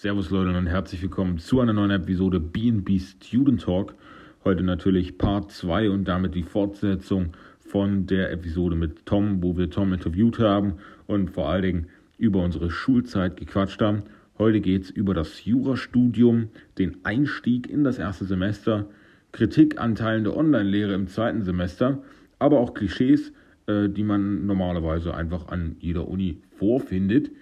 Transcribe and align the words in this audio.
Servus 0.00 0.30
Leute 0.30 0.56
und 0.56 0.68
herzlich 0.68 1.02
willkommen 1.02 1.38
zu 1.38 1.58
einer 1.58 1.72
neuen 1.72 1.90
Episode 1.90 2.38
BNB 2.38 3.00
Student 3.00 3.62
Talk. 3.62 3.96
Heute 4.44 4.62
natürlich 4.62 5.18
Part 5.18 5.50
2 5.50 5.90
und 5.90 6.04
damit 6.04 6.36
die 6.36 6.44
Fortsetzung 6.44 7.32
von 7.58 8.06
der 8.06 8.30
Episode 8.30 8.76
mit 8.76 9.06
Tom, 9.06 9.42
wo 9.42 9.56
wir 9.56 9.70
Tom 9.70 9.92
interviewt 9.92 10.38
haben 10.38 10.74
und 11.08 11.32
vor 11.32 11.48
allen 11.48 11.62
Dingen 11.62 11.86
über 12.16 12.44
unsere 12.44 12.70
Schulzeit 12.70 13.36
gequatscht 13.36 13.82
haben. 13.82 14.04
Heute 14.38 14.60
geht 14.60 14.84
es 14.84 14.90
über 14.90 15.14
das 15.14 15.44
Jurastudium, 15.44 16.50
den 16.78 16.98
Einstieg 17.02 17.68
in 17.68 17.82
das 17.82 17.98
erste 17.98 18.24
Semester, 18.24 18.86
Kritik 19.32 19.80
an 19.80 19.96
Teilen 19.96 20.22
der 20.22 20.36
Online-Lehre 20.36 20.94
im 20.94 21.08
zweiten 21.08 21.42
Semester, 21.42 22.04
aber 22.38 22.60
auch 22.60 22.72
Klischees, 22.72 23.32
äh, 23.66 23.88
die 23.88 24.04
man 24.04 24.46
normalerweise 24.46 25.12
einfach 25.12 25.48
an 25.48 25.74
jeder 25.80 26.06
Uni 26.06 26.40
vorfindet. 26.56 27.32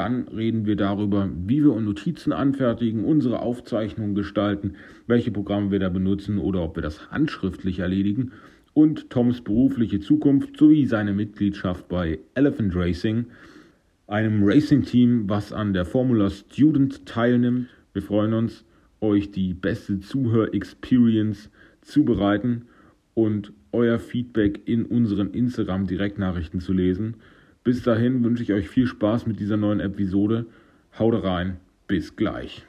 Dann 0.00 0.28
reden 0.28 0.64
wir 0.64 0.76
darüber, 0.76 1.28
wie 1.44 1.62
wir 1.62 1.78
Notizen 1.78 2.32
anfertigen, 2.32 3.04
unsere 3.04 3.40
Aufzeichnungen 3.40 4.14
gestalten, 4.14 4.76
welche 5.06 5.30
Programme 5.30 5.70
wir 5.72 5.78
da 5.78 5.90
benutzen 5.90 6.38
oder 6.38 6.62
ob 6.62 6.78
wir 6.78 6.82
das 6.82 7.10
handschriftlich 7.10 7.80
erledigen 7.80 8.32
und 8.72 9.10
Toms 9.10 9.42
berufliche 9.42 10.00
Zukunft 10.00 10.56
sowie 10.56 10.86
seine 10.86 11.12
Mitgliedschaft 11.12 11.86
bei 11.88 12.18
Elephant 12.32 12.74
Racing, 12.74 13.26
einem 14.06 14.42
Racing-Team, 14.42 15.28
was 15.28 15.52
an 15.52 15.74
der 15.74 15.84
Formula 15.84 16.30
Student 16.30 17.04
teilnimmt. 17.04 17.68
Wir 17.92 18.00
freuen 18.00 18.32
uns, 18.32 18.64
euch 19.02 19.30
die 19.30 19.52
beste 19.52 20.00
Zuhör-Experience 20.00 21.50
zu 21.82 22.06
bereiten 22.06 22.62
und 23.12 23.52
euer 23.72 23.98
Feedback 23.98 24.62
in 24.64 24.86
unseren 24.86 25.34
Instagram-Direktnachrichten 25.34 26.60
zu 26.60 26.72
lesen. 26.72 27.16
Bis 27.62 27.82
dahin 27.82 28.24
wünsche 28.24 28.42
ich 28.42 28.54
euch 28.54 28.70
viel 28.70 28.86
Spaß 28.86 29.26
mit 29.26 29.38
dieser 29.38 29.58
neuen 29.58 29.80
Episode. 29.80 30.46
Haut 30.98 31.22
rein, 31.22 31.58
bis 31.86 32.16
gleich. 32.16 32.64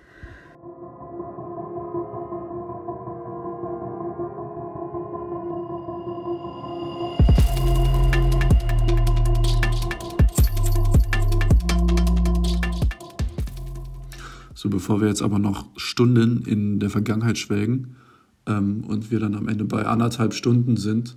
So, 14.54 14.70
bevor 14.70 15.00
wir 15.00 15.08
jetzt 15.08 15.22
aber 15.22 15.40
noch 15.40 15.70
Stunden 15.78 16.44
in 16.46 16.82
der 16.82 16.90
Vergangenheit 16.90 17.38
schwelgen 17.38 17.96
ähm, 18.46 18.84
und 18.84 19.10
wir 19.10 19.22
dann 19.22 19.36
am 19.36 19.48
Ende 19.48 19.64
bei 19.64 19.86
anderthalb 19.86 20.34
Stunden 20.34 20.76
sind, 20.76 21.16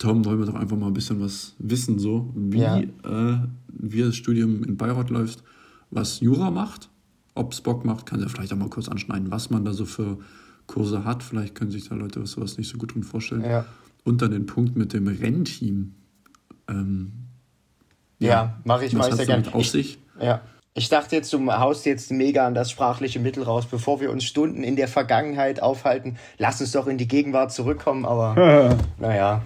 Tom, 0.00 0.24
wollen 0.24 0.38
wir 0.38 0.46
doch 0.46 0.54
einfach 0.54 0.78
mal 0.78 0.86
ein 0.86 0.94
bisschen 0.94 1.20
was 1.20 1.54
wissen, 1.58 1.98
so 1.98 2.32
wie, 2.34 2.60
ja. 2.60 2.78
äh, 2.78 3.38
wie 3.68 4.00
das 4.00 4.16
Studium 4.16 4.64
in 4.64 4.78
Bayreuth 4.78 5.10
läuft, 5.10 5.44
was 5.90 6.20
Jura 6.20 6.50
macht, 6.50 6.88
ob 7.34 7.52
es 7.52 7.60
Bock 7.60 7.84
macht, 7.84 8.06
kann 8.06 8.18
ja 8.18 8.28
vielleicht 8.28 8.50
auch 8.54 8.56
mal 8.56 8.70
kurz 8.70 8.88
anschneiden, 8.88 9.30
was 9.30 9.50
man 9.50 9.62
da 9.62 9.74
so 9.74 9.84
für 9.84 10.16
Kurse 10.66 11.04
hat. 11.04 11.22
Vielleicht 11.22 11.54
können 11.54 11.70
sich 11.70 11.86
da 11.90 11.96
Leute 11.96 12.24
sowas 12.24 12.56
nicht 12.56 12.70
so 12.70 12.78
gut 12.78 12.94
drin 12.94 13.02
vorstellen. 13.02 13.44
Ja. 13.44 13.66
Und 14.02 14.22
dann 14.22 14.30
den 14.30 14.46
Punkt 14.46 14.74
mit 14.74 14.94
dem 14.94 15.06
Rennteam. 15.06 15.94
Ähm, 16.66 17.12
ja, 18.20 18.28
ja 18.28 18.60
mache 18.64 18.86
ich, 18.86 18.94
mach 18.94 19.08
ich 19.08 19.14
sehr 19.16 19.26
gerne. 19.26 19.52
Auf 19.52 19.66
sich? 19.66 19.98
Ja. 20.18 20.40
Ich 20.72 20.88
dachte 20.88 21.14
jetzt, 21.14 21.30
du 21.34 21.46
haust 21.52 21.84
jetzt 21.84 22.10
mega 22.10 22.46
an 22.46 22.54
das 22.54 22.70
sprachliche 22.70 23.20
Mittel 23.20 23.42
raus, 23.42 23.66
bevor 23.66 24.00
wir 24.00 24.10
uns 24.10 24.24
Stunden 24.24 24.62
in 24.62 24.76
der 24.76 24.88
Vergangenheit 24.88 25.60
aufhalten. 25.60 26.16
Lass 26.38 26.58
uns 26.62 26.72
doch 26.72 26.86
in 26.86 26.96
die 26.96 27.08
Gegenwart 27.08 27.52
zurückkommen, 27.52 28.06
aber 28.06 28.78
naja. 28.98 29.42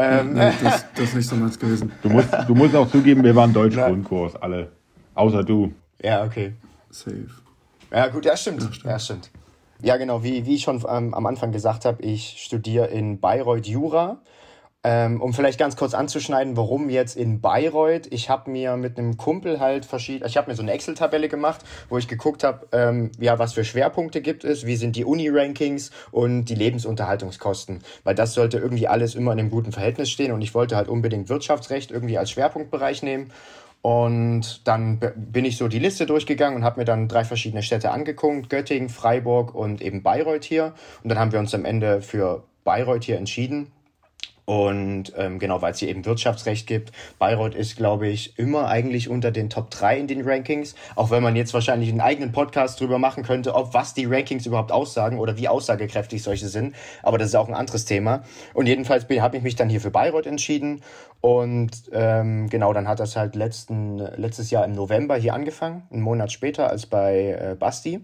Ähm, 0.00 0.34
Nein, 0.34 0.54
das, 0.62 0.84
das, 0.94 1.04
ist 1.06 1.14
nicht 1.16 1.28
so 1.28 1.34
meins 1.34 1.58
gewesen. 1.58 1.90
Du 2.02 2.08
musst, 2.08 2.28
du 2.46 2.54
musst 2.54 2.74
auch 2.76 2.88
zugeben, 2.88 3.24
wir 3.24 3.34
waren 3.34 3.52
Deutsch-Grundkurs, 3.52 4.36
alle. 4.36 4.70
Außer 5.14 5.42
du. 5.42 5.74
Ja, 6.00 6.24
okay. 6.24 6.54
Safe. 6.90 7.26
Ja, 7.92 8.06
gut, 8.06 8.24
ja, 8.24 8.36
stimmt. 8.36 8.62
Ja, 8.62 8.72
stimmt. 8.72 8.84
Ja, 8.84 8.98
stimmt. 9.00 9.30
ja 9.82 9.96
genau, 9.96 10.22
wie, 10.22 10.46
wie 10.46 10.54
ich 10.54 10.62
schon 10.62 10.84
ähm, 10.88 11.14
am 11.14 11.26
Anfang 11.26 11.50
gesagt 11.50 11.84
habe, 11.84 12.00
ich 12.04 12.36
studiere 12.38 12.86
in 12.86 13.18
Bayreuth 13.18 13.66
Jura. 13.66 14.18
Ähm, 14.84 15.20
um 15.20 15.34
vielleicht 15.34 15.58
ganz 15.58 15.74
kurz 15.74 15.92
anzuschneiden, 15.92 16.56
warum 16.56 16.88
jetzt 16.88 17.16
in 17.16 17.40
Bayreuth. 17.40 18.06
Ich 18.12 18.30
habe 18.30 18.48
mir 18.48 18.76
mit 18.76 18.96
einem 18.96 19.16
Kumpel 19.16 19.58
halt 19.58 19.84
verschiedene, 19.84 20.28
ich 20.28 20.36
habe 20.36 20.48
mir 20.48 20.56
so 20.56 20.62
eine 20.62 20.70
Excel-Tabelle 20.70 21.28
gemacht, 21.28 21.64
wo 21.88 21.98
ich 21.98 22.06
geguckt 22.06 22.44
habe, 22.44 22.68
ähm, 22.70 23.10
ja, 23.18 23.40
was 23.40 23.54
für 23.54 23.64
Schwerpunkte 23.64 24.22
gibt 24.22 24.44
es, 24.44 24.66
wie 24.66 24.76
sind 24.76 24.94
die 24.94 25.04
Uni-Rankings 25.04 25.90
und 26.12 26.44
die 26.44 26.54
Lebensunterhaltungskosten. 26.54 27.80
Weil 28.04 28.14
das 28.14 28.34
sollte 28.34 28.58
irgendwie 28.58 28.86
alles 28.86 29.16
immer 29.16 29.32
in 29.32 29.40
einem 29.40 29.50
guten 29.50 29.72
Verhältnis 29.72 30.10
stehen 30.10 30.30
und 30.30 30.42
ich 30.42 30.54
wollte 30.54 30.76
halt 30.76 30.86
unbedingt 30.86 31.28
Wirtschaftsrecht 31.28 31.90
irgendwie 31.90 32.16
als 32.16 32.30
Schwerpunktbereich 32.30 33.02
nehmen. 33.02 33.32
Und 33.82 34.66
dann 34.68 35.00
bin 35.16 35.44
ich 35.44 35.56
so 35.56 35.66
die 35.66 35.80
Liste 35.80 36.06
durchgegangen 36.06 36.56
und 36.56 36.64
habe 36.64 36.78
mir 36.78 36.84
dann 36.84 37.08
drei 37.08 37.24
verschiedene 37.24 37.64
Städte 37.64 37.90
angeguckt, 37.90 38.48
Göttingen, 38.48 38.90
Freiburg 38.90 39.56
und 39.56 39.82
eben 39.82 40.04
Bayreuth 40.04 40.44
hier. 40.44 40.72
Und 41.02 41.10
dann 41.10 41.18
haben 41.18 41.32
wir 41.32 41.40
uns 41.40 41.52
am 41.52 41.64
Ende 41.64 42.00
für 42.00 42.44
Bayreuth 42.62 43.02
hier 43.02 43.18
entschieden 43.18 43.72
und 44.48 45.12
ähm, 45.18 45.38
genau, 45.38 45.60
weil 45.60 45.72
es 45.72 45.78
hier 45.78 45.90
eben 45.90 46.06
Wirtschaftsrecht 46.06 46.66
gibt. 46.66 46.90
Bayreuth 47.18 47.54
ist, 47.54 47.76
glaube 47.76 48.08
ich, 48.08 48.38
immer 48.38 48.66
eigentlich 48.66 49.10
unter 49.10 49.30
den 49.30 49.50
Top 49.50 49.68
3 49.68 49.98
in 49.98 50.06
den 50.06 50.26
Rankings. 50.26 50.74
Auch 50.96 51.10
wenn 51.10 51.22
man 51.22 51.36
jetzt 51.36 51.52
wahrscheinlich 51.52 51.90
einen 51.90 52.00
eigenen 52.00 52.32
Podcast 52.32 52.80
drüber 52.80 52.98
machen 52.98 53.24
könnte, 53.24 53.54
ob 53.54 53.74
was 53.74 53.92
die 53.92 54.06
Rankings 54.06 54.46
überhaupt 54.46 54.72
aussagen 54.72 55.18
oder 55.18 55.36
wie 55.36 55.48
aussagekräftig 55.48 56.22
solche 56.22 56.48
sind. 56.48 56.74
Aber 57.02 57.18
das 57.18 57.28
ist 57.28 57.34
auch 57.34 57.46
ein 57.46 57.54
anderes 57.54 57.84
Thema. 57.84 58.22
Und 58.54 58.68
jedenfalls 58.68 59.04
habe 59.20 59.36
ich 59.36 59.42
mich 59.42 59.54
dann 59.54 59.68
hier 59.68 59.82
für 59.82 59.90
Bayreuth 59.90 60.24
entschieden. 60.24 60.80
Und 61.20 61.82
ähm, 61.92 62.48
genau, 62.48 62.72
dann 62.72 62.88
hat 62.88 63.00
das 63.00 63.16
halt 63.16 63.34
letzten, 63.34 63.98
letztes 63.98 64.50
Jahr 64.50 64.64
im 64.64 64.72
November 64.72 65.16
hier 65.16 65.34
angefangen, 65.34 65.82
einen 65.92 66.00
Monat 66.00 66.32
später 66.32 66.70
als 66.70 66.86
bei 66.86 67.38
äh, 67.38 67.54
Basti. 67.54 68.00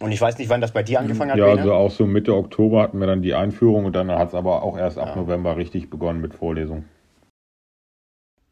Und 0.00 0.12
ich 0.12 0.20
weiß 0.20 0.38
nicht, 0.38 0.48
wann 0.48 0.60
das 0.60 0.72
bei 0.72 0.82
dir 0.82 1.00
angefangen 1.00 1.32
hat. 1.32 1.38
Ja, 1.38 1.46
Bene. 1.46 1.60
also 1.60 1.74
auch 1.74 1.90
so 1.90 2.06
Mitte 2.06 2.34
Oktober 2.34 2.82
hatten 2.82 3.00
wir 3.00 3.06
dann 3.06 3.22
die 3.22 3.34
Einführung 3.34 3.84
und 3.84 3.96
dann 3.96 4.10
hat 4.10 4.28
es 4.28 4.34
aber 4.34 4.62
auch 4.62 4.78
erst 4.78 4.98
ab 4.98 5.14
ja. 5.14 5.16
November 5.16 5.56
richtig 5.56 5.90
begonnen 5.90 6.20
mit 6.20 6.34
Vorlesungen. 6.34 6.84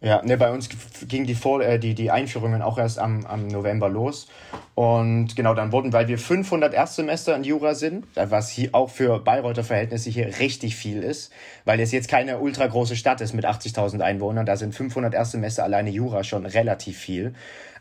Ja, 0.02 0.22
ne, 0.22 0.36
bei 0.36 0.52
uns 0.52 0.68
ging 1.08 1.24
die, 1.24 1.34
Vor 1.34 1.62
äh, 1.62 1.78
die, 1.78 1.94
die 1.94 2.10
Einführungen 2.10 2.60
auch 2.60 2.76
erst 2.76 2.98
am, 2.98 3.24
am 3.24 3.46
November 3.46 3.88
los. 3.88 4.28
Und 4.74 5.34
genau, 5.36 5.54
dann 5.54 5.72
wurden, 5.72 5.94
weil 5.94 6.06
wir 6.06 6.18
500 6.18 6.74
Erstsemester 6.74 7.34
in 7.34 7.44
Jura 7.44 7.74
sind, 7.74 8.06
was 8.14 8.50
hier 8.50 8.74
auch 8.74 8.90
für 8.90 9.20
Bayreuther 9.20 9.64
Verhältnisse 9.64 10.10
hier 10.10 10.38
richtig 10.38 10.76
viel 10.76 11.02
ist, 11.02 11.32
weil 11.64 11.80
es 11.80 11.92
jetzt 11.92 12.08
keine 12.08 12.38
ultra 12.40 12.66
große 12.66 12.94
Stadt 12.94 13.22
ist 13.22 13.32
mit 13.32 13.46
80.000 13.46 14.00
Einwohnern, 14.00 14.44
da 14.44 14.56
sind 14.56 14.74
500 14.74 15.14
Erstsemester 15.14 15.64
alleine 15.64 15.88
Jura 15.88 16.24
schon 16.24 16.44
relativ 16.44 16.98
viel. 16.98 17.32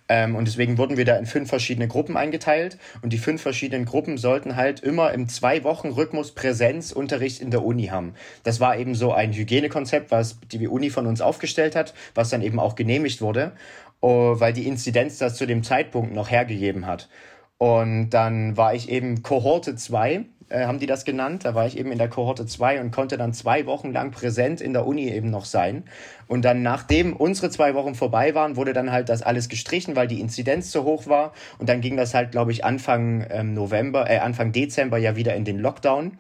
Ähm, 0.08 0.36
und 0.36 0.48
deswegen 0.48 0.78
wurden 0.78 0.98
wir 0.98 1.06
da 1.06 1.16
in 1.18 1.26
fünf 1.26 1.50
verschiedene 1.50 1.88
Gruppen 1.88 2.18
eingeteilt. 2.18 2.78
Und 3.02 3.12
die 3.14 3.18
fünf 3.18 3.42
verschiedenen 3.42 3.86
Gruppen 3.86 4.18
sollten 4.18 4.56
halt 4.56 4.80
immer 4.82 5.12
im 5.14 5.28
Zwei-Wochen-Rhythmus 5.28 6.34
Präsenzunterricht 6.34 7.42
in 7.42 7.52
der 7.52 7.64
Uni 7.64 7.88
haben. 7.88 8.14
Das 8.44 8.60
war 8.60 8.78
eben 8.78 8.96
so 8.96 9.14
ein 9.14 9.34
Hygienekonzept, 9.34 10.12
was 10.12 10.40
die 10.52 10.68
Uni 10.68 10.90
von 10.90 11.08
uns 11.08 11.22
aufgestellt 11.22 11.76
hat, 11.76 11.94
was 12.14 12.30
dann 12.30 12.42
eben 12.42 12.60
auch 12.60 12.76
genehmigt 12.76 13.22
wurde, 13.22 13.54
oh, 14.02 14.40
weil 14.40 14.54
die 14.54 14.68
Inzidenz 14.68 15.18
das 15.18 15.36
zu 15.36 15.46
dem 15.46 15.64
Zeitpunkt 15.64 16.14
noch 16.14 16.30
hergegeben 16.30 16.86
hat. 16.86 17.10
Und 17.58 18.10
dann 18.10 18.58
war 18.58 18.74
ich 18.76 18.90
eben 18.90 19.24
Kohorte 19.24 19.76
2 19.76 20.26
äh, 20.50 20.66
haben 20.66 20.80
die 20.80 20.86
das 20.86 21.06
genannt. 21.06 21.44
Da 21.44 21.56
war 21.56 21.66
ich 21.66 21.78
eben 21.78 21.92
in 21.92 21.98
der 21.98 22.10
Kohorte 22.10 22.46
2 22.46 22.82
und 22.82 22.92
konnte 22.92 23.18
dann 23.18 23.34
zwei 23.34 23.66
Wochen 23.66 23.92
lang 23.92 24.12
präsent 24.12 24.62
in 24.62 24.74
der 24.74 24.86
Uni 24.86 25.10
eben 25.10 25.30
noch 25.30 25.46
sein. 25.46 25.84
Und 26.28 26.46
dann, 26.46 26.62
nachdem 26.62 27.16
unsere 27.16 27.50
zwei 27.50 27.74
Wochen 27.74 27.96
vorbei 27.96 28.36
waren, 28.36 28.56
wurde 28.56 28.74
dann 28.74 28.92
halt 28.92 29.10
das 29.10 29.22
alles 29.22 29.50
gestrichen, 29.50 29.96
weil 29.96 30.08
die 30.08 30.20
Inzidenz 30.20 30.72
zu 30.72 30.84
hoch 30.84 31.08
war. 31.08 31.34
Und 31.58 31.70
dann 31.70 31.82
ging 31.82 31.98
das 31.98 32.14
halt, 32.14 32.32
glaube 32.32 32.52
ich, 32.52 32.64
Anfang 32.64 33.26
ähm, 33.30 33.54
November, 33.54 34.10
äh, 34.10 34.20
Anfang 34.20 34.52
Dezember 34.52 34.98
ja 34.98 35.16
wieder 35.16 35.36
in 35.36 35.46
den 35.46 35.60
Lockdown. 35.60 36.18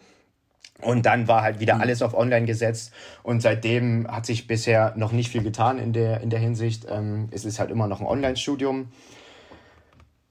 Und 0.81 1.05
dann 1.05 1.27
war 1.27 1.41
halt 1.41 1.59
wieder 1.59 1.75
mhm. 1.75 1.81
alles 1.81 2.01
auf 2.01 2.13
Online 2.13 2.45
gesetzt. 2.45 2.91
Und 3.23 3.41
seitdem 3.41 4.07
hat 4.09 4.25
sich 4.25 4.47
bisher 4.47 4.93
noch 4.97 5.11
nicht 5.11 5.29
viel 5.29 5.43
getan 5.43 5.79
in 5.79 5.93
der, 5.93 6.21
in 6.21 6.29
der 6.29 6.39
Hinsicht. 6.39 6.85
Ähm, 6.89 7.29
es 7.31 7.45
ist 7.45 7.59
halt 7.59 7.71
immer 7.71 7.87
noch 7.87 8.01
ein 8.01 8.07
Online-Studium 8.07 8.87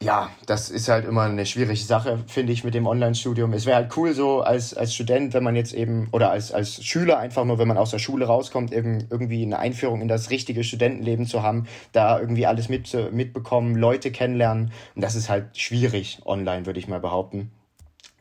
ja, 0.05 0.31
das 0.47 0.69
ist 0.69 0.89
halt 0.89 1.07
immer 1.07 1.23
eine 1.23 1.47
schwierige 1.47 1.81
Sache, 1.81 2.19
finde 2.27 2.53
ich, 2.53 2.63
mit 2.63 2.75
dem 2.75 2.87
Online-Studium. 2.87 3.55
Es 3.55 3.65
wäre 3.65 3.77
halt 3.77 3.97
cool 3.97 4.13
so 4.13 4.43
als, 4.43 4.75
als 4.75 4.95
Student, 4.95 5.33
wenn 5.33 5.43
man 5.43 5.57
jetzt 5.57 5.73
eben, 5.73 6.09
oder 6.13 6.31
als, 6.31 6.53
als 6.53 6.85
Schüler 6.85 7.19
einfach 7.19 7.45
nur, 7.45 7.59
wenn 7.59 7.69
man 7.69 7.79
aus 7.79 7.91
der 7.91 7.99
Schule 7.99 8.27
rauskommt, 8.27 8.73
eben 8.73 9.07
irgendwie 9.11 9.43
eine 9.43 9.59
Einführung 9.59 10.03
in 10.03 10.09
das 10.09 10.29
richtige 10.29 10.63
Studentenleben 10.63 11.27
zu 11.27 11.43
haben, 11.43 11.67
da 11.93 12.21
irgendwie 12.21 12.47
alles 12.47 12.69
mit, 12.69 12.95
mitbekommen, 13.13 13.77
Leute 13.77 14.13
kennenlernen. 14.13 14.73
Und 14.95 15.03
das 15.03 15.15
ist 15.15 15.31
halt 15.31 15.57
schwierig 15.57 16.21
online, 16.27 16.67
würde 16.67 16.79
ich 16.79 16.87
mal 16.87 17.01
behaupten. 17.01 17.51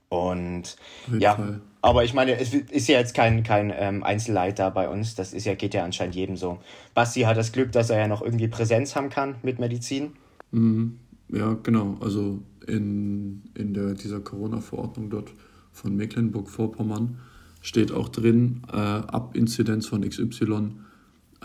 Und 0.08 0.78
ja, 1.20 1.38
aber 1.82 2.06
ich 2.06 2.14
meine, 2.14 2.40
es 2.40 2.54
ist 2.54 2.88
ja 2.88 2.98
jetzt 2.98 3.14
kein, 3.14 3.44
kein 3.44 3.74
ähm, 3.76 4.04
Einzelleiter 4.04 4.72
bei 4.72 4.88
uns. 4.88 5.16
Das 5.16 5.34
ist 5.34 5.46
ja, 5.46 5.56
geht 5.56 5.74
ja 5.74 5.84
anscheinend 5.84 6.16
jedem 6.16 6.38
so. 6.38 6.60
Basti 6.94 7.22
hat 7.22 7.36
das 7.36 7.52
Glück, 7.52 7.74
dass 7.74 7.90
er 7.90 8.00
ja 8.00 8.08
noch 8.08 8.22
irgendwie 8.22 8.48
Präsenz 8.48 8.96
haben 8.96 9.10
kann 9.10 9.36
mit 9.42 9.60
Medizin. 9.60 10.14
Mhm. 10.52 11.00
Ja, 11.30 11.58
genau. 11.62 11.98
Also 12.00 12.42
in, 12.68 13.44
in 13.56 13.74
der, 13.74 13.94
dieser 13.94 14.20
Corona-Verordnung 14.20 15.10
dort 15.10 15.32
von 15.72 15.96
Mecklenburg-Vorpommern 15.96 17.20
steht 17.62 17.92
auch 17.92 18.10
drin, 18.10 18.62
äh, 18.72 18.76
ab 18.76 19.36
Inzidenz 19.36 19.88
von 19.88 20.08
XY 20.08 20.72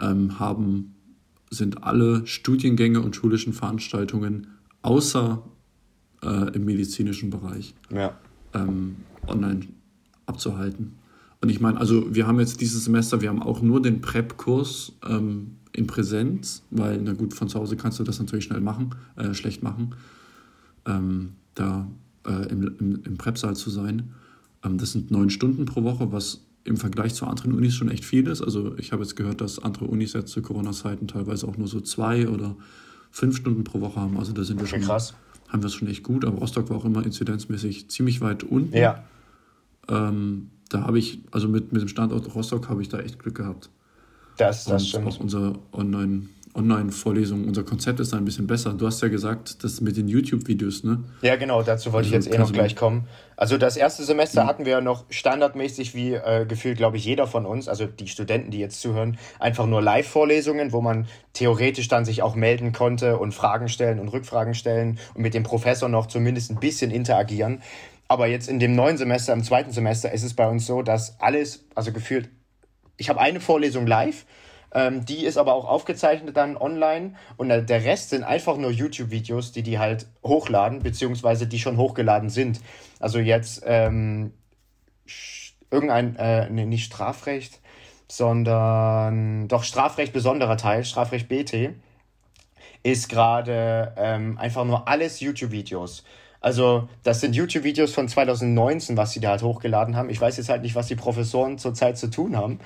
ähm, 0.01 0.39
haben, 0.39 0.95
sind 1.51 1.85
alle 1.85 2.27
Studiengänge 2.27 3.01
und 3.01 3.17
schulischen 3.17 3.53
Veranstaltungen 3.53 4.49
außer 4.83 5.43
äh, 6.23 6.55
im 6.55 6.65
medizinischen 6.65 7.31
Bereich 7.31 7.75
ja. 7.91 8.17
ähm, 8.55 8.97
online 9.27 9.61
abzuhalten. 10.27 10.95
Und 11.41 11.51
ich 11.51 11.61
meine, 11.61 11.79
also 11.79 12.15
wir 12.15 12.27
haben 12.27 12.41
jetzt 12.41 12.61
dieses 12.61 12.85
Semester, 12.85 13.21
wir 13.21 13.29
haben 13.29 13.43
auch 13.43 13.63
nur 13.63 13.81
den 13.81 14.01
PrEP-Kurs 14.01 14.93
ähm, 15.09 15.59
in 15.79 15.87
Präsenz, 15.87 16.63
weil, 16.71 17.01
na 17.01 17.13
gut, 17.13 17.33
von 17.33 17.49
zu 17.49 17.59
Hause 17.59 17.77
kannst 17.77 17.99
du 17.99 18.05
das 18.05 18.19
natürlich 18.19 18.45
schnell 18.45 18.61
machen, 18.61 18.91
äh, 19.17 19.33
schlecht 19.33 19.63
machen, 19.63 19.95
ähm, 20.87 21.31
da 21.55 21.89
äh, 22.27 22.49
im, 22.51 22.77
im, 22.79 23.03
im 23.05 23.17
PrEP-Saal 23.17 23.57
zu 23.57 23.71
sein. 23.71 24.11
Ähm, 24.65 24.79
das 24.79 24.93
sind 24.93 25.11
neun 25.11 25.31
Stunden 25.31 25.65
pro 25.65 25.83
Woche, 25.85 26.13
was 26.13 26.43
im 26.65 26.77
Vergleich 26.77 27.15
zu 27.15 27.27
anderen 27.27 27.53
Unis 27.53 27.75
schon 27.75 27.91
echt 27.91 28.05
viel 28.05 28.27
ist. 28.27 28.43
Also 28.43 28.77
ich 28.77 28.93
habe 28.93 29.03
jetzt 29.03 29.17
gehört, 29.17 29.41
dass 29.41 29.59
andere 29.59 29.87
Unis 29.87 30.13
jetzt 30.13 30.33
zu 30.33 30.43
Corona-Zeiten 30.43 31.09
teilweise 31.09 31.47
auch 31.47 31.57
nur 31.57 31.69
so 31.69 31.81
zwei 31.81 32.29
oder 32.29 32.57
fünf 33.11 33.37
Stunden 33.37 33.65
pro 33.65 33.81
Woche 33.81 34.01
haben. 34.01 34.19
Also 34.19 34.33
da 34.33 34.45
sind 34.45 34.61
wir 34.61 34.67
schon, 34.67 34.81
krass. 34.81 35.15
haben 35.49 35.63
wir 35.63 35.69
es 35.69 35.75
schon 35.75 35.89
echt 35.89 36.03
gut. 36.03 36.25
Aber 36.25 36.39
Rostock 36.39 36.69
war 36.69 36.77
auch 36.77 36.85
immer 36.85 37.05
inzidenzmäßig 37.07 37.89
ziemlich 37.89 38.21
weit 38.21 38.45
unten. 38.45 38.77
Ja. 38.77 39.05
Ähm, 39.89 40.51
da 40.69 40.83
habe 40.83 40.99
ich, 40.99 41.21
also 41.31 41.49
mit, 41.49 41.73
mit 41.73 41.81
dem 41.81 41.89
Standort 41.89 42.35
Rostock 42.35 42.69
habe 42.69 42.83
ich 42.83 42.89
da 42.89 42.99
echt 42.99 43.19
Glück 43.19 43.37
gehabt. 43.37 43.71
Das, 44.39 44.65
das 44.65 44.83
Und 44.83 44.89
stimmt. 44.89 45.09
Auch 45.09 45.21
unser 45.21 45.53
Online- 45.73 46.29
Online-Vorlesungen, 46.55 47.47
unser 47.47 47.63
Konzept 47.63 48.01
ist 48.01 48.13
da 48.13 48.17
ein 48.17 48.25
bisschen 48.25 48.47
besser. 48.47 48.73
Du 48.73 48.87
hast 48.87 49.01
ja 49.01 49.09
gesagt, 49.09 49.63
das 49.63 49.81
mit 49.81 49.97
den 49.97 50.09
YouTube-Videos, 50.09 50.83
ne? 50.83 51.05
Ja, 51.23 51.37
genau, 51.37 51.63
dazu 51.63 51.93
wollte 51.93 52.09
also, 52.09 52.19
ich 52.19 52.25
jetzt 52.27 52.35
eh 52.35 52.39
noch 52.39 52.53
gleich 52.53 52.75
kommen. 52.75 53.07
Also 53.37 53.57
das 53.59 53.77
erste 53.77 54.03
Semester 54.03 54.43
mhm. 54.43 54.49
hatten 54.49 54.67
wir 54.67 54.81
noch 54.81 55.05
standardmäßig, 55.09 55.95
wie 55.95 56.15
äh, 56.15 56.47
gefühlt, 56.47 56.77
glaube 56.77 56.97
ich, 56.97 57.05
jeder 57.05 57.27
von 57.27 57.47
uns, 57.47 57.69
also 57.69 57.87
die 57.87 58.09
Studenten, 58.09 58.51
die 58.51 58.59
jetzt 58.59 58.81
zuhören, 58.81 59.19
einfach 59.39 59.67
nur 59.67 59.81
Live-Vorlesungen, 59.81 60.73
wo 60.73 60.81
man 60.81 61.07
theoretisch 61.33 61.89
dann 61.89 62.05
sich 62.05 62.23
auch 62.23 62.35
melden 62.35 62.73
konnte 62.73 63.19
und 63.19 63.33
Fragen 63.33 63.69
stellen 63.69 64.01
und 64.01 64.09
Rückfragen 64.09 64.55
stellen 64.55 64.99
und 65.15 65.23
mit 65.23 65.35
dem 65.35 65.45
Professor 65.45 65.89
noch 65.89 66.07
zumindest 66.07 66.51
ein 66.51 66.59
bisschen 66.59 66.91
interagieren. 66.91 67.63
Aber 68.09 68.27
jetzt 68.27 68.49
in 68.49 68.59
dem 68.59 68.75
neuen 68.75 68.97
Semester, 68.97 69.35
im 69.35 69.45
zweiten 69.45 69.71
Semester, 69.71 70.11
ist 70.13 70.25
es 70.25 70.35
bei 70.35 70.49
uns 70.49 70.67
so, 70.67 70.83
dass 70.83 71.21
alles, 71.21 71.67
also 71.75 71.93
gefühlt, 71.93 72.31
ich 72.99 73.09
habe 73.09 73.21
eine 73.21 73.41
Vorlesung 73.41 73.87
live, 73.87 74.27
ähm, 74.75 75.07
die 75.07 75.25
ist 75.25 75.39
aber 75.39 75.55
auch 75.55 75.67
aufgezeichnet 75.67 76.37
dann 76.37 76.57
online 76.57 77.15
und 77.39 77.51
äh, 77.51 77.65
der 77.65 77.85
Rest 77.85 78.11
sind 78.11 78.23
einfach 78.23 78.59
nur 78.59 78.71
YouTube-Videos, 78.71 79.53
die 79.53 79.63
die 79.63 79.79
halt 79.79 80.07
hochladen, 80.23 80.81
beziehungsweise 80.81 81.47
die 81.47 81.59
schon 81.59 81.79
hochgeladen 81.79 82.29
sind. 82.29 82.61
Also 83.01 83.19
jetzt 83.19 83.63
ähm, 83.67 84.33
irgendein, 85.71 86.17
äh, 86.17 86.51
nee, 86.51 86.67
nicht 86.67 86.85
Strafrecht, 86.85 87.61
sondern 88.09 89.49
doch 89.49 89.65
Strafrecht 89.65 90.13
besonderer 90.13 90.59
Teil, 90.59 90.85
Strafrecht 90.85 91.29
BT, 91.29 91.75
ist 92.83 93.09
gerade 93.09 93.95
ähm, 93.97 94.39
einfach 94.39 94.65
nur 94.65 94.87
alles 94.87 95.21
YouTube-Videos. 95.21 96.05
Also, 96.41 96.89
das 97.03 97.21
sind 97.21 97.35
YouTube-Videos 97.35 97.93
von 97.93 98.09
2019, 98.09 98.97
was 98.97 99.13
sie 99.13 99.21
da 99.21 99.31
halt 99.31 99.43
hochgeladen 99.43 99.97
haben. 99.97 100.09
Ich 100.09 100.21
weiß 100.21 100.37
jetzt 100.37 100.49
halt 100.49 100.63
nicht, 100.63 100.75
was 100.75 100.87
die 100.87 100.95
Professoren 100.95 101.59
zurzeit 101.59 101.99
zu 101.99 102.09
tun 102.09 102.37
haben. 102.37 102.61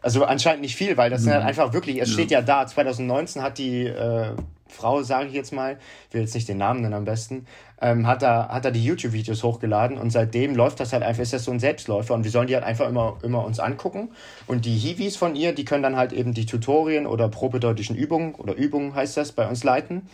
Also 0.00 0.24
anscheinend 0.24 0.62
nicht 0.62 0.76
viel, 0.76 0.96
weil 0.96 1.10
das 1.10 1.22
sind 1.22 1.32
halt 1.32 1.42
mhm. 1.42 1.48
einfach 1.48 1.72
wirklich, 1.72 2.00
es 2.00 2.12
steht 2.12 2.30
ja 2.30 2.40
da, 2.40 2.66
2019 2.66 3.42
hat 3.42 3.58
die 3.58 3.84
äh, 3.84 4.32
Frau, 4.68 5.02
sage 5.02 5.28
ich 5.28 5.34
jetzt 5.34 5.52
mal, 5.52 5.78
ich 6.08 6.14
will 6.14 6.20
jetzt 6.20 6.34
nicht 6.34 6.48
den 6.48 6.58
Namen 6.58 6.82
nennen 6.82 6.94
am 6.94 7.04
besten, 7.04 7.46
ähm, 7.80 8.06
hat 8.06 8.22
da, 8.22 8.48
hat 8.48 8.64
da 8.64 8.70
die 8.70 8.84
YouTube-Videos 8.84 9.42
hochgeladen 9.42 9.98
und 9.98 10.10
seitdem 10.10 10.54
läuft 10.54 10.78
das 10.78 10.92
halt 10.92 11.02
einfach, 11.02 11.22
ist 11.22 11.32
das 11.32 11.44
so 11.44 11.50
ein 11.50 11.58
Selbstläufer 11.58 12.14
und 12.14 12.22
wir 12.22 12.30
sollen 12.30 12.46
die 12.46 12.54
halt 12.54 12.64
einfach 12.64 12.88
immer, 12.88 13.18
immer 13.22 13.44
uns 13.44 13.58
angucken 13.58 14.10
und 14.46 14.66
die 14.66 14.76
Hiwis 14.76 15.16
von 15.16 15.34
ihr, 15.34 15.52
die 15.52 15.64
können 15.64 15.82
dann 15.82 15.96
halt 15.96 16.12
eben 16.12 16.32
die 16.32 16.46
Tutorien 16.46 17.06
oder 17.06 17.28
probedeutlichen 17.28 17.96
Übungen 17.96 18.34
oder 18.34 18.54
Übungen 18.54 18.94
heißt 18.94 19.16
das 19.16 19.32
bei 19.32 19.48
uns 19.48 19.64
leiten. 19.64 20.08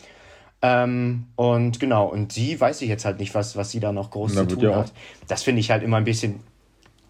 Ähm, 0.67 1.27
und 1.37 1.79
genau, 1.79 2.07
und 2.07 2.33
sie 2.33 2.59
weiß 2.59 2.81
ich 2.81 2.89
jetzt 2.89 3.05
halt 3.05 3.19
nicht, 3.19 3.35
was, 3.35 3.55
was 3.55 3.71
sie 3.71 3.81
da 3.81 3.93
noch 3.93 4.11
groß 4.11 4.33
zu 4.33 4.47
tun 4.47 4.61
ja 4.61 4.77
hat. 4.77 4.93
Das 5.29 5.43
finde 5.43 5.61
ich 5.61 5.71
halt 5.71 5.83
immer 5.83 5.99
ein 5.99 6.05
bisschen 6.05 6.41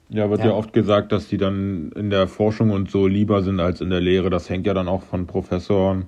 ja, 0.09 0.29
wird 0.29 0.41
ja. 0.41 0.47
ja. 0.47 0.53
oft 0.53 0.73
gesagt, 0.73 1.13
dass 1.13 1.29
die 1.29 1.39
dann 1.39 1.93
in 1.93 2.11
der 2.11 2.27
Forschung 2.27 2.71
und 2.71 2.91
so 2.91 3.07
lieber 3.07 3.43
sind 3.43 3.61
als 3.61 3.81
in 3.81 3.91
der 3.91 4.01
Lehre. 4.01 4.29
Das 4.29 4.51
hängt 4.51 4.67
ja 4.67 4.75
dann 4.75 4.89
auch 4.89 5.03
von 5.03 5.27
Professoren 5.27 6.07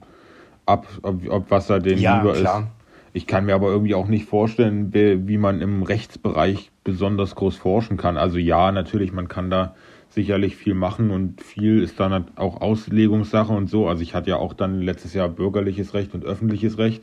ab, 0.67 0.89
ob, 1.03 1.29
ob 1.31 1.51
was 1.51 1.69
da 1.69 1.79
denen 1.79 2.01
ja, 2.01 2.19
lieber 2.19 2.35
klar. 2.35 2.61
ist. 2.61 2.67
Ich 3.13 3.27
kann 3.27 3.47
mir 3.47 3.55
aber 3.55 3.69
irgendwie 3.69 3.95
auch 3.95 4.09
nicht 4.09 4.27
vorstellen, 4.27 4.93
wie, 4.93 5.27
wie 5.29 5.39
man 5.39 5.61
im 5.61 5.83
Rechtsbereich 5.85 6.73
besonders 6.85 7.35
groß 7.37 7.57
forschen 7.57 7.97
kann. 7.97 8.17
Also 8.17 8.39
ja, 8.39 8.73
natürlich, 8.73 9.13
man 9.13 9.29
kann 9.29 9.51
da 9.51 9.75
sicherlich 10.09 10.57
viel 10.57 10.75
machen 10.75 11.11
und 11.11 11.41
viel 11.41 11.83
ist 11.83 12.01
dann 12.01 12.27
auch 12.37 12.61
Auslegungssache 12.61 13.53
und 13.53 13.71
so. 13.71 13.89
Also 13.89 14.03
ich 14.03 14.15
hatte 14.15 14.31
ja 14.31 14.37
auch 14.37 14.53
dann 14.53 14.83
letztes 14.83 15.15
Jahr 15.15 15.29
bürgerliches 15.29 15.95
Recht 15.95 16.13
und 16.13 16.25
öffentliches 16.25 16.77
Recht. 16.79 17.03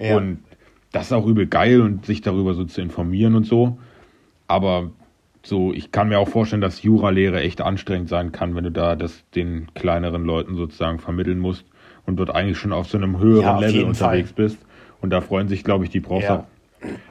Ja. 0.00 0.16
Und 0.16 0.38
das 0.92 1.06
ist 1.06 1.12
auch 1.12 1.26
übel 1.26 1.46
geil 1.46 1.80
und 1.80 2.06
sich 2.06 2.20
darüber 2.20 2.54
so 2.54 2.64
zu 2.64 2.80
informieren 2.80 3.34
und 3.34 3.44
so. 3.44 3.78
Aber 4.48 4.90
so, 5.42 5.72
ich 5.72 5.92
kann 5.92 6.08
mir 6.08 6.18
auch 6.18 6.28
vorstellen, 6.28 6.60
dass 6.60 6.82
Juralehre 6.82 7.40
echt 7.40 7.60
anstrengend 7.60 8.08
sein 8.08 8.32
kann, 8.32 8.54
wenn 8.56 8.64
du 8.64 8.70
da 8.70 8.96
das 8.96 9.24
den 9.34 9.68
kleineren 9.74 10.24
Leuten 10.24 10.56
sozusagen 10.56 10.98
vermitteln 10.98 11.38
musst 11.38 11.64
und 12.06 12.16
dort 12.16 12.34
eigentlich 12.34 12.58
schon 12.58 12.72
auf 12.72 12.88
so 12.88 12.98
einem 12.98 13.18
höheren 13.18 13.42
ja, 13.42 13.58
Level 13.58 13.84
unterwegs 13.84 14.32
Fall. 14.32 14.44
bist. 14.44 14.58
Und 15.00 15.10
da 15.10 15.20
freuen 15.20 15.48
sich, 15.48 15.64
glaube 15.64 15.84
ich, 15.84 15.90
die 15.90 16.00
Profs 16.00 16.24
ja. 16.24 16.46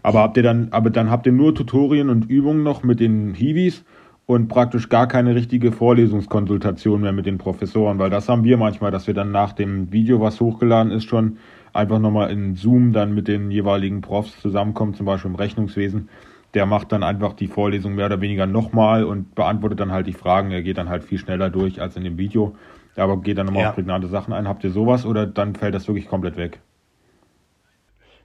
Aber 0.03 0.19
habt 0.19 0.37
ihr 0.37 0.43
dann, 0.43 0.69
aber 0.71 0.89
dann 0.89 1.11
habt 1.11 1.25
ihr 1.25 1.31
nur 1.31 1.53
Tutorien 1.53 2.09
und 2.09 2.29
Übungen 2.29 2.63
noch 2.63 2.83
mit 2.83 2.99
den 2.99 3.33
Hiwis 3.33 3.83
und 4.25 4.47
praktisch 4.47 4.89
gar 4.89 5.07
keine 5.07 5.35
richtige 5.35 5.71
Vorlesungskonsultation 5.71 7.01
mehr 7.01 7.11
mit 7.11 7.25
den 7.25 7.37
Professoren, 7.37 7.99
weil 7.99 8.09
das 8.09 8.29
haben 8.29 8.43
wir 8.43 8.57
manchmal, 8.57 8.91
dass 8.91 9.07
wir 9.07 9.13
dann 9.13 9.31
nach 9.31 9.53
dem 9.53 9.91
Video, 9.91 10.21
was 10.21 10.39
hochgeladen 10.39 10.91
ist, 10.91 11.05
schon 11.05 11.37
einfach 11.73 11.99
nochmal 11.99 12.31
in 12.31 12.55
Zoom 12.55 12.93
dann 12.93 13.13
mit 13.13 13.27
den 13.27 13.51
jeweiligen 13.51 14.01
Profs 14.01 14.39
zusammenkommen, 14.41 14.93
zum 14.93 15.05
Beispiel 15.05 15.31
im 15.31 15.35
Rechnungswesen 15.35 16.09
der 16.53 16.65
macht 16.65 16.91
dann 16.91 17.03
einfach 17.03 17.33
die 17.33 17.47
Vorlesung 17.47 17.95
mehr 17.95 18.07
oder 18.07 18.21
weniger 18.21 18.45
nochmal 18.45 19.03
und 19.03 19.35
beantwortet 19.35 19.79
dann 19.79 19.91
halt 19.91 20.07
die 20.07 20.13
Fragen. 20.13 20.51
Er 20.51 20.63
geht 20.63 20.77
dann 20.77 20.89
halt 20.89 21.03
viel 21.03 21.19
schneller 21.19 21.49
durch 21.49 21.81
als 21.81 21.95
in 21.95 22.03
dem 22.03 22.17
Video, 22.17 22.55
aber 22.95 23.17
geht 23.17 23.37
dann 23.37 23.45
nochmal 23.45 23.63
ja. 23.63 23.69
auf 23.69 23.75
prägnante 23.75 24.07
Sachen 24.07 24.33
ein. 24.33 24.47
Habt 24.47 24.63
ihr 24.63 24.71
sowas 24.71 25.05
oder 25.05 25.27
dann 25.27 25.55
fällt 25.55 25.75
das 25.75 25.87
wirklich 25.87 26.07
komplett 26.07 26.37
weg? 26.37 26.59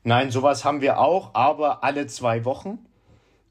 Nein, 0.04 0.30
sowas 0.30 0.64
haben 0.64 0.80
wir 0.80 0.98
auch, 0.98 1.34
aber 1.34 1.84
alle 1.84 2.06
zwei 2.06 2.44
Wochen. 2.44 2.78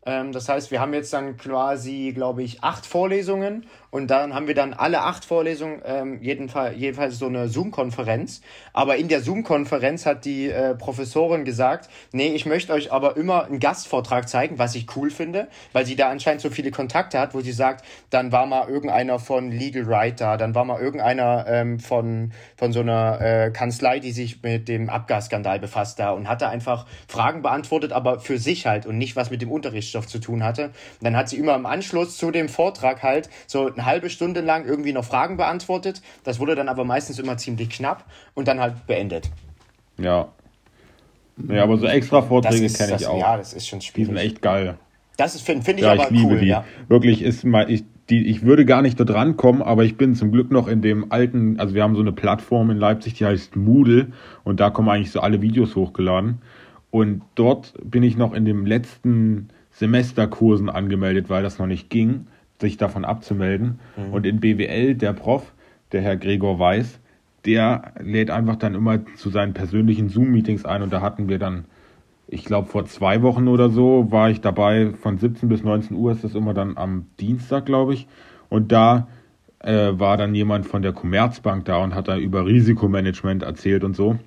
Ähm, 0.05 0.31
das 0.31 0.49
heißt, 0.49 0.71
wir 0.71 0.81
haben 0.81 0.93
jetzt 0.93 1.13
dann 1.13 1.37
quasi, 1.37 2.11
glaube 2.13 2.43
ich, 2.43 2.63
acht 2.63 2.85
Vorlesungen 2.85 3.65
und 3.93 4.07
dann 4.07 4.33
haben 4.33 4.47
wir 4.47 4.55
dann 4.55 4.73
alle 4.73 5.01
acht 5.01 5.23
Vorlesungen 5.23 5.79
ähm, 5.85 6.17
jedenfalls, 6.19 6.75
jedenfalls 6.79 7.19
so 7.19 7.27
eine 7.27 7.47
Zoom-Konferenz. 7.47 8.41
Aber 8.73 8.95
in 8.95 9.07
der 9.07 9.21
Zoom-Konferenz 9.21 10.07
hat 10.07 10.25
die 10.25 10.49
äh, 10.49 10.73
Professorin 10.73 11.45
gesagt, 11.45 11.91
nee, 12.11 12.29
ich 12.29 12.47
möchte 12.47 12.73
euch 12.73 12.91
aber 12.91 13.17
immer 13.17 13.45
einen 13.45 13.59
Gastvortrag 13.59 14.27
zeigen, 14.27 14.57
was 14.57 14.73
ich 14.73 14.87
cool 14.95 15.11
finde, 15.11 15.47
weil 15.73 15.85
sie 15.85 15.95
da 15.95 16.09
anscheinend 16.09 16.41
so 16.41 16.49
viele 16.49 16.71
Kontakte 16.71 17.19
hat, 17.19 17.35
wo 17.35 17.41
sie 17.41 17.51
sagt, 17.51 17.85
dann 18.09 18.31
war 18.31 18.47
mal 18.47 18.67
irgendeiner 18.67 19.19
von 19.19 19.51
Legal 19.51 19.83
Right 19.85 20.19
da, 20.19 20.37
dann 20.37 20.55
war 20.55 20.65
mal 20.65 20.81
irgendeiner 20.81 21.45
ähm, 21.47 21.79
von, 21.79 22.31
von 22.57 22.73
so 22.73 22.79
einer 22.79 23.21
äh, 23.21 23.51
Kanzlei, 23.51 23.99
die 23.99 24.11
sich 24.11 24.41
mit 24.41 24.69
dem 24.69 24.89
Abgasskandal 24.89 25.59
befasst 25.59 25.99
da 25.99 26.13
und 26.13 26.27
hat 26.27 26.41
da 26.41 26.49
einfach 26.49 26.87
Fragen 27.07 27.43
beantwortet, 27.43 27.91
aber 27.91 28.19
für 28.19 28.39
sich 28.39 28.65
halt 28.65 28.87
und 28.87 28.97
nicht 28.97 29.15
was 29.15 29.29
mit 29.29 29.43
dem 29.43 29.51
Unterrichtsstoff 29.51 30.07
zu 30.07 30.17
tun 30.17 30.43
hatte. 30.43 30.63
Und 30.63 31.03
dann 31.03 31.15
hat 31.15 31.29
sie 31.29 31.37
immer 31.37 31.53
im 31.53 31.67
Anschluss 31.67 32.17
zu 32.17 32.31
dem 32.31 32.49
Vortrag 32.49 33.03
halt 33.03 33.29
so 33.45 33.69
ein 33.83 33.85
halbe 33.85 34.09
Stunde 34.09 34.41
lang 34.41 34.65
irgendwie 34.65 34.93
noch 34.93 35.05
Fragen 35.05 35.37
beantwortet. 35.37 36.01
Das 36.23 36.39
wurde 36.39 36.55
dann 36.55 36.69
aber 36.69 36.85
meistens 36.85 37.19
immer 37.19 37.37
ziemlich 37.37 37.69
knapp 37.69 38.05
und 38.33 38.47
dann 38.47 38.59
halt 38.59 38.87
beendet. 38.87 39.29
Ja. 39.97 40.29
Ja, 41.47 41.63
aber 41.63 41.77
so 41.77 41.87
extra 41.87 42.21
Vorträge 42.21 42.71
kenne 42.71 42.95
ich 42.95 43.07
auch. 43.07 43.19
Ja, 43.19 43.37
das 43.37 43.53
ist 43.53 43.67
schon 43.67 43.81
schwierig. 43.81 44.09
Die 44.09 44.15
sind 44.15 44.17
echt 44.17 44.41
geil. 44.41 44.77
Das 45.17 45.39
finde 45.41 45.63
find 45.63 45.79
ich 45.79 45.85
ja, 45.85 45.93
aber 45.93 46.05
ich 46.05 46.09
liebe 46.11 46.33
cool, 46.33 46.39
die. 46.39 46.47
Ja. 46.47 46.63
Wirklich 46.87 47.21
ist 47.21 47.43
mal, 47.43 47.69
ich, 47.69 47.83
die, 48.09 48.27
ich 48.27 48.43
würde 48.43 48.65
gar 48.65 48.81
nicht 48.81 48.99
dort 48.99 49.13
rankommen, 49.13 49.61
aber 49.61 49.83
ich 49.83 49.97
bin 49.97 50.15
zum 50.15 50.31
Glück 50.31 50.51
noch 50.51 50.67
in 50.67 50.81
dem 50.81 51.11
alten, 51.11 51.59
also 51.59 51.75
wir 51.75 51.83
haben 51.83 51.95
so 51.95 52.01
eine 52.01 52.11
Plattform 52.11 52.69
in 52.69 52.77
Leipzig, 52.77 53.15
die 53.15 53.25
heißt 53.25 53.55
Moodle 53.55 54.11
und 54.43 54.59
da 54.59 54.69
kommen 54.69 54.89
eigentlich 54.89 55.11
so 55.11 55.21
alle 55.21 55.41
Videos 55.41 55.75
hochgeladen. 55.75 56.41
Und 56.89 57.23
dort 57.35 57.73
bin 57.83 58.03
ich 58.03 58.17
noch 58.17 58.33
in 58.33 58.45
dem 58.45 58.65
letzten 58.65 59.49
Semesterkursen 59.71 60.69
angemeldet, 60.69 61.29
weil 61.29 61.41
das 61.41 61.57
noch 61.57 61.67
nicht 61.67 61.89
ging 61.89 62.27
sich 62.63 62.77
davon 62.77 63.05
abzumelden. 63.05 63.79
Mhm. 63.95 64.13
Und 64.13 64.25
in 64.25 64.39
BWL, 64.39 64.95
der 64.95 65.13
Prof, 65.13 65.53
der 65.91 66.01
Herr 66.01 66.17
Gregor 66.17 66.57
Weiß, 66.57 66.99
der 67.45 67.93
lädt 67.99 68.31
einfach 68.31 68.55
dann 68.55 68.73
immer 68.73 68.99
zu 69.15 69.29
seinen 69.29 69.53
persönlichen 69.53 70.09
Zoom-Meetings 70.09 70.65
ein. 70.65 70.81
Und 70.81 70.93
da 70.93 71.01
hatten 71.01 71.27
wir 71.27 71.39
dann, 71.39 71.65
ich 72.27 72.45
glaube, 72.45 72.69
vor 72.69 72.85
zwei 72.85 73.21
Wochen 73.21 73.47
oder 73.47 73.69
so, 73.69 74.07
war 74.11 74.29
ich 74.29 74.41
dabei, 74.41 74.91
von 74.93 75.17
17 75.17 75.49
bis 75.49 75.63
19 75.63 75.95
Uhr 75.95 76.13
ist 76.13 76.23
das 76.23 76.35
immer 76.35 76.53
dann 76.53 76.77
am 76.77 77.07
Dienstag, 77.19 77.65
glaube 77.65 77.93
ich. 77.93 78.07
Und 78.49 78.71
da 78.71 79.07
äh, 79.59 79.91
war 79.93 80.17
dann 80.17 80.33
jemand 80.33 80.65
von 80.65 80.81
der 80.81 80.93
Commerzbank 80.93 81.65
da 81.65 81.77
und 81.77 81.93
hat 81.93 82.07
da 82.07 82.17
über 82.17 82.45
Risikomanagement 82.45 83.43
erzählt 83.43 83.83
und 83.83 83.95
so. 83.95 84.17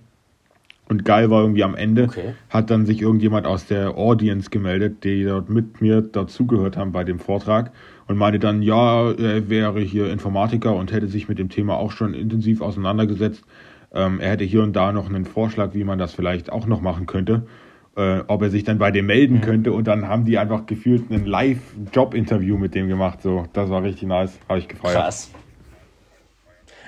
Und 0.88 1.04
geil 1.04 1.30
war 1.30 1.42
irgendwie 1.42 1.64
am 1.64 1.74
Ende, 1.74 2.04
okay. 2.04 2.34
hat 2.48 2.70
dann 2.70 2.86
sich 2.86 3.02
irgendjemand 3.02 3.46
aus 3.46 3.66
der 3.66 3.96
Audience 3.96 4.50
gemeldet, 4.50 5.02
die 5.02 5.24
dort 5.24 5.50
mit 5.50 5.80
mir 5.80 6.00
dazugehört 6.00 6.76
haben 6.76 6.92
bei 6.92 7.02
dem 7.02 7.18
Vortrag 7.18 7.72
und 8.08 8.16
meinte 8.16 8.38
dann, 8.38 8.62
ja, 8.62 9.10
er 9.12 9.48
wäre 9.48 9.80
hier 9.80 10.10
Informatiker 10.10 10.74
und 10.74 10.92
hätte 10.92 11.08
sich 11.08 11.28
mit 11.28 11.38
dem 11.38 11.48
Thema 11.48 11.76
auch 11.76 11.90
schon 11.90 12.14
intensiv 12.14 12.60
auseinandergesetzt. 12.60 13.44
Ähm, 13.92 14.20
er 14.20 14.30
hätte 14.30 14.44
hier 14.44 14.62
und 14.62 14.74
da 14.74 14.92
noch 14.92 15.08
einen 15.08 15.24
Vorschlag, 15.24 15.74
wie 15.74 15.84
man 15.84 15.98
das 15.98 16.14
vielleicht 16.14 16.50
auch 16.50 16.66
noch 16.66 16.80
machen 16.80 17.06
könnte. 17.06 17.46
äh, 17.96 18.20
ob 18.26 18.42
er 18.42 18.50
sich 18.50 18.64
dann 18.64 18.78
bei 18.78 18.90
dem 18.90 19.06
melden 19.06 19.36
mhm. 19.36 19.40
könnte. 19.40 19.72
Und 19.72 19.86
dann 19.86 20.06
haben 20.06 20.24
die 20.24 20.38
einfach 20.38 20.66
gefühlt 20.66 21.10
ein 21.10 21.26
Live-Job-Interview 21.26 22.56
mit 22.58 22.74
dem 22.74 22.88
gemacht. 22.88 23.22
So, 23.22 23.46
das 23.52 23.70
war 23.70 23.82
richtig 23.82 24.08
nice. 24.08 24.38
Habe 24.48 24.58
ich 24.58 24.68
gefeiert. 24.68 24.96
Krass. 24.96 25.30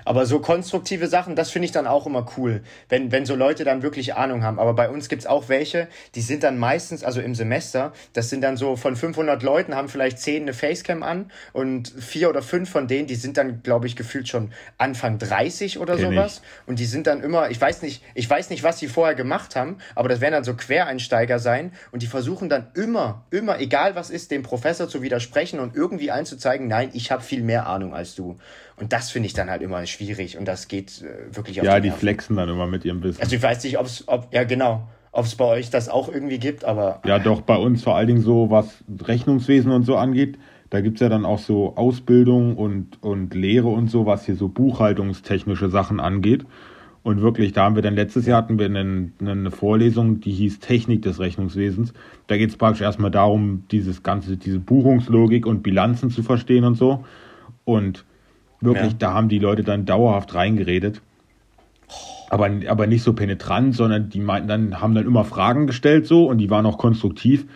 Aber 0.08 0.24
so 0.24 0.38
konstruktive 0.38 1.06
Sachen, 1.06 1.36
das 1.36 1.50
finde 1.50 1.66
ich 1.66 1.72
dann 1.72 1.86
auch 1.86 2.06
immer 2.06 2.26
cool, 2.38 2.62
wenn, 2.88 3.12
wenn 3.12 3.26
so 3.26 3.34
Leute 3.34 3.64
dann 3.64 3.82
wirklich 3.82 4.14
Ahnung 4.14 4.42
haben. 4.42 4.58
Aber 4.58 4.72
bei 4.72 4.88
uns 4.88 5.10
gibt 5.10 5.20
es 5.20 5.26
auch 5.26 5.50
welche, 5.50 5.86
die 6.14 6.22
sind 6.22 6.44
dann 6.44 6.56
meistens, 6.56 7.04
also 7.04 7.20
im 7.20 7.34
Semester, 7.34 7.92
das 8.14 8.30
sind 8.30 8.40
dann 8.40 8.56
so 8.56 8.76
von 8.76 8.96
500 8.96 9.42
Leuten, 9.42 9.74
haben 9.74 9.90
vielleicht 9.90 10.18
10 10.18 10.44
eine 10.44 10.54
Facecam 10.54 11.02
an 11.02 11.30
und 11.52 11.88
vier 11.88 12.30
oder 12.30 12.40
fünf 12.40 12.70
von 12.70 12.88
denen, 12.88 13.06
die 13.06 13.16
sind 13.16 13.36
dann, 13.36 13.62
glaube 13.62 13.86
ich, 13.86 13.96
gefühlt 13.96 14.28
schon 14.28 14.50
Anfang 14.78 15.18
30 15.18 15.78
oder 15.78 15.96
Kenn 15.96 16.14
sowas. 16.14 16.40
Ich. 16.42 16.68
Und 16.68 16.78
die 16.78 16.86
sind 16.86 17.06
dann 17.06 17.22
immer, 17.22 17.50
ich 17.50 17.60
weiß 17.60 17.82
nicht, 17.82 18.02
ich 18.14 18.30
weiß 18.30 18.48
nicht, 18.48 18.62
was 18.62 18.78
die 18.78 18.88
vorher 18.88 19.14
gemacht 19.14 19.56
haben, 19.56 19.76
aber 19.94 20.08
das 20.08 20.22
werden 20.22 20.32
dann 20.32 20.44
so 20.44 20.54
Quereinsteiger 20.54 21.38
sein 21.38 21.70
und 21.92 22.00
die 22.00 22.06
versuchen 22.06 22.48
dann 22.48 22.68
immer, 22.72 23.26
immer, 23.30 23.60
egal 23.60 23.94
was 23.94 24.08
ist, 24.08 24.30
dem 24.30 24.42
Professor 24.42 24.88
zu 24.88 25.02
widersprechen 25.02 25.60
und 25.60 25.76
irgendwie 25.76 26.10
einzuzeigen, 26.10 26.66
nein, 26.66 26.88
ich 26.94 27.10
habe 27.10 27.22
viel 27.22 27.42
mehr 27.42 27.66
Ahnung 27.66 27.94
als 27.94 28.14
du. 28.14 28.38
Und 28.80 28.92
das 28.92 29.10
finde 29.10 29.26
ich 29.26 29.34
dann 29.34 29.50
halt 29.50 29.62
immer 29.62 29.84
schwierig 29.86 30.38
und 30.38 30.46
das 30.46 30.68
geht 30.68 31.02
äh, 31.02 31.34
wirklich 31.34 31.60
auf 31.60 31.66
Ja, 31.66 31.80
die, 31.80 31.90
die 31.90 31.96
flexen 31.96 32.36
dann 32.36 32.48
immer 32.48 32.66
mit 32.66 32.84
ihrem 32.84 33.02
Wissen. 33.02 33.20
Also 33.20 33.36
ich 33.36 33.42
weiß 33.42 33.64
nicht, 33.64 33.78
ob's, 33.78 34.04
ob, 34.06 34.32
ja 34.32 34.44
genau, 34.44 34.86
ob 35.12 35.24
es 35.24 35.34
bei 35.34 35.44
euch 35.44 35.70
das 35.70 35.88
auch 35.88 36.08
irgendwie 36.08 36.38
gibt, 36.38 36.64
aber. 36.64 37.00
Ja, 37.04 37.18
doch, 37.18 37.40
bei 37.40 37.56
uns 37.56 37.82
vor 37.82 37.96
allen 37.96 38.06
Dingen 38.06 38.20
so, 38.22 38.50
was 38.50 38.84
Rechnungswesen 39.02 39.72
und 39.72 39.82
so 39.82 39.96
angeht. 39.96 40.38
Da 40.70 40.82
gibt 40.82 40.96
es 40.96 41.00
ja 41.00 41.08
dann 41.08 41.24
auch 41.24 41.38
so 41.38 41.76
Ausbildung 41.76 42.56
und, 42.56 43.02
und 43.02 43.34
Lehre 43.34 43.68
und 43.68 43.90
so, 43.90 44.04
was 44.04 44.26
hier 44.26 44.36
so 44.36 44.48
buchhaltungstechnische 44.48 45.70
Sachen 45.70 45.98
angeht. 45.98 46.44
Und 47.02 47.22
wirklich, 47.22 47.52
da 47.52 47.64
haben 47.64 47.74
wir 47.74 47.82
dann 47.82 47.94
letztes 47.94 48.26
Jahr 48.26 48.36
hatten 48.42 48.58
wir 48.58 48.66
eine, 48.66 49.10
eine 49.20 49.50
Vorlesung, 49.50 50.20
die 50.20 50.32
hieß 50.32 50.58
Technik 50.58 51.00
des 51.02 51.20
Rechnungswesens. 51.20 51.94
Da 52.26 52.36
geht 52.36 52.50
es 52.50 52.56
praktisch 52.56 52.82
erstmal 52.82 53.10
darum, 53.10 53.64
dieses 53.70 54.02
ganze, 54.02 54.36
diese 54.36 54.58
Buchungslogik 54.58 55.46
und 55.46 55.62
Bilanzen 55.62 56.10
zu 56.10 56.22
verstehen 56.22 56.64
und 56.64 56.74
so. 56.74 57.04
Und 57.64 58.04
Wirklich, 58.60 58.92
ja. 58.92 58.98
da 58.98 59.14
haben 59.14 59.28
die 59.28 59.38
Leute 59.38 59.62
dann 59.62 59.84
dauerhaft 59.84 60.34
reingeredet. 60.34 61.00
Aber, 62.30 62.50
aber 62.68 62.86
nicht 62.86 63.02
so 63.02 63.14
penetrant, 63.14 63.74
sondern 63.74 64.10
die 64.10 64.20
meinten 64.20 64.48
dann, 64.48 64.80
haben 64.80 64.94
dann 64.94 65.06
immer 65.06 65.24
Fragen 65.24 65.66
gestellt 65.66 66.06
so 66.06 66.26
und 66.26 66.38
die 66.38 66.50
waren 66.50 66.66
auch 66.66 66.76
konstruktiv. 66.76 67.46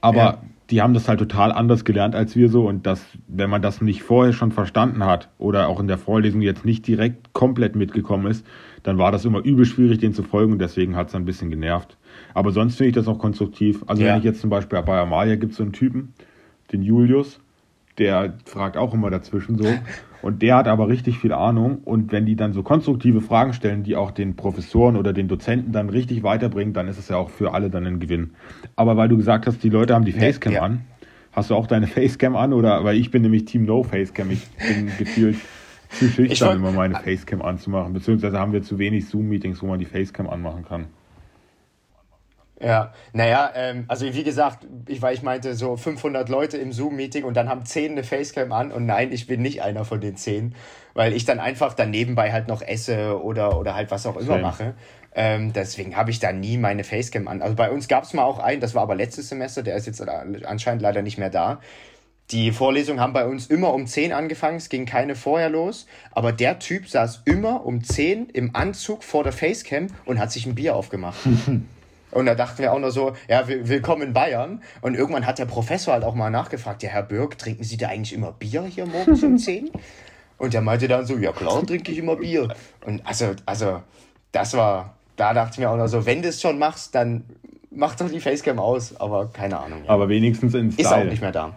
Aber 0.00 0.16
ja. 0.16 0.38
die 0.70 0.80
haben 0.80 0.94
das 0.94 1.08
halt 1.08 1.18
total 1.18 1.52
anders 1.52 1.84
gelernt 1.84 2.14
als 2.14 2.34
wir 2.34 2.48
so. 2.48 2.66
Und 2.66 2.86
das, 2.86 3.04
wenn 3.28 3.50
man 3.50 3.60
das 3.60 3.82
nicht 3.82 4.02
vorher 4.02 4.32
schon 4.32 4.50
verstanden 4.50 5.04
hat 5.04 5.28
oder 5.38 5.68
auch 5.68 5.80
in 5.80 5.86
der 5.86 5.98
Vorlesung 5.98 6.40
jetzt 6.40 6.64
nicht 6.64 6.86
direkt 6.86 7.34
komplett 7.34 7.76
mitgekommen 7.76 8.26
ist, 8.26 8.46
dann 8.82 8.98
war 8.98 9.12
das 9.12 9.24
immer 9.24 9.44
übel 9.44 9.64
schwierig, 9.64 9.98
denen 9.98 10.14
zu 10.14 10.22
folgen 10.22 10.52
und 10.52 10.58
deswegen 10.58 10.96
hat 10.96 11.08
es 11.08 11.14
ein 11.14 11.24
bisschen 11.24 11.50
genervt. 11.50 11.98
Aber 12.34 12.52
sonst 12.52 12.76
finde 12.76 12.88
ich 12.88 12.94
das 12.94 13.08
auch 13.08 13.18
konstruktiv. 13.18 13.84
Also 13.86 14.02
ja. 14.02 14.12
wenn 14.12 14.18
ich 14.18 14.24
jetzt 14.24 14.40
zum 14.40 14.50
Beispiel 14.50 14.80
bei 14.82 14.98
Amalia 14.98 15.36
gibt 15.36 15.52
es 15.52 15.58
so 15.58 15.62
einen 15.62 15.72
Typen, 15.72 16.14
den 16.72 16.82
Julius, 16.82 17.38
der 17.98 18.34
fragt 18.44 18.76
auch 18.76 18.94
immer 18.94 19.10
dazwischen 19.10 19.58
so. 19.58 19.66
Und 20.22 20.40
der 20.40 20.56
hat 20.56 20.68
aber 20.68 20.88
richtig 20.88 21.18
viel 21.18 21.32
Ahnung. 21.32 21.78
Und 21.84 22.12
wenn 22.12 22.26
die 22.26 22.36
dann 22.36 22.52
so 22.52 22.62
konstruktive 22.62 23.20
Fragen 23.20 23.52
stellen, 23.52 23.82
die 23.82 23.96
auch 23.96 24.12
den 24.12 24.36
Professoren 24.36 24.96
oder 24.96 25.12
den 25.12 25.28
Dozenten 25.28 25.72
dann 25.72 25.88
richtig 25.88 26.22
weiterbringen, 26.22 26.72
dann 26.72 26.88
ist 26.88 26.98
es 26.98 27.08
ja 27.08 27.16
auch 27.16 27.28
für 27.28 27.52
alle 27.52 27.70
dann 27.70 27.86
ein 27.86 27.98
Gewinn. 27.98 28.30
Aber 28.76 28.96
weil 28.96 29.08
du 29.08 29.16
gesagt 29.16 29.46
hast, 29.46 29.62
die 29.64 29.68
Leute 29.68 29.94
haben 29.94 30.04
die 30.04 30.12
Facecam 30.12 30.52
ja. 30.52 30.62
an, 30.62 30.82
hast 31.32 31.50
du 31.50 31.54
auch 31.56 31.66
deine 31.66 31.88
Facecam 31.88 32.36
an? 32.36 32.52
Oder 32.52 32.84
weil 32.84 32.96
ich 32.96 33.10
bin 33.10 33.22
nämlich 33.22 33.46
Team 33.46 33.64
No 33.64 33.82
Facecam. 33.82 34.30
Ich 34.30 34.46
bin 34.56 34.90
gefühlt 34.98 35.36
zu 35.90 36.08
schüchtern, 36.08 36.58
immer 36.58 36.72
meine 36.72 36.94
Facecam 36.94 37.42
anzumachen. 37.42 37.92
Beziehungsweise 37.92 38.38
haben 38.38 38.52
wir 38.52 38.62
zu 38.62 38.78
wenig 38.78 39.08
Zoom-Meetings, 39.08 39.60
wo 39.60 39.66
man 39.66 39.80
die 39.80 39.86
Facecam 39.86 40.30
anmachen 40.30 40.64
kann. 40.64 40.86
Ja, 42.62 42.92
naja, 43.12 43.50
ähm, 43.54 43.84
also 43.88 44.06
wie 44.06 44.22
gesagt, 44.22 44.66
ich, 44.86 45.02
weil 45.02 45.14
ich 45.14 45.22
meinte, 45.22 45.54
so 45.54 45.76
500 45.76 46.28
Leute 46.28 46.58
im 46.58 46.72
Zoom-Meeting 46.72 47.24
und 47.24 47.36
dann 47.36 47.48
haben 47.48 47.64
10 47.64 47.92
eine 47.92 48.04
Facecam 48.04 48.52
an 48.52 48.70
und 48.70 48.86
nein, 48.86 49.10
ich 49.12 49.26
bin 49.26 49.42
nicht 49.42 49.62
einer 49.62 49.84
von 49.84 50.00
den 50.00 50.16
10, 50.16 50.54
weil 50.94 51.12
ich 51.12 51.24
dann 51.24 51.40
einfach 51.40 51.74
dann 51.74 51.90
nebenbei 51.90 52.32
halt 52.32 52.48
noch 52.48 52.62
esse 52.62 53.20
oder, 53.22 53.58
oder 53.58 53.74
halt 53.74 53.90
was 53.90 54.06
auch 54.06 54.16
immer 54.16 54.26
Same. 54.26 54.42
mache. 54.42 54.74
Ähm, 55.14 55.52
deswegen 55.52 55.96
habe 55.96 56.10
ich 56.10 56.20
da 56.20 56.32
nie 56.32 56.56
meine 56.56 56.84
Facecam 56.84 57.28
an. 57.28 57.42
Also 57.42 57.56
bei 57.56 57.70
uns 57.70 57.88
gab 57.88 58.04
es 58.04 58.14
mal 58.14 58.24
auch 58.24 58.38
einen, 58.38 58.60
das 58.60 58.74
war 58.74 58.82
aber 58.82 58.94
letztes 58.94 59.28
Semester, 59.28 59.62
der 59.62 59.76
ist 59.76 59.86
jetzt 59.86 60.00
anscheinend 60.00 60.82
leider 60.82 61.02
nicht 61.02 61.18
mehr 61.18 61.30
da. 61.30 61.60
Die 62.30 62.52
Vorlesungen 62.52 63.00
haben 63.00 63.12
bei 63.12 63.26
uns 63.26 63.48
immer 63.48 63.74
um 63.74 63.86
10 63.86 64.12
angefangen, 64.12 64.56
es 64.56 64.68
ging 64.68 64.86
keine 64.86 65.16
vorher 65.16 65.50
los, 65.50 65.86
aber 66.12 66.32
der 66.32 66.60
Typ 66.60 66.88
saß 66.88 67.22
immer 67.26 67.66
um 67.66 67.84
10 67.84 68.30
im 68.30 68.54
Anzug 68.54 69.04
vor 69.04 69.24
der 69.24 69.32
Facecam 69.32 69.88
und 70.06 70.18
hat 70.18 70.32
sich 70.32 70.46
ein 70.46 70.54
Bier 70.54 70.76
aufgemacht. 70.76 71.18
Und 72.12 72.26
da 72.26 72.34
dachten 72.34 72.62
wir 72.62 72.72
auch 72.72 72.78
nur 72.78 72.90
so, 72.90 73.14
ja, 73.28 73.48
willkommen 73.48 74.02
in 74.02 74.12
Bayern. 74.12 74.62
Und 74.82 74.94
irgendwann 74.94 75.26
hat 75.26 75.38
der 75.38 75.46
Professor 75.46 75.94
halt 75.94 76.04
auch 76.04 76.14
mal 76.14 76.30
nachgefragt, 76.30 76.82
ja, 76.82 76.90
Herr 76.90 77.02
Birk, 77.02 77.38
trinken 77.38 77.64
Sie 77.64 77.76
da 77.76 77.88
eigentlich 77.88 78.12
immer 78.12 78.32
Bier 78.32 78.62
hier 78.64 78.86
morgens 78.86 79.22
um 79.22 79.38
10? 79.38 79.70
Und 80.38 80.54
der 80.54 80.60
meinte 80.60 80.88
dann 80.88 81.06
so, 81.06 81.16
ja 81.16 81.32
klar, 81.32 81.66
trinke 81.66 81.90
ich 81.90 81.98
immer 81.98 82.16
Bier. 82.16 82.54
Und 82.84 83.04
also, 83.06 83.32
also, 83.46 83.82
das 84.30 84.54
war, 84.54 84.96
da 85.16 85.32
dachte 85.34 85.52
ich 85.54 85.58
mir 85.58 85.70
auch 85.70 85.76
noch 85.76 85.86
so, 85.86 86.04
wenn 86.04 86.22
du 86.22 86.28
es 86.28 86.40
schon 86.40 86.58
machst, 86.58 86.94
dann 86.94 87.24
mach 87.70 87.94
doch 87.94 88.10
die 88.10 88.20
Facecam 88.20 88.58
aus. 88.58 88.94
Aber 89.00 89.30
keine 89.32 89.58
Ahnung. 89.58 89.84
Ja. 89.84 89.90
Aber 89.90 90.08
wenigstens 90.08 90.54
in 90.54 90.70
Style. 90.70 90.86
Ist 90.86 90.92
auch 90.92 91.04
nicht 91.04 91.22
mehr 91.22 91.32
da. 91.32 91.54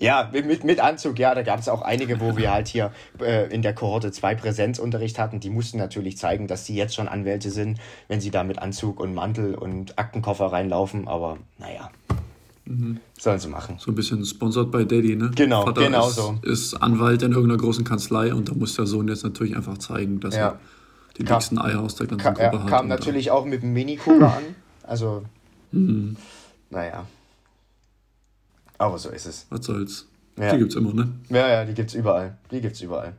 Ja, 0.00 0.30
mit, 0.32 0.62
mit 0.62 0.78
Anzug, 0.78 1.18
ja, 1.18 1.34
da 1.34 1.42
gab 1.42 1.58
es 1.58 1.68
auch 1.68 1.82
einige, 1.82 2.20
wo 2.20 2.36
wir 2.36 2.52
halt 2.52 2.68
hier 2.68 2.92
äh, 3.20 3.52
in 3.52 3.62
der 3.62 3.74
Kohorte 3.74 4.12
zwei 4.12 4.36
Präsenzunterricht 4.36 5.18
hatten. 5.18 5.40
Die 5.40 5.50
mussten 5.50 5.76
natürlich 5.78 6.16
zeigen, 6.16 6.46
dass 6.46 6.66
sie 6.66 6.76
jetzt 6.76 6.94
schon 6.94 7.08
Anwälte 7.08 7.50
sind, 7.50 7.80
wenn 8.06 8.20
sie 8.20 8.30
da 8.30 8.44
mit 8.44 8.60
Anzug 8.60 9.00
und 9.00 9.12
Mantel 9.12 9.56
und 9.56 9.98
Aktenkoffer 9.98 10.46
reinlaufen. 10.46 11.08
Aber 11.08 11.38
naja, 11.58 11.90
mhm. 12.64 13.00
sollen 13.18 13.40
sie 13.40 13.48
machen. 13.48 13.74
So 13.80 13.90
ein 13.90 13.96
bisschen 13.96 14.24
sponsored 14.24 14.70
by 14.70 14.86
Daddy, 14.86 15.16
ne? 15.16 15.32
Genau, 15.34 15.64
Vater 15.64 15.82
genau 15.82 16.06
ist, 16.06 16.14
so. 16.14 16.38
Ist 16.42 16.74
Anwalt 16.74 17.22
in 17.24 17.32
irgendeiner 17.32 17.60
großen 17.60 17.84
Kanzlei 17.84 18.32
und 18.32 18.48
da 18.48 18.54
muss 18.54 18.76
der 18.76 18.86
Sohn 18.86 19.08
jetzt 19.08 19.24
natürlich 19.24 19.56
einfach 19.56 19.78
zeigen, 19.78 20.20
dass 20.20 20.36
ja. 20.36 20.50
er 20.50 20.60
die 21.16 21.24
kam, 21.24 21.38
dicksten 21.38 21.58
Eier 21.58 21.80
aus 21.80 21.96
der 21.96 22.06
ganzen 22.06 22.22
kam, 22.22 22.34
Gruppe 22.34 22.62
hat. 22.62 22.70
Kam 22.70 22.86
natürlich 22.86 23.32
auch 23.32 23.44
mit 23.44 23.62
dem 23.62 23.72
Mini 23.72 23.96
Cooper 23.96 24.36
an. 24.36 24.44
Also, 24.84 25.24
mhm. 25.72 26.16
naja. 26.70 27.04
Aber 28.78 28.98
so 28.98 29.10
ist 29.10 29.26
es. 29.26 29.46
Was 29.50 29.66
soll's. 29.66 30.08
Ja. 30.38 30.52
Die 30.52 30.58
gibt's 30.58 30.76
immer, 30.76 30.94
ne? 30.94 31.08
Ja, 31.28 31.48
ja, 31.48 31.64
die 31.64 31.74
gibt's 31.74 31.94
überall. 31.94 32.38
Die 32.50 32.60
gibt's 32.60 32.80
überall. 32.80 33.14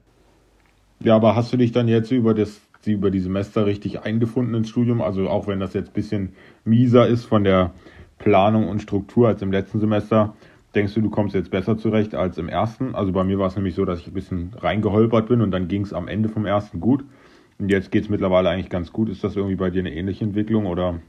Ja, 1.02 1.16
aber 1.16 1.36
hast 1.36 1.52
du 1.52 1.58
dich 1.58 1.72
dann 1.72 1.88
jetzt 1.88 2.12
über 2.12 2.34
das 2.34 2.62
über 2.86 3.12
die 3.12 3.20
Semester 3.20 3.66
richtig 3.66 4.02
eingefunden 4.02 4.56
ins 4.56 4.70
Studium? 4.70 5.02
Also 5.02 5.30
auch 5.30 5.48
wenn 5.48 5.60
das 5.60 5.74
jetzt 5.74 5.90
ein 5.90 5.94
bisschen 5.94 6.34
mieser 6.64 7.08
ist 7.08 7.26
von 7.26 7.44
der 7.44 7.74
Planung 8.18 8.68
und 8.68 8.82
Struktur 8.82 9.28
als 9.28 9.42
im 9.42 9.52
letzten 9.52 9.80
Semester, 9.80 10.36
denkst 10.76 10.94
du, 10.94 11.02
du 11.02 11.10
kommst 11.10 11.36
jetzt 11.36 11.52
besser 11.52 11.78
zurecht 11.78 12.16
als 12.16 12.38
im 12.38 12.48
ersten? 12.48 12.96
Also 12.96 13.12
bei 13.12 13.24
mir 13.24 13.38
war 13.38 13.48
es 13.48 13.56
nämlich 13.56 13.76
so, 13.76 13.86
dass 13.86 14.00
ich 14.00 14.08
ein 14.08 14.14
bisschen 14.14 14.54
reingeholpert 14.58 15.28
bin 15.28 15.42
und 15.42 15.52
dann 15.52 15.68
ging 15.68 15.82
es 15.82 15.94
am 15.94 16.08
Ende 16.08 16.30
vom 16.30 16.46
ersten 16.46 16.80
gut. 16.80 17.04
Und 17.60 17.70
jetzt 17.70 17.92
geht 17.92 18.04
es 18.04 18.10
mittlerweile 18.10 18.50
eigentlich 18.50 18.70
ganz 18.70 18.94
gut. 18.94 19.10
Ist 19.10 19.24
das 19.24 19.36
irgendwie 19.36 19.58
bei 19.58 19.70
dir 19.70 19.80
eine 19.80 19.94
ähnliche 19.94 20.24
Entwicklung 20.24 20.66
oder 20.66 21.00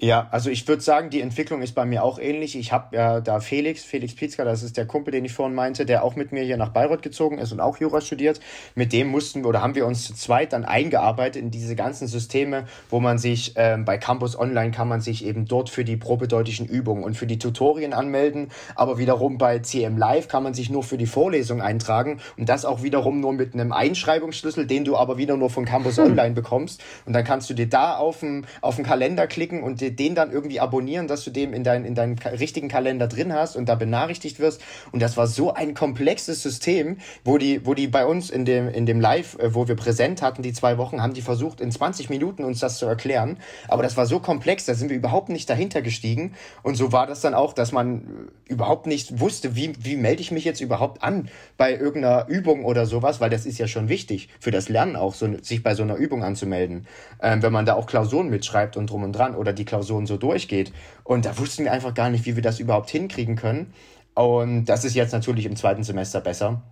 ja, 0.00 0.28
also 0.30 0.50
ich 0.50 0.66
würde 0.66 0.82
sagen, 0.82 1.10
die 1.10 1.20
Entwicklung 1.20 1.62
ist 1.62 1.74
bei 1.74 1.84
mir 1.84 2.02
auch 2.02 2.18
ähnlich. 2.18 2.56
Ich 2.56 2.72
habe 2.72 2.96
ja 2.96 3.20
da 3.20 3.40
Felix, 3.40 3.84
Felix 3.84 4.14
Pietzka, 4.14 4.44
das 4.44 4.62
ist 4.62 4.76
der 4.76 4.86
Kumpel, 4.86 5.12
den 5.12 5.24
ich 5.24 5.32
vorhin 5.32 5.54
meinte, 5.54 5.84
der 5.84 6.02
auch 6.02 6.16
mit 6.16 6.32
mir 6.32 6.42
hier 6.42 6.56
nach 6.56 6.70
Bayreuth 6.70 7.02
gezogen 7.02 7.38
ist 7.38 7.52
und 7.52 7.60
auch 7.60 7.76
Jura 7.76 8.00
studiert. 8.00 8.40
Mit 8.74 8.92
dem 8.94 9.08
mussten 9.08 9.42
wir 9.42 9.48
oder 9.50 9.62
haben 9.62 9.74
wir 9.74 9.86
uns 9.86 10.06
zu 10.06 10.14
zweit 10.14 10.54
dann 10.54 10.64
eingearbeitet 10.64 11.42
in 11.42 11.50
diese 11.50 11.76
ganzen 11.76 12.08
Systeme, 12.08 12.64
wo 12.88 12.98
man 12.98 13.18
sich 13.18 13.52
ähm, 13.56 13.84
bei 13.84 13.98
Campus 13.98 14.38
Online 14.38 14.70
kann 14.70 14.88
man 14.88 15.02
sich 15.02 15.24
eben 15.24 15.44
dort 15.44 15.68
für 15.68 15.84
die 15.84 15.98
probedeutischen 15.98 16.66
Übungen 16.66 17.04
und 17.04 17.14
für 17.14 17.26
die 17.26 17.38
Tutorien 17.38 17.92
anmelden, 17.92 18.48
aber 18.74 18.96
wiederum 18.96 19.36
bei 19.36 19.58
CM 19.58 19.98
Live 19.98 20.28
kann 20.28 20.42
man 20.42 20.54
sich 20.54 20.70
nur 20.70 20.82
für 20.82 20.96
die 20.96 21.06
Vorlesung 21.06 21.60
eintragen 21.60 22.20
und 22.38 22.48
das 22.48 22.64
auch 22.64 22.82
wiederum 22.82 23.20
nur 23.20 23.34
mit 23.34 23.52
einem 23.52 23.72
Einschreibungsschlüssel, 23.72 24.66
den 24.66 24.84
du 24.84 24.96
aber 24.96 25.18
wieder 25.18 25.36
nur 25.36 25.50
von 25.50 25.66
Campus. 25.66 25.90
Online 25.98 26.34
bekommst 26.34 26.82
und 27.04 27.12
dann 27.12 27.24
kannst 27.24 27.50
du 27.50 27.54
dir 27.54 27.68
da 27.68 27.96
auf 27.96 28.20
den, 28.20 28.46
auf 28.60 28.76
den 28.76 28.84
Kalender 28.84 29.26
klicken 29.26 29.62
und 29.62 29.80
dir 29.80 29.89
den 29.90 30.14
dann 30.14 30.32
irgendwie 30.32 30.60
abonnieren, 30.60 31.08
dass 31.08 31.24
du 31.24 31.30
den 31.30 31.52
in, 31.52 31.64
dein, 31.64 31.84
in 31.84 31.94
deinem 31.94 32.16
richtigen 32.18 32.68
Kalender 32.68 33.08
drin 33.08 33.32
hast 33.32 33.56
und 33.56 33.68
da 33.68 33.74
benachrichtigt 33.74 34.40
wirst. 34.40 34.60
Und 34.92 35.00
das 35.00 35.16
war 35.16 35.26
so 35.26 35.52
ein 35.52 35.74
komplexes 35.74 36.42
System, 36.42 36.98
wo 37.24 37.38
die, 37.38 37.66
wo 37.66 37.74
die 37.74 37.88
bei 37.88 38.06
uns 38.06 38.30
in 38.30 38.44
dem, 38.44 38.68
in 38.68 38.86
dem 38.86 39.00
Live, 39.00 39.38
äh, 39.38 39.54
wo 39.54 39.68
wir 39.68 39.76
präsent 39.76 40.22
hatten, 40.22 40.42
die 40.42 40.52
zwei 40.52 40.78
Wochen, 40.78 41.02
haben 41.02 41.14
die 41.14 41.22
versucht, 41.22 41.60
in 41.60 41.70
20 41.70 42.10
Minuten 42.10 42.44
uns 42.44 42.60
das 42.60 42.78
zu 42.78 42.86
erklären. 42.86 43.38
Aber 43.68 43.82
das 43.82 43.96
war 43.96 44.06
so 44.06 44.20
komplex, 44.20 44.64
da 44.66 44.74
sind 44.74 44.90
wir 44.90 44.96
überhaupt 44.96 45.28
nicht 45.28 45.48
dahinter 45.48 45.82
gestiegen. 45.82 46.34
Und 46.62 46.76
so 46.76 46.92
war 46.92 47.06
das 47.06 47.20
dann 47.20 47.34
auch, 47.34 47.52
dass 47.52 47.72
man 47.72 48.28
überhaupt 48.46 48.86
nicht 48.86 49.20
wusste, 49.20 49.54
wie, 49.56 49.72
wie 49.78 49.96
melde 49.96 50.22
ich 50.22 50.30
mich 50.30 50.44
jetzt 50.44 50.60
überhaupt 50.60 51.02
an 51.02 51.28
bei 51.56 51.74
irgendeiner 51.74 52.26
Übung 52.28 52.64
oder 52.64 52.86
sowas, 52.86 53.20
weil 53.20 53.30
das 53.30 53.46
ist 53.46 53.58
ja 53.58 53.66
schon 53.66 53.88
wichtig 53.88 54.28
für 54.40 54.50
das 54.50 54.68
Lernen 54.68 54.96
auch, 54.96 55.14
so, 55.14 55.28
sich 55.42 55.62
bei 55.62 55.74
so 55.74 55.82
einer 55.82 55.96
Übung 55.96 56.24
anzumelden. 56.24 56.86
Ähm, 57.22 57.42
wenn 57.42 57.52
man 57.52 57.66
da 57.66 57.74
auch 57.74 57.86
Klausuren 57.86 58.28
mitschreibt 58.28 58.76
und 58.76 58.90
drum 58.90 59.02
und 59.04 59.12
dran 59.12 59.34
oder 59.34 59.52
die 59.52 59.64
Klausuren 59.64 59.79
Klausuren 59.80 60.06
so 60.06 60.16
durchgeht. 60.18 60.72
Und 61.04 61.24
da 61.24 61.38
wussten 61.38 61.64
wir 61.64 61.72
einfach 61.72 61.94
gar 61.94 62.10
nicht, 62.10 62.26
wie 62.26 62.36
wir 62.36 62.42
das 62.42 62.60
überhaupt 62.60 62.90
hinkriegen 62.90 63.36
können. 63.36 63.72
Und 64.14 64.66
das 64.66 64.84
ist 64.84 64.94
jetzt 64.94 65.12
natürlich 65.12 65.46
im 65.46 65.56
zweiten 65.56 65.84
Semester 65.84 66.20
besser 66.20 66.62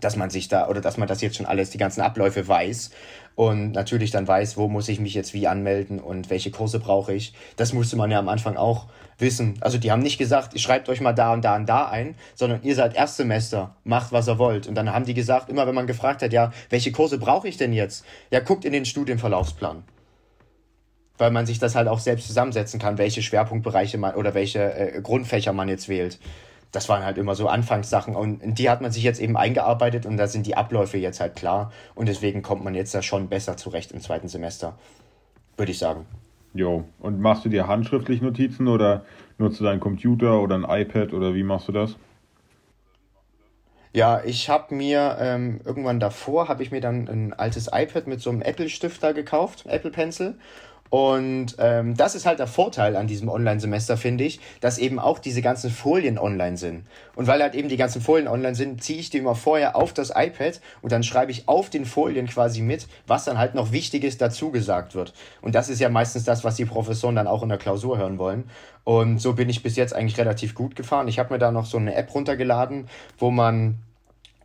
dass 0.00 0.16
man 0.16 0.30
sich 0.30 0.48
da 0.48 0.66
oder 0.68 0.80
dass 0.80 0.96
man 0.96 1.08
das 1.08 1.20
jetzt 1.20 1.36
schon 1.36 1.44
alles, 1.44 1.68
die 1.68 1.76
ganzen 1.76 2.00
Abläufe 2.00 2.48
weiß. 2.48 2.90
und 3.34 3.72
natürlich 3.72 4.10
dann 4.10 4.26
weiß, 4.26 4.56
wo 4.56 4.66
muss 4.66 4.88
ich 4.88 4.98
mich 4.98 5.12
jetzt 5.12 5.34
wie 5.34 5.46
anmelden 5.46 5.98
und 6.00 6.30
welche 6.30 6.50
Kurse 6.50 6.78
brauche 6.78 7.12
ich. 7.12 7.34
Das 7.56 7.74
musste 7.74 7.96
man 7.96 8.10
ja 8.10 8.18
am 8.18 8.30
Anfang 8.30 8.56
auch 8.56 8.86
wissen. 9.18 9.56
Also 9.60 9.76
die 9.76 9.92
haben 9.92 10.00
nicht 10.00 10.16
gesagt, 10.16 10.58
schreibt 10.58 10.88
euch 10.88 11.02
mal 11.02 11.12
da 11.12 11.34
und 11.34 11.44
da 11.44 11.56
und 11.56 11.66
da 11.66 11.86
ein, 11.86 12.14
sondern 12.34 12.62
ihr 12.62 12.74
seid 12.74 12.94
Erstsemester, 12.96 13.76
macht 13.84 14.10
was 14.10 14.26
ihr 14.26 14.38
wollt. 14.38 14.66
Und 14.66 14.74
dann 14.74 14.90
haben 14.90 15.04
die 15.04 15.12
gesagt, 15.12 15.50
immer 15.50 15.66
wenn 15.66 15.74
man 15.74 15.86
gefragt 15.86 16.22
hat, 16.22 16.32
ja, 16.32 16.50
welche 16.70 16.92
Kurse 16.92 17.18
brauche 17.18 17.46
ich 17.46 17.58
denn 17.58 17.74
jetzt? 17.74 18.06
Ja, 18.30 18.40
guckt 18.40 18.64
in 18.64 18.72
den 18.72 18.86
Studienverlaufsplan 18.86 19.84
weil 21.20 21.30
man 21.30 21.46
sich 21.46 21.58
das 21.58 21.74
halt 21.74 21.86
auch 21.86 22.00
selbst 22.00 22.26
zusammensetzen 22.26 22.80
kann, 22.80 22.98
welche 22.98 23.22
Schwerpunktbereiche 23.22 23.98
man 23.98 24.14
oder 24.14 24.34
welche 24.34 24.60
äh, 24.74 25.00
Grundfächer 25.00 25.52
man 25.52 25.68
jetzt 25.68 25.88
wählt 25.88 26.18
das 26.72 26.88
waren 26.88 27.04
halt 27.04 27.18
immer 27.18 27.34
so 27.34 27.48
Anfangssachen 27.48 28.14
und 28.14 28.42
in 28.42 28.54
die 28.54 28.70
hat 28.70 28.80
man 28.80 28.92
sich 28.92 29.02
jetzt 29.02 29.20
eben 29.20 29.36
eingearbeitet 29.36 30.06
und 30.06 30.16
da 30.16 30.26
sind 30.26 30.46
die 30.46 30.56
Abläufe 30.56 30.98
jetzt 30.98 31.20
halt 31.20 31.36
klar 31.36 31.72
und 31.94 32.08
deswegen 32.08 32.42
kommt 32.42 32.62
man 32.62 32.74
jetzt 32.74 32.94
da 32.94 33.02
schon 33.02 33.28
besser 33.28 33.56
zurecht 33.56 33.92
im 33.92 34.00
zweiten 34.00 34.28
Semester, 34.28 34.78
würde 35.56 35.72
ich 35.72 35.78
sagen. 35.78 36.06
Jo, 36.54 36.84
und 37.00 37.20
machst 37.20 37.44
du 37.44 37.48
dir 37.48 37.66
handschriftlich 37.66 38.22
Notizen 38.22 38.68
oder 38.68 39.04
nutzt 39.38 39.60
du 39.60 39.64
deinen 39.64 39.80
Computer 39.80 40.40
oder 40.40 40.56
ein 40.56 40.64
iPad 40.64 41.12
oder 41.12 41.34
wie 41.34 41.42
machst 41.42 41.68
du 41.68 41.72
das? 41.72 41.96
Ja, 43.92 44.22
ich 44.24 44.48
habe 44.48 44.72
mir 44.72 45.16
ähm, 45.20 45.60
irgendwann 45.64 45.98
davor, 45.98 46.46
habe 46.46 46.62
ich 46.62 46.70
mir 46.70 46.80
dann 46.80 47.08
ein 47.08 47.32
altes 47.32 47.68
iPad 47.72 48.06
mit 48.06 48.20
so 48.20 48.30
einem 48.30 48.40
Apple-Stifter 48.40 49.14
gekauft, 49.14 49.64
Apple 49.66 49.90
Pencil 49.90 50.36
und 50.90 51.54
ähm, 51.58 51.96
das 51.96 52.16
ist 52.16 52.26
halt 52.26 52.40
der 52.40 52.48
Vorteil 52.48 52.96
an 52.96 53.06
diesem 53.06 53.28
Online-Semester, 53.28 53.96
finde 53.96 54.24
ich, 54.24 54.40
dass 54.60 54.76
eben 54.76 54.98
auch 54.98 55.20
diese 55.20 55.40
ganzen 55.40 55.70
Folien 55.70 56.18
online 56.18 56.56
sind. 56.56 56.84
Und 57.14 57.28
weil 57.28 57.40
halt 57.40 57.54
eben 57.54 57.68
die 57.68 57.76
ganzen 57.76 58.02
Folien 58.02 58.26
online 58.26 58.56
sind, 58.56 58.82
ziehe 58.82 58.98
ich 58.98 59.08
die 59.08 59.18
immer 59.18 59.36
vorher 59.36 59.76
auf 59.76 59.92
das 59.92 60.10
iPad 60.10 60.60
und 60.82 60.90
dann 60.90 61.04
schreibe 61.04 61.30
ich 61.30 61.48
auf 61.48 61.70
den 61.70 61.84
Folien 61.84 62.26
quasi 62.26 62.60
mit, 62.60 62.88
was 63.06 63.24
dann 63.24 63.38
halt 63.38 63.54
noch 63.54 63.70
Wichtiges 63.70 64.18
dazu 64.18 64.50
gesagt 64.50 64.96
wird. 64.96 65.14
Und 65.42 65.54
das 65.54 65.68
ist 65.68 65.80
ja 65.80 65.88
meistens 65.88 66.24
das, 66.24 66.42
was 66.42 66.56
die 66.56 66.64
Professoren 66.64 67.14
dann 67.14 67.28
auch 67.28 67.44
in 67.44 67.48
der 67.48 67.58
Klausur 67.58 67.96
hören 67.96 68.18
wollen. 68.18 68.50
Und 68.82 69.20
so 69.20 69.34
bin 69.34 69.48
ich 69.48 69.62
bis 69.62 69.76
jetzt 69.76 69.94
eigentlich 69.94 70.18
relativ 70.18 70.56
gut 70.56 70.74
gefahren. 70.74 71.06
Ich 71.06 71.20
habe 71.20 71.32
mir 71.32 71.38
da 71.38 71.52
noch 71.52 71.66
so 71.66 71.78
eine 71.78 71.94
App 71.94 72.12
runtergeladen, 72.12 72.88
wo 73.16 73.30
man 73.30 73.76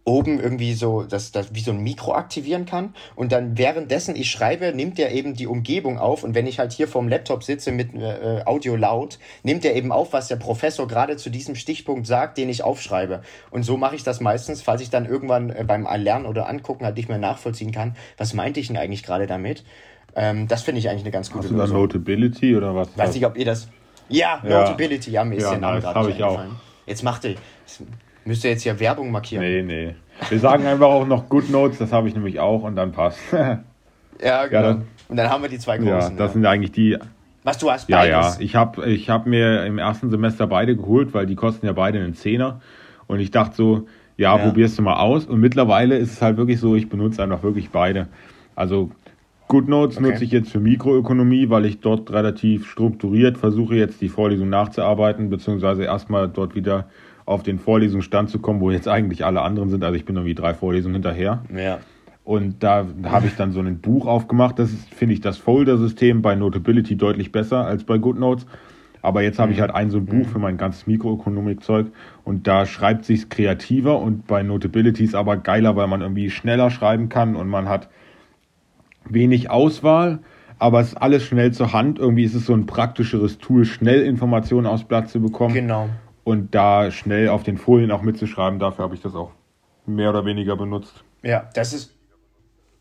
oben 0.06 0.40
irgendwie 0.40 0.74
so, 0.74 1.04
das, 1.04 1.32
das 1.32 1.54
wie 1.54 1.60
so 1.60 1.72
ein 1.72 1.80
Mikro 1.80 2.14
aktivieren 2.14 2.66
kann. 2.66 2.94
Und 3.16 3.32
dann 3.32 3.58
währenddessen 3.58 4.16
ich 4.16 4.30
schreibe, 4.30 4.72
nimmt 4.74 5.00
er 5.00 5.12
eben 5.12 5.34
die 5.34 5.48
Umgebung 5.48 5.98
auf. 5.98 6.24
Und 6.24 6.36
wenn 6.36 6.46
ich 6.46 6.60
halt 6.60 6.72
hier 6.72 6.88
vorm 6.88 7.10
Laptop 7.10 7.44
sitze 7.44 7.72
mit 7.72 7.94
äh, 7.96 8.44
Audio 8.46 8.76
laut, 8.76 9.18
nimmt 9.44 9.66
er 9.66 9.76
eben 9.76 9.92
auf, 9.92 10.14
was 10.14 10.28
der 10.28 10.36
Professor 10.36 10.88
gerade 10.88 11.18
zu 11.18 11.32
diesem 11.32 11.56
Stichpunkt 11.56 12.06
sagt, 12.06 12.38
den 12.38 12.50
ich 12.50 12.64
aufschreibe. 12.64 13.24
Und 13.50 13.64
so 13.64 13.78
mache 13.78 13.96
ich 13.96 14.04
das 14.04 14.22
meistens, 14.22 14.62
falls 14.62 14.82
ich 14.82 14.92
dann 14.92 15.06
irgendwann 15.06 15.50
äh, 15.50 15.64
beim 15.68 15.88
Lernen 15.96 16.28
oder 16.28 16.48
Angucken 16.48 16.86
halt 16.86 16.98
nicht 16.98 17.10
mehr 17.10 17.18
nachvollziehen 17.18 17.72
kann, 17.72 17.96
was 18.18 18.36
meinte 18.36 18.60
ich 18.60 18.68
denn 18.68 18.78
eigentlich 18.78 19.04
gerade 19.04 19.26
damit. 19.26 19.64
Ähm, 20.16 20.48
das 20.48 20.62
finde 20.62 20.80
ich 20.80 20.90
eigentlich 20.90 21.04
eine 21.04 21.12
ganz 21.12 21.32
gute 21.32 21.46
Hast 21.46 21.52
du 21.52 21.58
da 21.58 21.68
Notability 21.68 22.56
oder 22.56 22.76
was? 22.76 22.96
Weiß 22.96 23.14
nicht, 23.14 23.26
ob 23.26 23.38
ihr 23.38 23.46
das. 23.46 23.68
Ja, 24.08 24.40
ja. 24.44 24.62
Notability, 24.62 25.10
ja, 25.10 25.24
mir 25.24 25.38
ist 25.38 25.44
ja, 25.44 25.50
der 25.52 25.60
Name 25.60 25.82
gerade 25.82 26.12
ich 26.12 26.24
auch. 26.24 26.40
Jetzt 26.86 27.02
macht 27.02 27.24
ihr. 27.24 27.36
Müsst 28.26 28.44
ihr 28.44 28.50
jetzt 28.50 28.64
hier 28.64 28.80
Werbung 28.80 29.12
markieren? 29.12 29.44
Nee, 29.44 29.62
nee. 29.62 29.96
Wir 30.30 30.40
sagen 30.40 30.66
einfach 30.66 30.88
auch 30.88 31.06
noch 31.06 31.30
Good 31.30 31.50
Notes, 31.52 31.78
das 31.78 31.92
habe 31.92 32.08
ich 32.08 32.16
nämlich 32.16 32.40
auch 32.40 32.64
und 32.64 32.76
dann 32.76 32.92
passt. 32.92 33.20
ja, 33.32 33.58
genau. 34.48 34.52
Ja, 34.52 34.62
dann, 34.62 34.86
und 35.08 35.18
dann 35.18 35.30
haben 35.30 35.44
wir 35.44 35.50
die 35.50 35.60
zwei 35.60 35.78
großen. 35.78 35.92
Ja, 35.92 36.10
das 36.10 36.18
ja. 36.18 36.28
sind 36.30 36.46
eigentlich 36.46 36.72
die. 36.72 36.98
Was 37.44 37.60
du 37.60 37.70
hast 37.70 37.88
beides? 37.88 38.10
Ja, 38.10 38.22
ja. 38.22 38.36
Ich 38.40 38.56
habe 38.56 38.90
ich 38.90 39.10
hab 39.12 39.28
mir 39.28 39.66
im 39.66 39.78
ersten 39.78 40.10
Semester 40.10 40.48
beide 40.48 40.76
geholt, 40.76 41.14
weil 41.14 41.28
die 41.28 41.36
kosten 41.36 41.68
ja 41.68 41.74
beide 41.74 42.00
einen 42.00 42.16
Zehner. 42.16 42.62
Und 43.06 43.20
ich 43.20 43.30
dachte 43.30 43.56
so, 43.56 43.88
ja, 44.18 44.36
ja, 44.36 44.44
probierst 44.44 44.80
du 44.80 44.82
mal 44.82 44.96
aus. 44.96 45.28
Und 45.28 45.40
mittlerweile 45.40 45.98
ist 45.98 46.14
es 46.14 46.22
halt 46.24 46.38
wirklich 46.38 46.60
so, 46.60 46.76
ich 46.76 46.90
benutze 46.90 47.22
einfach 47.22 47.44
wirklich 47.44 47.70
beide. 47.70 48.08
Also 48.56 48.90
GoodNotes 49.48 49.98
okay. 49.98 50.10
nutze 50.10 50.24
ich 50.24 50.32
jetzt 50.32 50.52
für 50.52 50.60
Mikroökonomie, 50.60 51.52
weil 51.52 51.66
ich 51.66 51.82
dort 51.82 52.12
relativ 52.12 52.68
strukturiert 52.68 53.38
versuche, 53.38 53.76
jetzt 53.76 54.02
die 54.02 54.10
Vorlesung 54.10 54.50
nachzuarbeiten, 54.50 55.30
beziehungsweise 55.30 55.84
erstmal 55.84 56.28
dort 56.28 56.56
wieder 56.56 56.88
auf 57.26 57.44
den 57.44 57.60
Vorlesungsstand 57.60 58.30
zu 58.30 58.40
kommen, 58.40 58.62
wo 58.62 58.72
jetzt 58.72 58.88
eigentlich 58.88 59.26
alle 59.26 59.42
anderen 59.42 59.70
sind. 59.70 59.84
Also 59.84 59.96
ich 59.96 60.06
bin 60.06 60.16
irgendwie 60.16 60.36
drei 60.36 60.54
Vorlesungen 60.54 60.96
hinterher. 60.96 61.44
Ja. 61.56 61.80
Und 62.24 62.64
da 62.64 62.88
habe 63.04 63.28
ich 63.28 63.36
dann 63.36 63.52
so 63.52 63.60
ein 63.60 63.80
Buch 63.80 64.08
aufgemacht. 64.08 64.58
Das 64.58 64.72
finde 64.96 65.14
ich, 65.14 65.22
das 65.22 65.38
Folder-System 65.38 66.22
bei 66.22 66.36
Notability 66.36 66.96
deutlich 66.96 67.32
besser 67.32 67.66
als 67.66 67.84
bei 67.84 67.98
GoodNotes. 67.98 68.48
Aber 69.02 69.22
jetzt 69.22 69.38
habe 69.38 69.52
ich 69.52 69.60
mhm. 69.60 69.62
halt 69.62 69.76
ein 69.76 69.92
so 69.92 69.98
ein 69.98 70.08
Buch 70.08 70.28
für 70.28 70.40
mein 70.40 70.58
ganzes 70.58 70.88
Mikroökonomik-Zeug 70.88 71.88
und 72.24 72.48
da 72.48 72.66
schreibt 72.66 73.06
sich 73.06 73.30
kreativer 73.30 74.00
und 74.00 74.26
bei 74.26 74.42
Notability 74.42 75.04
ist 75.04 75.14
aber 75.14 75.38
geiler, 75.38 75.76
weil 75.76 75.86
man 75.86 76.02
irgendwie 76.02 76.32
schneller 76.32 76.72
schreiben 76.72 77.08
kann 77.08 77.36
und 77.36 77.48
man 77.48 77.70
hat 77.70 77.88
wenig 79.08 79.52
Auswahl, 79.52 80.20
aber 80.58 80.80
es 80.80 80.88
ist 80.88 80.96
alles 80.96 81.24
schnell 81.24 81.52
zur 81.52 81.72
Hand. 81.72 82.00
Irgendwie 82.00 82.24
ist 82.24 82.34
es 82.34 82.48
so 82.48 82.56
ein 82.56 82.66
praktischeres 82.66 83.38
Tool, 83.38 83.66
schnell 83.66 84.02
Informationen 84.02 84.66
aus 84.66 84.86
Blatt 84.86 85.10
zu 85.10 85.22
bekommen. 85.22 85.54
Genau 85.54 85.88
und 86.26 86.54
da 86.56 86.92
schnell 86.92 87.30
auf 87.30 87.44
den 87.44 87.58
Folien 87.58 87.92
auch 87.92 88.02
mitzuschreiben. 88.02 88.60
Dafür 88.60 88.84
habe 88.84 88.96
ich 88.96 89.02
das 89.02 89.16
auch 89.16 89.32
mehr 89.86 90.10
oder 90.10 90.26
weniger 90.26 90.58
benutzt. 90.58 91.06
Ja, 91.24 91.50
das 91.54 91.72
ist. 91.72 91.92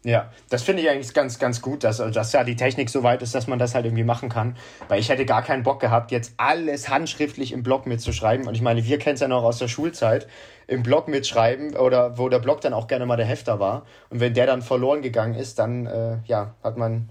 Ja, 0.07 0.31
das 0.51 0.63
finde 0.63 0.83
ich 0.83 0.91
eigentlich 0.91 1.15
ganz, 1.15 1.39
ganz 1.39 1.63
gut, 1.63 1.83
dass, 1.83 1.97
dass 1.97 2.33
ja 2.35 2.45
die 2.45 2.57
Technik 2.57 2.91
so 2.91 3.03
weit 3.03 3.23
ist, 3.23 3.35
dass 3.35 3.47
man 3.47 3.59
das 3.59 3.75
halt 3.75 3.87
irgendwie 3.87 4.05
machen 4.05 4.29
kann. 4.29 4.55
Weil 4.89 5.01
ich 5.01 5.09
hätte 5.09 5.25
gar 5.25 5.41
keinen 5.41 5.63
Bock 5.63 5.81
gehabt, 5.81 6.11
jetzt 6.11 6.35
alles 6.37 6.91
handschriftlich 6.91 7.53
im 7.53 7.63
Blog 7.63 7.87
mitzuschreiben. 7.87 8.47
Und 8.47 8.55
ich 8.55 8.61
meine, 8.61 8.85
wir 8.85 8.99
kennen 8.99 9.15
es 9.15 9.21
ja 9.21 9.29
noch 9.29 9.45
aus 9.45 9.59
der 9.59 9.69
Schulzeit, 9.69 10.27
im 10.67 10.83
Blog 10.83 11.09
mitschreiben 11.09 11.75
oder 11.75 12.19
wo 12.19 12.29
der 12.29 12.39
Blog 12.39 12.61
dann 12.61 12.75
auch 12.75 12.87
gerne 12.87 13.07
mal 13.07 13.17
der 13.17 13.25
Hefter 13.25 13.61
war. 13.61 13.87
Und 14.11 14.21
wenn 14.21 14.35
der 14.35 14.47
dann 14.47 14.61
verloren 14.61 15.01
gegangen 15.01 15.37
ist, 15.37 15.59
dann 15.59 15.87
äh, 15.87 16.19
ja, 16.27 16.55
hat 16.63 16.77
man 16.77 17.09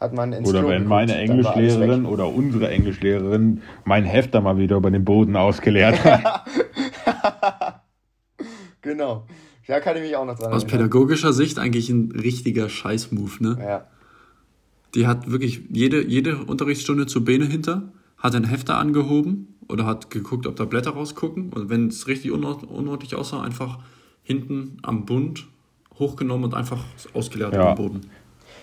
hat 0.00 0.14
man 0.14 0.32
ins 0.32 0.48
Oder 0.48 0.60
Klo 0.60 0.70
wenn 0.70 0.86
meine 0.86 1.14
Englischlehrerin 1.16 2.06
oder 2.06 2.26
unsere 2.28 2.70
Englischlehrerin 2.70 3.60
mein 3.84 4.04
Hefter 4.04 4.40
mal 4.40 4.56
wieder 4.56 4.76
über 4.76 4.90
den 4.90 5.04
Boden 5.04 5.36
ausgeleert 5.36 6.02
hat. 6.02 6.46
genau. 8.80 9.26
Da 9.66 9.78
kann 9.78 9.96
ich 9.96 10.02
mich 10.02 10.16
auch 10.16 10.24
noch 10.24 10.38
dran 10.38 10.52
Aus 10.52 10.64
pädagogischer 10.64 11.32
Sicht 11.32 11.58
eigentlich 11.58 11.90
ein 11.90 12.10
richtiger 12.12 12.68
Scheißmove, 12.68 13.40
ne? 13.40 13.58
Ja. 13.60 13.86
Die 14.96 15.06
hat 15.06 15.30
wirklich 15.30 15.60
jede, 15.70 16.04
jede 16.04 16.38
Unterrichtsstunde 16.38 17.06
zur 17.06 17.24
Bene 17.24 17.44
hinter, 17.44 17.92
hat 18.18 18.34
ein 18.34 18.44
Hefter 18.44 18.78
angehoben 18.78 19.58
oder 19.68 19.86
hat 19.86 20.10
geguckt, 20.10 20.48
ob 20.48 20.56
da 20.56 20.64
Blätter 20.64 20.90
rausgucken. 20.90 21.52
Und 21.52 21.70
wenn 21.70 21.86
es 21.86 22.08
richtig 22.08 22.32
unordentlich 22.32 23.14
aussah, 23.14 23.42
einfach 23.42 23.78
hinten 24.24 24.78
am 24.82 25.06
Bund 25.06 25.46
hochgenommen 26.00 26.46
und 26.46 26.54
einfach 26.54 26.82
ausgeleert 27.14 27.54
ja. 27.54 27.68
am 27.70 27.76
Boden. 27.76 28.00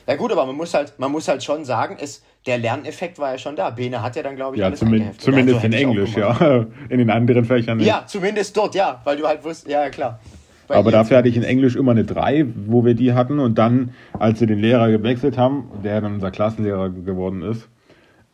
Ja 0.08 0.16
gut, 0.16 0.32
aber 0.32 0.46
man 0.46 0.56
muss 0.56 0.74
halt, 0.74 0.94
man 0.98 1.12
muss 1.12 1.28
halt 1.28 1.44
schon 1.44 1.66
sagen, 1.66 1.98
es, 2.00 2.24
der 2.46 2.58
Lerneffekt 2.58 3.20
war 3.20 3.34
ja 3.34 3.38
schon 3.38 3.58
da. 3.58 3.70
Bene 3.72 4.02
hat 4.02 4.16
ja 4.16 4.24
dann, 4.24 4.38
glaube 4.38 4.56
ich, 4.56 4.62
ja, 4.62 4.68
alles 4.68 4.80
zumindest, 4.80 5.22
zumindest 5.22 5.56
also 5.58 5.68
in 5.68 5.74
Englisch, 5.74 6.16
ja. 6.16 6.66
In 6.90 7.00
den 7.00 7.10
anderen 7.10 7.44
Fächern 7.44 7.78
nicht. 7.78 7.88
Ja, 7.88 8.04
zumindest 8.08 8.56
dort, 8.56 8.74
ja, 8.74 9.02
weil 9.04 9.18
du 9.18 9.28
halt 9.28 9.44
wusstest, 9.44 9.70
ja, 9.70 9.90
klar. 9.90 10.20
Bei 10.68 10.76
aber 10.76 10.92
dafür 10.92 11.18
hatte 11.18 11.30
ich 11.30 11.38
in 11.38 11.44
Englisch 11.44 11.76
immer 11.76 11.92
eine 11.92 12.04
3, 12.04 12.46
wo 12.68 12.84
wir 12.84 12.94
die 12.94 13.14
hatten. 13.14 13.40
Und 13.40 13.58
dann, 13.58 13.94
als 14.14 14.40
wir 14.40 14.48
den 14.48 14.60
Lehrer 14.60 14.90
gewechselt 14.90 15.38
haben, 15.38 15.70
der 15.84 16.02
dann 16.02 16.16
unser 16.16 16.32
Klassenlehrer 16.32 16.90
geworden 16.90 17.42
ist, 17.42 17.70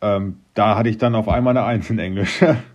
ähm, 0.00 0.38
da 0.54 0.76
hatte 0.76 0.88
ich 0.88 0.98
dann 0.98 1.14
auf 1.14 1.28
einmal 1.28 1.56
eine 1.56 1.66
1 1.66 1.90
in 1.90 1.98
Englisch. 1.98 2.44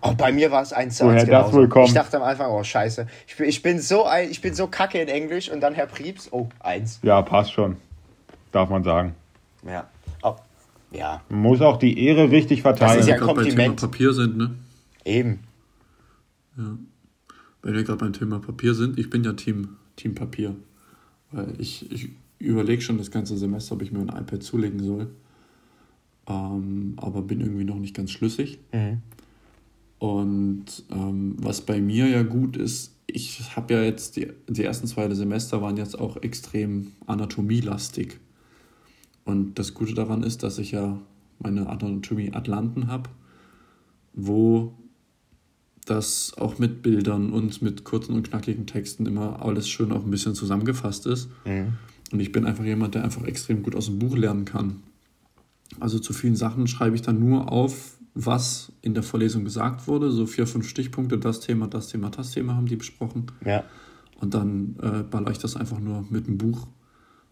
Oh, 0.00 0.12
bei 0.14 0.32
mir 0.32 0.50
war 0.50 0.62
es 0.62 0.72
1 0.72 0.96
zu 0.96 1.06
1 1.06 1.26
das 1.26 1.52
wohl 1.52 1.68
kommt. 1.68 1.88
Ich 1.88 1.94
dachte 1.94 2.16
am 2.18 2.22
Anfang, 2.22 2.50
oh 2.50 2.62
scheiße, 2.62 3.06
ich 3.26 3.36
bin, 3.36 3.48
ich 3.48 3.62
bin, 3.62 3.80
so, 3.80 4.06
ich 4.30 4.40
bin 4.40 4.54
so 4.54 4.66
kacke 4.66 5.00
in 5.00 5.08
Englisch 5.08 5.50
und 5.50 5.60
dann 5.60 5.74
Herr 5.74 5.86
Priebs, 5.86 6.28
oh, 6.30 6.48
1. 6.60 7.00
Ja, 7.02 7.22
passt 7.22 7.52
schon. 7.52 7.76
Darf 8.52 8.68
man 8.68 8.84
sagen. 8.84 9.14
Ja. 9.66 9.88
Oh, 10.22 10.36
ja. 10.92 11.22
Man 11.28 11.40
muss 11.40 11.60
auch 11.60 11.78
die 11.78 11.98
Ehre 12.06 12.30
richtig 12.30 12.62
verteilen. 12.62 12.98
Das 12.98 13.00
ist 13.00 13.08
ja 13.08 13.14
ein 13.14 13.20
Kompliment. 13.20 13.56
Bei 13.56 13.64
Thema 13.64 13.74
Papier 13.76 14.12
sind, 14.12 14.36
ne? 14.36 14.50
Eben. 15.04 15.40
Ja. 16.56 16.76
Wenn 17.62 17.74
wir 17.74 17.82
gerade 17.82 17.98
beim 17.98 18.12
Thema 18.12 18.38
Papier 18.40 18.74
sind, 18.74 18.98
ich 18.98 19.08
bin 19.10 19.24
ja 19.24 19.32
Team, 19.32 19.76
Team 19.96 20.14
Papier. 20.14 20.54
Weil 21.32 21.54
ich, 21.58 21.90
ich 21.90 22.10
überlege 22.38 22.82
schon 22.82 22.98
das 22.98 23.10
ganze 23.10 23.36
Semester, 23.36 23.74
ob 23.74 23.82
ich 23.82 23.90
mir 23.90 24.00
ein 24.00 24.08
iPad 24.08 24.42
zulegen 24.42 24.82
soll. 24.82 25.08
Ähm, 26.28 26.94
aber 26.96 27.22
bin 27.22 27.40
irgendwie 27.40 27.64
noch 27.64 27.76
nicht 27.76 27.94
ganz 27.94 28.10
schlüssig. 28.10 28.58
Mhm. 28.72 29.02
Und 29.98 30.84
ähm, 30.90 31.36
was 31.38 31.62
bei 31.62 31.80
mir 31.80 32.08
ja 32.08 32.22
gut 32.22 32.56
ist, 32.56 32.94
ich 33.06 33.56
habe 33.56 33.74
ja 33.74 33.82
jetzt, 33.82 34.16
die, 34.16 34.28
die 34.48 34.64
ersten 34.64 34.86
zwei 34.86 35.12
Semester 35.14 35.62
waren 35.62 35.76
jetzt 35.76 35.98
auch 35.98 36.16
extrem 36.16 36.92
anatomielastig. 37.06 38.18
Und 39.24 39.58
das 39.58 39.74
Gute 39.74 39.94
daran 39.94 40.22
ist, 40.22 40.42
dass 40.42 40.58
ich 40.58 40.72
ja 40.72 41.00
meine 41.38 41.68
Anatomie 41.68 42.32
Atlanten 42.32 42.88
habe, 42.88 43.10
wo 44.12 44.74
das 45.84 46.32
auch 46.38 46.58
mit 46.58 46.82
Bildern 46.82 47.32
und 47.32 47.60
mit 47.60 47.84
kurzen 47.84 48.14
und 48.14 48.28
knackigen 48.28 48.66
Texten 48.66 49.06
immer 49.06 49.42
alles 49.42 49.68
schön 49.68 49.92
auch 49.92 50.04
ein 50.04 50.10
bisschen 50.10 50.34
zusammengefasst 50.34 51.06
ist. 51.06 51.28
Mhm. 51.44 51.74
Und 52.12 52.20
ich 52.20 52.32
bin 52.32 52.46
einfach 52.46 52.64
jemand, 52.64 52.94
der 52.94 53.04
einfach 53.04 53.24
extrem 53.24 53.62
gut 53.62 53.74
aus 53.74 53.86
dem 53.86 53.98
Buch 53.98 54.16
lernen 54.16 54.44
kann. 54.44 54.82
Also 55.80 55.98
zu 55.98 56.12
vielen 56.12 56.36
Sachen 56.36 56.66
schreibe 56.66 56.96
ich 56.96 57.02
dann 57.02 57.18
nur 57.18 57.50
auf, 57.50 57.98
was 58.14 58.72
in 58.80 58.94
der 58.94 59.02
Vorlesung 59.02 59.44
gesagt 59.44 59.86
wurde. 59.88 60.10
So 60.10 60.26
vier, 60.26 60.46
fünf 60.46 60.68
Stichpunkte, 60.68 61.18
das 61.18 61.40
Thema, 61.40 61.66
das 61.66 61.88
Thema, 61.88 62.10
das 62.10 62.30
Thema 62.30 62.54
haben 62.54 62.66
die 62.66 62.76
besprochen. 62.76 63.26
Ja. 63.44 63.64
Und 64.20 64.34
dann 64.34 64.76
äh, 64.80 65.02
baller 65.02 65.32
ich 65.32 65.38
das 65.38 65.56
einfach 65.56 65.80
nur 65.80 66.06
mit 66.08 66.26
dem 66.26 66.38
Buch 66.38 66.68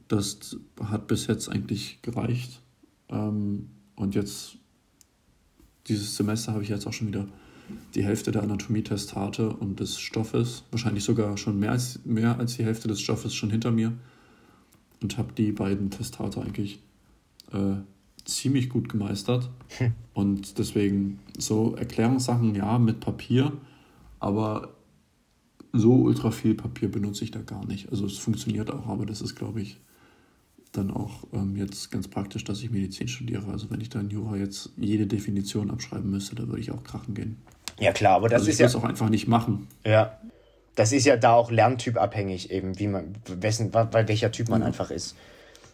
Das 0.08 0.56
hat 0.82 1.06
bis 1.06 1.26
jetzt 1.28 1.48
eigentlich 1.48 2.02
gereicht. 2.02 2.60
Ähm, 3.08 3.70
und 3.94 4.14
jetzt, 4.14 4.56
dieses 5.86 6.16
Semester 6.16 6.52
habe 6.52 6.64
ich 6.64 6.68
jetzt 6.68 6.86
auch 6.86 6.92
schon 6.92 7.08
wieder 7.08 7.26
die 7.94 8.04
Hälfte 8.04 8.32
der 8.32 8.42
Anatomietestate 8.42 9.48
und 9.50 9.80
des 9.80 9.98
Stoffes, 9.98 10.64
wahrscheinlich 10.70 11.04
sogar 11.04 11.36
schon 11.38 11.58
mehr 11.58 11.70
als, 11.70 12.00
mehr 12.04 12.38
als 12.38 12.56
die 12.56 12.64
Hälfte 12.64 12.88
des 12.88 13.00
Stoffes 13.00 13.34
schon 13.34 13.50
hinter 13.50 13.70
mir 13.70 13.92
und 15.00 15.16
habe 15.16 15.32
die 15.32 15.52
beiden 15.52 15.90
Testate 15.90 16.40
eigentlich 16.40 16.80
äh, 17.52 17.76
ziemlich 18.24 18.68
gut 18.68 18.88
gemeistert. 18.88 19.50
Hm. 19.78 19.92
Und 20.14 20.58
deswegen 20.58 21.18
so 21.38 21.74
Erklärungssachen, 21.74 22.54
ja, 22.54 22.78
mit 22.78 23.00
Papier, 23.00 23.52
aber 24.20 24.74
so 25.72 25.94
ultra 25.94 26.30
viel 26.30 26.54
Papier 26.54 26.90
benutze 26.90 27.24
ich 27.24 27.30
da 27.30 27.40
gar 27.40 27.64
nicht. 27.66 27.90
Also 27.90 28.06
es 28.06 28.18
funktioniert 28.18 28.70
auch, 28.70 28.86
aber 28.86 29.06
das 29.06 29.22
ist, 29.22 29.34
glaube 29.34 29.62
ich, 29.62 29.78
dann 30.72 30.90
auch 30.90 31.24
ähm, 31.32 31.56
jetzt 31.56 31.90
ganz 31.90 32.08
praktisch, 32.08 32.44
dass 32.44 32.62
ich 32.62 32.70
Medizin 32.70 33.08
studiere. 33.08 33.50
Also 33.50 33.70
wenn 33.70 33.80
ich 33.80 33.88
da 33.88 34.00
in 34.00 34.10
Jura 34.10 34.36
jetzt 34.36 34.70
jede 34.76 35.06
Definition 35.06 35.70
abschreiben 35.70 36.10
müsste, 36.10 36.34
da 36.34 36.46
würde 36.46 36.60
ich 36.60 36.70
auch 36.70 36.84
krachen 36.84 37.14
gehen. 37.14 37.36
Ja 37.78 37.92
klar, 37.92 38.16
aber 38.16 38.28
das 38.28 38.42
also 38.42 38.50
ist 38.50 38.58
ja... 38.60 38.78
auch 38.78 38.84
einfach 38.84 39.08
nicht 39.08 39.28
machen. 39.28 39.66
Ja, 39.84 40.18
das 40.74 40.92
ist 40.92 41.04
ja 41.04 41.16
da 41.16 41.34
auch 41.34 41.50
lerntypabhängig 41.50 42.50
eben, 42.50 42.78
wie 42.78 42.86
man, 42.86 43.14
wessen, 43.26 43.72
welcher 43.74 44.32
Typ 44.32 44.48
man 44.48 44.60
mhm. 44.60 44.66
einfach 44.66 44.90
ist. 44.90 45.14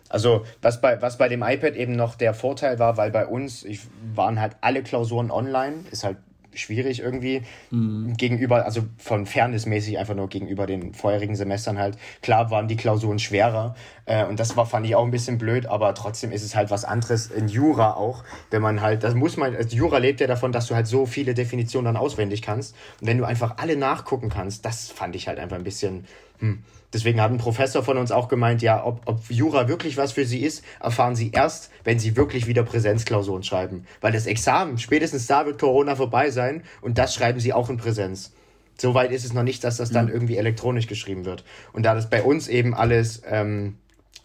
Also 0.08 0.44
was 0.62 0.80
bei, 0.80 1.00
was 1.02 1.18
bei 1.18 1.28
dem 1.28 1.42
iPad 1.42 1.76
eben 1.76 1.96
noch 1.96 2.14
der 2.14 2.34
Vorteil 2.34 2.78
war, 2.78 2.96
weil 2.96 3.10
bei 3.10 3.26
uns 3.26 3.64
ich, 3.64 3.80
waren 4.14 4.40
halt 4.40 4.56
alle 4.60 4.82
Klausuren 4.82 5.30
online, 5.30 5.84
ist 5.90 6.04
halt 6.04 6.16
schwierig 6.58 7.00
irgendwie 7.00 7.42
mhm. 7.70 8.16
gegenüber, 8.16 8.64
also 8.64 8.82
von 8.98 9.26
fairnessmäßig 9.26 9.98
einfach 9.98 10.14
nur 10.14 10.28
gegenüber 10.28 10.66
den 10.66 10.92
vorherigen 10.92 11.36
Semestern 11.36 11.78
halt. 11.78 11.96
Klar 12.22 12.50
waren 12.50 12.68
die 12.68 12.76
Klausuren 12.76 13.18
schwerer 13.18 13.74
äh, 14.06 14.24
und 14.24 14.40
das 14.40 14.56
war, 14.56 14.66
fand 14.66 14.86
ich 14.86 14.94
auch 14.96 15.04
ein 15.04 15.10
bisschen 15.10 15.38
blöd, 15.38 15.66
aber 15.66 15.94
trotzdem 15.94 16.32
ist 16.32 16.42
es 16.42 16.56
halt 16.56 16.70
was 16.70 16.84
anderes 16.84 17.28
in 17.28 17.48
Jura 17.48 17.94
auch, 17.94 18.24
wenn 18.50 18.62
man 18.62 18.80
halt, 18.80 19.04
das 19.04 19.14
muss 19.14 19.36
man, 19.36 19.54
also 19.54 19.76
Jura 19.76 19.98
lebt 19.98 20.20
ja 20.20 20.26
davon, 20.26 20.52
dass 20.52 20.66
du 20.66 20.74
halt 20.74 20.86
so 20.86 21.06
viele 21.06 21.34
Definitionen 21.34 21.86
dann 21.86 21.96
auswendig 21.96 22.42
kannst 22.42 22.74
und 23.00 23.06
wenn 23.06 23.18
du 23.18 23.24
einfach 23.24 23.58
alle 23.58 23.76
nachgucken 23.76 24.28
kannst, 24.28 24.64
das 24.64 24.88
fand 24.88 25.14
ich 25.16 25.28
halt 25.28 25.38
einfach 25.38 25.56
ein 25.56 25.64
bisschen, 25.64 26.06
hm, 26.38 26.62
Deswegen 26.92 27.20
hat 27.20 27.30
ein 27.30 27.38
Professor 27.38 27.82
von 27.82 27.98
uns 27.98 28.10
auch 28.10 28.28
gemeint, 28.28 28.62
ja, 28.62 28.84
ob, 28.84 29.02
ob 29.04 29.20
Jura 29.28 29.68
wirklich 29.68 29.96
was 29.96 30.12
für 30.12 30.24
sie 30.24 30.40
ist, 30.40 30.64
erfahren 30.80 31.16
sie 31.16 31.30
erst, 31.32 31.70
wenn 31.84 31.98
sie 31.98 32.16
wirklich 32.16 32.46
wieder 32.46 32.62
Präsenzklausuren 32.62 33.42
schreiben. 33.42 33.84
Weil 34.00 34.12
das 34.12 34.26
Examen, 34.26 34.78
spätestens 34.78 35.26
da 35.26 35.44
wird 35.44 35.60
Corona 35.60 35.96
vorbei 35.96 36.30
sein 36.30 36.62
und 36.80 36.96
das 36.96 37.14
schreiben 37.14 37.40
sie 37.40 37.52
auch 37.52 37.68
in 37.68 37.76
Präsenz. 37.76 38.32
Soweit 38.80 39.10
ist 39.10 39.24
es 39.24 39.34
noch 39.34 39.42
nicht, 39.42 39.64
dass 39.64 39.76
das 39.76 39.90
dann 39.90 40.08
irgendwie 40.08 40.36
elektronisch 40.36 40.86
geschrieben 40.86 41.24
wird. 41.24 41.44
Und 41.72 41.82
da 41.82 41.94
das 41.94 42.08
bei 42.08 42.22
uns 42.22 42.46
eben 42.46 42.74
alles 42.74 43.22
ähm, 43.26 43.76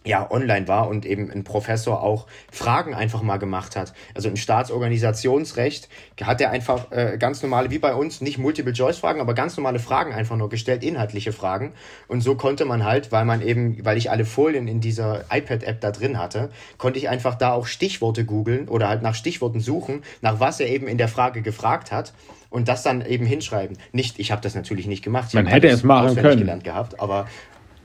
ja, 0.06 0.30
online 0.30 0.68
war 0.68 0.88
und 0.88 1.06
eben 1.06 1.30
ein 1.30 1.44
Professor 1.44 2.02
auch 2.02 2.26
Fragen 2.52 2.94
einfach 2.94 3.22
mal 3.22 3.38
gemacht 3.38 3.74
hat. 3.74 3.94
Also 4.14 4.28
im 4.28 4.36
Staatsorganisationsrecht 4.36 5.88
hat 6.22 6.40
er 6.40 6.50
einfach 6.50 6.92
äh, 6.92 7.16
ganz 7.18 7.42
normale, 7.42 7.70
wie 7.70 7.78
bei 7.78 7.94
uns, 7.94 8.20
nicht 8.20 8.38
Multiple-Choice-Fragen, 8.38 9.20
aber 9.20 9.34
ganz 9.34 9.56
normale 9.56 9.78
Fragen 9.78 10.12
einfach 10.12 10.36
nur 10.36 10.50
gestellt, 10.50 10.84
inhaltliche 10.84 11.32
Fragen. 11.32 11.72
Und 12.06 12.20
so 12.20 12.34
konnte 12.34 12.66
man 12.66 12.84
halt, 12.84 13.12
weil 13.12 13.24
man 13.24 13.40
eben, 13.40 13.82
weil 13.84 13.96
ich 13.96 14.10
alle 14.10 14.26
Folien 14.26 14.68
in 14.68 14.80
dieser 14.80 15.24
iPad-App 15.30 15.80
da 15.80 15.90
drin 15.90 16.18
hatte, 16.18 16.50
konnte 16.76 16.98
ich 16.98 17.08
einfach 17.08 17.34
da 17.34 17.52
auch 17.52 17.66
Stichworte 17.66 18.26
googeln 18.26 18.68
oder 18.68 18.88
halt 18.88 19.02
nach 19.02 19.14
Stichworten 19.14 19.60
suchen, 19.60 20.02
nach 20.20 20.38
was 20.38 20.60
er 20.60 20.68
eben 20.68 20.86
in 20.86 20.98
der 20.98 21.08
Frage 21.08 21.40
gefragt 21.40 21.92
hat 21.92 22.12
und 22.50 22.68
das 22.68 22.82
dann 22.82 23.04
eben 23.04 23.26
hinschreiben. 23.26 23.78
Nicht, 23.92 24.18
ich 24.18 24.30
habe 24.30 24.42
das 24.42 24.54
natürlich 24.54 24.86
nicht 24.86 25.02
gemacht. 25.02 25.28
Ich 25.28 25.34
man 25.34 25.46
hätte 25.46 25.68
es 25.68 25.82
machen 25.82 26.14
können. 26.14 26.38
gelernt 26.38 26.62
gehabt, 26.62 27.00
aber 27.00 27.26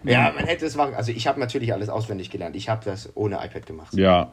ja, 0.03 0.31
man 0.35 0.45
hätte 0.45 0.65
es 0.65 0.75
machen. 0.75 0.93
Also 0.95 1.11
ich 1.11 1.27
habe 1.27 1.39
natürlich 1.39 1.73
alles 1.73 1.89
auswendig 1.89 2.29
gelernt. 2.29 2.55
Ich 2.55 2.69
habe 2.69 2.83
das 2.85 3.15
ohne 3.15 3.35
iPad 3.35 3.65
gemacht. 3.65 3.93
Ja, 3.93 4.31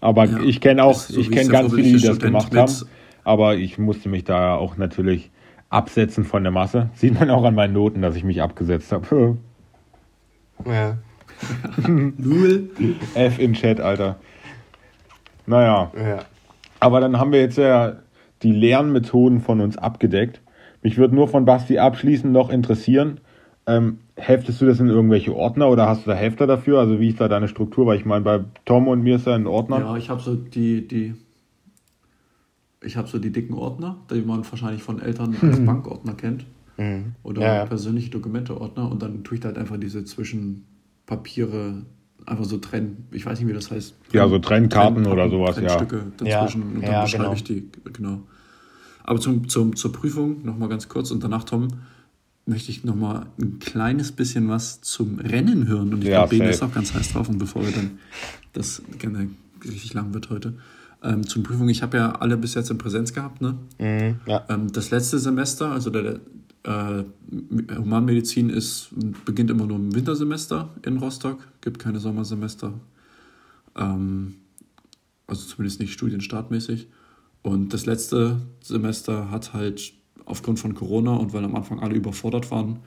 aber 0.00 0.24
ja, 0.24 0.40
ich 0.40 0.60
kenne 0.60 0.84
auch, 0.84 0.94
so 0.94 1.20
ich 1.20 1.30
kenne 1.30 1.50
ganz 1.50 1.74
viele, 1.74 1.98
die 1.98 2.06
das 2.06 2.18
gemacht 2.18 2.54
haben. 2.54 2.72
Aber 3.22 3.56
ich 3.56 3.78
musste 3.78 4.08
mich 4.08 4.24
da 4.24 4.54
auch 4.54 4.76
natürlich 4.76 5.30
absetzen 5.68 6.24
von 6.24 6.42
der 6.42 6.52
Masse. 6.52 6.90
Sieht 6.94 7.18
man 7.18 7.30
auch 7.30 7.44
an 7.44 7.54
meinen 7.54 7.74
Noten, 7.74 8.02
dass 8.02 8.16
ich 8.16 8.24
mich 8.24 8.42
abgesetzt 8.42 8.92
habe. 8.92 9.36
ja. 10.66 10.98
Null. 11.86 12.70
F 13.14 13.38
in 13.38 13.54
Chat, 13.54 13.80
Alter. 13.80 14.16
Naja. 15.46 15.90
Ja. 15.96 16.18
Aber 16.80 17.00
dann 17.00 17.18
haben 17.18 17.32
wir 17.32 17.40
jetzt 17.40 17.56
ja 17.56 17.96
die 18.42 18.52
Lernmethoden 18.52 19.40
von 19.40 19.60
uns 19.60 19.76
abgedeckt. 19.76 20.40
Mich 20.82 20.96
würde 20.96 21.14
nur 21.14 21.28
von 21.28 21.44
Basti 21.44 21.78
abschließend 21.78 22.32
noch 22.32 22.50
interessieren, 22.50 23.20
ähm, 23.66 24.00
heftest 24.20 24.60
du 24.60 24.66
das 24.66 24.80
in 24.80 24.88
irgendwelche 24.88 25.34
Ordner 25.34 25.68
oder 25.68 25.88
hast 25.88 26.06
du 26.06 26.10
da 26.10 26.16
Hefter 26.16 26.46
dafür? 26.46 26.78
Also 26.78 27.00
wie 27.00 27.08
ist 27.08 27.20
da 27.20 27.28
deine 27.28 27.48
Struktur? 27.48 27.86
Weil 27.86 27.98
ich 27.98 28.04
meine, 28.04 28.24
bei 28.24 28.44
Tom 28.64 28.88
und 28.88 29.02
mir 29.02 29.16
ist 29.16 29.26
da 29.26 29.34
ein 29.34 29.46
Ordner. 29.46 29.80
Ja, 29.80 29.96
ich 29.96 30.10
habe 30.10 30.20
so 30.20 30.34
die, 30.34 30.86
die, 30.86 31.14
ich 32.82 32.96
habe 32.96 33.08
so 33.08 33.18
die 33.18 33.32
dicken 33.32 33.54
Ordner, 33.54 33.96
die 34.10 34.22
man 34.22 34.44
wahrscheinlich 34.48 34.82
von 34.82 35.00
Eltern 35.00 35.36
als 35.40 35.58
mhm. 35.58 35.66
Bankordner 35.66 36.14
kennt. 36.14 36.46
Mhm. 36.76 37.14
Oder 37.22 37.42
ja, 37.42 37.54
ja. 37.56 37.66
persönliche 37.66 38.10
Dokumenteordner 38.10 38.90
und 38.90 39.02
dann 39.02 39.24
tue 39.24 39.36
ich 39.36 39.40
da 39.40 39.48
halt 39.48 39.58
einfach 39.58 39.78
diese 39.78 40.04
Zwischenpapiere 40.04 41.84
einfach 42.26 42.44
so 42.44 42.58
trennen. 42.58 43.08
Ich 43.10 43.26
weiß 43.26 43.38
nicht, 43.38 43.48
wie 43.48 43.52
das 43.52 43.70
heißt. 43.70 43.94
Ja, 44.12 44.28
so 44.28 44.38
Trennkarten 44.38 45.06
oder 45.06 45.28
sowas, 45.28 45.56
Trennstücke 45.56 45.96
ja. 45.96 46.02
dazwischen 46.16 46.60
ja, 46.60 46.66
und 46.68 46.82
dann 46.82 47.04
beschreibe 47.04 47.24
genau. 47.24 47.34
ich 47.34 47.44
die, 47.44 47.68
genau. 47.92 48.20
Aber 49.02 49.20
zum, 49.20 49.48
zum, 49.48 49.76
zur 49.76 49.92
Prüfung 49.92 50.44
nochmal 50.44 50.68
ganz 50.68 50.88
kurz 50.88 51.10
und 51.10 51.22
danach, 51.22 51.44
Tom, 51.44 51.68
möchte 52.50 52.70
ich 52.70 52.84
noch 52.84 52.96
mal 52.96 53.26
ein 53.40 53.58
kleines 53.60 54.12
bisschen 54.12 54.48
was 54.48 54.82
zum 54.82 55.18
Rennen 55.18 55.66
hören. 55.66 55.94
Und 55.94 56.02
ich 56.02 56.10
ja, 56.10 56.26
glaube, 56.26 56.36
Ben 56.36 56.48
ist 56.48 56.62
auch 56.62 56.74
ganz 56.74 56.92
heiß 56.92 57.12
drauf. 57.12 57.28
Und 57.28 57.38
bevor 57.38 57.64
wir 57.64 57.72
dann 57.72 57.98
das 58.52 58.82
gerne 58.98 59.30
richtig 59.64 59.94
lang 59.94 60.12
wird 60.12 60.28
heute, 60.28 60.54
ähm, 61.02 61.26
zum 61.26 61.42
Prüfung, 61.42 61.68
ich 61.68 61.82
habe 61.82 61.96
ja 61.96 62.12
alle 62.12 62.36
bis 62.36 62.54
jetzt 62.54 62.70
in 62.70 62.76
Präsenz 62.76 63.14
gehabt. 63.14 63.40
Ne? 63.40 63.56
Mhm, 63.78 64.16
ja. 64.26 64.44
ähm, 64.50 64.70
das 64.70 64.90
letzte 64.90 65.18
Semester, 65.18 65.70
also 65.70 65.88
der, 65.88 66.20
äh, 66.64 67.04
Humanmedizin 67.76 68.50
ist, 68.50 68.90
beginnt 69.24 69.50
immer 69.50 69.66
nur 69.66 69.78
im 69.78 69.94
Wintersemester 69.94 70.68
in 70.84 70.98
Rostock, 70.98 71.46
gibt 71.62 71.78
keine 71.78 72.00
Sommersemester. 72.00 72.74
Ähm, 73.76 74.34
also 75.26 75.46
zumindest 75.46 75.80
nicht 75.80 75.92
studienstartmäßig. 75.92 76.88
Und 77.42 77.72
das 77.72 77.86
letzte 77.86 78.42
Semester 78.60 79.30
hat 79.30 79.54
halt 79.54 79.94
aufgrund 80.30 80.58
von 80.58 80.74
Corona 80.74 81.16
und 81.16 81.32
weil 81.32 81.44
am 81.44 81.54
Anfang 81.54 81.80
alle 81.80 81.94
überfordert 81.94 82.50
waren, 82.50 82.78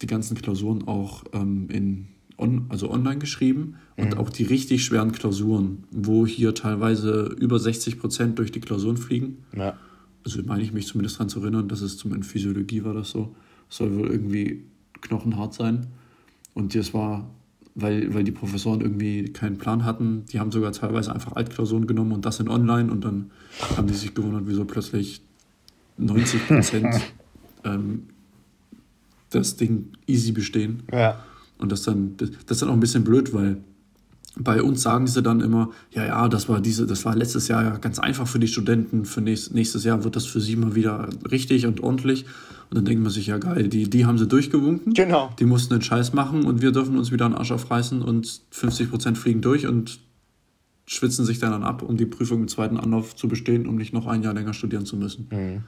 die 0.00 0.06
ganzen 0.06 0.36
Klausuren 0.36 0.86
auch 0.86 1.24
ähm, 1.32 1.68
in 1.70 2.08
on, 2.40 2.66
also 2.68 2.90
online 2.90 3.18
geschrieben 3.18 3.76
mhm. 3.96 4.04
und 4.04 4.16
auch 4.16 4.30
die 4.30 4.44
richtig 4.44 4.84
schweren 4.84 5.12
Klausuren, 5.12 5.84
wo 5.90 6.26
hier 6.26 6.54
teilweise 6.54 7.34
über 7.38 7.58
60 7.58 7.98
Prozent 7.98 8.38
durch 8.38 8.50
die 8.50 8.60
Klausuren 8.60 8.96
fliegen. 8.96 9.44
Ja. 9.56 9.74
Also 10.24 10.42
meine 10.44 10.62
ich 10.62 10.72
mich 10.72 10.86
zumindest 10.86 11.16
daran 11.16 11.28
zu 11.28 11.40
erinnern, 11.40 11.68
dass 11.68 11.80
es 11.80 11.96
zum 11.96 12.14
in 12.14 12.22
Physiologie 12.22 12.84
war 12.84 12.94
das 12.94 13.10
so. 13.10 13.34
soll 13.68 13.96
wohl 13.96 14.08
irgendwie 14.10 14.64
knochenhart 15.00 15.54
sein. 15.54 15.86
Und 16.52 16.74
das 16.74 16.92
war, 16.92 17.30
weil, 17.74 18.12
weil 18.12 18.24
die 18.24 18.32
Professoren 18.32 18.80
irgendwie 18.80 19.32
keinen 19.32 19.58
Plan 19.58 19.84
hatten, 19.84 20.24
die 20.26 20.40
haben 20.40 20.50
sogar 20.50 20.72
teilweise 20.72 21.14
einfach 21.14 21.32
Altklausuren 21.32 21.86
genommen 21.86 22.12
und 22.12 22.24
das 22.24 22.40
in 22.40 22.48
online 22.48 22.90
und 22.90 23.04
dann 23.04 23.30
haben 23.76 23.86
die 23.86 23.94
sich 23.94 24.14
gewundert, 24.14 24.42
wieso 24.46 24.64
plötzlich 24.64 25.22
90 26.00 26.46
Prozent 26.46 27.00
ähm, 27.64 28.08
das 29.30 29.56
Ding 29.56 29.92
easy 30.06 30.32
bestehen. 30.32 30.82
Ja. 30.92 31.20
Und 31.58 31.72
das 31.72 31.82
dann, 31.82 32.16
das, 32.16 32.30
ist 32.30 32.62
dann 32.62 32.68
auch 32.68 32.74
ein 32.74 32.80
bisschen 32.80 33.04
blöd, 33.04 33.32
weil 33.32 33.58
bei 34.36 34.62
uns 34.62 34.82
sagen 34.82 35.06
sie 35.06 35.22
dann 35.22 35.40
immer, 35.40 35.70
ja, 35.90 36.06
ja, 36.06 36.28
das 36.28 36.48
war 36.48 36.60
diese, 36.60 36.86
das 36.86 37.04
war 37.04 37.16
letztes 37.16 37.48
Jahr 37.48 37.64
ja 37.64 37.76
ganz 37.76 37.98
einfach 37.98 38.26
für 38.26 38.38
die 38.38 38.48
Studenten, 38.48 39.04
für 39.04 39.20
nächst, 39.20 39.52
nächstes 39.54 39.84
Jahr 39.84 40.04
wird 40.04 40.16
das 40.16 40.24
für 40.24 40.40
sie 40.40 40.56
mal 40.56 40.74
wieder 40.74 41.08
richtig 41.30 41.66
und 41.66 41.80
ordentlich. 41.80 42.24
Und 42.70 42.76
dann 42.76 42.84
denkt 42.84 43.02
man 43.02 43.10
sich, 43.10 43.26
ja 43.26 43.38
geil, 43.38 43.68
die, 43.68 43.90
die 43.90 44.06
haben 44.06 44.16
sie 44.16 44.28
durchgewunken. 44.28 44.94
Genau. 44.94 45.34
Die 45.38 45.44
mussten 45.44 45.74
den 45.74 45.82
Scheiß 45.82 46.12
machen 46.12 46.44
und 46.44 46.62
wir 46.62 46.70
dürfen 46.70 46.96
uns 46.96 47.10
wieder 47.10 47.26
einen 47.26 47.34
Arsch 47.34 47.50
aufreißen 47.50 48.00
und 48.00 48.26
50% 48.52 49.16
fliegen 49.16 49.40
durch 49.40 49.66
und 49.66 49.98
schwitzen 50.86 51.24
sich 51.24 51.40
dann, 51.40 51.50
dann 51.50 51.64
ab, 51.64 51.82
um 51.82 51.96
die 51.96 52.06
Prüfung 52.06 52.42
im 52.42 52.48
zweiten 52.48 52.76
Anlauf 52.76 53.16
zu 53.16 53.28
bestehen, 53.28 53.66
um 53.66 53.76
nicht 53.76 53.92
noch 53.92 54.06
ein 54.06 54.22
Jahr 54.22 54.34
länger 54.34 54.54
studieren 54.54 54.86
zu 54.86 54.96
müssen. 54.96 55.28
Mhm. 55.30 55.64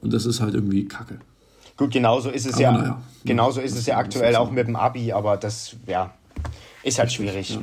Und 0.00 0.12
das 0.12 0.26
ist 0.26 0.40
halt 0.40 0.54
irgendwie 0.54 0.86
Kacke. 0.86 1.18
Gut, 1.76 1.92
genauso 1.92 2.30
ist 2.30 2.46
es 2.46 2.54
aber 2.54 2.62
ja, 2.62 2.72
naja, 2.72 3.02
genauso 3.24 3.60
ist 3.60 3.76
es 3.76 3.86
ja 3.86 3.98
aktuell 3.98 4.34
auch 4.36 4.50
mit 4.50 4.66
dem 4.66 4.74
Abi, 4.74 5.12
aber 5.12 5.36
das, 5.36 5.76
ja, 5.86 6.12
ist 6.82 6.98
halt 6.98 7.12
schwierig. 7.12 7.54
Ja. 7.54 7.62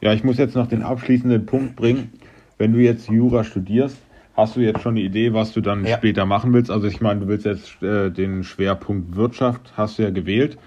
ja, 0.00 0.12
ich 0.12 0.22
muss 0.22 0.38
jetzt 0.38 0.54
noch 0.54 0.68
den 0.68 0.82
abschließenden 0.82 1.44
Punkt 1.46 1.74
bringen. 1.74 2.12
Wenn 2.58 2.72
du 2.72 2.78
jetzt 2.78 3.08
Jura 3.08 3.42
studierst, 3.42 3.96
hast 4.36 4.56
du 4.56 4.60
jetzt 4.60 4.80
schon 4.82 4.92
eine 4.92 5.00
Idee, 5.00 5.32
was 5.32 5.52
du 5.52 5.60
dann 5.60 5.84
ja. 5.84 5.96
später 5.96 6.24
machen 6.24 6.52
willst? 6.52 6.70
Also 6.70 6.86
ich 6.86 7.00
meine, 7.00 7.20
du 7.20 7.28
willst 7.28 7.44
jetzt 7.44 7.82
äh, 7.82 8.10
den 8.10 8.44
Schwerpunkt 8.44 9.16
Wirtschaft, 9.16 9.72
hast 9.76 9.98
du 9.98 10.04
ja 10.04 10.10
gewählt. 10.10 10.58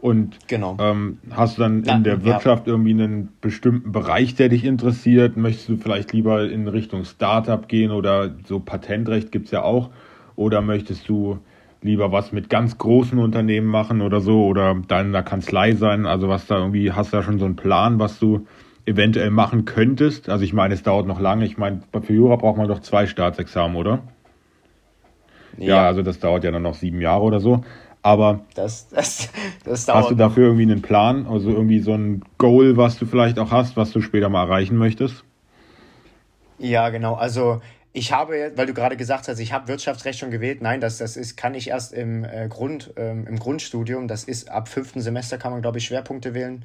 Und 0.00 0.36
genau. 0.48 0.76
ähm, 0.80 1.18
hast 1.30 1.56
du 1.56 1.62
dann 1.62 1.82
ja, 1.84 1.94
in 1.94 2.04
der 2.04 2.24
Wirtschaft 2.24 2.66
ja. 2.66 2.74
irgendwie 2.74 2.90
einen 2.90 3.30
bestimmten 3.40 3.92
Bereich, 3.92 4.34
der 4.34 4.50
dich 4.50 4.64
interessiert? 4.64 5.36
Möchtest 5.36 5.68
du 5.70 5.76
vielleicht 5.76 6.12
lieber 6.12 6.50
in 6.50 6.68
Richtung 6.68 7.04
Startup 7.04 7.66
gehen 7.68 7.90
oder 7.90 8.34
so 8.46 8.60
Patentrecht 8.60 9.32
gibt 9.32 9.46
es 9.46 9.52
ja 9.52 9.62
auch? 9.62 9.90
Oder 10.36 10.60
möchtest 10.60 11.08
du 11.08 11.38
lieber 11.82 12.12
was 12.12 12.32
mit 12.32 12.48
ganz 12.48 12.78
großen 12.78 13.18
Unternehmen 13.18 13.66
machen 13.66 14.00
oder 14.00 14.20
so 14.20 14.44
oder 14.46 14.74
da 14.88 15.00
in 15.00 15.12
der 15.12 15.22
Kanzlei 15.22 15.72
sein? 15.72 16.06
Also 16.06 16.28
was 16.28 16.46
da 16.46 16.58
irgendwie, 16.58 16.92
hast 16.92 17.12
du 17.12 17.18
da 17.18 17.22
schon 17.22 17.38
so 17.38 17.44
einen 17.44 17.56
Plan, 17.56 17.98
was 17.98 18.18
du 18.18 18.46
eventuell 18.86 19.30
machen 19.30 19.64
könntest? 19.64 20.28
Also 20.28 20.44
ich 20.44 20.52
meine, 20.52 20.74
es 20.74 20.82
dauert 20.82 21.06
noch 21.06 21.20
lange. 21.20 21.44
Ich 21.44 21.58
meine, 21.58 21.82
für 22.02 22.12
Jura 22.12 22.36
braucht 22.36 22.56
man 22.56 22.68
doch 22.68 22.80
zwei 22.80 23.06
Staatsexamen, 23.06 23.76
oder? 23.76 24.02
Ja. 25.58 25.66
ja, 25.66 25.86
also 25.86 26.02
das 26.02 26.18
dauert 26.18 26.44
ja 26.44 26.50
dann 26.50 26.62
noch 26.62 26.74
sieben 26.74 27.00
Jahre 27.00 27.22
oder 27.22 27.40
so. 27.40 27.62
Aber 28.02 28.40
das, 28.54 28.88
das, 28.90 29.30
das 29.64 29.88
hast 29.88 30.10
du 30.10 30.14
dafür 30.14 30.44
irgendwie 30.44 30.70
einen 30.70 30.82
Plan, 30.82 31.26
also 31.26 31.50
irgendwie 31.50 31.80
so 31.80 31.92
ein 31.92 32.22
Goal, 32.38 32.76
was 32.76 32.98
du 32.98 33.06
vielleicht 33.06 33.38
auch 33.38 33.50
hast, 33.50 33.76
was 33.76 33.92
du 33.92 34.00
später 34.00 34.28
mal 34.28 34.44
erreichen 34.44 34.76
möchtest? 34.76 35.24
Ja, 36.58 36.90
genau. 36.90 37.14
Also 37.14 37.60
ich 37.96 38.12
habe 38.12 38.52
weil 38.56 38.66
du 38.66 38.74
gerade 38.74 38.96
gesagt 38.96 39.28
hast, 39.28 39.38
ich 39.38 39.52
habe 39.52 39.68
Wirtschaftsrecht 39.68 40.18
schon 40.18 40.32
gewählt. 40.32 40.60
Nein, 40.60 40.80
das, 40.80 40.98
das 40.98 41.16
ist, 41.16 41.36
kann 41.36 41.54
ich 41.54 41.68
erst 41.68 41.92
im, 41.92 42.24
äh, 42.24 42.48
Grund, 42.48 42.92
ähm, 42.96 43.24
im 43.28 43.38
Grundstudium. 43.38 44.08
Das 44.08 44.24
ist 44.24 44.50
ab 44.50 44.68
fünften 44.68 45.00
Semester 45.00 45.38
kann 45.38 45.52
man, 45.52 45.62
glaube 45.62 45.78
ich, 45.78 45.84
Schwerpunkte 45.84 46.34
wählen. 46.34 46.64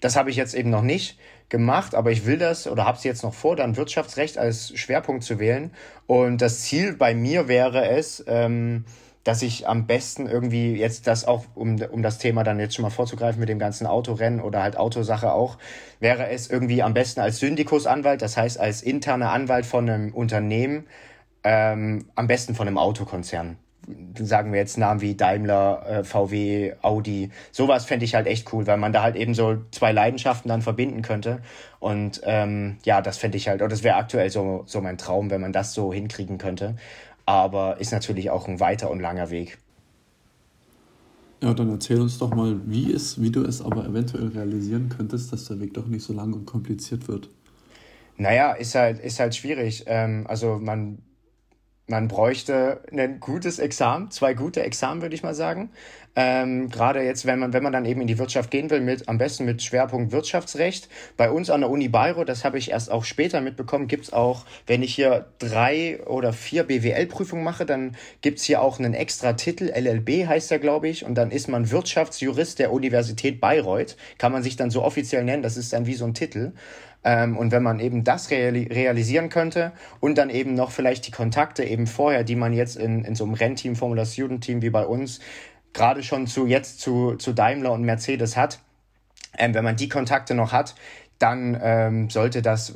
Das 0.00 0.14
habe 0.14 0.30
ich 0.30 0.36
jetzt 0.36 0.54
eben 0.54 0.70
noch 0.70 0.82
nicht 0.82 1.18
gemacht, 1.48 1.96
aber 1.96 2.12
ich 2.12 2.24
will 2.24 2.38
das 2.38 2.68
oder 2.68 2.84
habe 2.86 2.96
es 2.96 3.02
jetzt 3.02 3.24
noch 3.24 3.34
vor, 3.34 3.56
dann 3.56 3.76
Wirtschaftsrecht 3.76 4.38
als 4.38 4.78
Schwerpunkt 4.78 5.24
zu 5.24 5.40
wählen. 5.40 5.72
Und 6.06 6.40
das 6.40 6.60
Ziel 6.60 6.94
bei 6.94 7.14
mir 7.16 7.48
wäre 7.48 7.88
es, 7.88 8.24
ähm, 8.28 8.84
dass 9.24 9.40
ich 9.40 9.66
am 9.66 9.86
besten 9.86 10.26
irgendwie 10.26 10.74
jetzt 10.74 11.06
das 11.06 11.24
auch, 11.24 11.46
um, 11.54 11.80
um 11.90 12.02
das 12.02 12.18
Thema 12.18 12.44
dann 12.44 12.60
jetzt 12.60 12.74
schon 12.74 12.82
mal 12.82 12.90
vorzugreifen 12.90 13.40
mit 13.40 13.48
dem 13.48 13.58
ganzen 13.58 13.86
Autorennen 13.86 14.40
oder 14.40 14.62
halt 14.62 14.76
Autosache 14.76 15.32
auch, 15.32 15.56
wäre 15.98 16.28
es 16.28 16.48
irgendwie 16.48 16.82
am 16.82 16.94
besten 16.94 17.20
als 17.20 17.38
Syndikusanwalt, 17.38 18.20
das 18.20 18.36
heißt 18.36 18.60
als 18.60 18.82
interner 18.82 19.32
Anwalt 19.32 19.64
von 19.64 19.88
einem 19.88 20.12
Unternehmen, 20.12 20.84
ähm, 21.42 22.06
am 22.14 22.26
besten 22.26 22.54
von 22.54 22.68
einem 22.68 22.78
Autokonzern. 22.78 23.56
Sagen 24.18 24.52
wir 24.52 24.60
jetzt 24.60 24.78
Namen 24.78 25.02
wie 25.02 25.14
Daimler, 25.14 25.84
äh, 25.86 26.04
VW, 26.04 26.72
Audi. 26.80 27.30
Sowas 27.52 27.84
fände 27.84 28.06
ich 28.06 28.14
halt 28.14 28.26
echt 28.26 28.50
cool, 28.52 28.66
weil 28.66 28.78
man 28.78 28.94
da 28.94 29.02
halt 29.02 29.14
eben 29.14 29.34
so 29.34 29.58
zwei 29.72 29.92
Leidenschaften 29.92 30.48
dann 30.48 30.62
verbinden 30.62 31.02
könnte. 31.02 31.42
Und 31.80 32.22
ähm, 32.24 32.78
ja, 32.84 33.02
das 33.02 33.18
fände 33.18 33.36
ich 33.36 33.46
halt, 33.46 33.60
oder 33.60 33.68
das 33.68 33.82
wäre 33.82 33.96
aktuell 33.96 34.30
so, 34.30 34.62
so 34.64 34.80
mein 34.80 34.96
Traum, 34.96 35.28
wenn 35.28 35.42
man 35.42 35.52
das 35.52 35.74
so 35.74 35.92
hinkriegen 35.92 36.38
könnte 36.38 36.76
aber 37.26 37.80
ist 37.80 37.92
natürlich 37.92 38.30
auch 38.30 38.48
ein 38.48 38.60
weiter 38.60 38.90
und 38.90 39.00
langer 39.00 39.30
Weg. 39.30 39.58
Ja, 41.42 41.52
dann 41.52 41.68
erzähl 41.70 42.00
uns 42.00 42.18
doch 42.18 42.34
mal, 42.34 42.58
wie, 42.64 42.92
es, 42.92 43.20
wie 43.20 43.30
du 43.30 43.44
es 43.44 43.60
aber 43.60 43.84
eventuell 43.84 44.28
realisieren 44.28 44.88
könntest, 44.88 45.32
dass 45.32 45.46
der 45.46 45.60
Weg 45.60 45.74
doch 45.74 45.86
nicht 45.86 46.02
so 46.02 46.12
lang 46.12 46.32
und 46.32 46.46
kompliziert 46.46 47.06
wird. 47.08 47.28
Naja, 48.16 48.52
ist 48.52 48.74
halt, 48.74 49.00
ist 49.00 49.20
halt 49.20 49.34
schwierig. 49.34 49.84
Ähm, 49.86 50.24
also 50.26 50.58
man 50.58 50.98
man 51.86 52.08
bräuchte 52.08 52.80
ein 52.90 53.20
gutes 53.20 53.58
Examen, 53.58 54.10
zwei 54.10 54.32
gute 54.32 54.62
Examen, 54.62 55.02
würde 55.02 55.14
ich 55.14 55.22
mal 55.22 55.34
sagen. 55.34 55.70
Ähm, 56.16 56.70
Gerade 56.70 57.02
jetzt, 57.02 57.26
wenn 57.26 57.38
man, 57.38 57.52
wenn 57.52 57.62
man 57.62 57.72
dann 57.72 57.84
eben 57.84 58.00
in 58.00 58.06
die 58.06 58.18
Wirtschaft 58.18 58.50
gehen 58.50 58.70
will, 58.70 58.80
mit 58.80 59.08
am 59.08 59.18
besten 59.18 59.44
mit 59.44 59.62
Schwerpunkt 59.62 60.12
Wirtschaftsrecht. 60.12 60.88
Bei 61.16 61.30
uns 61.30 61.50
an 61.50 61.60
der 61.60 61.70
Uni 61.70 61.88
Bayreuth, 61.88 62.28
das 62.28 62.44
habe 62.44 62.56
ich 62.56 62.70
erst 62.70 62.90
auch 62.90 63.04
später 63.04 63.40
mitbekommen, 63.40 63.88
gibt's 63.88 64.12
auch, 64.12 64.46
wenn 64.66 64.82
ich 64.82 64.94
hier 64.94 65.26
drei 65.38 66.00
oder 66.06 66.32
vier 66.32 66.64
BWL-Prüfungen 66.64 67.44
mache, 67.44 67.66
dann 67.66 67.96
gibt's 68.22 68.44
hier 68.44 68.62
auch 68.62 68.78
einen 68.78 68.94
extra 68.94 69.32
Titel, 69.32 69.70
LLB 69.74 70.26
heißt 70.26 70.52
er, 70.52 70.60
glaube 70.60 70.88
ich, 70.88 71.04
und 71.04 71.16
dann 71.16 71.30
ist 71.30 71.48
man 71.48 71.70
Wirtschaftsjurist 71.70 72.60
der 72.60 72.72
Universität 72.72 73.40
Bayreuth. 73.40 73.96
Kann 74.16 74.32
man 74.32 74.42
sich 74.42 74.56
dann 74.56 74.70
so 74.70 74.82
offiziell 74.82 75.24
nennen, 75.24 75.42
das 75.42 75.56
ist 75.56 75.72
dann 75.72 75.86
wie 75.86 75.94
so 75.94 76.04
ein 76.04 76.14
Titel. 76.14 76.52
Ähm, 77.04 77.36
und 77.36 77.52
wenn 77.52 77.62
man 77.62 77.80
eben 77.80 78.02
das 78.02 78.30
reali 78.30 78.64
realisieren 78.64 79.28
könnte 79.28 79.72
und 80.00 80.16
dann 80.16 80.30
eben 80.30 80.54
noch 80.54 80.70
vielleicht 80.70 81.06
die 81.06 81.10
Kontakte 81.10 81.62
eben 81.62 81.86
vorher, 81.86 82.24
die 82.24 82.34
man 82.34 82.52
jetzt 82.52 82.76
in, 82.76 83.04
in 83.04 83.14
so 83.14 83.24
einem 83.24 83.34
Rennteam, 83.34 83.76
Formula 83.76 84.06
Student 84.06 84.42
Team 84.42 84.62
wie 84.62 84.70
bei 84.70 84.86
uns, 84.86 85.20
gerade 85.74 86.02
schon 86.02 86.26
zu 86.26 86.46
jetzt 86.46 86.80
zu, 86.80 87.16
zu 87.16 87.34
Daimler 87.34 87.72
und 87.72 87.82
Mercedes 87.82 88.36
hat, 88.36 88.60
ähm, 89.36 89.52
wenn 89.54 89.64
man 89.64 89.76
die 89.76 89.88
Kontakte 89.88 90.34
noch 90.34 90.52
hat, 90.52 90.74
dann 91.18 91.58
ähm, 91.62 92.10
sollte 92.10 92.40
das 92.40 92.70
äh, 92.70 92.74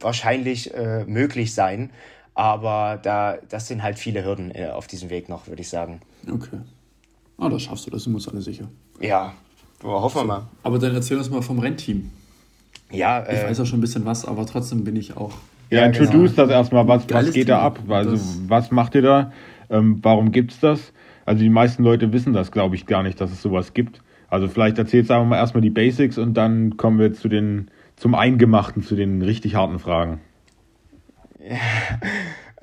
wahrscheinlich 0.00 0.72
äh, 0.74 1.04
möglich 1.04 1.54
sein. 1.54 1.90
Aber 2.34 3.00
da, 3.02 3.38
das 3.48 3.66
sind 3.66 3.82
halt 3.82 3.98
viele 3.98 4.24
Hürden 4.24 4.54
äh, 4.54 4.68
auf 4.68 4.86
diesem 4.86 5.10
Weg 5.10 5.28
noch, 5.28 5.48
würde 5.48 5.60
ich 5.60 5.68
sagen. 5.68 6.00
Okay. 6.30 6.60
Ah, 7.36 7.48
das 7.48 7.62
schaffst 7.62 7.86
du, 7.86 7.90
das 7.90 8.04
sind 8.04 8.12
wir 8.12 8.16
uns 8.16 8.28
alle 8.28 8.40
sicher. 8.40 8.68
Ja, 9.00 9.34
hoffen 9.82 10.20
wir 10.20 10.24
mal. 10.24 10.46
Aber 10.62 10.78
dann 10.78 10.94
erzähl 10.94 11.18
uns 11.18 11.30
mal 11.30 11.42
vom 11.42 11.58
Rennteam. 11.58 12.10
Ja, 12.90 13.20
äh, 13.20 13.36
ich 13.36 13.50
weiß 13.50 13.60
auch 13.60 13.66
schon 13.66 13.78
ein 13.78 13.82
bisschen 13.82 14.04
was, 14.04 14.24
aber 14.24 14.46
trotzdem 14.46 14.84
bin 14.84 14.96
ich 14.96 15.16
auch. 15.16 15.34
Ja, 15.70 15.80
ja 15.80 15.88
genau. 15.88 16.04
introduce 16.04 16.34
genau. 16.34 16.46
das 16.46 16.50
erstmal. 16.50 16.88
Was, 16.88 17.10
was 17.10 17.32
geht 17.32 17.48
da 17.48 17.60
ab? 17.60 17.80
Also, 17.88 18.18
was 18.48 18.70
macht 18.70 18.94
ihr 18.94 19.02
da? 19.02 19.32
Ähm, 19.70 19.98
warum 20.02 20.32
gibt's 20.32 20.60
das? 20.60 20.92
Also, 21.26 21.42
die 21.42 21.50
meisten 21.50 21.82
Leute 21.82 22.12
wissen 22.12 22.32
das, 22.32 22.50
glaube 22.50 22.76
ich, 22.76 22.86
gar 22.86 23.02
nicht, 23.02 23.20
dass 23.20 23.30
es 23.30 23.42
sowas 23.42 23.74
gibt. 23.74 24.00
Also, 24.28 24.48
vielleicht 24.48 24.78
erzählst 24.78 25.10
du 25.10 25.14
einfach 25.14 25.28
mal 25.28 25.36
erstmal 25.36 25.60
die 25.60 25.70
Basics 25.70 26.18
und 26.18 26.34
dann 26.34 26.76
kommen 26.76 26.98
wir 26.98 27.12
zu 27.12 27.28
den, 27.28 27.70
zum 27.96 28.14
Eingemachten, 28.14 28.82
zu 28.82 28.96
den 28.96 29.22
richtig 29.22 29.54
harten 29.54 29.78
Fragen. 29.78 30.20
Ja, 31.38 31.56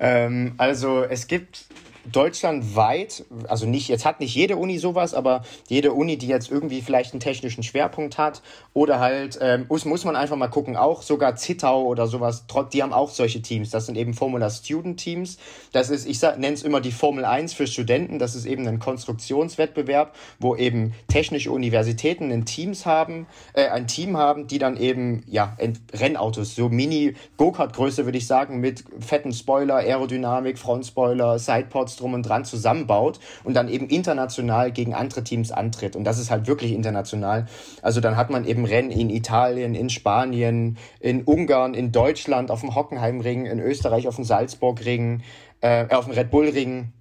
ähm, 0.00 0.54
also, 0.56 1.04
es 1.04 1.28
gibt 1.28 1.66
deutschlandweit, 2.12 3.24
also 3.48 3.66
nicht, 3.66 3.88
jetzt 3.88 4.04
hat 4.04 4.20
nicht 4.20 4.34
jede 4.34 4.56
Uni 4.56 4.78
sowas, 4.78 5.14
aber 5.14 5.42
jede 5.68 5.92
Uni, 5.92 6.16
die 6.16 6.28
jetzt 6.28 6.50
irgendwie 6.50 6.82
vielleicht 6.82 7.12
einen 7.12 7.20
technischen 7.20 7.62
Schwerpunkt 7.62 8.18
hat 8.18 8.42
oder 8.72 9.00
halt, 9.00 9.38
ähm, 9.40 9.66
muss, 9.68 9.84
muss 9.84 10.04
man 10.04 10.16
einfach 10.16 10.36
mal 10.36 10.48
gucken, 10.48 10.76
auch 10.76 11.02
sogar 11.02 11.36
Zittau 11.36 11.84
oder 11.84 12.06
sowas, 12.06 12.44
die 12.72 12.82
haben 12.82 12.92
auch 12.92 13.10
solche 13.10 13.42
Teams. 13.42 13.70
Das 13.70 13.86
sind 13.86 13.96
eben 13.96 14.14
Formula 14.14 14.50
Student 14.50 15.00
Teams. 15.00 15.38
Das 15.72 15.90
ist, 15.90 16.06
ich 16.06 16.20
nenne 16.22 16.52
es 16.52 16.62
immer 16.62 16.80
die 16.80 16.92
Formel 16.92 17.24
1 17.24 17.54
für 17.54 17.66
Studenten. 17.66 18.18
Das 18.18 18.34
ist 18.34 18.46
eben 18.46 18.66
ein 18.66 18.78
Konstruktionswettbewerb, 18.78 20.14
wo 20.38 20.56
eben 20.56 20.94
technische 21.08 21.50
Universitäten 21.50 22.30
ein 22.30 22.44
Teams 22.44 22.86
haben, 22.86 23.26
äh, 23.52 23.68
ein 23.68 23.86
Team 23.86 24.16
haben, 24.16 24.46
die 24.46 24.58
dann 24.58 24.76
eben, 24.76 25.24
ja, 25.26 25.56
Rennautos, 25.92 26.54
so 26.54 26.68
Mini-Go-Kart-Größe 26.68 28.04
würde 28.04 28.18
ich 28.18 28.26
sagen, 28.26 28.60
mit 28.60 28.84
fetten 29.00 29.32
Spoiler, 29.32 29.76
Aerodynamik, 29.76 30.58
Frontspoiler, 30.58 31.38
Sidepods, 31.38 31.95
drum 31.96 32.14
und 32.14 32.22
dran 32.22 32.44
zusammenbaut 32.44 33.18
und 33.44 33.54
dann 33.54 33.68
eben 33.68 33.88
international 33.88 34.72
gegen 34.72 34.94
andere 34.94 35.24
Teams 35.24 35.52
antritt. 35.52 35.96
Und 35.96 36.04
das 36.04 36.18
ist 36.18 36.30
halt 36.30 36.46
wirklich 36.46 36.72
international. 36.72 37.46
Also 37.82 38.00
dann 38.00 38.16
hat 38.16 38.30
man 38.30 38.44
eben 38.44 38.64
Rennen 38.64 38.90
in 38.90 39.10
Italien, 39.10 39.74
in 39.74 39.90
Spanien, 39.90 40.78
in 41.00 41.22
Ungarn, 41.24 41.74
in 41.74 41.92
Deutschland, 41.92 42.50
auf 42.50 42.60
dem 42.60 42.74
Hockenheimring, 42.74 43.46
in 43.46 43.60
Österreich 43.60 44.08
auf 44.08 44.16
dem 44.16 44.24
Salzburgring, 44.24 45.22
äh, 45.60 45.86
auf 45.94 46.04
dem 46.04 46.14
Red 46.14 46.30
Bull-Ring 46.30 46.92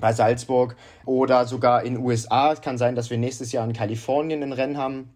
bei 0.00 0.12
Salzburg 0.12 0.76
oder 1.04 1.46
sogar 1.46 1.82
in 1.82 1.98
USA. 1.98 2.52
Es 2.52 2.60
kann 2.60 2.78
sein, 2.78 2.94
dass 2.94 3.10
wir 3.10 3.18
nächstes 3.18 3.52
Jahr 3.52 3.64
in 3.64 3.72
Kalifornien 3.72 4.42
ein 4.42 4.52
Rennen 4.52 4.78
haben. 4.78 5.10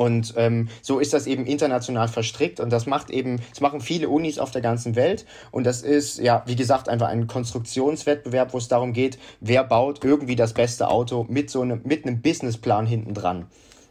Und 0.00 0.32
ähm, 0.38 0.68
so 0.80 0.98
ist 0.98 1.12
das 1.12 1.26
eben 1.26 1.44
international 1.44 2.08
verstrickt 2.08 2.58
und 2.58 2.70
das 2.70 2.86
macht 2.86 3.10
eben, 3.10 3.38
das 3.50 3.60
machen 3.60 3.82
viele 3.82 4.08
Unis 4.08 4.38
auf 4.38 4.50
der 4.50 4.62
ganzen 4.62 4.96
Welt 4.96 5.26
und 5.50 5.64
das 5.64 5.82
ist 5.82 6.18
ja, 6.20 6.42
wie 6.46 6.56
gesagt, 6.56 6.88
einfach 6.88 7.08
ein 7.08 7.26
Konstruktionswettbewerb, 7.26 8.54
wo 8.54 8.56
es 8.56 8.68
darum 8.68 8.94
geht, 8.94 9.18
wer 9.40 9.62
baut 9.62 10.02
irgendwie 10.02 10.36
das 10.36 10.54
beste 10.54 10.88
Auto 10.88 11.26
mit 11.28 11.50
so 11.50 11.60
einem, 11.60 11.82
mit 11.84 12.06
einem 12.06 12.22
Businessplan 12.22 12.86
hinten 12.86 13.12
dran. 13.12 13.44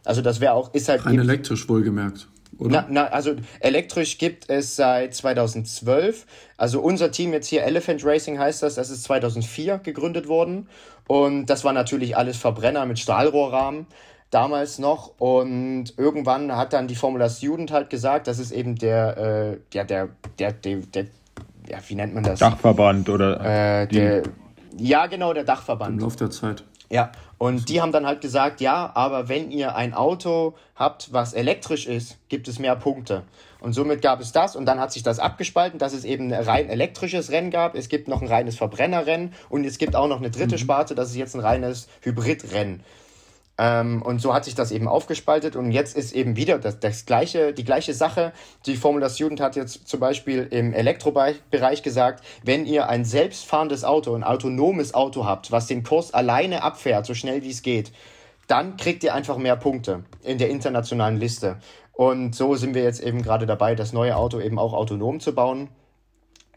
Also 0.04 0.20
das 0.20 0.40
wäre 0.40 0.54
auch, 0.54 0.74
ist 0.74 0.88
halt. 0.88 1.06
Rein 1.06 1.16
elektrisch 1.16 1.68
wohlgemerkt. 1.68 2.26
Oder? 2.58 2.70
Na, 2.70 2.86
na, 2.90 3.06
also 3.06 3.36
elektrisch 3.60 4.18
gibt 4.18 4.50
es 4.50 4.74
seit 4.74 5.14
2012. 5.14 6.26
Also 6.56 6.80
unser 6.80 7.12
Team 7.12 7.32
jetzt 7.32 7.46
hier, 7.46 7.62
Elephant 7.62 8.04
Racing 8.04 8.36
heißt 8.36 8.64
das, 8.64 8.74
das 8.74 8.90
ist 8.90 9.04
2004 9.04 9.78
gegründet 9.78 10.26
worden. 10.26 10.66
Und 11.06 11.46
das 11.46 11.62
war 11.62 11.72
natürlich 11.72 12.16
alles 12.16 12.36
Verbrenner 12.36 12.84
mit 12.86 12.98
Stahlrohrrahmen 12.98 13.86
damals 14.30 14.78
noch. 14.78 15.12
Und 15.18 15.94
irgendwann 15.96 16.56
hat 16.56 16.72
dann 16.72 16.88
die 16.88 16.94
Formula 16.94 17.28
Student 17.28 17.72
halt 17.72 17.90
gesagt, 17.90 18.26
das 18.26 18.38
ist 18.38 18.52
eben 18.52 18.76
der, 18.76 19.16
äh, 19.16 19.58
ja, 19.74 19.84
der, 19.84 20.08
der, 20.38 20.52
der, 20.52 20.76
der, 20.76 21.04
ja, 21.68 21.78
wie 21.86 21.94
nennt 21.94 22.14
man 22.14 22.22
das? 22.22 22.38
Dachverband 22.38 23.08
oder? 23.08 23.82
Äh, 23.82 23.86
der, 23.88 24.22
ja, 24.78 25.06
genau, 25.06 25.32
der 25.32 25.44
Dachverband. 25.44 25.94
Im 25.94 25.98
Laufe 25.98 26.16
der 26.16 26.30
Zeit. 26.30 26.64
Ja, 26.92 27.12
und 27.38 27.68
die 27.68 27.80
haben 27.80 27.92
dann 27.92 28.04
halt 28.04 28.20
gesagt, 28.20 28.60
ja, 28.60 28.90
aber 28.94 29.28
wenn 29.28 29.52
ihr 29.52 29.76
ein 29.76 29.94
Auto 29.94 30.54
habt, 30.74 31.12
was 31.12 31.32
elektrisch 31.32 31.86
ist, 31.86 32.18
gibt 32.28 32.48
es 32.48 32.58
mehr 32.58 32.74
Punkte. 32.74 33.22
Und 33.60 33.74
somit 33.74 34.02
gab 34.02 34.20
es 34.20 34.32
das 34.32 34.56
und 34.56 34.66
dann 34.66 34.80
hat 34.80 34.90
sich 34.90 35.04
das 35.04 35.20
abgespalten, 35.20 35.78
dass 35.78 35.92
es 35.92 36.04
eben 36.04 36.32
ein 36.32 36.42
rein 36.42 36.68
elektrisches 36.68 37.30
Rennen 37.30 37.50
gab. 37.50 37.76
Es 37.76 37.88
gibt 37.88 38.08
noch 38.08 38.22
ein 38.22 38.28
reines 38.28 38.56
Verbrennerrennen 38.56 39.34
und 39.48 39.64
es 39.64 39.78
gibt 39.78 39.94
auch 39.94 40.08
noch 40.08 40.18
eine 40.18 40.30
dritte 40.30 40.56
mhm. 40.56 40.58
Sparte, 40.58 40.94
das 40.96 41.10
ist 41.10 41.16
jetzt 41.16 41.36
ein 41.36 41.40
reines 41.40 41.88
Hybridrennen. 42.00 42.82
Ähm, 43.62 44.00
und 44.00 44.22
so 44.22 44.32
hat 44.32 44.46
sich 44.46 44.54
das 44.54 44.70
eben 44.70 44.88
aufgespaltet 44.88 45.54
und 45.54 45.70
jetzt 45.70 45.94
ist 45.94 46.14
eben 46.14 46.34
wieder 46.34 46.58
das, 46.58 46.80
das 46.80 47.04
gleiche, 47.04 47.52
die 47.52 47.64
gleiche 47.64 47.92
Sache. 47.92 48.32
Die 48.64 48.74
Formula 48.74 49.10
Student 49.10 49.42
hat 49.42 49.54
jetzt 49.54 49.86
zum 49.86 50.00
Beispiel 50.00 50.48
im 50.50 50.72
Elektrobereich 50.72 51.82
gesagt, 51.82 52.24
wenn 52.42 52.64
ihr 52.64 52.88
ein 52.88 53.04
selbstfahrendes 53.04 53.84
Auto, 53.84 54.14
ein 54.14 54.24
autonomes 54.24 54.94
Auto 54.94 55.26
habt, 55.26 55.52
was 55.52 55.66
den 55.66 55.82
Kurs 55.82 56.14
alleine 56.14 56.62
abfährt, 56.62 57.04
so 57.04 57.12
schnell 57.12 57.42
wie 57.42 57.50
es 57.50 57.60
geht, 57.60 57.92
dann 58.46 58.78
kriegt 58.78 59.04
ihr 59.04 59.14
einfach 59.14 59.36
mehr 59.36 59.56
Punkte 59.56 60.04
in 60.22 60.38
der 60.38 60.48
internationalen 60.48 61.18
Liste. 61.18 61.58
Und 61.92 62.34
so 62.34 62.54
sind 62.54 62.74
wir 62.74 62.82
jetzt 62.82 63.02
eben 63.02 63.20
gerade 63.20 63.44
dabei, 63.44 63.74
das 63.74 63.92
neue 63.92 64.16
Auto 64.16 64.40
eben 64.40 64.58
auch 64.58 64.72
autonom 64.72 65.20
zu 65.20 65.34
bauen. 65.34 65.68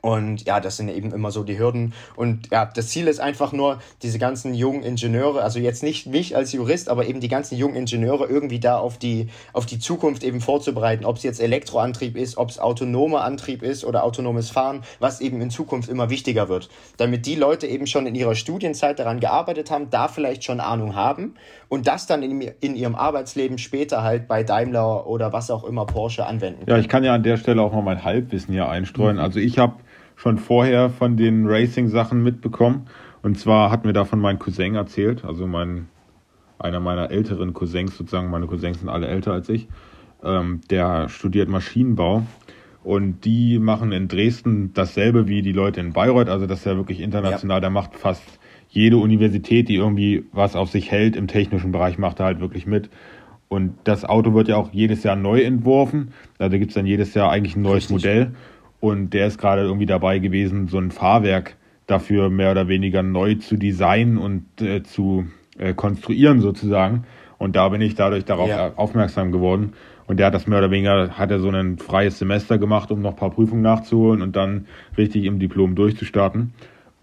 Und 0.06 0.46
ja, 0.46 0.60
das 0.60 0.76
sind 0.76 0.90
eben 0.90 1.14
immer 1.14 1.32
so 1.32 1.46
die 1.46 1.58
Hürden. 1.58 1.94
Und 2.18 2.52
ja, 2.52 2.66
das 2.66 2.90
Ziel 2.90 3.08
ist 3.08 3.22
einfach 3.22 3.54
nur, 3.54 3.80
diese 4.02 4.20
ganzen 4.20 4.54
jungen 4.54 4.84
Ingenieure, 4.84 5.42
also 5.42 5.60
jetzt 5.60 5.82
nicht 5.82 6.08
mich 6.08 6.36
als 6.36 6.52
Jurist, 6.52 6.90
aber 6.90 7.08
eben 7.08 7.22
die 7.22 7.30
ganzen 7.30 7.58
jungen 7.58 7.78
Ingenieure 7.78 8.26
irgendwie 8.26 8.60
da 8.60 8.78
auf 8.78 8.98
die, 8.98 9.30
auf 9.54 9.66
die 9.66 9.80
Zukunft 9.80 10.26
eben 10.26 10.42
vorzubereiten. 10.42 11.06
Ob 11.06 11.16
es 11.16 11.24
jetzt 11.24 11.40
Elektroantrieb 11.40 12.18
ist, 12.18 12.36
ob 12.36 12.50
es 12.50 12.60
autonomer 12.60 13.24
Antrieb 13.24 13.64
ist 13.64 13.86
oder 13.86 14.04
autonomes 14.04 14.50
Fahren, 14.50 14.82
was 15.00 15.22
eben 15.22 15.40
in 15.40 15.50
Zukunft 15.50 15.88
immer 15.88 16.10
wichtiger 16.10 16.50
wird. 16.50 16.68
Damit 16.98 17.26
die 17.26 17.36
Leute 17.36 17.68
eben 17.68 17.88
schon 17.88 18.06
in 18.06 18.14
ihrer 18.14 18.36
Studienzeit 18.36 19.00
daran 19.00 19.22
gearbeitet 19.22 19.72
haben, 19.72 19.90
da 19.90 20.10
vielleicht 20.10 20.44
schon 20.44 20.60
Ahnung 20.60 20.96
haben 20.96 21.36
und 21.70 21.88
das 21.88 22.08
dann 22.08 22.24
in, 22.24 22.42
in 22.60 22.76
ihrem 22.76 22.96
Arbeitsleben 22.96 23.58
später 23.58 24.04
halt 24.04 24.28
bei 24.28 24.44
Daimler 24.44 25.08
oder 25.08 25.32
was 25.32 25.50
auch 25.50 25.64
immer 25.64 25.86
Porsche 25.86 26.26
anwenden. 26.26 26.66
Ja, 26.68 26.78
ich 26.78 26.90
kann 26.90 27.06
ja 27.06 27.14
an 27.14 27.24
der 27.24 27.38
Stelle 27.38 27.62
auch 27.62 27.72
mal 27.72 27.82
mein 27.82 28.04
Halbwissen 28.04 28.54
hier 28.54 28.68
einstreuen. 28.68 29.18
Also 29.18 29.40
ich 29.40 29.58
habe 29.58 29.76
schon 30.24 30.38
vorher 30.38 30.90
von 30.90 31.18
den 31.18 31.46
Racing-Sachen 31.48 32.24
mitbekommen. 32.24 32.88
Und 33.22 33.38
zwar 33.38 33.70
hat 33.70 33.84
mir 33.84 33.92
davon 33.92 34.20
mein 34.20 34.40
Cousin 34.40 34.76
erzählt, 34.76 35.26
also 35.26 35.48
mein, 35.48 35.90
einer 36.60 36.80
meiner 36.80 37.12
älteren 37.12 37.54
Cousins 37.54 37.98
sozusagen, 37.98 38.32
meine 38.32 38.48
Cousins 38.48 38.80
sind 38.80 38.90
alle 38.90 39.08
älter 39.08 39.34
als 39.34 39.50
ich, 39.50 39.68
ähm, 40.24 40.62
der 40.70 41.10
studiert 41.10 41.50
Maschinenbau. 41.50 42.24
Und 42.86 43.24
die 43.24 43.60
machen 43.60 43.94
in 43.94 44.08
Dresden 44.10 44.72
dasselbe 44.74 45.28
wie 45.28 45.42
die 45.42 45.54
Leute 45.54 45.80
in 45.80 45.94
Bayreuth, 45.94 46.30
also 46.30 46.48
das 46.48 46.60
ist 46.60 46.66
ja 46.66 46.76
wirklich 46.76 47.00
international, 47.00 47.58
ja. 47.58 47.62
da 47.62 47.70
macht 47.70 47.96
fast 47.96 48.24
jede 48.70 48.98
Universität, 48.98 49.70
die 49.70 49.76
irgendwie 49.76 50.26
was 50.32 50.56
auf 50.56 50.70
sich 50.70 50.90
hält 50.90 51.16
im 51.16 51.28
technischen 51.28 51.72
Bereich, 51.72 51.98
macht 51.98 52.20
da 52.20 52.26
halt 52.26 52.40
wirklich 52.40 52.66
mit. 52.66 52.90
Und 53.50 53.76
das 53.84 54.04
Auto 54.04 54.34
wird 54.34 54.48
ja 54.48 54.56
auch 54.56 54.72
jedes 54.74 55.04
Jahr 55.04 55.16
neu 55.16 55.42
entworfen. 55.44 56.14
Also 56.40 56.58
gibt 56.58 56.72
es 56.72 56.76
dann 56.76 56.86
jedes 56.86 57.14
Jahr 57.14 57.30
eigentlich 57.30 57.56
ein 57.56 57.62
neues 57.62 57.90
Richtig. 57.90 57.92
Modell. 57.92 58.32
Und 58.84 59.14
der 59.14 59.28
ist 59.28 59.38
gerade 59.38 59.62
irgendwie 59.62 59.86
dabei 59.86 60.20
gewesen, 60.20 60.68
so 60.68 60.78
ein 60.78 60.92
Fahrwerk 60.92 61.56
dafür 61.88 62.30
mehr 62.30 62.52
oder 62.52 62.68
weniger 62.68 63.02
neu 63.02 63.36
zu 63.36 63.56
designen 63.56 64.18
und 64.18 64.44
äh, 64.62 64.84
zu 64.84 65.26
äh, 65.58 65.74
konstruieren 65.74 66.42
sozusagen. 66.42 67.06
Und 67.38 67.56
da 67.56 67.70
bin 67.70 67.80
ich 67.80 67.96
dadurch 67.96 68.26
darauf 68.26 68.50
ja. 68.50 68.74
aufmerksam 68.76 69.32
geworden. 69.32 69.72
Und 70.06 70.18
der 70.18 70.26
hat 70.26 70.34
das 70.34 70.48
mehr 70.48 70.60
oder 70.60 70.70
weniger, 70.70 71.12
hat 71.12 71.32
er 71.32 71.40
so 71.40 71.50
ein 71.50 71.78
freies 71.78 72.20
Semester 72.20 72.58
gemacht, 72.58 72.92
um 72.92 73.02
noch 73.02 73.12
ein 73.12 73.16
paar 73.16 73.30
Prüfungen 73.30 73.62
nachzuholen 73.62 74.22
und 74.22 74.36
dann 74.36 74.66
richtig 74.98 75.24
im 75.24 75.40
Diplom 75.40 75.76
durchzustarten. 75.76 76.54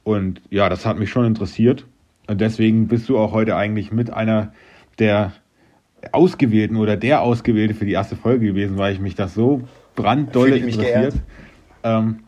Und 0.04 0.42
ja, 0.50 0.68
das 0.68 0.84
hat 0.84 0.98
mich 0.98 1.08
schon 1.08 1.24
interessiert. 1.24 1.86
Und 2.26 2.42
deswegen 2.42 2.88
bist 2.88 3.08
du 3.08 3.16
auch 3.16 3.32
heute 3.32 3.56
eigentlich 3.56 3.90
mit 3.90 4.12
einer 4.12 4.52
der 4.98 5.32
Ausgewählten 6.12 6.76
oder 6.76 6.98
der 6.98 7.22
Ausgewählte 7.22 7.72
für 7.72 7.86
die 7.86 7.92
erste 7.92 8.16
Folge 8.16 8.48
gewesen, 8.48 8.76
weil 8.76 8.92
ich 8.92 9.00
mich 9.00 9.14
das 9.14 9.32
so 9.32 9.62
branddolle 9.96 10.58
interessiert. 10.58 11.14
Geehrt. 11.14 11.14
Ähm, 11.82 12.20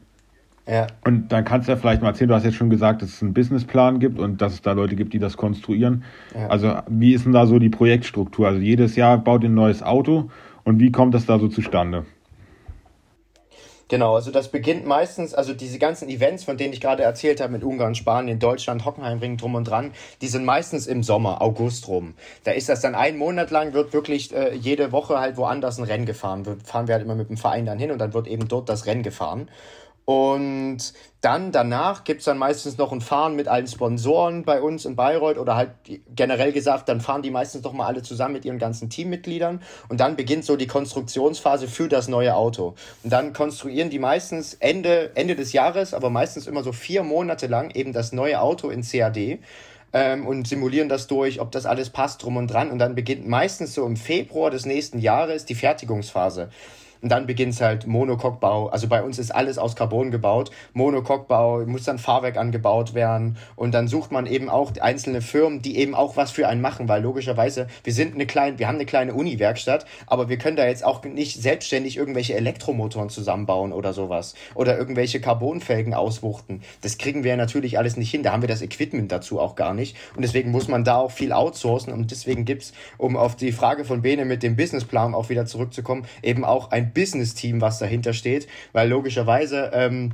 ja. 0.66 0.86
Und 1.04 1.32
dann 1.32 1.44
kannst 1.44 1.66
du 1.66 1.72
ja 1.72 1.76
vielleicht 1.76 2.02
mal 2.02 2.08
erzählen, 2.08 2.28
du 2.28 2.34
hast 2.34 2.44
jetzt 2.44 2.56
schon 2.56 2.70
gesagt, 2.70 3.02
dass 3.02 3.10
es 3.10 3.22
einen 3.22 3.34
Businessplan 3.34 3.98
gibt 3.98 4.18
und 4.18 4.40
dass 4.40 4.54
es 4.54 4.62
da 4.62 4.72
Leute 4.72 4.94
gibt, 4.94 5.12
die 5.12 5.18
das 5.18 5.36
konstruieren. 5.36 6.04
Ja. 6.34 6.46
Also 6.48 6.74
wie 6.88 7.14
ist 7.14 7.24
denn 7.24 7.32
da 7.32 7.46
so 7.46 7.58
die 7.58 7.68
Projektstruktur? 7.68 8.46
Also 8.46 8.60
jedes 8.60 8.94
Jahr 8.94 9.18
baut 9.18 9.42
ihr 9.42 9.48
ein 9.48 9.54
neues 9.54 9.82
Auto 9.82 10.30
und 10.64 10.78
wie 10.78 10.92
kommt 10.92 11.14
das 11.14 11.26
da 11.26 11.38
so 11.38 11.48
zustande? 11.48 12.04
Genau, 13.92 14.14
also 14.14 14.30
das 14.30 14.48
beginnt 14.48 14.86
meistens, 14.86 15.34
also 15.34 15.52
diese 15.52 15.78
ganzen 15.78 16.08
Events, 16.08 16.44
von 16.44 16.56
denen 16.56 16.72
ich 16.72 16.80
gerade 16.80 17.02
erzählt 17.02 17.42
habe, 17.42 17.52
mit 17.52 17.62
Ungarn, 17.62 17.94
Spanien, 17.94 18.38
Deutschland, 18.38 18.86
Hockenheimring 18.86 19.36
drum 19.36 19.54
und 19.54 19.64
dran, 19.64 19.92
die 20.22 20.28
sind 20.28 20.46
meistens 20.46 20.86
im 20.86 21.02
Sommer, 21.02 21.42
August 21.42 21.88
rum. 21.88 22.14
Da 22.44 22.52
ist 22.52 22.70
das 22.70 22.80
dann 22.80 22.94
einen 22.94 23.18
Monat 23.18 23.50
lang, 23.50 23.74
wird 23.74 23.92
wirklich 23.92 24.34
äh, 24.34 24.54
jede 24.54 24.92
Woche 24.92 25.20
halt 25.20 25.36
woanders 25.36 25.76
ein 25.76 25.84
Rennen 25.84 26.06
gefahren. 26.06 26.46
Wir 26.46 26.56
fahren 26.64 26.88
wir 26.88 26.94
halt 26.94 27.04
immer 27.04 27.16
mit 27.16 27.28
dem 27.28 27.36
Verein 27.36 27.66
dann 27.66 27.78
hin 27.78 27.90
und 27.90 27.98
dann 27.98 28.14
wird 28.14 28.28
eben 28.28 28.48
dort 28.48 28.70
das 28.70 28.86
Rennen 28.86 29.02
gefahren. 29.02 29.50
Und 30.04 30.92
dann 31.20 31.52
danach 31.52 32.02
gibt 32.02 32.20
es 32.20 32.24
dann 32.24 32.36
meistens 32.36 32.76
noch 32.76 32.90
ein 32.90 33.00
Fahren 33.00 33.36
mit 33.36 33.46
allen 33.46 33.68
Sponsoren 33.68 34.44
bei 34.44 34.60
uns 34.60 34.84
in 34.84 34.96
Bayreuth 34.96 35.38
oder 35.38 35.54
halt 35.54 35.70
generell 36.16 36.52
gesagt, 36.52 36.88
dann 36.88 37.00
fahren 37.00 37.22
die 37.22 37.30
meistens 37.30 37.62
doch 37.62 37.72
mal 37.72 37.86
alle 37.86 38.02
zusammen 38.02 38.34
mit 38.34 38.44
ihren 38.44 38.58
ganzen 38.58 38.90
Teammitgliedern 38.90 39.62
und 39.88 40.00
dann 40.00 40.16
beginnt 40.16 40.44
so 40.44 40.56
die 40.56 40.66
Konstruktionsphase 40.66 41.68
für 41.68 41.88
das 41.88 42.08
neue 42.08 42.34
Auto. 42.34 42.74
Und 43.04 43.12
dann 43.12 43.32
konstruieren 43.32 43.90
die 43.90 44.00
meistens 44.00 44.54
Ende, 44.54 45.12
Ende 45.14 45.36
des 45.36 45.52
Jahres, 45.52 45.94
aber 45.94 46.10
meistens 46.10 46.48
immer 46.48 46.64
so 46.64 46.72
vier 46.72 47.04
Monate 47.04 47.46
lang 47.46 47.70
eben 47.70 47.92
das 47.92 48.12
neue 48.12 48.40
Auto 48.40 48.70
in 48.70 48.82
CAD. 48.82 49.38
Ähm, 49.94 50.26
und 50.26 50.48
simulieren 50.48 50.88
das 50.88 51.06
durch, 51.06 51.38
ob 51.38 51.52
das 51.52 51.66
alles 51.66 51.90
passt 51.90 52.22
drum 52.22 52.38
und 52.38 52.46
dran. 52.48 52.70
Und 52.70 52.78
dann 52.78 52.94
beginnt 52.94 53.28
meistens 53.28 53.74
so 53.74 53.84
im 53.84 53.96
Februar 53.96 54.50
des 54.50 54.64
nächsten 54.64 54.98
Jahres 54.98 55.44
die 55.44 55.54
Fertigungsphase. 55.54 56.48
Und 57.02 57.08
dann 57.08 57.26
beginnt 57.26 57.60
halt 57.60 57.86
Monocockbau. 57.86 58.68
Also 58.68 58.86
bei 58.86 59.02
uns 59.02 59.18
ist 59.18 59.34
alles 59.34 59.58
aus 59.58 59.74
Carbon 59.74 60.12
gebaut. 60.12 60.52
Monocockbau, 60.72 61.66
muss 61.66 61.82
dann 61.82 61.98
Fahrwerk 61.98 62.36
angebaut 62.36 62.94
werden. 62.94 63.36
Und 63.56 63.74
dann 63.74 63.88
sucht 63.88 64.12
man 64.12 64.26
eben 64.26 64.48
auch 64.48 64.72
einzelne 64.80 65.20
Firmen, 65.20 65.62
die 65.62 65.76
eben 65.76 65.96
auch 65.96 66.16
was 66.16 66.30
für 66.30 66.46
einen 66.46 66.60
machen, 66.60 66.88
weil 66.88 67.02
logischerweise, 67.02 67.66
wir 67.82 67.92
sind 67.92 68.14
eine 68.14 68.26
kleine, 68.26 68.60
wir 68.60 68.68
haben 68.68 68.76
eine 68.76 68.86
kleine 68.86 69.14
Uni-Werkstatt, 69.14 69.84
aber 70.06 70.28
wir 70.28 70.38
können 70.38 70.56
da 70.56 70.66
jetzt 70.66 70.84
auch 70.84 71.02
nicht 71.04 71.42
selbstständig 71.42 71.96
irgendwelche 71.96 72.34
Elektromotoren 72.34 73.08
zusammenbauen 73.08 73.72
oder 73.72 73.92
sowas. 73.92 74.34
Oder 74.54 74.78
irgendwelche 74.78 75.20
Carbonfelgen 75.20 75.94
auswuchten. 75.94 76.62
Das 76.82 76.98
kriegen 76.98 77.24
wir 77.24 77.36
natürlich 77.36 77.78
alles 77.78 77.96
nicht 77.96 78.12
hin. 78.12 78.22
Da 78.22 78.30
haben 78.30 78.42
wir 78.42 78.48
das 78.48 78.62
Equipment 78.62 79.10
dazu 79.10 79.40
auch 79.40 79.56
gar 79.56 79.74
nicht. 79.74 79.96
Und 80.14 80.22
deswegen 80.22 80.52
muss 80.52 80.68
man 80.68 80.84
da 80.84 80.98
auch 80.98 81.10
viel 81.10 81.32
outsourcen. 81.32 81.92
Und 81.92 82.12
deswegen 82.12 82.44
gibt's, 82.44 82.72
um 82.96 83.16
auf 83.16 83.34
die 83.34 83.50
Frage 83.50 83.84
von 83.84 84.02
Bene 84.02 84.24
mit 84.24 84.44
dem 84.44 84.54
Businessplan 84.54 85.14
auch 85.14 85.30
wieder 85.30 85.46
zurückzukommen, 85.46 86.06
eben 86.22 86.44
auch 86.44 86.70
ein 86.70 86.91
Business-Team, 86.94 87.60
was 87.60 87.78
dahinter 87.78 88.12
steht, 88.12 88.46
weil 88.72 88.88
logischerweise 88.88 89.70
ähm, 89.72 90.12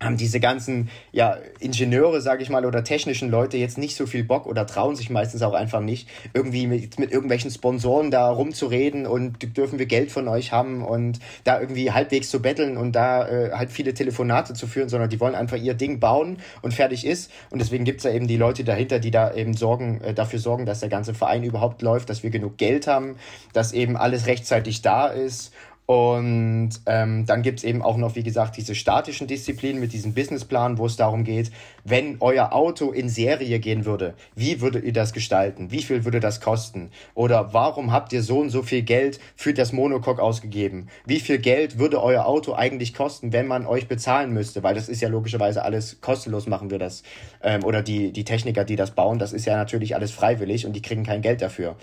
haben 0.00 0.16
diese 0.16 0.38
ganzen 0.38 0.90
ja, 1.12 1.38
Ingenieure, 1.58 2.20
sage 2.20 2.42
ich 2.42 2.50
mal, 2.50 2.64
oder 2.64 2.84
technischen 2.84 3.30
Leute 3.30 3.56
jetzt 3.56 3.78
nicht 3.78 3.96
so 3.96 4.06
viel 4.06 4.22
Bock 4.22 4.46
oder 4.46 4.66
trauen 4.66 4.94
sich 4.94 5.10
meistens 5.10 5.42
auch 5.42 5.54
einfach 5.54 5.80
nicht, 5.80 6.08
irgendwie 6.34 6.66
mit, 6.66 6.98
mit 6.98 7.10
irgendwelchen 7.10 7.50
Sponsoren 7.50 8.10
da 8.10 8.30
rumzureden 8.30 9.06
und 9.06 9.56
dürfen 9.56 9.78
wir 9.78 9.86
Geld 9.86 10.12
von 10.12 10.28
euch 10.28 10.52
haben 10.52 10.84
und 10.84 11.18
da 11.44 11.60
irgendwie 11.60 11.90
halbwegs 11.90 12.30
zu 12.30 12.40
betteln 12.40 12.76
und 12.76 12.92
da 12.92 13.28
äh, 13.28 13.50
halt 13.52 13.70
viele 13.70 13.92
Telefonate 13.92 14.54
zu 14.54 14.66
führen, 14.66 14.88
sondern 14.88 15.10
die 15.10 15.18
wollen 15.18 15.34
einfach 15.34 15.56
ihr 15.56 15.74
Ding 15.74 15.98
bauen 15.98 16.38
und 16.62 16.74
fertig 16.74 17.04
ist. 17.04 17.32
Und 17.50 17.58
deswegen 17.60 17.84
gibt's 17.84 18.04
da 18.04 18.10
eben 18.10 18.28
die 18.28 18.36
Leute 18.36 18.62
dahinter, 18.62 19.00
die 19.00 19.10
da 19.10 19.34
eben 19.34 19.54
sorgen, 19.54 20.00
äh, 20.02 20.14
dafür 20.14 20.38
sorgen, 20.38 20.64
dass 20.64 20.80
der 20.80 20.88
ganze 20.88 21.12
Verein 21.12 21.42
überhaupt 21.42 21.82
läuft, 21.82 22.08
dass 22.08 22.22
wir 22.22 22.30
genug 22.30 22.56
Geld 22.56 22.86
haben, 22.86 23.16
dass 23.52 23.72
eben 23.72 23.96
alles 23.96 24.26
rechtzeitig 24.26 24.82
da 24.82 25.08
ist 25.08 25.52
und 25.88 26.68
ähm, 26.84 27.24
dann 27.24 27.40
gibt's 27.40 27.64
eben 27.64 27.80
auch 27.80 27.96
noch, 27.96 28.14
wie 28.14 28.22
gesagt, 28.22 28.58
diese 28.58 28.74
statischen 28.74 29.26
Disziplinen 29.26 29.80
mit 29.80 29.94
diesem 29.94 30.12
Businessplan, 30.12 30.76
wo 30.76 30.84
es 30.84 30.96
darum 30.96 31.24
geht, 31.24 31.50
wenn 31.82 32.18
euer 32.20 32.52
Auto 32.52 32.90
in 32.90 33.08
Serie 33.08 33.58
gehen 33.58 33.86
würde, 33.86 34.12
wie 34.34 34.60
würdet 34.60 34.84
ihr 34.84 34.92
das 34.92 35.14
gestalten? 35.14 35.70
Wie 35.70 35.80
viel 35.80 36.04
würde 36.04 36.20
das 36.20 36.42
kosten? 36.42 36.90
Oder 37.14 37.54
warum 37.54 37.90
habt 37.90 38.12
ihr 38.12 38.22
so 38.22 38.40
und 38.40 38.50
so 38.50 38.62
viel 38.62 38.82
Geld 38.82 39.18
für 39.34 39.54
das 39.54 39.72
Monocoque 39.72 40.20
ausgegeben? 40.20 40.88
Wie 41.06 41.20
viel 41.20 41.38
Geld 41.38 41.78
würde 41.78 42.02
euer 42.02 42.26
Auto 42.26 42.52
eigentlich 42.52 42.92
kosten, 42.92 43.32
wenn 43.32 43.46
man 43.46 43.64
euch 43.64 43.88
bezahlen 43.88 44.34
müsste? 44.34 44.62
Weil 44.62 44.74
das 44.74 44.90
ist 44.90 45.00
ja 45.00 45.08
logischerweise 45.08 45.62
alles 45.62 46.02
kostenlos, 46.02 46.46
machen 46.46 46.68
wir 46.68 46.78
das. 46.78 47.02
Ähm, 47.42 47.64
oder 47.64 47.80
die, 47.80 48.12
die 48.12 48.24
Techniker, 48.24 48.66
die 48.66 48.76
das 48.76 48.90
bauen, 48.90 49.18
das 49.18 49.32
ist 49.32 49.46
ja 49.46 49.56
natürlich 49.56 49.94
alles 49.94 50.10
freiwillig 50.10 50.66
und 50.66 50.74
die 50.74 50.82
kriegen 50.82 51.04
kein 51.04 51.22
Geld 51.22 51.40
dafür. 51.40 51.76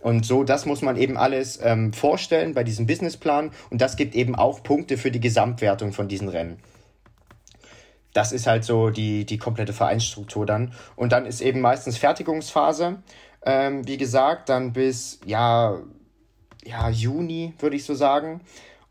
Und 0.00 0.24
so, 0.24 0.44
das 0.44 0.66
muss 0.66 0.82
man 0.82 0.96
eben 0.96 1.16
alles 1.16 1.58
ähm, 1.62 1.92
vorstellen 1.92 2.54
bei 2.54 2.64
diesem 2.64 2.86
Businessplan 2.86 3.50
und 3.70 3.80
das 3.80 3.96
gibt 3.96 4.14
eben 4.14 4.34
auch 4.34 4.62
Punkte 4.62 4.96
für 4.96 5.10
die 5.10 5.20
Gesamtwertung 5.20 5.92
von 5.92 6.08
diesen 6.08 6.28
Rennen. 6.28 6.58
Das 8.12 8.32
ist 8.32 8.46
halt 8.46 8.64
so 8.64 8.90
die, 8.90 9.24
die 9.24 9.38
komplette 9.38 9.72
Vereinsstruktur 9.72 10.46
dann. 10.46 10.72
Und 10.96 11.12
dann 11.12 11.26
ist 11.26 11.40
eben 11.40 11.60
meistens 11.60 11.96
Fertigungsphase. 11.96 13.02
Ähm, 13.44 13.86
wie 13.86 13.98
gesagt, 13.98 14.48
dann 14.48 14.72
bis 14.72 15.20
ja, 15.24 15.78
ja, 16.64 16.90
Juni, 16.90 17.54
würde 17.58 17.76
ich 17.76 17.84
so 17.84 17.94
sagen. 17.94 18.40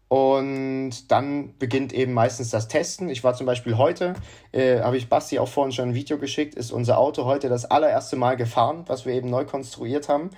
Und 0.08 1.12
dann 1.12 1.54
beginnt 1.60 1.93
eben 1.93 2.13
meistens 2.13 2.50
das 2.50 2.67
Testen. 2.67 3.10
Ich 3.10 3.24
war 3.24 3.36
zum 3.36 3.45
Beispiel 3.45 3.78
heute, 3.78 4.15
äh, 4.52 4.80
habe 4.80 4.98
ich 4.98 5.08
Basti 5.08 5.38
auch 5.38 5.48
vorhin 5.48 5.72
schon 5.72 5.89
ein 5.89 5.95
Video 5.95 6.17
geschickt, 6.17 6.56
ist 6.56 6.72
unser 6.72 6.98
Auto 6.98 7.26
heute 7.26 7.48
das 7.48 7.65
allererste 7.65 8.15
Mal 8.15 8.36
gefahren, 8.36 8.86
was 8.88 9.06
wir 9.06 9.13
eben 9.13 9.30
neu 9.30 9.45
konstruiert 9.45 10.10
haben. 10.10 10.32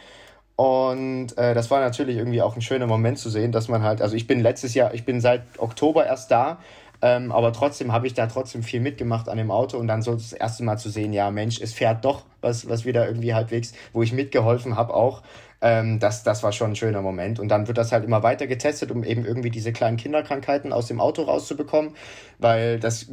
Und 0.55 1.37
äh, 1.37 1.53
das 1.53 1.71
war 1.71 1.79
natürlich 1.79 2.17
irgendwie 2.17 2.41
auch 2.41 2.55
ein 2.55 2.61
schöner 2.61 2.87
Moment 2.87 3.17
zu 3.17 3.29
sehen, 3.29 3.51
dass 3.51 3.67
man 3.67 3.81
halt, 3.81 4.01
also 4.01 4.15
ich 4.15 4.27
bin 4.27 4.41
letztes 4.41 4.73
Jahr, 4.73 4.93
ich 4.93 5.05
bin 5.05 5.19
seit 5.19 5.41
Oktober 5.57 6.05
erst 6.05 6.29
da, 6.29 6.59
ähm, 7.01 7.31
aber 7.31 7.51
trotzdem 7.51 7.91
habe 7.91 8.05
ich 8.05 8.13
da 8.13 8.27
trotzdem 8.27 8.61
viel 8.61 8.79
mitgemacht 8.79 9.27
an 9.27 9.37
dem 9.37 9.49
Auto 9.49 9.77
und 9.77 9.87
dann 9.87 10.03
so 10.03 10.13
das 10.13 10.33
erste 10.33 10.63
Mal 10.63 10.77
zu 10.77 10.89
sehen, 10.89 11.13
ja 11.13 11.31
Mensch, 11.31 11.59
es 11.59 11.73
fährt 11.73 12.05
doch, 12.05 12.23
was, 12.41 12.69
was 12.69 12.85
wieder 12.85 13.07
irgendwie 13.07 13.33
halbwegs, 13.33 13.73
wo 13.91 14.03
ich 14.03 14.13
mitgeholfen 14.13 14.75
habe 14.75 14.93
auch. 14.93 15.23
Ähm, 15.61 15.99
das, 15.99 16.23
das 16.23 16.43
war 16.43 16.51
schon 16.51 16.71
ein 16.71 16.75
schöner 16.75 17.01
Moment. 17.01 17.39
Und 17.39 17.47
dann 17.49 17.67
wird 17.67 17.77
das 17.77 17.91
halt 17.91 18.03
immer 18.03 18.21
weiter 18.21 18.45
getestet, 18.45 18.91
um 18.91 19.03
eben 19.03 19.25
irgendwie 19.25 19.49
diese 19.49 19.73
kleinen 19.73 19.97
Kinderkrankheiten 19.97 20.73
aus 20.73 20.87
dem 20.87 20.99
Auto 20.99 21.23
rauszubekommen, 21.23 21.95
weil 22.37 22.79
das 22.79 23.07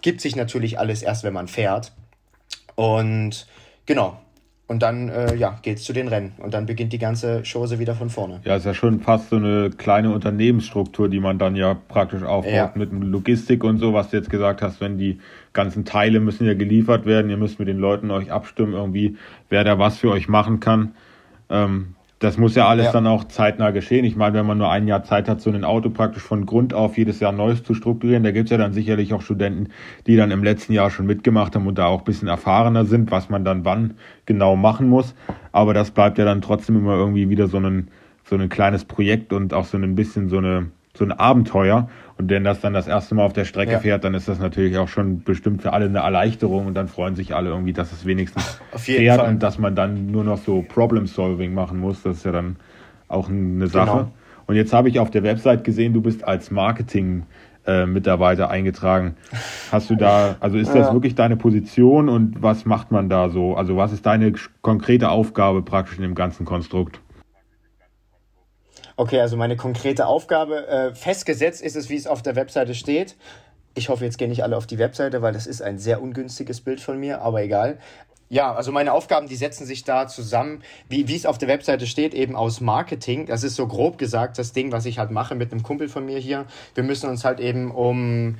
gibt 0.00 0.20
sich 0.20 0.36
natürlich 0.36 0.78
alles 0.78 1.02
erst, 1.02 1.24
wenn 1.24 1.34
man 1.34 1.48
fährt. 1.48 1.92
Und 2.76 3.46
genau, 3.86 4.18
Und 4.66 4.82
dann 4.82 5.10
äh, 5.10 5.34
ja, 5.34 5.58
geht 5.60 5.76
es 5.76 5.84
zu 5.84 5.92
den 5.92 6.08
Rennen 6.08 6.32
und 6.38 6.54
dann 6.54 6.64
beginnt 6.64 6.94
die 6.94 6.98
ganze 6.98 7.42
Chose 7.42 7.78
wieder 7.78 7.94
von 7.94 8.08
vorne. 8.08 8.40
Ja, 8.44 8.56
ist 8.56 8.64
ja 8.64 8.72
schon 8.72 9.00
fast 9.00 9.28
so 9.28 9.36
eine 9.36 9.68
kleine 9.68 10.10
Unternehmensstruktur, 10.10 11.10
die 11.10 11.20
man 11.20 11.38
dann 11.38 11.54
ja 11.54 11.74
praktisch 11.74 12.22
aufbaut 12.22 12.52
ja. 12.52 12.72
mit 12.74 12.90
Logistik 12.90 13.62
und 13.62 13.76
so, 13.76 13.92
was 13.92 14.08
du 14.08 14.16
jetzt 14.16 14.30
gesagt 14.30 14.62
hast, 14.62 14.80
wenn 14.80 14.96
die 14.96 15.18
ganzen 15.52 15.84
Teile 15.84 16.18
müssen 16.18 16.46
ja 16.46 16.54
geliefert 16.54 17.04
werden, 17.04 17.30
ihr 17.30 17.36
müsst 17.36 17.58
mit 17.58 17.68
den 17.68 17.78
Leuten 17.78 18.10
euch 18.10 18.32
abstimmen, 18.32 18.72
irgendwie, 18.72 19.18
wer 19.50 19.64
da 19.64 19.78
was 19.78 19.98
für 19.98 20.10
euch 20.10 20.28
machen 20.28 20.60
kann. 20.60 20.94
Ähm, 21.50 21.94
das 22.24 22.38
muss 22.38 22.54
ja 22.54 22.66
alles 22.66 22.86
ja. 22.86 22.92
dann 22.92 23.06
auch 23.06 23.24
zeitnah 23.24 23.70
geschehen. 23.70 24.04
Ich 24.04 24.16
meine, 24.16 24.38
wenn 24.38 24.46
man 24.46 24.56
nur 24.56 24.70
ein 24.70 24.88
Jahr 24.88 25.04
Zeit 25.04 25.28
hat, 25.28 25.42
so 25.42 25.50
ein 25.50 25.62
Auto 25.62 25.90
praktisch 25.90 26.22
von 26.22 26.46
Grund 26.46 26.72
auf 26.72 26.96
jedes 26.96 27.20
Jahr 27.20 27.32
Neues 27.32 27.62
zu 27.62 27.74
strukturieren, 27.74 28.24
da 28.24 28.30
gibt 28.30 28.46
es 28.46 28.50
ja 28.50 28.56
dann 28.56 28.72
sicherlich 28.72 29.12
auch 29.12 29.20
Studenten, 29.20 29.68
die 30.06 30.16
dann 30.16 30.30
im 30.30 30.42
letzten 30.42 30.72
Jahr 30.72 30.90
schon 30.90 31.06
mitgemacht 31.06 31.54
haben 31.54 31.66
und 31.66 31.76
da 31.76 31.86
auch 31.86 32.00
ein 32.00 32.04
bisschen 32.04 32.28
erfahrener 32.28 32.86
sind, 32.86 33.10
was 33.10 33.28
man 33.28 33.44
dann 33.44 33.64
wann 33.66 33.94
genau 34.24 34.56
machen 34.56 34.88
muss. 34.88 35.14
Aber 35.52 35.74
das 35.74 35.90
bleibt 35.90 36.16
ja 36.16 36.24
dann 36.24 36.40
trotzdem 36.40 36.76
immer 36.76 36.94
irgendwie 36.94 37.28
wieder 37.28 37.46
so 37.46 37.58
ein, 37.58 37.88
so 38.24 38.36
ein 38.36 38.48
kleines 38.48 38.86
Projekt 38.86 39.34
und 39.34 39.52
auch 39.52 39.66
so 39.66 39.76
ein 39.76 39.94
bisschen 39.94 40.30
so 40.30 40.38
eine 40.38 40.70
so 40.96 41.04
ein 41.04 41.12
Abenteuer. 41.12 41.88
Und 42.16 42.30
wenn 42.30 42.44
das 42.44 42.60
dann 42.60 42.72
das 42.72 42.86
erste 42.86 43.14
Mal 43.14 43.24
auf 43.24 43.32
der 43.32 43.44
Strecke 43.44 43.72
ja. 43.72 43.78
fährt, 43.80 44.04
dann 44.04 44.14
ist 44.14 44.28
das 44.28 44.38
natürlich 44.38 44.78
auch 44.78 44.88
schon 44.88 45.24
bestimmt 45.24 45.62
für 45.62 45.72
alle 45.72 45.86
eine 45.86 45.98
Erleichterung 45.98 46.66
und 46.66 46.74
dann 46.74 46.86
freuen 46.86 47.16
sich 47.16 47.34
alle 47.34 47.50
irgendwie, 47.50 47.72
dass 47.72 47.92
es 47.92 48.06
wenigstens 48.06 48.60
fährt 48.76 49.20
Fall. 49.20 49.28
und 49.28 49.42
dass 49.42 49.58
man 49.58 49.74
dann 49.74 50.10
nur 50.10 50.22
noch 50.22 50.38
so 50.38 50.62
Problem-Solving 50.62 51.52
machen 51.52 51.80
muss. 51.80 52.02
Das 52.02 52.18
ist 52.18 52.24
ja 52.24 52.32
dann 52.32 52.56
auch 53.08 53.28
eine 53.28 53.66
Sache. 53.66 53.90
Genau. 53.90 54.12
Und 54.46 54.56
jetzt 54.56 54.72
habe 54.72 54.88
ich 54.88 55.00
auf 55.00 55.10
der 55.10 55.22
Website 55.22 55.64
gesehen, 55.64 55.92
du 55.92 56.02
bist 56.02 56.22
als 56.22 56.50
Marketing 56.50 57.24
äh, 57.66 57.86
Mitarbeiter 57.86 58.50
eingetragen. 58.50 59.16
Hast 59.72 59.90
du 59.90 59.96
da, 59.96 60.36
also 60.40 60.58
ist 60.58 60.74
das 60.74 60.88
ja. 60.88 60.92
wirklich 60.92 61.14
deine 61.14 61.36
Position 61.36 62.08
und 62.08 62.42
was 62.42 62.66
macht 62.66 62.92
man 62.92 63.08
da 63.08 63.30
so? 63.30 63.56
Also 63.56 63.76
was 63.76 63.92
ist 63.92 64.04
deine 64.04 64.34
konkrete 64.60 65.08
Aufgabe 65.08 65.62
praktisch 65.62 65.96
in 65.96 66.02
dem 66.02 66.14
ganzen 66.14 66.44
Konstrukt? 66.44 67.00
Okay, 68.96 69.20
also 69.20 69.36
meine 69.36 69.56
konkrete 69.56 70.06
Aufgabe, 70.06 70.68
äh, 70.68 70.94
festgesetzt 70.94 71.62
ist 71.62 71.74
es, 71.74 71.88
wie 71.88 71.96
es 71.96 72.06
auf 72.06 72.22
der 72.22 72.36
Webseite 72.36 72.74
steht. 72.74 73.16
Ich 73.74 73.88
hoffe, 73.88 74.04
jetzt 74.04 74.18
gehen 74.18 74.30
nicht 74.30 74.44
alle 74.44 74.56
auf 74.56 74.68
die 74.68 74.78
Webseite, 74.78 75.20
weil 75.20 75.32
das 75.32 75.48
ist 75.48 75.62
ein 75.62 75.78
sehr 75.78 76.00
ungünstiges 76.00 76.60
Bild 76.60 76.80
von 76.80 76.98
mir, 76.98 77.20
aber 77.20 77.42
egal. 77.42 77.78
Ja, 78.28 78.54
also 78.54 78.70
meine 78.70 78.92
Aufgaben, 78.92 79.26
die 79.26 79.34
setzen 79.34 79.66
sich 79.66 79.82
da 79.84 80.06
zusammen, 80.06 80.62
wie, 80.88 81.08
wie 81.08 81.16
es 81.16 81.26
auf 81.26 81.38
der 81.38 81.48
Webseite 81.48 81.86
steht, 81.86 82.14
eben 82.14 82.36
aus 82.36 82.60
Marketing. 82.60 83.26
Das 83.26 83.42
ist 83.42 83.56
so 83.56 83.66
grob 83.66 83.98
gesagt 83.98 84.38
das 84.38 84.52
Ding, 84.52 84.70
was 84.70 84.86
ich 84.86 84.98
halt 84.98 85.10
mache 85.10 85.34
mit 85.34 85.50
einem 85.50 85.62
Kumpel 85.62 85.88
von 85.88 86.06
mir 86.06 86.18
hier. 86.18 86.46
Wir 86.74 86.84
müssen 86.84 87.10
uns 87.10 87.24
halt 87.24 87.40
eben 87.40 87.72
um 87.72 88.38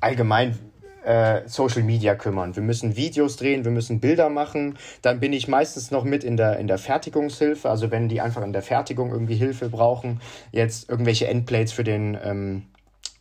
allgemein 0.00 0.58
äh, 1.04 1.42
Social 1.46 1.82
Media 1.82 2.14
kümmern. 2.14 2.56
Wir 2.56 2.62
müssen 2.62 2.96
Videos 2.96 3.36
drehen, 3.36 3.64
wir 3.64 3.70
müssen 3.70 4.00
Bilder 4.00 4.28
machen. 4.28 4.76
Dann 5.02 5.20
bin 5.20 5.32
ich 5.32 5.48
meistens 5.48 5.90
noch 5.90 6.04
mit 6.04 6.24
in 6.24 6.36
der, 6.36 6.58
in 6.58 6.66
der 6.66 6.78
Fertigungshilfe. 6.78 7.68
Also 7.68 7.90
wenn 7.90 8.08
die 8.08 8.20
einfach 8.20 8.42
in 8.42 8.52
der 8.52 8.62
Fertigung 8.62 9.10
irgendwie 9.10 9.36
Hilfe 9.36 9.68
brauchen, 9.68 10.20
jetzt 10.52 10.88
irgendwelche 10.88 11.26
Endplates 11.28 11.72
für 11.72 11.84
den 11.84 12.18
ähm, 12.22 12.62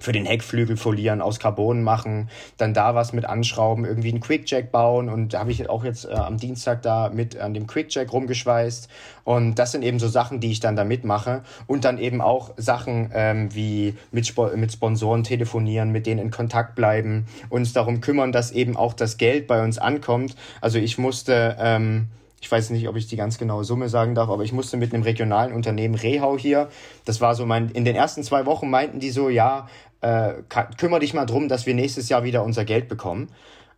für 0.02 0.14
den 0.14 0.26
Heckflügel 0.26 0.78
folieren, 0.78 1.22
aus 1.22 1.39
Carbon 1.39 1.84
machen, 1.84 2.30
dann 2.58 2.74
da 2.74 2.95
was 2.95 3.12
mit 3.12 3.26
anschrauben, 3.26 3.84
irgendwie 3.84 4.10
einen 4.10 4.22
Quickjack 4.22 4.72
bauen. 4.72 5.10
Und 5.10 5.34
da 5.34 5.39
habe 5.39 5.52
ich 5.52 5.70
auch 5.70 5.84
jetzt 5.84 6.06
äh, 6.06 6.14
am 6.14 6.38
Dienstag 6.38 6.82
da 6.84 7.10
mit 7.10 7.38
an 7.38 7.54
dem 7.54 7.68
Quickjack 7.68 8.14
rumgeschweißt. 8.14 8.88
Und 9.26 9.60
das 9.60 9.74
sind 9.74 9.84
eben 9.84 10.00
so 10.00 10.08
Sachen, 10.08 10.39
die 10.39 10.52
ich 10.52 10.62
dann 10.62 10.78
da 10.78 10.86
mitmache. 10.86 11.43
Und 11.68 11.84
dann 11.84 11.97
eben 11.97 12.22
auch 12.22 12.52
Sachen 12.56 13.12
ähm, 13.14 13.54
wie 13.54 13.95
mit, 14.12 14.24
Sp 14.24 14.56
mit 14.56 14.72
Sponsoren 14.72 15.26
telefonieren, 15.26 15.91
mit 15.91 16.06
denen 16.06 16.22
in 16.22 16.32
Kontakt 16.32 16.76
bleiben, 16.76 17.28
uns 17.50 17.74
darum 17.74 18.00
kümmern, 18.00 18.32
dass 18.32 18.52
eben 18.52 18.78
auch 18.78 18.93
das 18.93 19.18
Geld 19.18 19.47
bei 19.47 19.62
uns 19.62 19.80
ankommt. 19.80 20.38
Also 20.62 20.80
ich 20.80 20.97
musste 20.97 21.58
ähm, 21.60 22.08
ich 22.41 22.52
weiß 22.52 22.70
nicht, 22.70 22.88
ob 22.88 22.95
ich 22.95 23.08
die 23.08 23.18
ganz 23.18 23.38
genaue 23.38 23.64
Summe 23.64 23.89
sagen 23.89 24.16
darf, 24.16 24.30
aber 24.30 24.43
ich 24.43 24.54
musste 24.54 24.78
mit 24.78 24.93
einem 24.93 25.04
regionalen 25.04 25.54
Unternehmen 25.54 25.95
Rehau 25.95 26.38
hier, 26.38 26.70
das 27.06 27.22
war 27.22 27.36
so 27.36 27.45
mein, 27.45 27.70
in 27.72 27.86
den 27.86 27.95
ersten 27.95 28.24
zwei 28.24 28.45
Wochen 28.45 28.70
meinten 28.70 29.00
die 29.00 29.10
so, 29.10 29.30
ja, 29.30 29.68
äh, 30.02 30.34
kümmere 30.78 31.00
dich 31.00 31.14
mal 31.14 31.26
drum, 31.26 31.47
dass 31.47 31.66
wir 31.66 31.74
nächstes 31.74 32.10
Jahr 32.10 32.24
wieder 32.24 32.43
unser 32.43 32.66
Geld 32.66 32.88
bekommen. 32.88 33.30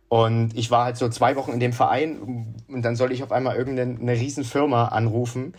Und 0.08 0.56
ich 0.56 0.70
war 0.70 0.84
halt 0.84 0.96
so 0.98 1.08
zwei 1.08 1.36
Wochen 1.36 1.52
in 1.52 1.60
dem 1.60 1.72
Verein 1.72 2.54
und 2.68 2.82
dann 2.82 2.96
soll 2.96 3.12
ich 3.12 3.22
auf 3.22 3.32
einmal 3.32 3.56
irgendeine 3.56 4.12
Riesenfirma 4.12 4.88
anrufen, 4.88 5.54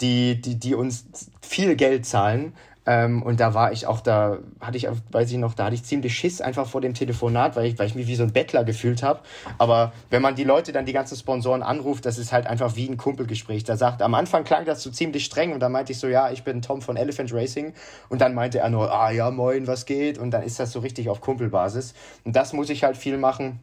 die, 0.00 0.40
die, 0.40 0.56
die 0.56 0.74
uns 0.74 1.06
viel 1.40 1.74
Geld 1.74 2.04
zahlen 2.04 2.52
ähm, 2.86 3.22
und 3.22 3.40
da 3.40 3.54
war 3.54 3.72
ich 3.72 3.86
auch, 3.86 4.00
da 4.00 4.38
hatte 4.60 4.76
ich, 4.76 4.86
weiß 5.10 5.30
ich 5.30 5.38
noch, 5.38 5.54
da 5.54 5.66
hatte 5.66 5.74
ich 5.74 5.84
ziemlich 5.84 6.16
Schiss 6.16 6.40
einfach 6.40 6.66
vor 6.66 6.80
dem 6.80 6.94
Telefonat, 6.94 7.56
weil 7.56 7.66
ich, 7.66 7.78
weil 7.78 7.86
ich 7.86 7.94
mich 7.94 8.06
wie 8.06 8.16
so 8.16 8.24
ein 8.24 8.32
Bettler 8.32 8.64
gefühlt 8.64 9.02
habe. 9.02 9.20
Aber 9.58 9.92
wenn 10.10 10.20
man 10.20 10.34
die 10.34 10.44
Leute 10.44 10.72
dann 10.72 10.84
die 10.84 10.92
ganzen 10.92 11.16
Sponsoren 11.16 11.62
anruft, 11.62 12.04
das 12.04 12.18
ist 12.18 12.32
halt 12.32 12.46
einfach 12.46 12.76
wie 12.76 12.88
ein 12.88 12.96
Kumpelgespräch. 12.96 13.64
Da 13.64 13.76
sagt, 13.76 14.02
am 14.02 14.14
Anfang 14.14 14.44
klang 14.44 14.64
das 14.64 14.82
so 14.82 14.90
ziemlich 14.90 15.24
streng 15.24 15.52
und 15.52 15.60
dann 15.60 15.72
meinte 15.72 15.92
ich 15.92 15.98
so, 15.98 16.08
ja, 16.08 16.30
ich 16.30 16.44
bin 16.44 16.60
Tom 16.60 16.82
von 16.82 16.96
Elephant 16.96 17.32
Racing. 17.32 17.72
Und 18.08 18.20
dann 18.20 18.34
meinte 18.34 18.58
er 18.58 18.68
nur, 18.68 18.92
ah 18.92 19.10
ja, 19.10 19.30
moin, 19.30 19.66
was 19.66 19.86
geht? 19.86 20.18
Und 20.18 20.30
dann 20.32 20.42
ist 20.42 20.60
das 20.60 20.72
so 20.72 20.80
richtig 20.80 21.08
auf 21.08 21.20
Kumpelbasis. 21.20 21.94
Und 22.24 22.36
das 22.36 22.52
muss 22.52 22.68
ich 22.68 22.84
halt 22.84 22.96
viel 22.96 23.16
machen. 23.16 23.60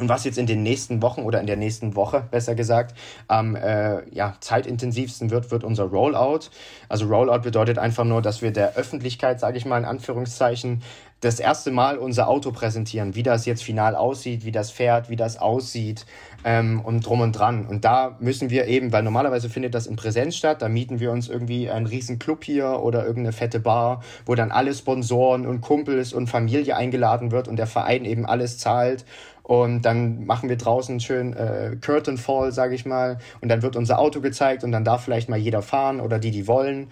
Und 0.00 0.08
was 0.08 0.24
jetzt 0.24 0.38
in 0.38 0.46
den 0.46 0.62
nächsten 0.62 1.02
Wochen 1.02 1.22
oder 1.22 1.40
in 1.40 1.46
der 1.46 1.56
nächsten 1.56 1.94
Woche, 1.94 2.24
besser 2.30 2.54
gesagt, 2.54 2.96
am 3.28 3.54
äh, 3.54 4.08
ja, 4.14 4.34
zeitintensivsten 4.40 5.30
wird, 5.30 5.50
wird 5.50 5.62
unser 5.62 5.84
Rollout. 5.84 6.48
Also 6.88 7.06
Rollout 7.06 7.42
bedeutet 7.42 7.78
einfach 7.78 8.04
nur, 8.04 8.22
dass 8.22 8.40
wir 8.40 8.50
der 8.50 8.76
Öffentlichkeit, 8.76 9.38
sage 9.40 9.58
ich 9.58 9.66
mal 9.66 9.76
in 9.76 9.84
Anführungszeichen, 9.84 10.82
das 11.20 11.38
erste 11.38 11.70
Mal 11.70 11.98
unser 11.98 12.28
Auto 12.28 12.50
präsentieren, 12.50 13.14
wie 13.14 13.22
das 13.22 13.44
jetzt 13.44 13.62
final 13.62 13.94
aussieht, 13.94 14.46
wie 14.46 14.52
das 14.52 14.70
fährt, 14.70 15.10
wie 15.10 15.16
das 15.16 15.38
aussieht 15.38 16.06
ähm, 16.44 16.80
und 16.80 17.04
drum 17.06 17.20
und 17.20 17.32
dran. 17.32 17.66
Und 17.66 17.84
da 17.84 18.16
müssen 18.20 18.48
wir 18.48 18.66
eben, 18.68 18.90
weil 18.90 19.02
normalerweise 19.02 19.50
findet 19.50 19.74
das 19.74 19.86
in 19.86 19.96
Präsenz 19.96 20.36
statt, 20.36 20.62
da 20.62 20.70
mieten 20.70 20.98
wir 20.98 21.12
uns 21.12 21.28
irgendwie 21.28 21.68
einen 21.68 21.84
riesen 21.84 22.18
Club 22.18 22.44
hier 22.44 22.80
oder 22.80 23.04
irgendeine 23.04 23.32
fette 23.32 23.60
Bar, 23.60 24.02
wo 24.24 24.34
dann 24.34 24.50
alle 24.50 24.72
Sponsoren 24.72 25.46
und 25.46 25.60
Kumpels 25.60 26.14
und 26.14 26.28
Familie 26.28 26.74
eingeladen 26.76 27.32
wird 27.32 27.48
und 27.48 27.56
der 27.56 27.66
Verein 27.66 28.06
eben 28.06 28.24
alles 28.24 28.56
zahlt 28.56 29.04
und 29.50 29.82
dann 29.82 30.26
machen 30.26 30.48
wir 30.48 30.56
draußen 30.56 31.00
schön 31.00 31.32
äh, 31.32 31.74
Curtain 31.84 32.18
Fall, 32.18 32.52
sage 32.52 32.76
ich 32.76 32.86
mal. 32.86 33.18
Und 33.40 33.48
dann 33.48 33.62
wird 33.62 33.74
unser 33.74 33.98
Auto 33.98 34.20
gezeigt 34.20 34.62
und 34.62 34.70
dann 34.70 34.84
darf 34.84 35.02
vielleicht 35.02 35.28
mal 35.28 35.40
jeder 35.40 35.60
fahren 35.60 35.98
oder 35.98 36.20
die, 36.20 36.30
die 36.30 36.46
wollen. 36.46 36.86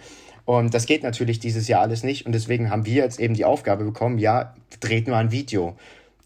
Und 0.45 0.75
das 0.75 0.87
geht 0.87 1.05
natürlich 1.05 1.39
dieses 1.39 1.69
Jahr 1.69 1.83
alles 1.83 2.03
nicht. 2.03 2.27
Und 2.27 2.33
deswegen 2.33 2.69
haben 2.69 2.85
wir 2.85 3.05
jetzt 3.05 3.21
eben 3.21 3.35
die 3.35 3.45
Aufgabe 3.45 3.85
bekommen, 3.85 4.19
ja, 4.19 4.57
dreht 4.81 5.07
nur 5.07 5.17
ein 5.17 5.31
Video 5.31 5.77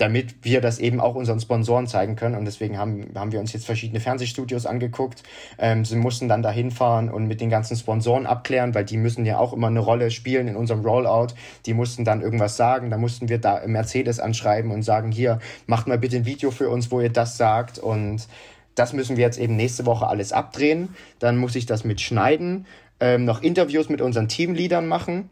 damit 0.03 0.35
wir 0.43 0.61
das 0.61 0.81
eben 0.81 1.01
auch 1.01 1.15
unseren 1.15 1.39
Sponsoren 1.39 1.87
zeigen 1.87 2.17
können. 2.17 2.35
Und 2.35 2.45
deswegen 2.45 2.77
haben, 2.77 3.07
haben 3.15 3.31
wir 3.31 3.39
uns 3.39 3.53
jetzt 3.53 3.67
verschiedene 3.67 4.01
Fernsehstudios 4.01 4.67
angeguckt. 4.67 5.23
Ähm, 5.59 5.85
sie 5.85 5.95
mussten 5.95 6.29
dann 6.29 6.43
dahin 6.43 6.73
fahren 6.73 7.09
und 7.09 7.29
mit 7.29 7.41
den 7.41 7.51
ganzen 7.51 7.77
Sponsoren 7.77 8.27
abklären, 8.27 8.75
weil 8.75 8.85
die 8.85 8.97
müssen 8.97 9.25
ja 9.25 9.39
auch 9.39 9.53
immer 9.53 9.69
eine 9.69 9.79
Rolle 9.79 10.11
spielen 10.11 10.49
in 10.49 10.57
unserem 10.57 10.85
Rollout. 10.85 11.29
Die 11.67 11.73
mussten 11.73 12.05
dann 12.05 12.21
irgendwas 12.21 12.57
sagen. 12.57 12.91
Da 12.91 12.99
mussten 12.99 13.29
wir 13.29 13.39
da 13.39 13.63
Mercedes 13.65 14.19
anschreiben 14.19 14.73
und 14.73 14.83
sagen, 14.83 15.13
hier, 15.13 15.39
macht 15.67 15.87
mal 15.87 15.99
bitte 15.99 16.17
ein 16.17 16.27
Video 16.27 16.51
für 16.51 16.69
uns, 16.69 16.91
wo 16.91 17.01
ihr 17.01 17.13
das 17.13 17.37
sagt. 17.37 17.79
Und 17.79 18.27
das 18.75 18.93
müssen 18.93 19.17
wir 19.17 19.25
jetzt 19.25 19.39
eben 19.39 19.55
nächste 19.55 19.87
Woche 19.87 20.09
alles 20.09 20.33
abdrehen. 20.33 20.97
Dann 21.21 21.37
muss 21.37 21.55
ich 21.55 21.67
das 21.67 21.85
mitschneiden, 21.85 22.67
ähm, 22.99 23.25
noch 23.25 23.41
Interviews 23.41 23.89
mit 23.89 24.01
unseren 24.01 24.27
Teamleadern 24.27 24.89
machen 24.89 25.31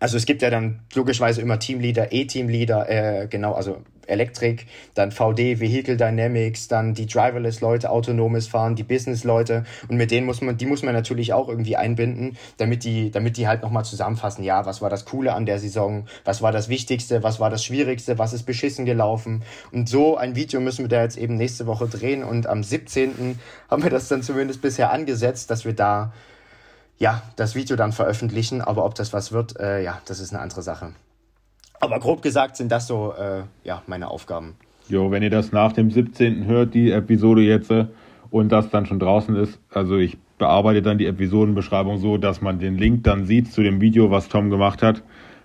also 0.00 0.16
es 0.16 0.26
gibt 0.26 0.42
ja 0.42 0.50
dann 0.50 0.80
logischerweise 0.94 1.40
immer 1.40 1.58
Teamleader, 1.58 2.12
E-Teamleader, 2.12 2.88
äh, 2.88 3.26
genau, 3.28 3.52
also 3.52 3.82
Elektrik, 4.06 4.66
dann 4.94 5.12
VD, 5.12 5.60
Vehicle 5.60 5.96
Dynamics, 5.96 6.68
dann 6.68 6.94
die 6.94 7.06
Driverless-Leute, 7.06 7.90
autonomes 7.90 8.48
Fahren, 8.48 8.74
die 8.74 8.82
Business-Leute 8.82 9.64
und 9.88 9.96
mit 9.96 10.10
denen 10.10 10.26
muss 10.26 10.40
man, 10.40 10.56
die 10.56 10.66
muss 10.66 10.82
man 10.82 10.94
natürlich 10.94 11.32
auch 11.32 11.48
irgendwie 11.48 11.76
einbinden, 11.76 12.36
damit 12.56 12.84
die, 12.84 13.10
damit 13.10 13.36
die 13.36 13.46
halt 13.46 13.62
nochmal 13.62 13.84
zusammenfassen, 13.84 14.42
ja, 14.42 14.66
was 14.66 14.82
war 14.82 14.90
das 14.90 15.04
Coole 15.04 15.32
an 15.32 15.46
der 15.46 15.58
Saison, 15.58 16.06
was 16.24 16.42
war 16.42 16.50
das 16.50 16.68
Wichtigste, 16.68 17.22
was 17.22 17.38
war 17.38 17.50
das 17.50 17.64
Schwierigste, 17.64 18.18
was 18.18 18.32
ist 18.32 18.42
beschissen 18.42 18.84
gelaufen? 18.84 19.42
Und 19.70 19.88
so 19.88 20.16
ein 20.16 20.34
Video 20.34 20.60
müssen 20.60 20.84
wir 20.84 20.88
da 20.88 21.02
jetzt 21.02 21.16
eben 21.16 21.36
nächste 21.36 21.66
Woche 21.66 21.86
drehen. 21.86 22.24
Und 22.24 22.46
am 22.46 22.62
17. 22.62 23.38
haben 23.70 23.82
wir 23.82 23.90
das 23.90 24.08
dann 24.08 24.22
zumindest 24.22 24.60
bisher 24.60 24.90
angesetzt, 24.90 25.50
dass 25.50 25.64
wir 25.64 25.74
da 25.74 26.12
ja, 27.00 27.22
das 27.34 27.56
Video 27.56 27.76
dann 27.76 27.92
veröffentlichen. 27.92 28.60
Aber 28.60 28.84
ob 28.84 28.94
das 28.94 29.12
was 29.12 29.32
wird, 29.32 29.58
äh, 29.58 29.82
ja, 29.82 30.00
das 30.04 30.20
ist 30.20 30.32
eine 30.32 30.40
andere 30.40 30.62
Sache. 30.62 30.92
Aber 31.80 31.98
grob 31.98 32.22
gesagt 32.22 32.56
sind 32.56 32.70
das 32.70 32.86
so, 32.86 33.14
äh, 33.18 33.42
ja, 33.64 33.82
meine 33.86 34.08
Aufgaben. 34.08 34.54
Jo, 34.88 35.10
wenn 35.10 35.22
ihr 35.22 35.30
das 35.30 35.50
nach 35.50 35.72
dem 35.72 35.90
17. 35.90 36.44
hört, 36.44 36.74
die 36.74 36.92
Episode 36.92 37.40
jetzt, 37.40 37.70
äh, 37.70 37.86
und 38.30 38.52
das 38.52 38.70
dann 38.70 38.86
schon 38.86 39.00
draußen 39.00 39.34
ist, 39.34 39.58
also 39.70 39.96
ich 39.96 40.18
bearbeite 40.38 40.82
dann 40.82 40.98
die 40.98 41.06
Episodenbeschreibung 41.06 41.98
so, 41.98 42.16
dass 42.16 42.40
man 42.40 42.58
den 42.58 42.76
Link 42.76 43.02
dann 43.04 43.24
sieht 43.24 43.52
zu 43.52 43.62
dem 43.62 43.80
Video, 43.80 44.10
was 44.10 44.28
Tom 44.28 44.50
gemacht 44.50 44.82
hat. 44.82 45.02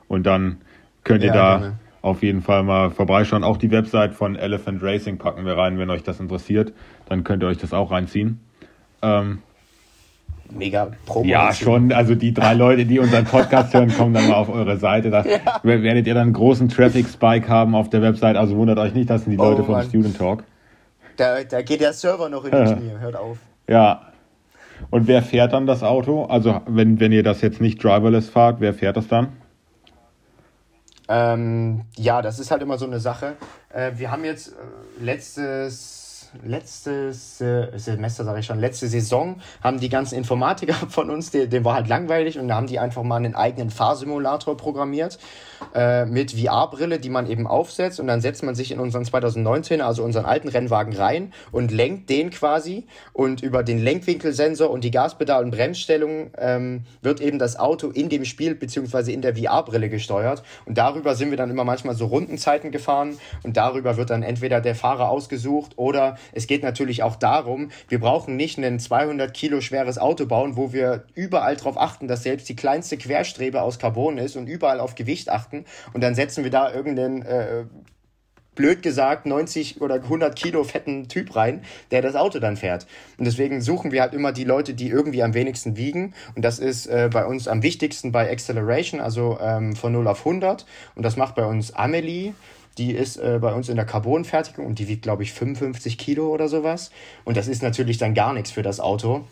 Und 0.08 0.26
dann 0.26 0.58
könnt 1.04 1.24
ihr 1.24 1.30
ja, 1.30 1.34
da 1.34 1.58
gerne. 1.58 1.80
auf 2.02 2.22
jeden 2.22 2.42
Fall 2.42 2.64
mal 2.64 2.92
vorbeischauen. 2.92 3.44
Auch 3.44 3.58
die 3.58 3.72
Website 3.72 4.14
von 4.14 4.36
Elephant 4.36 4.84
Racing 4.84 5.18
packen 5.18 5.46
wir 5.46 5.58
rein, 5.58 5.80
wenn 5.80 5.90
euch 5.90 6.04
das 6.04 6.20
interessiert. 6.20 6.74
Dann 7.08 7.24
könnt 7.24 7.44
ihr 7.44 7.48
euch 7.48 7.58
das 7.58 7.74
auch 7.74 7.92
reinziehen. 7.92 8.40
Ähm, 9.02 9.40
mega 10.52 10.92
Promo. 11.06 11.28
Ja, 11.28 11.54
schon. 11.54 11.92
Also 11.92 12.16
die 12.16 12.34
drei 12.34 12.54
Leute, 12.54 12.86
die 12.86 13.00
unseren 13.00 13.26
Podcast 13.26 13.74
hören, 13.74 13.92
kommen 13.96 14.14
dann 14.14 14.28
mal 14.28 14.36
auf 14.36 14.50
eure 14.50 14.78
Seite. 14.78 15.10
Da 15.10 15.26
ja. 15.26 15.40
werdet 15.64 16.08
ihr 16.08 16.14
dann 16.14 16.24
einen 16.24 16.34
großen 16.34 16.70
Traffic-Spike 16.70 17.48
haben 17.48 17.76
auf 17.76 17.90
der 17.90 18.02
Website. 18.02 18.36
Also 18.36 18.56
wundert 18.56 18.78
euch 18.80 18.94
nicht, 18.94 19.10
das 19.10 19.24
sind 19.24 19.32
die 19.32 19.38
oh, 19.38 19.44
Leute 19.44 19.64
vom 19.64 19.82
Student 19.82 20.18
Talk. 20.18 20.44
Da, 21.18 21.44
da 21.44 21.62
geht 21.62 21.82
der 21.82 21.94
Server 21.94 22.30
noch 22.30 22.46
in 22.46 22.52
die 22.52 22.74
Knie. 22.74 22.92
Hört 23.00 23.16
auf. 23.16 23.38
Ja. 23.68 24.12
Und 24.90 25.08
wer 25.08 25.22
fährt 25.22 25.54
dann 25.54 25.66
das 25.66 25.84
Auto? 25.84 26.26
Also, 26.26 26.62
wenn, 26.68 27.00
wenn 27.00 27.12
ihr 27.12 27.24
das 27.24 27.42
jetzt 27.42 27.62
nicht 27.62 27.84
driverless 27.84 28.30
fahrt, 28.30 28.60
wer 28.60 28.74
fährt 28.74 28.98
das 28.98 29.08
dann? 29.08 29.30
Ähm, 31.08 31.84
ja, 31.96 32.22
das 32.22 32.40
ist 32.40 32.52
halt 32.52 32.62
immer 32.62 32.78
so 32.78 32.86
eine 32.86 33.00
Sache. 33.00 33.36
Äh, 33.70 33.92
wir 33.96 34.12
haben 34.12 34.26
jetzt 34.26 34.50
äh, 34.50 35.04
letztes 35.04 36.05
letztes 36.44 37.40
äh, 37.42 37.78
Semester, 37.78 38.24
sage 38.24 38.40
ich 38.40 38.46
schon, 38.46 38.60
letzte 38.60 38.88
Saison 38.88 39.42
haben 39.62 39.80
die 39.80 39.90
ganzen 39.90 40.16
Informatiker 40.16 40.74
von 40.90 41.10
uns, 41.10 41.32
dem 41.32 41.64
war 41.64 41.76
halt 41.76 41.88
langweilig 41.88 42.40
und 42.40 42.48
da 42.48 42.56
haben 42.56 42.68
die 42.68 42.80
einfach 42.80 43.04
mal 43.04 43.18
einen 43.18 43.36
eigenen 43.36 43.70
Fahrsimulator 43.70 44.58
programmiert 44.58 45.20
äh, 45.74 46.06
mit 46.06 46.32
VR-Brille, 46.32 47.00
die 47.00 47.10
man 47.10 47.30
eben 47.30 47.48
aufsetzt. 47.48 48.00
Und 48.00 48.08
dann 48.08 48.22
setzt 48.22 48.44
man 48.44 48.56
sich 48.56 48.72
in 48.72 48.80
unseren 48.80 49.06
2019, 49.06 49.82
also 49.82 50.04
unseren 50.04 50.26
alten 50.26 50.48
Rennwagen 50.48 50.96
rein 50.96 51.34
und 51.52 51.72
lenkt 51.72 52.10
den 52.10 52.30
quasi. 52.30 52.86
Und 53.14 53.42
über 53.42 53.64
den 53.64 53.80
Lenkwinkelsensor 53.80 54.70
und 54.70 54.84
die 54.84 54.92
Gaspedal- 54.92 55.44
und 55.44 55.52
Bremsstellung 55.52 56.32
ähm, 56.38 56.84
wird 57.02 57.22
eben 57.22 57.40
das 57.40 57.58
Auto 57.58 57.90
in 57.90 58.10
dem 58.10 58.26
Spiel 58.26 58.56
beziehungsweise 58.56 59.12
in 59.12 59.22
der 59.22 59.36
VR-Brille 59.36 59.90
gesteuert. 59.90 60.44
Und 60.66 60.78
darüber 60.78 61.16
sind 61.16 61.30
wir 61.30 61.38
dann 61.38 61.50
immer 61.50 61.64
manchmal 61.64 61.96
so 61.96 62.06
Rundenzeiten 62.06 62.72
gefahren. 62.72 63.18
Und 63.44 63.58
darüber 63.58 63.98
wird 63.98 64.10
dann 64.10 64.24
entweder 64.24 64.62
der 64.62 64.76
Fahrer 64.76 65.10
ausgesucht 65.10 65.74
oder 65.78 66.18
es 66.32 66.48
geht 66.48 66.64
natürlich 66.64 67.04
auch 67.04 67.16
darum, 67.16 67.70
wir 67.88 68.00
brauchen 68.00 68.36
nicht 68.36 68.58
ein 68.58 68.80
200 68.80 69.34
Kilo 69.34 69.62
schweres 69.62 69.98
Auto 69.98 70.26
bauen, 70.26 70.56
wo 70.56 70.74
wir 70.74 71.06
überall 71.14 71.56
darauf 71.56 71.80
achten, 71.80 72.08
dass 72.08 72.24
selbst 72.24 72.50
die 72.50 72.56
kleinste 72.56 72.98
Querstrebe 72.98 73.62
aus 73.62 73.80
Carbon 73.80 74.18
ist 74.18 74.36
und 74.36 74.48
überall 74.48 74.80
auf 74.80 74.96
Gewicht 74.96 75.30
achten. 75.30 75.45
Und 75.94 76.02
dann 76.02 76.16
setzen 76.16 76.44
wir 76.44 76.52
da 76.52 76.74
irgendeinen 76.74 77.22
äh, 77.24 77.66
blöd 78.56 78.82
gesagt 78.82 79.26
90 79.26 79.82
oder 79.82 79.96
100 79.96 80.36
Kilo 80.36 80.64
fetten 80.64 81.08
Typ 81.08 81.36
rein, 81.36 81.62
der 81.92 82.02
das 82.02 82.16
Auto 82.16 82.40
dann 82.40 82.58
fährt. 82.58 82.88
Und 83.18 83.26
deswegen 83.26 83.62
suchen 83.62 83.92
wir 83.92 84.02
halt 84.02 84.14
immer 84.14 84.32
die 84.32 84.46
Leute, 84.46 84.74
die 84.74 84.90
irgendwie 84.90 85.22
am 85.22 85.34
wenigsten 85.34 85.78
wiegen. 85.78 86.14
Und 86.36 86.44
das 86.44 86.60
ist 86.60 86.88
äh, 86.88 87.10
bei 87.12 87.26
uns 87.26 87.48
am 87.48 87.62
wichtigsten 87.62 88.12
bei 88.12 88.32
Acceleration, 88.32 89.00
also 89.00 89.38
ähm, 89.42 89.76
von 89.76 89.92
0 89.92 90.08
auf 90.08 90.20
100. 90.26 90.66
Und 90.96 91.04
das 91.04 91.18
macht 91.18 91.36
bei 91.36 91.46
uns 91.46 91.74
Amelie. 91.74 92.34
Die 92.78 92.92
ist 92.92 93.18
äh, 93.18 93.40
bei 93.42 93.54
uns 93.54 93.70
in 93.70 93.78
der 93.78 93.86
Carbonfertigung 93.86 94.66
und 94.66 94.80
die 94.80 94.90
wiegt, 94.90 95.04
glaube 95.04 95.24
ich, 95.24 95.32
55 95.32 95.98
Kilo 95.98 96.28
oder 96.28 96.50
sowas. 96.50 96.92
Und 97.24 97.38
das 97.38 97.48
ist 97.48 97.64
natürlich 97.64 97.98
dann 97.98 98.14
gar 98.14 98.34
nichts 98.34 98.52
für 98.52 98.64
das 98.64 98.82
Auto. 98.82 99.26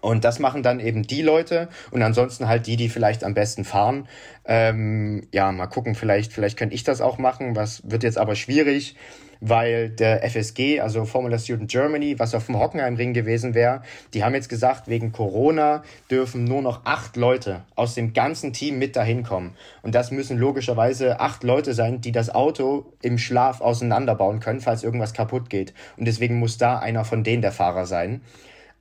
Und 0.00 0.24
das 0.24 0.38
machen 0.38 0.62
dann 0.62 0.78
eben 0.78 1.02
die 1.02 1.22
Leute 1.22 1.68
und 1.90 2.02
ansonsten 2.02 2.48
halt 2.48 2.66
die, 2.66 2.76
die 2.76 2.88
vielleicht 2.88 3.24
am 3.24 3.34
besten 3.34 3.64
fahren. 3.64 4.06
Ähm, 4.44 5.26
ja, 5.32 5.50
mal 5.52 5.66
gucken, 5.66 5.94
vielleicht, 5.94 6.32
vielleicht 6.32 6.58
könnte 6.58 6.74
ich 6.74 6.84
das 6.84 7.00
auch 7.00 7.18
machen. 7.18 7.56
Was 7.56 7.82
wird 7.90 8.02
jetzt 8.02 8.18
aber 8.18 8.36
schwierig, 8.36 8.94
weil 9.40 9.90
der 9.90 10.22
FSG, 10.28 10.80
also 10.80 11.04
Formula 11.04 11.38
Student 11.38 11.70
Germany, 11.70 12.18
was 12.18 12.34
auf 12.34 12.46
dem 12.46 12.58
Hockenheimring 12.58 13.12
gewesen 13.12 13.54
wäre, 13.54 13.82
die 14.14 14.24
haben 14.24 14.34
jetzt 14.34 14.48
gesagt, 14.48 14.88
wegen 14.88 15.12
Corona 15.12 15.82
dürfen 16.10 16.44
nur 16.44 16.62
noch 16.62 16.84
acht 16.84 17.16
Leute 17.16 17.64
aus 17.74 17.94
dem 17.94 18.12
ganzen 18.12 18.52
Team 18.52 18.78
mit 18.78 18.96
dahin 18.96 19.22
kommen. 19.22 19.56
Und 19.82 19.94
das 19.94 20.10
müssen 20.10 20.38
logischerweise 20.38 21.20
acht 21.20 21.42
Leute 21.42 21.74
sein, 21.74 22.00
die 22.00 22.12
das 22.12 22.34
Auto 22.34 22.92
im 23.02 23.18
Schlaf 23.18 23.60
auseinanderbauen 23.60 24.40
können, 24.40 24.60
falls 24.60 24.82
irgendwas 24.82 25.14
kaputt 25.14 25.50
geht. 25.50 25.74
Und 25.96 26.06
deswegen 26.06 26.38
muss 26.38 26.58
da 26.58 26.78
einer 26.78 27.04
von 27.04 27.24
denen 27.24 27.42
der 27.42 27.52
Fahrer 27.52 27.86
sein. 27.86 28.20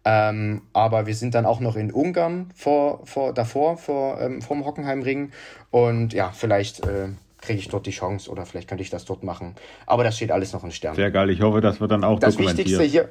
Ähm, 0.06 0.62
aber 0.72 1.08
wir 1.08 1.16
sind 1.16 1.34
dann 1.34 1.45
auch 1.45 1.60
noch 1.60 1.76
in 1.76 1.91
Ungarn 1.91 2.51
vor, 2.56 3.06
vor, 3.06 3.34
davor, 3.34 3.78
vor, 3.78 4.22
ähm, 4.22 4.41
vom 4.41 4.64
Hockenheimring. 4.64 5.32
Und 5.72 6.14
ja, 6.14 6.32
vielleicht 6.32 6.86
äh, 6.86 7.10
kriege 7.41 7.60
ich 7.60 7.70
dort 7.70 7.88
die 7.88 7.91
Chance 7.91 8.30
oder 8.30 8.45
vielleicht 8.45 8.70
könnte 8.70 8.84
ich 8.84 8.91
das 8.91 9.06
dort 9.06 9.24
machen. 9.24 9.56
Aber 9.88 10.03
das 10.03 10.16
steht 10.16 10.32
alles 10.32 10.53
noch 10.53 10.64
in 10.64 10.72
Sternen. 10.72 10.95
Sehr 10.95 11.12
geil, 11.12 11.32
ich 11.32 11.41
hoffe, 11.41 11.60
das 11.60 11.82
wird 11.82 11.91
dann 11.91 12.03
auch 12.03 12.20
das 12.20 12.36
dokumentiert. 12.36 12.68
Wichtigste 12.68 12.84
hier, 12.84 13.10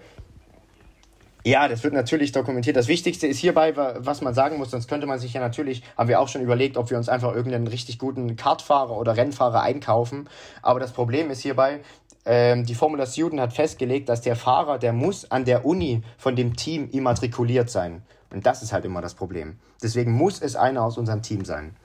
ja, 1.46 1.68
das 1.68 1.84
wird 1.84 1.92
natürlich 1.92 2.32
dokumentiert. 2.32 2.74
Das 2.74 2.88
Wichtigste 2.88 3.26
ist 3.26 3.36
hierbei, 3.36 3.76
was 3.76 4.22
man 4.22 4.32
sagen 4.32 4.56
muss, 4.56 4.70
sonst 4.70 4.88
könnte 4.88 5.06
man 5.06 5.18
sich 5.18 5.34
ja 5.34 5.42
natürlich, 5.42 5.82
haben 5.94 6.08
wir 6.08 6.18
auch 6.18 6.28
schon 6.28 6.40
überlegt, 6.40 6.78
ob 6.78 6.88
wir 6.88 6.96
uns 6.96 7.10
einfach 7.10 7.34
irgendeinen 7.34 7.66
richtig 7.66 7.98
guten 7.98 8.36
Kartfahrer 8.36 8.96
oder 8.96 9.18
Rennfahrer 9.18 9.60
einkaufen. 9.60 10.26
Aber 10.62 10.80
das 10.80 10.92
Problem 10.92 11.30
ist 11.30 11.42
hierbei, 11.42 11.80
ähm, 12.26 12.64
die 12.64 12.74
Formula 12.74 13.06
Student 13.06 13.40
hat 13.40 13.52
festgelegt, 13.52 14.08
dass 14.08 14.22
der 14.22 14.36
Fahrer, 14.36 14.78
der 14.78 14.92
muss 14.92 15.30
an 15.30 15.44
der 15.44 15.66
Uni 15.66 16.02
von 16.16 16.36
dem 16.36 16.56
Team 16.56 16.88
immatrikuliert 16.90 17.70
sein. 17.70 18.02
Und 18.32 18.46
das 18.46 18.62
ist 18.62 18.72
halt 18.72 18.84
immer 18.84 19.00
das 19.00 19.14
Problem. 19.14 19.58
Deswegen 19.82 20.12
muss 20.12 20.40
es 20.40 20.56
einer 20.56 20.82
aus 20.82 20.98
unserem 20.98 21.22
Team 21.22 21.44
sein. 21.44 21.76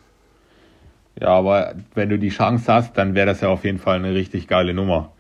Ja, 1.19 1.27
aber 1.29 1.75
wenn 1.93 2.09
du 2.09 2.17
die 2.17 2.29
Chance 2.29 2.71
hast, 2.71 2.97
dann 2.97 3.13
wäre 3.13 3.27
das 3.27 3.41
ja 3.41 3.49
auf 3.49 3.65
jeden 3.65 3.79
Fall 3.79 3.97
eine 3.97 4.13
richtig 4.13 4.47
geile 4.47 4.73
Nummer. 4.73 5.11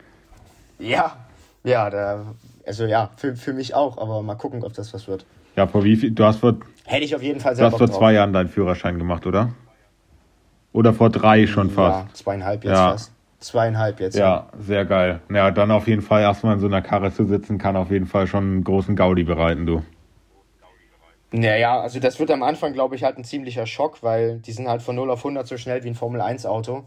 Ja, 0.79 1.17
ja, 1.63 1.89
da, 1.89 2.25
also 2.65 2.85
ja, 2.85 3.09
für, 3.17 3.35
für 3.35 3.53
mich 3.53 3.73
auch, 3.75 3.97
aber 3.97 4.21
mal 4.21 4.35
gucken, 4.35 4.63
ob 4.63 4.73
das 4.73 4.93
was 4.93 5.07
wird. 5.07 5.25
Ja, 5.57 5.67
vor 5.67 5.83
wie 5.83 5.97
viel? 5.97 6.11
Du 6.11 6.23
hast 6.23 6.37
vor. 6.37 6.55
Hätte 6.85 7.03
ich 7.03 7.13
auf 7.15 7.21
jeden 7.21 7.41
Fall 7.41 7.55
Du 7.55 7.63
hast 7.63 7.77
vor 7.77 7.87
drauf. 7.87 7.97
zwei 7.97 8.13
Jahren 8.13 8.31
deinen 8.31 8.47
Führerschein 8.47 8.97
gemacht, 8.97 9.27
oder? 9.27 9.49
Oder 10.71 10.93
vor 10.93 11.09
drei 11.09 11.47
schon 11.47 11.69
fast? 11.69 12.07
Ja, 12.07 12.13
zweieinhalb 12.13 12.63
jetzt 12.63 12.73
ja. 12.73 12.91
fast. 12.91 13.11
Zweieinhalb 13.39 13.99
jetzt. 13.99 14.17
Ja, 14.17 14.47
sehr 14.59 14.85
geil. 14.85 15.21
Ja, 15.33 15.51
dann 15.51 15.71
auf 15.71 15.87
jeden 15.87 16.01
Fall 16.01 16.21
erstmal 16.21 16.55
in 16.55 16.59
so 16.59 16.67
einer 16.67 16.81
Karre 16.81 17.13
zu 17.13 17.25
sitzen, 17.25 17.57
kann 17.57 17.75
auf 17.75 17.89
jeden 17.89 18.05
Fall 18.05 18.27
schon 18.27 18.43
einen 18.43 18.63
großen 18.63 18.95
Gaudi 18.95 19.23
bereiten, 19.23 19.65
du. 19.65 19.83
Naja, 21.31 21.79
also 21.79 21.99
das 21.99 22.19
wird 22.19 22.31
am 22.31 22.43
Anfang, 22.43 22.73
glaube 22.73 22.95
ich, 22.95 23.03
halt 23.03 23.17
ein 23.17 23.23
ziemlicher 23.23 23.65
Schock, 23.65 24.01
weil 24.01 24.39
die 24.39 24.51
sind 24.51 24.67
halt 24.67 24.81
von 24.81 24.95
0 24.95 25.11
auf 25.11 25.19
100 25.19 25.47
so 25.47 25.57
schnell 25.57 25.83
wie 25.83 25.89
ein 25.89 25.95
Formel-1-Auto. 25.95 26.85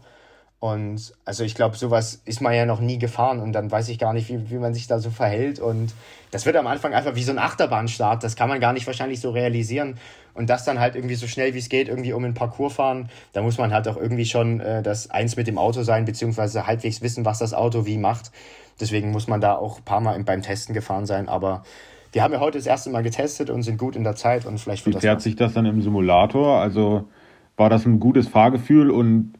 Und 0.59 1.13
also 1.25 1.43
ich 1.43 1.55
glaube, 1.55 1.75
sowas 1.75 2.21
ist 2.23 2.39
man 2.39 2.53
ja 2.53 2.65
noch 2.65 2.79
nie 2.79 2.97
gefahren 2.97 3.39
und 3.39 3.51
dann 3.51 3.69
weiß 3.69 3.89
ich 3.89 3.99
gar 3.99 4.13
nicht, 4.13 4.29
wie, 4.29 4.49
wie 4.49 4.59
man 4.59 4.73
sich 4.73 4.87
da 4.87 4.99
so 4.99 5.09
verhält. 5.09 5.59
Und 5.59 5.93
das 6.31 6.45
wird 6.45 6.55
am 6.55 6.67
Anfang 6.67 6.93
einfach 6.93 7.15
wie 7.15 7.23
so 7.23 7.31
ein 7.31 7.39
Achterbahnstart. 7.39 8.23
Das 8.23 8.35
kann 8.35 8.47
man 8.47 8.61
gar 8.61 8.71
nicht 8.71 8.87
wahrscheinlich 8.87 9.19
so 9.19 9.31
realisieren. 9.31 9.97
Und 10.33 10.49
das 10.49 10.65
dann 10.65 10.79
halt 10.79 10.95
irgendwie 10.95 11.15
so 11.15 11.27
schnell 11.27 11.53
wie 11.53 11.59
es 11.59 11.69
geht, 11.69 11.87
irgendwie 11.87 12.13
um 12.13 12.23
den 12.23 12.33
Parcours 12.33 12.73
fahren. 12.73 13.09
Da 13.33 13.41
muss 13.41 13.57
man 13.57 13.73
halt 13.73 13.87
auch 13.87 13.97
irgendwie 13.97 14.25
schon 14.25 14.59
äh, 14.59 14.81
das 14.81 15.09
Eins 15.09 15.35
mit 15.35 15.47
dem 15.47 15.57
Auto 15.57 15.83
sein, 15.83 16.05
beziehungsweise 16.05 16.65
halbwegs 16.65 17.01
wissen, 17.01 17.25
was 17.25 17.39
das 17.39 17.53
Auto 17.53 17.85
wie 17.85 17.97
macht. 17.97 18.31
Deswegen 18.79 19.11
muss 19.11 19.27
man 19.27 19.41
da 19.41 19.55
auch 19.55 19.77
ein 19.77 19.83
paar 19.83 20.01
Mal 20.01 20.21
beim 20.23 20.41
Testen 20.41 20.73
gefahren 20.73 21.05
sein. 21.05 21.29
Aber 21.29 21.63
wir 22.11 22.23
haben 22.23 22.33
ja 22.33 22.39
heute 22.39 22.57
das 22.57 22.67
erste 22.67 22.89
Mal 22.89 23.03
getestet 23.03 23.49
und 23.49 23.63
sind 23.63 23.77
gut 23.77 23.95
in 23.95 24.03
der 24.03 24.15
Zeit 24.15 24.45
und 24.45 24.59
vielleicht 24.59 24.85
wird 24.85 24.95
Wie 24.95 25.01
fährt 25.01 25.21
sich 25.21 25.35
das 25.35 25.53
dann 25.53 25.65
im 25.65 25.81
Simulator? 25.81 26.59
Also 26.59 27.07
war 27.55 27.69
das 27.69 27.85
ein 27.85 27.99
gutes 27.99 28.27
Fahrgefühl 28.27 28.89
und 28.89 29.33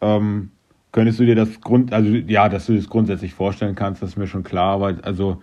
ähm, 0.00 0.52
Könntest 0.90 1.20
du 1.20 1.26
dir 1.26 1.34
das 1.34 1.60
Grund, 1.60 1.92
also 1.92 2.08
ja, 2.10 2.48
dass 2.48 2.66
du 2.66 2.74
das 2.74 2.88
grundsätzlich 2.88 3.34
vorstellen 3.34 3.74
kannst, 3.74 4.02
das 4.02 4.10
ist 4.10 4.16
mir 4.16 4.26
schon 4.26 4.42
klar, 4.42 4.74
aber 4.74 4.96
also 5.02 5.42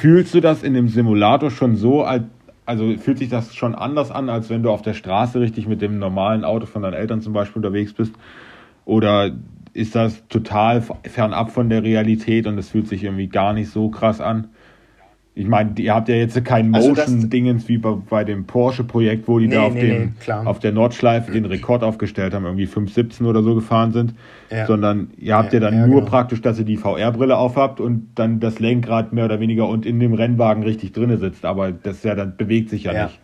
fühlst 0.00 0.34
du 0.34 0.40
das 0.40 0.62
in 0.62 0.74
dem 0.74 0.88
Simulator 0.88 1.50
schon 1.50 1.76
so, 1.76 2.02
als, 2.04 2.24
also 2.72 2.96
fühlt 2.96 3.18
sich 3.18 3.28
das 3.28 3.54
schon 3.54 3.74
anders 3.74 4.10
an, 4.10 4.30
als 4.30 4.48
wenn 4.48 4.62
du 4.62 4.70
auf 4.70 4.80
der 4.80 4.94
Straße 4.94 5.38
richtig 5.38 5.68
mit 5.68 5.82
dem 5.82 5.98
normalen 5.98 6.42
Auto 6.42 6.64
von 6.64 6.80
deinen 6.80 6.94
Eltern 6.94 7.20
zum 7.20 7.34
Beispiel 7.34 7.58
unterwegs 7.58 7.92
bist? 7.92 8.14
Oder 8.86 9.30
ist 9.74 9.94
das 9.94 10.26
total 10.28 10.82
fernab 11.04 11.50
von 11.50 11.68
der 11.68 11.82
Realität 11.82 12.46
und 12.46 12.56
es 12.56 12.70
fühlt 12.70 12.88
sich 12.88 13.04
irgendwie 13.04 13.28
gar 13.28 13.52
nicht 13.52 13.68
so 13.68 13.90
krass 13.90 14.22
an? 14.22 14.48
Ich 15.34 15.46
meine, 15.46 15.72
ihr 15.78 15.94
habt 15.94 16.10
ja 16.10 16.14
jetzt 16.14 16.44
kein 16.44 16.74
also 16.74 16.90
Motion-Dingens 16.90 17.66
wie 17.66 17.78
bei, 17.78 17.96
bei 18.10 18.22
dem 18.22 18.44
Porsche-Projekt, 18.44 19.28
wo 19.28 19.38
die 19.38 19.48
nee, 19.48 19.54
da 19.54 19.62
auf, 19.62 19.72
nee, 19.72 19.88
dem, 19.88 20.14
nee, 20.26 20.32
auf 20.32 20.58
der 20.58 20.72
Nordschleife 20.72 21.32
den 21.32 21.46
Rekord 21.46 21.82
aufgestellt 21.82 22.34
haben, 22.34 22.44
irgendwie 22.44 22.66
5,17 22.66 23.24
oder 23.24 23.42
so 23.42 23.54
gefahren 23.54 23.92
sind, 23.92 24.14
ja. 24.50 24.66
sondern 24.66 25.10
ihr 25.16 25.34
habt 25.34 25.54
ja, 25.54 25.60
ja 25.60 25.70
dann 25.70 25.78
ja, 25.78 25.86
nur 25.86 26.00
genau. 26.00 26.10
praktisch, 26.10 26.42
dass 26.42 26.58
ihr 26.58 26.66
die 26.66 26.76
VR-Brille 26.76 27.38
aufhabt 27.38 27.80
und 27.80 28.10
dann 28.14 28.40
das 28.40 28.60
Lenkrad 28.60 29.14
mehr 29.14 29.24
oder 29.24 29.40
weniger 29.40 29.68
und 29.68 29.86
in 29.86 30.00
dem 30.00 30.12
Rennwagen 30.12 30.64
richtig 30.64 30.92
drinne 30.92 31.16
sitzt, 31.16 31.46
aber 31.46 31.72
das 31.72 32.02
ja 32.02 32.14
dann 32.14 32.36
bewegt 32.36 32.68
sich 32.68 32.84
ja, 32.84 33.04
nicht. 33.04 33.18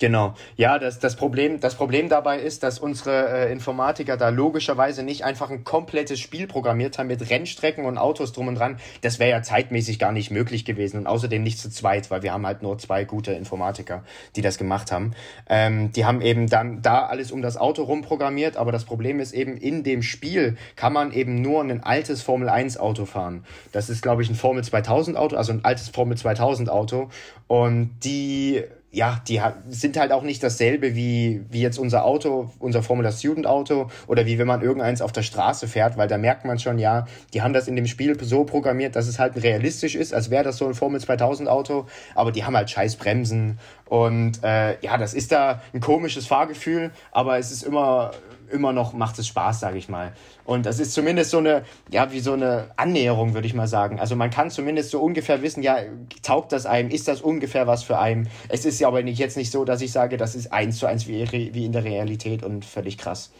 Genau. 0.00 0.34
Ja, 0.56 0.80
das, 0.80 0.98
das, 0.98 1.14
Problem, 1.14 1.60
das 1.60 1.76
Problem 1.76 2.08
dabei 2.08 2.40
ist, 2.40 2.64
dass 2.64 2.80
unsere 2.80 3.46
äh, 3.46 3.52
Informatiker 3.52 4.16
da 4.16 4.30
logischerweise 4.30 5.04
nicht 5.04 5.24
einfach 5.24 5.50
ein 5.50 5.62
komplettes 5.62 6.18
Spiel 6.18 6.48
programmiert 6.48 6.98
haben 6.98 7.06
mit 7.06 7.30
Rennstrecken 7.30 7.84
und 7.84 7.96
Autos 7.96 8.32
drum 8.32 8.48
und 8.48 8.56
dran. 8.56 8.78
Das 9.02 9.20
wäre 9.20 9.30
ja 9.30 9.42
zeitmäßig 9.42 10.00
gar 10.00 10.10
nicht 10.10 10.32
möglich 10.32 10.64
gewesen 10.64 10.98
und 10.98 11.06
außerdem 11.06 11.42
nicht 11.42 11.60
zu 11.60 11.70
zweit, 11.70 12.10
weil 12.10 12.24
wir 12.24 12.32
haben 12.32 12.44
halt 12.44 12.62
nur 12.62 12.76
zwei 12.78 13.04
gute 13.04 13.32
Informatiker, 13.32 14.02
die 14.34 14.42
das 14.42 14.58
gemacht 14.58 14.90
haben. 14.90 15.14
Ähm, 15.48 15.92
die 15.92 16.04
haben 16.04 16.20
eben 16.22 16.48
dann 16.48 16.82
da 16.82 17.06
alles 17.06 17.30
um 17.30 17.40
das 17.40 17.56
Auto 17.56 17.84
rum 17.84 18.02
programmiert, 18.02 18.56
aber 18.56 18.72
das 18.72 18.84
Problem 18.84 19.20
ist 19.20 19.32
eben, 19.32 19.56
in 19.56 19.84
dem 19.84 20.02
Spiel 20.02 20.56
kann 20.74 20.92
man 20.92 21.12
eben 21.12 21.40
nur 21.40 21.62
ein 21.62 21.84
altes 21.84 22.20
Formel 22.20 22.48
1 22.48 22.78
Auto 22.78 23.06
fahren. 23.06 23.44
Das 23.70 23.88
ist, 23.88 24.02
glaube 24.02 24.22
ich, 24.22 24.28
ein 24.28 24.34
Formel 24.34 24.64
2000 24.64 25.16
Auto, 25.16 25.36
also 25.36 25.52
ein 25.52 25.64
altes 25.64 25.88
Formel 25.88 26.16
2000 26.16 26.68
Auto 26.68 27.10
und 27.46 27.92
die 28.02 28.64
ja, 28.94 29.20
die 29.26 29.40
sind 29.68 29.96
halt 29.96 30.12
auch 30.12 30.22
nicht 30.22 30.42
dasselbe 30.42 30.94
wie, 30.94 31.44
wie 31.50 31.60
jetzt 31.60 31.78
unser 31.78 32.04
Auto, 32.04 32.52
unser 32.60 32.82
Formula 32.82 33.10
Student 33.10 33.46
Auto 33.46 33.90
oder 34.06 34.24
wie 34.24 34.38
wenn 34.38 34.46
man 34.46 34.62
irgendeins 34.62 35.02
auf 35.02 35.10
der 35.10 35.22
Straße 35.22 35.66
fährt, 35.66 35.96
weil 35.96 36.06
da 36.06 36.16
merkt 36.16 36.44
man 36.44 36.58
schon, 36.58 36.78
ja, 36.78 37.06
die 37.32 37.42
haben 37.42 37.52
das 37.52 37.66
in 37.66 37.74
dem 37.76 37.86
Spiel 37.86 38.16
so 38.22 38.44
programmiert, 38.44 38.94
dass 38.94 39.08
es 39.08 39.18
halt 39.18 39.42
realistisch 39.42 39.96
ist, 39.96 40.14
als 40.14 40.30
wäre 40.30 40.44
das 40.44 40.58
so 40.58 40.66
ein 40.66 40.74
Formel 40.74 41.00
2000 41.00 41.48
Auto, 41.48 41.86
aber 42.14 42.30
die 42.30 42.44
haben 42.44 42.56
halt 42.56 42.70
scheiß 42.70 42.96
Bremsen 42.96 43.58
und 43.86 44.42
äh, 44.44 44.80
ja, 44.80 44.96
das 44.96 45.12
ist 45.12 45.32
da 45.32 45.60
ein 45.72 45.80
komisches 45.80 46.26
Fahrgefühl, 46.26 46.92
aber 47.10 47.38
es 47.38 47.50
ist 47.50 47.64
immer 47.64 48.12
immer 48.50 48.72
noch 48.72 48.92
macht 48.92 49.18
es 49.18 49.26
Spaß, 49.26 49.60
sage 49.60 49.78
ich 49.78 49.88
mal. 49.88 50.12
Und 50.44 50.66
das 50.66 50.80
ist 50.80 50.92
zumindest 50.92 51.30
so 51.30 51.38
eine, 51.38 51.62
ja, 51.90 52.12
wie 52.12 52.20
so 52.20 52.32
eine 52.32 52.66
Annäherung, 52.76 53.34
würde 53.34 53.46
ich 53.46 53.54
mal 53.54 53.66
sagen. 53.66 54.00
Also 54.00 54.16
man 54.16 54.30
kann 54.30 54.50
zumindest 54.50 54.90
so 54.90 55.00
ungefähr 55.00 55.42
wissen, 55.42 55.62
ja, 55.62 55.76
taugt 56.22 56.52
das 56.52 56.66
einem, 56.66 56.90
ist 56.90 57.08
das 57.08 57.20
ungefähr 57.20 57.66
was 57.66 57.82
für 57.82 57.98
einen. 57.98 58.28
Es 58.48 58.64
ist 58.64 58.80
ja 58.80 58.88
aber 58.88 59.02
nicht, 59.02 59.18
jetzt 59.18 59.36
nicht 59.36 59.50
so, 59.50 59.64
dass 59.64 59.82
ich 59.82 59.92
sage, 59.92 60.16
das 60.16 60.34
ist 60.34 60.52
eins 60.52 60.78
zu 60.78 60.86
eins 60.86 61.08
wie, 61.08 61.52
wie 61.54 61.64
in 61.64 61.72
der 61.72 61.84
Realität 61.84 62.42
und 62.42 62.64
völlig 62.64 62.98
krass. 62.98 63.32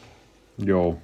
Jo. 0.59 0.97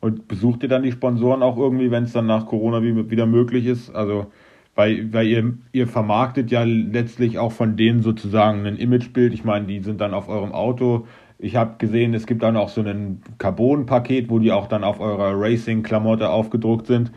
Und 0.00 0.28
besucht 0.28 0.62
ihr 0.62 0.68
dann 0.68 0.82
die 0.82 0.92
Sponsoren 0.92 1.42
auch 1.42 1.58
irgendwie, 1.58 1.90
wenn 1.90 2.04
es 2.04 2.12
dann 2.12 2.26
nach 2.26 2.46
Corona 2.46 2.82
wieder 2.82 3.26
möglich 3.26 3.66
ist? 3.66 3.94
Also, 3.94 4.26
weil, 4.74 5.12
weil 5.12 5.26
ihr, 5.26 5.54
ihr 5.72 5.86
vermarktet 5.86 6.50
ja 6.50 6.62
letztlich 6.62 7.38
auch 7.38 7.52
von 7.52 7.76
denen 7.76 8.02
sozusagen 8.02 8.64
ein 8.66 8.76
Imagebild. 8.76 9.34
Ich 9.34 9.44
meine, 9.44 9.66
die 9.66 9.80
sind 9.80 10.00
dann 10.00 10.14
auf 10.14 10.28
eurem 10.28 10.52
Auto. 10.52 11.06
Ich 11.42 11.56
habe 11.56 11.76
gesehen, 11.78 12.12
es 12.14 12.26
gibt 12.26 12.42
dann 12.42 12.56
auch 12.56 12.68
so 12.68 12.82
ein 12.82 13.22
Carbon-Paket, 13.38 14.28
wo 14.28 14.38
die 14.38 14.52
auch 14.52 14.66
dann 14.66 14.84
auf 14.84 15.00
eurer 15.00 15.32
Racing-Klamotte 15.34 16.28
aufgedruckt 16.28 16.86
sind. 16.86 17.12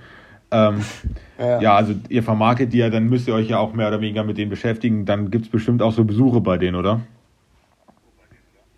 Ähm, 0.51 0.81
ja. 1.39 1.61
ja. 1.61 1.75
also 1.75 1.93
ihr 2.09 2.23
vermarktet 2.23 2.71
die 2.73 2.77
ja, 2.77 2.89
dann 2.89 3.09
müsst 3.09 3.27
ihr 3.27 3.33
euch 3.33 3.49
ja 3.49 3.57
auch 3.57 3.73
mehr 3.73 3.89
oder 3.89 3.99
weniger 3.99 4.23
mit 4.23 4.37
denen 4.37 4.49
beschäftigen. 4.49 5.05
Dann 5.05 5.29
gibt 5.29 5.45
es 5.45 5.51
bestimmt 5.51 5.81
auch 5.81 5.91
so 5.91 6.05
Besuche 6.05 6.41
bei 6.41 6.57
denen, 6.57 6.75
oder? 6.75 7.01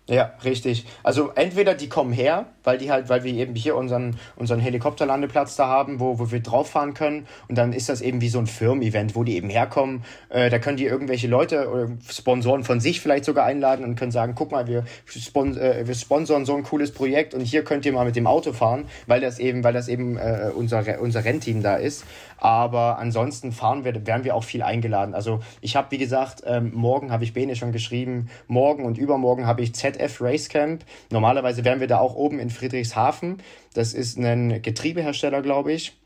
Ja, 0.08 0.34
richtig. 0.44 0.86
Also 1.02 1.30
entweder 1.34 1.74
die 1.74 1.88
kommen 1.88 2.12
her, 2.12 2.46
weil 2.62 2.78
die 2.78 2.92
halt, 2.92 3.08
weil 3.08 3.24
wir 3.24 3.32
eben 3.32 3.56
hier 3.56 3.74
unseren, 3.74 4.16
unseren 4.36 4.60
Helikopterlandeplatz 4.60 5.56
da 5.56 5.66
haben, 5.66 5.98
wo, 5.98 6.20
wo 6.20 6.30
wir 6.30 6.38
drauf 6.38 6.70
fahren 6.70 6.94
können. 6.94 7.26
Und 7.48 7.58
dann 7.58 7.72
ist 7.72 7.88
das 7.88 8.02
eben 8.02 8.20
wie 8.20 8.28
so 8.28 8.38
ein 8.38 8.46
Firmen-Event, 8.46 9.16
wo 9.16 9.24
die 9.24 9.34
eben 9.34 9.50
herkommen. 9.50 10.04
Äh, 10.28 10.48
da 10.48 10.60
können 10.60 10.76
die 10.76 10.84
irgendwelche 10.84 11.26
Leute 11.26 11.68
oder 11.68 11.88
Sponsoren 12.08 12.62
von 12.62 12.78
sich 12.78 13.00
vielleicht 13.00 13.24
sogar 13.24 13.46
einladen 13.46 13.84
und 13.84 13.96
können 13.96 14.12
sagen, 14.12 14.34
guck 14.36 14.52
mal, 14.52 14.68
wir, 14.68 14.84
spon 15.06 15.56
äh, 15.56 15.88
wir 15.88 15.94
sponsoren 15.94 16.44
so 16.44 16.54
ein 16.54 16.62
cooles 16.62 16.92
Projekt 16.92 17.34
und 17.34 17.40
hier 17.40 17.64
könnt 17.64 17.84
ihr 17.84 17.92
mal 17.92 18.04
mit 18.04 18.14
dem 18.14 18.28
Auto 18.28 18.52
fahren, 18.52 18.84
weil 19.08 19.20
das 19.20 19.40
eben, 19.40 19.64
weil 19.64 19.72
das 19.72 19.88
eben 19.88 20.16
äh, 20.18 20.52
unser, 20.54 21.00
unser 21.00 21.24
Rennteam 21.24 21.64
da 21.64 21.76
ist. 21.76 22.04
Aber 22.38 22.98
ansonsten 22.98 23.50
fahren 23.50 23.84
wir, 23.84 24.06
werden 24.06 24.24
wir 24.24 24.34
auch 24.36 24.44
viel 24.44 24.62
eingeladen. 24.62 25.14
Also 25.14 25.40
ich 25.60 25.74
habe, 25.74 25.90
wie 25.90 25.98
gesagt, 25.98 26.42
ähm, 26.46 26.70
morgen 26.74 27.10
habe 27.10 27.24
ich 27.24 27.32
Bene 27.32 27.56
schon 27.56 27.72
geschrieben, 27.72 28.28
morgen 28.46 28.84
und 28.84 28.98
übermorgen 28.98 29.46
habe 29.46 29.62
ich 29.62 29.72
ZF 29.96 30.20
Racecamp. 30.20 30.84
Normalerweise 31.10 31.64
wären 31.64 31.80
wir 31.80 31.86
da 31.86 31.98
auch 31.98 32.14
oben 32.14 32.38
in 32.38 32.50
Friedrichshafen. 32.50 33.42
Das 33.74 33.94
ist 33.94 34.18
ein 34.18 34.62
Getriebehersteller, 34.62 35.42
glaube 35.42 35.72
ich. 35.72 35.96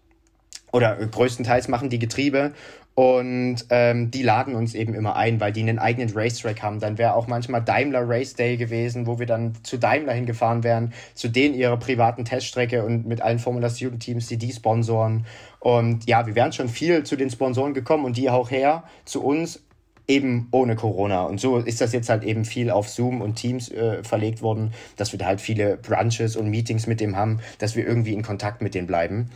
Oder 0.72 0.94
größtenteils 0.96 1.68
machen 1.68 1.90
die 1.90 1.98
Getriebe. 1.98 2.52
Und 2.94 3.64
ähm, 3.70 4.10
die 4.10 4.22
laden 4.22 4.54
uns 4.54 4.74
eben 4.74 4.94
immer 4.94 5.16
ein, 5.16 5.40
weil 5.40 5.52
die 5.52 5.60
einen 5.60 5.78
eigenen 5.78 6.10
Racetrack 6.12 6.62
haben. 6.62 6.80
Dann 6.80 6.98
wäre 6.98 7.14
auch 7.14 7.28
manchmal 7.28 7.62
Daimler 7.62 8.06
Race 8.06 8.34
Day 8.34 8.56
gewesen, 8.56 9.06
wo 9.06 9.18
wir 9.18 9.26
dann 9.26 9.54
zu 9.62 9.78
Daimler 9.78 10.12
hingefahren 10.12 10.64
wären, 10.64 10.92
zu 11.14 11.28
denen 11.28 11.54
ihrer 11.54 11.78
privaten 11.78 12.24
Teststrecke 12.24 12.84
und 12.84 13.06
mit 13.06 13.22
allen 13.22 13.38
Formula 13.38 13.70
Student 13.70 14.02
Teams, 14.02 14.26
die 14.26 14.36
die 14.36 14.52
sponsoren. 14.52 15.24
Und 15.60 16.08
ja, 16.08 16.26
wir 16.26 16.34
wären 16.34 16.52
schon 16.52 16.68
viel 16.68 17.04
zu 17.04 17.16
den 17.16 17.30
Sponsoren 17.30 17.74
gekommen 17.74 18.04
und 18.04 18.16
die 18.16 18.28
auch 18.28 18.50
her 18.50 18.84
zu 19.04 19.24
uns, 19.24 19.62
eben 20.10 20.48
ohne 20.50 20.74
Corona. 20.74 21.22
Und 21.22 21.40
so 21.40 21.58
ist 21.58 21.80
das 21.80 21.92
jetzt 21.92 22.08
halt 22.08 22.24
eben 22.24 22.44
viel 22.44 22.70
auf 22.70 22.88
Zoom 22.88 23.20
und 23.20 23.36
Teams 23.36 23.70
äh, 23.70 24.02
verlegt 24.02 24.42
worden, 24.42 24.74
dass 24.96 25.12
wir 25.12 25.18
da 25.18 25.26
halt 25.26 25.40
viele 25.40 25.76
Brunches 25.76 26.36
und 26.36 26.50
Meetings 26.50 26.86
mit 26.86 27.00
dem 27.00 27.16
haben, 27.16 27.38
dass 27.58 27.76
wir 27.76 27.86
irgendwie 27.86 28.12
in 28.12 28.22
Kontakt 28.22 28.60
mit 28.60 28.74
denen 28.74 28.88
bleiben. 28.88 29.30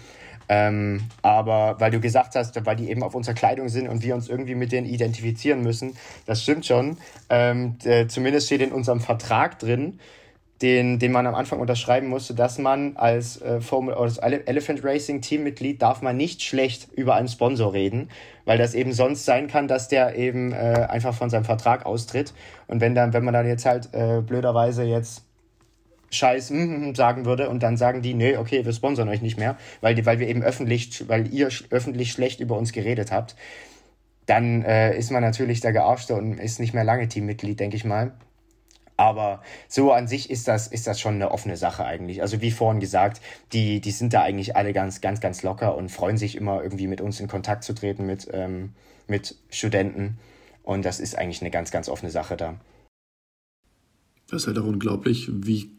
Ähm, 0.49 1.05
aber 1.23 1.77
weil 1.79 1.91
du 1.91 2.01
gesagt 2.01 2.35
hast, 2.35 2.67
weil 2.67 2.77
die 2.77 2.91
eben 2.91 3.03
auf 3.03 3.15
unserer 3.15 3.35
Kleidung 3.35 3.69
sind 3.69 3.89
und 3.89 4.03
wir 4.03 4.15
uns 4.15 4.29
irgendwie 4.29 4.55
mit 4.55 4.73
denen 4.73 4.87
identifizieren 4.87 5.63
müssen, 5.63 5.97
das 6.27 6.43
stimmt 6.43 6.67
schon. 6.67 6.99
Ähm, 7.31 7.77
zumindest 8.09 8.49
steht 8.49 8.61
in 8.61 8.73
unserem 8.73 9.01
Vertrag 9.01 9.59
drin, 9.59 10.01
den, 10.63 10.99
den 10.99 11.13
man 11.13 11.27
am 11.27 11.35
Anfang 11.35 11.61
unterschreiben 11.61 12.07
musste, 12.07 12.35
dass 12.35 12.59
man 12.59 12.97
als, 12.97 13.43
äh, 13.43 13.61
Formel, 13.61 13.95
als 13.95 14.19
Elephant 14.19 14.85
Racing 14.85 15.21
Teammitglied 15.21 15.83
darf 15.83 16.01
man 16.01 16.17
nicht 16.17 16.43
schlecht 16.43 16.89
über 16.95 17.17
einen 17.17 17.29
Sponsor 17.29 17.73
reden, 17.73 18.09
weil 18.45 18.57
das 18.57 18.75
eben 18.75 18.93
sonst 18.93 19.25
sein 19.25 19.49
kann, 19.49 19.67
dass 19.67 19.89
der 19.89 20.17
eben 20.17 20.53
äh, 20.53 20.87
einfach 20.89 21.15
von 21.15 21.29
seinem 21.29 21.45
Vertrag 21.45 21.87
austritt. 21.87 22.33
Und 22.69 22.81
wenn 22.81 22.95
dann, 22.95 23.13
wenn 23.13 23.25
man 23.25 23.35
dann 23.35 23.47
jetzt 23.47 23.67
halt 23.67 23.91
äh, 23.93 24.23
blöderweise 24.23 24.85
jetzt 24.85 25.25
Scheiß 26.11 26.51
mm, 26.51 26.95
sagen 26.95 27.25
würde 27.25 27.51
und 27.51 27.63
dann 27.63 27.77
sagen 27.77 28.01
die, 28.01 28.15
nee, 28.15 28.37
okay, 28.37 28.65
wir 28.65 28.73
sponsern 28.73 29.09
euch 29.09 29.23
nicht 29.23 29.37
mehr, 29.37 29.57
weil, 29.81 29.97
die, 29.97 30.07
weil 30.07 30.21
wir 30.21 30.29
eben 30.29 30.43
öffentlich, 30.43 31.09
weil 31.09 31.33
ihr 31.33 31.49
öffentlich 31.71 32.13
schlecht 32.13 32.41
über 32.41 32.57
uns 32.57 32.73
geredet 32.73 33.11
habt, 33.11 33.35
dann 34.27 34.63
äh, 34.63 34.97
ist 34.97 35.11
man 35.11 35.23
natürlich 35.23 35.61
der 35.61 35.73
Gearschte 35.73 36.15
und 36.15 36.39
ist 36.39 36.61
nicht 36.61 36.75
mehr 36.75 36.85
lange 36.85 37.09
Teammitglied, 37.09 37.61
denke 37.61 37.77
ich 37.77 37.85
mal. 37.85 38.13
Aber 38.97 39.43
so 39.69 39.93
an 39.93 40.07
sich 40.07 40.31
ist 40.31 40.47
das, 40.47 40.69
ist 40.69 40.87
das 40.87 41.01
schon 41.01 41.15
eine 41.15 41.31
offene 41.33 41.57
Sache 41.57 41.85
eigentlich. 41.85 42.23
Also 42.23 42.41
wie 42.41 42.53
vorhin 42.53 42.81
gesagt, 42.81 43.21
die, 43.53 43.81
die 43.81 43.91
sind 43.91 44.13
da 44.13 44.23
eigentlich 44.23 44.55
alle 44.55 44.73
ganz, 44.73 45.01
ganz, 45.01 45.21
ganz 45.21 45.43
locker 45.43 45.77
und 45.77 45.91
freuen 45.91 46.17
sich 46.17 46.37
immer 46.37 46.63
irgendwie 46.63 46.87
mit 46.87 47.01
uns 47.01 47.19
in 47.19 47.27
Kontakt 47.27 47.65
zu 47.65 47.75
treten, 47.75 48.07
mit, 48.07 48.29
ähm, 48.33 48.73
mit 49.09 49.37
Studenten. 49.51 50.19
Und 50.63 50.85
das 50.85 51.01
ist 51.01 51.19
eigentlich 51.19 51.41
eine 51.41 51.51
ganz, 51.51 51.71
ganz 51.73 51.89
offene 51.89 52.11
Sache 52.11 52.37
da. 52.37 52.61
Das 54.29 54.43
ist 54.43 54.47
halt 54.47 54.59
auch 54.59 54.67
unglaublich, 54.67 55.29
wie 55.33 55.71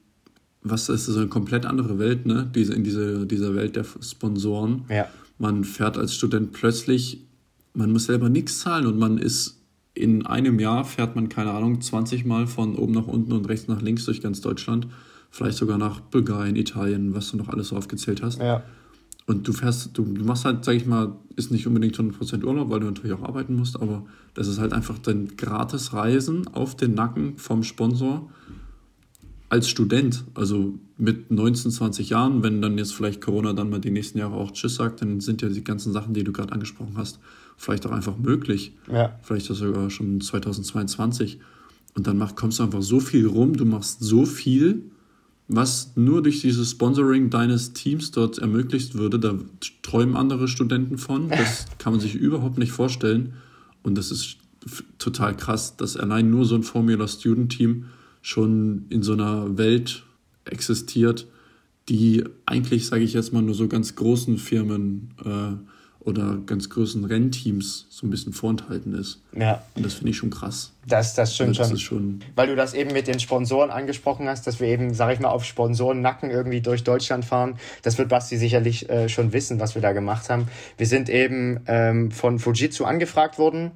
was 0.61 0.89
ist 0.89 1.05
so 1.05 1.19
eine 1.19 1.29
komplett 1.29 1.65
andere 1.65 1.99
Welt, 1.99 2.25
ne? 2.25 2.49
Diese, 2.53 2.73
in 2.73 2.83
diese, 2.83 3.27
dieser 3.27 3.55
Welt 3.55 3.75
der 3.75 3.85
Sponsoren. 4.01 4.85
Ja. 4.89 5.07
Man 5.37 5.63
fährt 5.63 5.97
als 5.97 6.15
Student 6.15 6.53
plötzlich, 6.53 7.21
man 7.73 7.91
muss 7.91 8.05
selber 8.05 8.29
nichts 8.29 8.59
zahlen 8.59 8.87
und 8.87 8.97
man 8.97 9.19
ist 9.19 9.61
in 9.95 10.25
einem 10.25 10.59
Jahr 10.59 10.83
fährt 10.83 11.15
man, 11.15 11.29
keine 11.29 11.51
Ahnung, 11.51 11.81
20 11.81 12.25
Mal 12.25 12.47
von 12.47 12.75
oben 12.75 12.93
nach 12.93 13.07
unten 13.07 13.31
und 13.31 13.47
rechts 13.47 13.67
nach 13.67 13.81
links 13.81 14.05
durch 14.05 14.21
ganz 14.21 14.41
Deutschland. 14.41 14.87
Vielleicht 15.31 15.57
sogar 15.57 15.77
nach 15.77 16.01
Bulgarien, 16.01 16.55
Italien, 16.55 17.15
was 17.15 17.31
du 17.31 17.37
noch 17.37 17.47
alles 17.47 17.69
so 17.69 17.77
aufgezählt 17.77 18.21
hast. 18.21 18.39
Ja. 18.39 18.63
Und 19.25 19.47
du 19.47 19.53
fährst, 19.53 19.97
du, 19.97 20.03
du 20.03 20.23
machst 20.23 20.45
halt, 20.45 20.63
sag 20.63 20.75
ich 20.75 20.85
mal, 20.85 21.15
ist 21.35 21.51
nicht 21.51 21.65
unbedingt 21.65 21.97
100% 21.97 22.43
Urlaub, 22.43 22.69
weil 22.69 22.81
du 22.81 22.85
natürlich 22.85 23.13
auch 23.13 23.23
arbeiten 23.23 23.55
musst, 23.55 23.81
aber 23.81 24.05
das 24.35 24.47
ist 24.47 24.59
halt 24.59 24.71
einfach 24.71 24.99
dein 24.99 25.35
gratis 25.35 25.93
Reisen 25.93 26.47
auf 26.49 26.75
den 26.75 26.93
Nacken 26.93 27.37
vom 27.37 27.63
Sponsor 27.63 28.29
als 29.49 29.69
Student, 29.69 30.25
also 30.33 30.73
mit 30.97 31.31
19, 31.31 31.71
20 31.71 32.09
Jahren, 32.09 32.43
wenn 32.43 32.61
dann 32.61 32.77
jetzt 32.77 32.93
vielleicht 32.93 33.21
Corona 33.21 33.53
dann 33.53 33.69
mal 33.69 33.79
die 33.79 33.91
nächsten 33.91 34.17
Jahre 34.17 34.35
auch 34.35 34.51
Tschüss 34.51 34.75
sagt, 34.75 35.01
dann 35.01 35.21
sind 35.21 35.41
ja 35.41 35.49
die 35.49 35.63
ganzen 35.63 35.93
Sachen, 35.93 36.13
die 36.13 36.23
du 36.23 36.31
gerade 36.31 36.51
angesprochen 36.51 36.95
hast, 36.97 37.19
vielleicht 37.57 37.85
auch 37.85 37.91
einfach 37.91 38.17
möglich. 38.17 38.73
Ja. 38.91 39.17
Vielleicht 39.23 39.49
das 39.49 39.57
sogar 39.57 39.89
schon 39.89 40.21
2022. 40.21 41.39
Und 41.95 42.07
dann 42.07 42.17
mach, 42.17 42.35
kommst 42.35 42.59
du 42.59 42.63
einfach 42.63 42.81
so 42.81 42.99
viel 42.99 43.25
rum, 43.25 43.55
du 43.55 43.65
machst 43.65 44.01
so 44.01 44.25
viel, 44.25 44.83
was 45.47 45.91
nur 45.95 46.23
durch 46.23 46.41
dieses 46.41 46.71
Sponsoring 46.71 47.29
deines 47.29 47.73
Teams 47.73 48.11
dort 48.11 48.39
ermöglicht 48.39 48.95
würde. 48.95 49.19
Da 49.19 49.37
träumen 49.83 50.15
andere 50.15 50.47
Studenten 50.47 50.97
von. 50.97 51.29
Das 51.29 51.65
kann 51.77 51.93
man 51.93 51.99
sich 51.99 52.15
überhaupt 52.15 52.57
nicht 52.57 52.71
vorstellen. 52.71 53.33
Und 53.83 53.95
das 53.95 54.11
ist 54.11 54.37
total 54.97 55.37
krass, 55.37 55.77
dass 55.77 55.95
allein 55.95 56.31
nur 56.31 56.45
so 56.45 56.55
ein 56.55 56.63
Formula 56.63 57.07
Student 57.07 57.51
Team 57.51 57.85
schon 58.21 58.85
in 58.89 59.03
so 59.03 59.13
einer 59.13 59.57
Welt 59.57 60.03
existiert, 60.45 61.27
die 61.89 62.23
eigentlich, 62.47 62.87
sage 62.87 63.03
ich 63.03 63.13
jetzt 63.13 63.31
mal, 63.31 63.43
nur 63.43 63.53
so 63.53 63.67
ganz 63.67 63.95
großen 63.95 64.39
Firmen 64.39 65.11
äh, 65.23 65.53
oder 66.05 66.37
ganz 66.45 66.69
großen 66.69 67.03
Rennteams 67.03 67.87
so 67.89 68.05
ein 68.05 68.11
bisschen 68.11 68.31
vorenthalten 68.31 68.93
ist. 68.93 69.21
Ja. 69.35 69.63
Und 69.75 69.83
das 69.83 69.95
finde 69.95 70.11
ich 70.11 70.17
schon 70.17 70.29
krass. 70.29 70.71
Das, 70.87 71.15
das 71.15 71.33
stimmt 71.33 71.59
also 71.59 71.73
das 71.73 71.81
schon. 71.81 71.97
schon. 71.97 72.23
Weil 72.35 72.47
du 72.47 72.55
das 72.55 72.75
eben 72.75 72.93
mit 72.93 73.07
den 73.07 73.19
Sponsoren 73.19 73.71
angesprochen 73.71 74.27
hast, 74.27 74.45
dass 74.45 74.59
wir 74.59 74.67
eben, 74.67 74.93
sage 74.93 75.13
ich 75.13 75.19
mal, 75.19 75.29
auf 75.29 75.43
Sponsoren-Nacken 75.43 76.29
irgendwie 76.29 76.61
durch 76.61 76.83
Deutschland 76.83 77.25
fahren. 77.25 77.55
Das 77.81 77.97
wird 77.97 78.09
Basti 78.09 78.37
sicherlich 78.37 78.87
äh, 78.87 79.09
schon 79.09 79.33
wissen, 79.33 79.59
was 79.59 79.73
wir 79.73 79.81
da 79.81 79.93
gemacht 79.93 80.29
haben. 80.29 80.47
Wir 80.77 80.85
sind 80.85 81.09
eben 81.09 81.61
ähm, 81.65 82.11
von 82.11 82.37
Fujitsu 82.37 82.85
angefragt 82.85 83.39
worden 83.39 83.71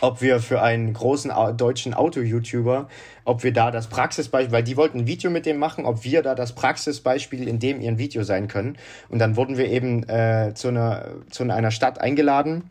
ob 0.00 0.20
wir 0.22 0.40
für 0.40 0.62
einen 0.62 0.92
großen 0.92 1.32
deutschen 1.56 1.94
Auto-YouTuber, 1.94 2.88
ob 3.24 3.42
wir 3.42 3.52
da 3.52 3.70
das 3.70 3.88
Praxisbeispiel, 3.88 4.52
weil 4.52 4.62
die 4.62 4.76
wollten 4.76 5.00
ein 5.00 5.06
Video 5.06 5.30
mit 5.30 5.46
dem 5.46 5.58
machen, 5.58 5.84
ob 5.84 6.04
wir 6.04 6.22
da 6.22 6.34
das 6.34 6.54
Praxisbeispiel 6.54 7.46
in 7.48 7.58
dem 7.58 7.80
ihren 7.80 7.98
Video 7.98 8.22
sein 8.22 8.48
können. 8.48 8.76
Und 9.08 9.18
dann 9.18 9.36
wurden 9.36 9.56
wir 9.56 9.68
eben 9.68 10.08
äh, 10.08 10.52
zu, 10.54 10.68
einer, 10.68 11.06
zu 11.30 11.42
einer 11.42 11.70
Stadt 11.70 12.00
eingeladen 12.00 12.70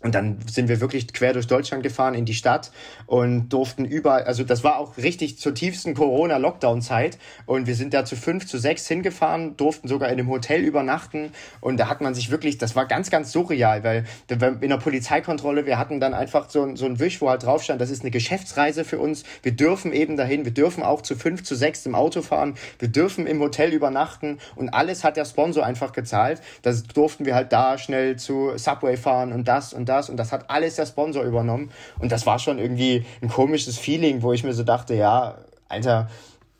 und 0.00 0.14
dann 0.14 0.38
sind 0.46 0.68
wir 0.68 0.80
wirklich 0.80 1.12
quer 1.12 1.32
durch 1.32 1.48
Deutschland 1.48 1.82
gefahren 1.82 2.14
in 2.14 2.24
die 2.24 2.34
Stadt 2.34 2.70
und 3.06 3.48
durften 3.48 3.84
überall, 3.84 4.22
also 4.24 4.44
das 4.44 4.62
war 4.62 4.78
auch 4.78 4.96
richtig 4.96 5.38
zur 5.38 5.54
tiefsten 5.54 5.94
Corona-Lockdown-Zeit. 5.94 7.18
Und 7.46 7.66
wir 7.66 7.74
sind 7.74 7.94
da 7.94 8.04
zu 8.04 8.14
fünf, 8.14 8.46
zu 8.46 8.58
sechs 8.58 8.86
hingefahren, 8.86 9.56
durften 9.56 9.88
sogar 9.88 10.08
in 10.10 10.20
einem 10.20 10.28
Hotel 10.28 10.62
übernachten. 10.62 11.32
Und 11.60 11.78
da 11.78 11.88
hat 11.88 12.00
man 12.00 12.14
sich 12.14 12.30
wirklich, 12.30 12.58
das 12.58 12.76
war 12.76 12.86
ganz, 12.86 13.10
ganz 13.10 13.32
surreal, 13.32 13.82
weil 13.82 14.04
in 14.28 14.68
der 14.68 14.76
Polizeikontrolle, 14.76 15.66
wir 15.66 15.78
hatten 15.78 15.98
dann 15.98 16.14
einfach 16.14 16.48
so, 16.48 16.76
so 16.76 16.86
ein 16.86 17.00
Wisch, 17.00 17.20
wo 17.20 17.28
halt 17.28 17.42
drauf 17.42 17.64
stand, 17.64 17.80
das 17.80 17.90
ist 17.90 18.02
eine 18.02 18.12
Geschäftsreise 18.12 18.84
für 18.84 19.00
uns. 19.00 19.24
Wir 19.42 19.52
dürfen 19.52 19.92
eben 19.92 20.16
dahin, 20.16 20.44
wir 20.44 20.54
dürfen 20.54 20.84
auch 20.84 21.02
zu 21.02 21.16
fünf, 21.16 21.42
zu 21.42 21.56
sechs 21.56 21.84
im 21.86 21.96
Auto 21.96 22.22
fahren, 22.22 22.54
wir 22.78 22.88
dürfen 22.88 23.26
im 23.26 23.40
Hotel 23.40 23.72
übernachten 23.72 24.38
und 24.54 24.68
alles 24.68 25.02
hat 25.02 25.16
der 25.16 25.24
Sponsor 25.24 25.66
einfach 25.66 25.92
gezahlt. 25.92 26.40
Das 26.62 26.84
durften 26.84 27.24
wir 27.24 27.34
halt 27.34 27.52
da 27.52 27.78
schnell 27.78 28.14
zu 28.16 28.52
Subway 28.56 28.96
fahren 28.96 29.32
und 29.32 29.48
das 29.48 29.72
und 29.72 29.87
das 29.88 30.10
und 30.10 30.16
das 30.16 30.32
hat 30.32 30.50
alles 30.50 30.76
der 30.76 30.86
Sponsor 30.86 31.24
übernommen 31.24 31.70
und 31.98 32.12
das 32.12 32.26
war 32.26 32.38
schon 32.38 32.58
irgendwie 32.58 33.04
ein 33.22 33.28
komisches 33.28 33.78
Feeling, 33.78 34.22
wo 34.22 34.32
ich 34.32 34.44
mir 34.44 34.54
so 34.54 34.64
dachte, 34.64 34.94
ja, 34.94 35.38
Alter, 35.68 36.08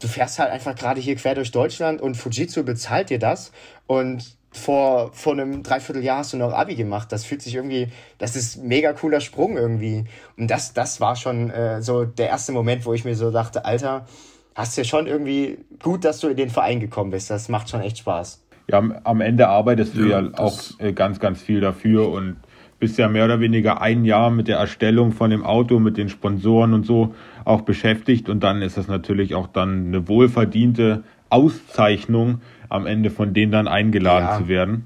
du 0.01 0.09
fährst 0.09 0.39
halt 0.39 0.51
einfach 0.51 0.75
gerade 0.75 1.01
hier 1.01 1.17
quer 1.17 1.35
durch 1.35 1.51
Deutschland 1.51 2.01
und 2.01 2.17
Fujitsu 2.17 2.65
bezahlt 2.65 3.11
dir 3.11 3.19
das 3.19 3.53
und 3.87 4.39
vor, 4.51 5.13
vor 5.13 5.35
einem 5.35 5.63
Dreivierteljahr 5.63 6.19
hast 6.19 6.33
du 6.33 6.37
noch 6.37 6.53
Abi 6.53 6.75
gemacht. 6.75 7.13
Das 7.13 7.25
fühlt 7.25 7.43
sich 7.43 7.55
irgendwie, 7.55 7.89
das 8.17 8.35
ist 8.35 8.57
ein 8.57 8.69
mega 8.69 8.93
cooler 8.93 9.21
Sprung 9.21 9.57
irgendwie. 9.57 10.05
Und 10.37 10.51
das, 10.51 10.73
das 10.73 11.01
war 11.01 11.17
schon 11.17 11.51
äh, 11.51 11.83
so 11.83 12.05
der 12.05 12.29
erste 12.29 12.53
Moment, 12.53 12.87
wo 12.87 12.95
ich 12.95 13.05
mir 13.05 13.15
so 13.15 13.31
dachte, 13.31 13.65
Alter, 13.65 14.07
hast 14.55 14.77
du 14.77 14.81
ja 14.81 14.85
schon 14.85 15.07
irgendwie 15.07 15.59
gut, 15.83 16.05
dass 16.05 16.21
du 16.21 16.29
in 16.29 16.37
den 16.37 16.51
Verein 16.51 16.81
gekommen 16.81 17.11
bist. 17.11 17.31
Das 17.31 17.49
macht 17.49 17.69
schon 17.69 17.81
echt 17.81 17.99
Spaß. 17.99 18.43
Ja, 18.71 18.83
am 19.05 19.21
Ende 19.21 19.49
arbeitest 19.49 19.97
du 19.97 20.07
ja, 20.07 20.21
ja 20.21 20.31
auch 20.35 20.59
äh, 20.79 20.93
ganz, 20.93 21.21
ganz 21.21 21.41
viel 21.41 21.61
dafür 21.61 22.11
und 22.11 22.37
bist 22.79 22.99
ja 22.99 23.09
mehr 23.09 23.25
oder 23.25 23.41
weniger 23.41 23.81
ein 23.81 24.05
Jahr 24.05 24.31
mit 24.31 24.49
der 24.49 24.59
Erstellung 24.59 25.13
von 25.13 25.31
dem 25.31 25.45
Auto, 25.45 25.79
mit 25.79 25.97
den 25.97 26.09
Sponsoren 26.09 26.75
und 26.75 26.87
so 26.87 27.15
auch 27.45 27.63
beschäftigt. 27.63 28.29
Und 28.29 28.43
dann 28.43 28.63
ist 28.63 28.77
das 28.77 28.89
natürlich 28.89 29.35
auch 29.35 29.49
dann 29.49 29.89
eine 29.89 30.09
wohlverdiente 30.09 31.03
Auszeichnung, 31.31 32.41
am 32.69 32.87
Ende 32.87 33.11
von 33.11 33.35
denen 33.35 33.53
dann 33.53 33.69
eingeladen 33.69 34.29
ja. 34.29 34.39
zu 34.39 34.49
werden. 34.49 34.85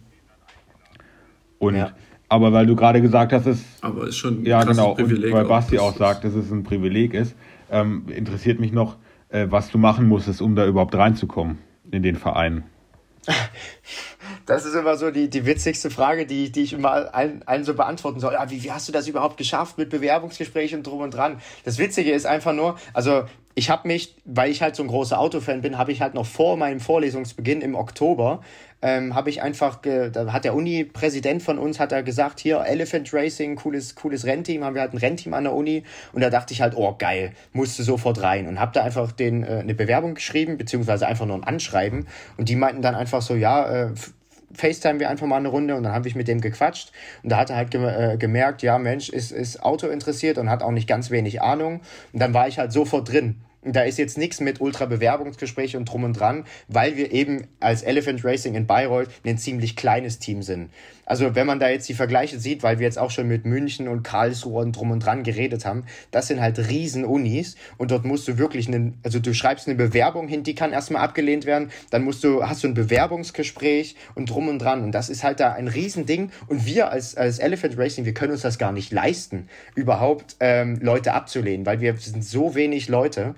Und 1.59 1.77
ja. 1.77 1.93
aber 2.29 2.53
weil 2.53 2.67
du 2.67 2.75
gerade 2.75 3.01
gesagt 3.01 3.33
hast, 3.33 3.47
es 3.47 3.65
aber 3.83 4.09
ist 4.09 4.17
schon 4.17 4.43
ein 4.43 4.47
ja 4.47 4.65
genau, 4.65 4.95
Privileg 4.95 5.33
und 5.33 5.39
weil 5.39 5.45
Basti 5.45 5.79
auch, 5.79 5.93
auch 5.93 5.97
sagt, 5.97 6.25
dass 6.25 6.35
es 6.35 6.51
ein 6.51 6.65
Privileg 6.65 7.15
ist, 7.15 7.37
ähm, 7.71 8.07
interessiert 8.09 8.59
mich 8.59 8.73
noch, 8.73 8.97
äh, 9.29 9.47
was 9.51 9.71
du 9.71 9.79
machen 9.79 10.09
musstest, 10.09 10.43
um 10.43 10.57
da 10.57 10.67
überhaupt 10.67 10.95
reinzukommen 10.95 11.59
in 11.91 12.03
den 12.03 12.17
Verein. 12.17 12.65
Das 14.47 14.65
ist 14.65 14.75
immer 14.75 14.97
so 14.97 15.11
die, 15.11 15.29
die 15.31 15.47
witzigste 15.47 15.91
Frage, 15.91 16.27
die, 16.27 16.51
die 16.51 16.63
ich 16.63 16.73
immer 16.73 17.15
allen, 17.15 17.43
allen 17.47 17.65
so 17.65 17.75
beantworten 17.75 18.21
soll. 18.21 18.35
Ja, 18.35 18.51
wie, 18.51 18.63
wie 18.63 18.73
hast 18.73 18.89
du 18.89 18.93
das 18.93 19.09
überhaupt 19.09 19.37
geschafft 19.37 19.79
mit 19.79 19.91
Bewerbungsgesprächen 19.91 20.79
und 20.79 20.87
drum 20.87 21.01
und 21.01 21.15
dran? 21.15 21.41
Das 21.65 21.79
Witzige 21.79 22.13
ist 22.13 22.27
einfach 22.27 22.53
nur, 22.53 22.77
also 22.93 23.25
ich 23.55 23.71
habe 23.71 23.87
mich, 23.87 24.17
weil 24.25 24.51
ich 24.51 24.63
halt 24.63 24.77
so 24.77 24.83
ein 24.83 24.89
großer 24.89 25.19
Autofan 25.19 25.61
bin, 25.61 25.77
habe 25.77 25.93
ich 25.93 26.01
halt 26.01 26.15
noch 26.15 26.27
vor 26.27 26.57
meinem 26.57 26.81
Vorlesungsbeginn 26.81 27.61
im 27.61 27.75
Oktober, 27.75 28.41
ähm, 28.81 29.15
habe 29.15 29.31
ich 29.31 29.43
einfach, 29.43 29.81
da 29.83 30.33
hat 30.33 30.45
der 30.45 30.55
Uni-Präsident 30.55 31.43
von 31.43 31.59
uns, 31.59 31.79
hat 31.79 31.93
er 31.93 32.03
gesagt, 32.03 32.41
hier 32.41 32.65
Elephant 32.65 33.13
Racing, 33.13 33.57
cooles, 33.57 33.95
cooles 33.95 34.25
Rennteam, 34.25 34.65
haben 34.65 34.75
wir 34.75 34.81
halt 34.81 34.95
ein 34.95 34.99
Rennteam 34.99 35.35
an 35.35 35.45
der 35.45 35.53
Uni 35.53 35.85
und 36.13 36.23
da 36.23 36.31
dachte 36.31 36.55
ich 36.55 36.63
halt, 36.63 36.75
oh 36.77 36.95
geil, 36.99 37.33
musste 37.53 37.83
sofort 37.83 38.23
rein 38.23 38.49
und 38.49 38.59
habe 38.59 38.73
da 38.73 38.83
einfach 38.83 39.13
den, 39.13 39.45
äh, 39.45 39.59
eine 39.59 39.75
Bewerbung 39.75 40.15
geschrieben, 40.15 40.57
beziehungsweise 40.57 41.07
einfach 41.07 41.27
nur 41.27 41.37
ein 41.37 41.45
Anschreiben 41.45 42.07
und 42.39 42.49
die 42.49 42.57
meinten 42.57 42.83
dann 42.83 42.95
einfach 42.95 43.23
so, 43.23 43.35
ja, 43.35 43.89
äh, 43.89 43.91
FaceTime 44.55 45.01
wir 45.01 45.11
einfach 45.11 45.27
mal 45.27 45.37
eine 45.37 45.49
Runde 45.49 45.75
und 45.75 45.83
dann 45.83 45.93
habe 45.93 46.09
ich 46.09 46.15
mit 46.15 46.29
dem 46.29 46.41
gequatscht 46.41 46.93
und 47.23 47.31
da 47.31 47.39
hat 47.39 47.51
er 47.51 47.57
halt 47.57 47.71
ge 47.71 47.83
äh, 47.85 48.17
gemerkt, 48.17 48.63
ja 48.63 48.79
Mensch, 48.79 49.09
ist, 49.09 49.33
ist 49.33 49.63
Auto 49.63 49.89
interessiert 49.89 50.39
und 50.39 50.51
hat 50.51 50.63
auch 50.63 50.71
nicht 50.71 50.89
ganz 50.89 51.11
wenig 51.11 51.43
Ahnung 51.43 51.81
und 52.13 52.21
dann 52.21 52.35
war 52.35 52.49
ich 52.49 52.59
halt 52.59 52.73
sofort 52.73 53.11
drin. 53.11 53.37
Da 53.65 53.83
ist 53.83 53.97
jetzt 53.97 54.19
nichts 54.19 54.41
mit 54.41 54.61
Ultra-Bewerbungsgespräch 54.61 55.77
und 55.77 55.85
drum 55.85 56.03
und 56.03 56.15
dran, 56.15 56.47
weil 56.67 56.97
wir 56.97 57.13
eben 57.13 57.47
als 57.61 57.83
Elephant 57.83 58.25
Racing 58.25 58.57
in 58.57 58.67
Bayreuth 58.67 59.07
ein 59.25 59.39
ziemlich 59.39 59.77
kleines 59.77 60.19
Team 60.19 60.43
sind. 60.43 60.71
Also 61.05 61.35
wenn 61.35 61.47
man 61.47 61.59
da 61.59 61.69
jetzt 61.69 61.89
die 61.89 61.95
Vergleiche 61.95 62.39
sieht, 62.39 62.63
weil 62.63 62.79
wir 62.79 62.85
jetzt 62.85 62.99
auch 62.99 63.11
schon 63.11 63.27
mit 63.27 63.45
München 63.45 63.89
und 63.89 64.03
Karlsruhe 64.03 64.63
und 64.63 64.73
drum 64.73 64.91
und 64.93 65.01
dran 65.01 65.25
geredet 65.25 65.65
haben, 65.65 65.85
das 66.11 66.29
sind 66.29 66.41
halt 66.41 66.59
Riesen-Unis. 66.59 67.57
Und 67.77 67.91
dort 67.91 68.05
musst 68.05 68.29
du 68.29 68.39
wirklich 68.39 68.69
einen, 68.69 68.99
also 69.03 69.19
du 69.19 69.35
schreibst 69.35 69.67
eine 69.67 69.77
Bewerbung 69.77 70.29
hin, 70.29 70.43
die 70.43 70.55
kann 70.55 70.73
erstmal 70.73 71.03
abgelehnt 71.03 71.45
werden, 71.45 71.71
dann 71.91 72.05
musst 72.05 72.23
du, 72.23 72.45
hast 72.45 72.63
du 72.63 72.69
ein 72.69 72.75
Bewerbungsgespräch 72.75 73.97
und 74.15 74.31
drum 74.31 74.49
und 74.49 74.61
dran. 74.61 74.83
Und 74.85 74.93
das 74.93 75.09
ist 75.09 75.25
halt 75.25 75.41
da 75.41 75.53
ein 75.53 75.69
Riesending. 75.69 76.31
Und 76.47 76.67
wir 76.67 76.91
als, 76.91 77.17
als 77.17 77.39
Elephant 77.39 77.77
Racing, 77.77 78.05
wir 78.05 78.15
können 78.15 78.33
uns 78.33 78.43
das 78.43 78.59
gar 78.59 78.73
nicht 78.73 78.93
leisten, 78.93 79.49
überhaupt 79.75 80.37
ähm, 80.41 80.79
Leute 80.81 81.15
abzulehnen, 81.15 81.67
weil 81.67 81.81
wir 81.81 81.97
sind 81.97 82.25
so 82.25 82.55
wenig 82.55 82.89
Leute. 82.89 83.35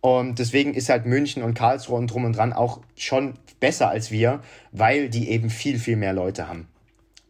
Und 0.00 0.38
deswegen 0.38 0.74
ist 0.74 0.88
halt 0.88 1.06
München 1.06 1.42
und 1.42 1.54
Karlsruhe 1.54 1.98
und 1.98 2.08
drum 2.08 2.24
und 2.24 2.36
dran 2.36 2.52
auch 2.52 2.80
schon 2.96 3.34
besser 3.58 3.88
als 3.88 4.10
wir, 4.10 4.40
weil 4.70 5.08
die 5.08 5.30
eben 5.30 5.50
viel, 5.50 5.78
viel 5.78 5.96
mehr 5.96 6.12
Leute 6.12 6.46
haben. 6.46 6.68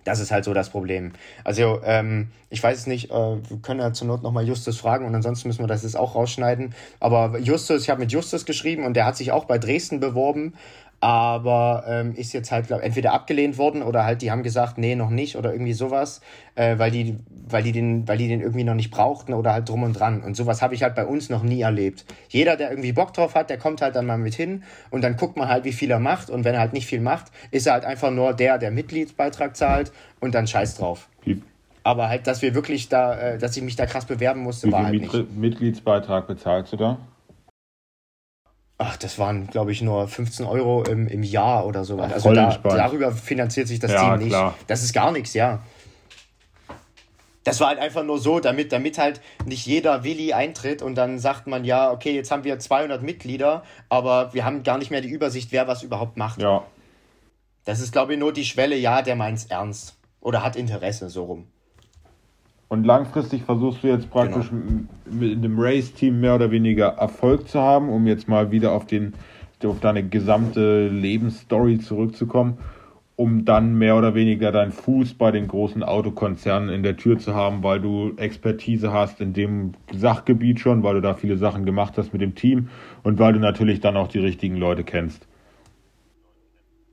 Das 0.06 0.20
ist 0.20 0.30
halt 0.30 0.44
so 0.44 0.54
das 0.54 0.70
Problem. 0.70 1.12
Also, 1.42 1.80
ähm, 1.84 2.28
ich 2.48 2.62
weiß 2.62 2.78
es 2.78 2.86
nicht, 2.86 3.10
äh, 3.10 3.14
wir 3.14 3.58
können 3.60 3.80
ja 3.80 3.92
zur 3.92 4.06
Not 4.06 4.22
nochmal 4.22 4.46
Justus 4.46 4.78
fragen 4.78 5.04
und 5.04 5.14
ansonsten 5.14 5.48
müssen 5.48 5.64
wir 5.64 5.66
das 5.66 5.82
jetzt 5.82 5.96
auch 5.96 6.14
rausschneiden. 6.14 6.74
Aber 7.00 7.38
Justus, 7.40 7.82
ich 7.82 7.90
habe 7.90 8.00
mit 8.00 8.12
Justus 8.12 8.46
geschrieben 8.46 8.84
und 8.84 8.94
der 8.94 9.04
hat 9.04 9.16
sich 9.16 9.32
auch 9.32 9.46
bei 9.46 9.58
Dresden 9.58 9.98
beworben 9.98 10.54
aber 11.06 11.84
ähm, 11.86 12.16
ist 12.16 12.32
jetzt 12.32 12.50
halt 12.50 12.66
glaub, 12.66 12.82
entweder 12.82 13.12
abgelehnt 13.12 13.58
worden 13.58 13.84
oder 13.84 14.02
halt 14.02 14.22
die 14.22 14.32
haben 14.32 14.42
gesagt, 14.42 14.76
nee, 14.76 14.96
noch 14.96 15.10
nicht 15.10 15.36
oder 15.36 15.52
irgendwie 15.52 15.72
sowas, 15.72 16.20
äh, 16.56 16.80
weil 16.80 16.90
die, 16.90 17.16
weil 17.48 17.62
die 17.62 17.70
den, 17.70 18.08
weil 18.08 18.18
die 18.18 18.26
den 18.26 18.40
irgendwie 18.40 18.64
noch 18.64 18.74
nicht 18.74 18.90
brauchten 18.90 19.32
oder 19.32 19.52
halt 19.52 19.68
drum 19.68 19.84
und 19.84 19.92
dran. 19.92 20.20
Und 20.24 20.36
sowas 20.36 20.62
habe 20.62 20.74
ich 20.74 20.82
halt 20.82 20.96
bei 20.96 21.06
uns 21.06 21.30
noch 21.30 21.44
nie 21.44 21.60
erlebt. 21.60 22.06
Jeder, 22.28 22.56
der 22.56 22.70
irgendwie 22.70 22.92
Bock 22.92 23.14
drauf 23.14 23.36
hat, 23.36 23.50
der 23.50 23.56
kommt 23.56 23.82
halt 23.82 23.94
dann 23.94 24.04
mal 24.04 24.18
mit 24.18 24.34
hin 24.34 24.64
und 24.90 25.04
dann 25.04 25.14
guckt 25.14 25.36
man 25.36 25.46
halt, 25.46 25.64
wie 25.64 25.70
viel 25.70 25.92
er 25.92 26.00
macht. 26.00 26.28
Und 26.28 26.44
wenn 26.44 26.54
er 26.54 26.60
halt 26.60 26.72
nicht 26.72 26.88
viel 26.88 27.00
macht, 27.00 27.26
ist 27.52 27.68
er 27.68 27.74
halt 27.74 27.84
einfach 27.84 28.10
nur 28.10 28.32
der, 28.32 28.58
der 28.58 28.72
Mitgliedsbeitrag 28.72 29.56
zahlt 29.56 29.92
und 30.18 30.34
dann 30.34 30.48
scheiß 30.48 30.76
drauf. 30.78 31.08
Wie? 31.22 31.40
Aber 31.84 32.08
halt, 32.08 32.26
dass 32.26 32.42
wir 32.42 32.52
wirklich 32.56 32.88
da, 32.88 33.16
äh, 33.16 33.38
dass 33.38 33.56
ich 33.56 33.62
mich 33.62 33.76
da 33.76 33.86
krass 33.86 34.06
bewerben 34.06 34.40
musste, 34.40 34.72
war 34.72 34.86
halt 34.86 35.00
nicht. 35.00 35.36
Mitgliedsbeitrag 35.36 36.26
bezahlst 36.26 36.72
du 36.72 36.76
da? 36.76 36.98
Ach, 38.78 38.96
das 38.98 39.18
waren, 39.18 39.46
glaube 39.46 39.72
ich, 39.72 39.80
nur 39.80 40.06
15 40.06 40.44
Euro 40.44 40.82
im, 40.84 41.08
im 41.08 41.22
Jahr 41.22 41.66
oder 41.66 41.84
sowas. 41.84 42.12
Also 42.12 42.34
da, 42.34 42.58
darüber 42.62 43.10
finanziert 43.10 43.68
sich 43.68 43.78
das 43.78 43.92
ja, 43.92 44.10
Team 44.10 44.18
nicht. 44.18 44.28
Klar. 44.28 44.54
Das 44.66 44.82
ist 44.82 44.92
gar 44.92 45.12
nichts, 45.12 45.32
ja. 45.32 45.60
Das 47.44 47.60
war 47.60 47.68
halt 47.68 47.78
einfach 47.78 48.02
nur 48.02 48.18
so, 48.18 48.40
damit, 48.40 48.72
damit 48.72 48.98
halt 48.98 49.20
nicht 49.46 49.64
jeder 49.66 50.04
Willi 50.04 50.32
eintritt 50.32 50.82
und 50.82 50.96
dann 50.96 51.18
sagt 51.18 51.46
man, 51.46 51.64
ja, 51.64 51.90
okay, 51.90 52.12
jetzt 52.12 52.30
haben 52.30 52.44
wir 52.44 52.58
200 52.58 53.02
Mitglieder, 53.02 53.62
aber 53.88 54.34
wir 54.34 54.44
haben 54.44 54.62
gar 54.62 54.78
nicht 54.78 54.90
mehr 54.90 55.00
die 55.00 55.08
Übersicht, 55.08 55.52
wer 55.52 55.68
was 55.68 55.82
überhaupt 55.82 56.16
macht. 56.16 56.42
Ja. 56.42 56.64
Das 57.64 57.80
ist, 57.80 57.92
glaube 57.92 58.14
ich, 58.14 58.18
nur 58.18 58.32
die 58.32 58.44
Schwelle, 58.44 58.76
ja, 58.76 59.00
der 59.00 59.16
meint 59.16 59.38
es 59.38 59.46
ernst. 59.46 59.96
Oder 60.20 60.42
hat 60.42 60.56
Interesse, 60.56 61.08
so 61.08 61.24
rum. 61.24 61.46
Und 62.68 62.84
langfristig 62.84 63.44
versuchst 63.44 63.84
du 63.84 63.88
jetzt 63.88 64.10
praktisch 64.10 64.50
genau. 64.50 64.88
mit 65.08 65.44
dem 65.44 65.58
Race-Team 65.58 66.20
mehr 66.20 66.34
oder 66.34 66.50
weniger 66.50 66.88
Erfolg 66.88 67.48
zu 67.48 67.60
haben, 67.60 67.88
um 67.88 68.06
jetzt 68.06 68.28
mal 68.28 68.50
wieder 68.50 68.72
auf, 68.72 68.86
den, 68.86 69.14
auf 69.64 69.78
deine 69.78 70.08
gesamte 70.08 70.88
Lebensstory 70.88 71.78
zurückzukommen, 71.78 72.58
um 73.14 73.44
dann 73.44 73.78
mehr 73.78 73.96
oder 73.96 74.16
weniger 74.16 74.50
deinen 74.50 74.72
Fuß 74.72 75.14
bei 75.14 75.30
den 75.30 75.46
großen 75.46 75.84
Autokonzernen 75.84 76.68
in 76.70 76.82
der 76.82 76.96
Tür 76.96 77.18
zu 77.18 77.34
haben, 77.34 77.62
weil 77.62 77.80
du 77.80 78.14
Expertise 78.16 78.92
hast 78.92 79.20
in 79.20 79.32
dem 79.32 79.72
Sachgebiet 79.94 80.58
schon, 80.58 80.82
weil 80.82 80.94
du 80.94 81.00
da 81.00 81.14
viele 81.14 81.36
Sachen 81.36 81.66
gemacht 81.66 81.94
hast 81.96 82.12
mit 82.12 82.20
dem 82.20 82.34
Team 82.34 82.68
und 83.04 83.20
weil 83.20 83.32
du 83.32 83.38
natürlich 83.38 83.80
dann 83.80 83.96
auch 83.96 84.08
die 84.08 84.18
richtigen 84.18 84.56
Leute 84.56 84.82
kennst. 84.82 85.28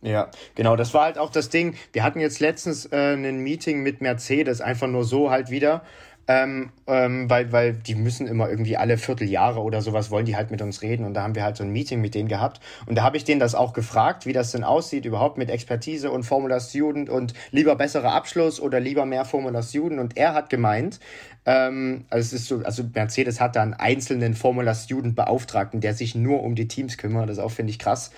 Ja, 0.04 0.30
genau, 0.56 0.76
das 0.76 0.94
war 0.94 1.06
halt 1.06 1.18
auch 1.18 1.32
das 1.32 1.50
Ding. 1.50 1.76
Wir 1.94 2.04
hatten 2.04 2.20
jetzt 2.20 2.42
letztens 2.42 2.86
äh, 2.88 3.14
ein 3.14 3.40
Meeting 3.40 3.84
mit 3.84 4.02
Mercedes, 4.02 4.60
einfach 4.60 4.88
nur 4.88 5.06
so 5.06 5.32
halt 5.32 5.50
wieder. 5.50 5.82
Ähm, 6.26 6.72
ähm, 6.88 7.30
weil, 7.30 7.52
weil 7.52 7.74
die 7.74 7.96
müssen 7.96 8.28
immer 8.28 8.50
irgendwie 8.50 8.78
alle 8.78 8.98
Vierteljahre 8.98 9.60
oder 9.60 9.82
sowas 9.82 10.10
wollen 10.10 10.26
die 10.26 10.38
halt 10.38 10.52
mit 10.52 10.62
uns 10.62 10.82
reden. 10.82 11.06
Und 11.06 11.16
da 11.16 11.24
haben 11.24 11.36
wir 11.36 11.44
halt 11.44 11.58
so 11.58 11.66
ein 11.66 11.72
Meeting 11.72 12.00
mit 12.00 12.16
denen 12.16 12.30
gehabt. 12.30 12.62
Und 12.86 12.96
da 12.96 13.04
habe 13.04 13.18
ich 13.18 13.26
denen 13.26 13.42
das 13.42 13.56
auch 13.56 13.74
gefragt, 13.74 14.26
wie 14.26 14.32
das 14.32 14.52
denn 14.52 14.64
aussieht 14.64 15.04
überhaupt 15.04 15.38
mit 15.38 15.50
Expertise 15.50 16.12
und 16.12 16.24
Formula 16.24 16.62
Student 16.62 17.10
und 17.10 17.34
lieber 17.52 17.76
besserer 17.76 18.14
Abschluss 18.14 18.62
oder 18.62 18.80
lieber 18.80 19.06
mehr 19.06 19.26
Formula 19.26 19.62
Student. 19.62 20.00
Und 20.00 20.16
er 20.16 20.34
hat 20.34 20.50
gemeint, 20.50 21.02
ähm, 21.46 22.06
also 22.10 22.26
es 22.26 22.34
ist 22.42 22.48
so, 22.48 22.62
also 22.64 22.84
Mercedes 22.94 23.42
hat 23.42 23.58
da 23.58 23.62
einen 23.62 23.74
einzelnen 23.74 24.34
Formula 24.34 24.74
Student 24.76 25.18
Beauftragten, 25.18 25.82
der 25.82 25.94
sich 25.94 26.16
nur 26.16 26.42
um 26.42 26.56
die 26.56 26.70
Teams 26.70 26.98
kümmert, 26.98 27.30
das 27.30 27.40
auch 27.40 27.52
finde 27.52 27.72
ich 27.72 27.80
krass 27.80 28.12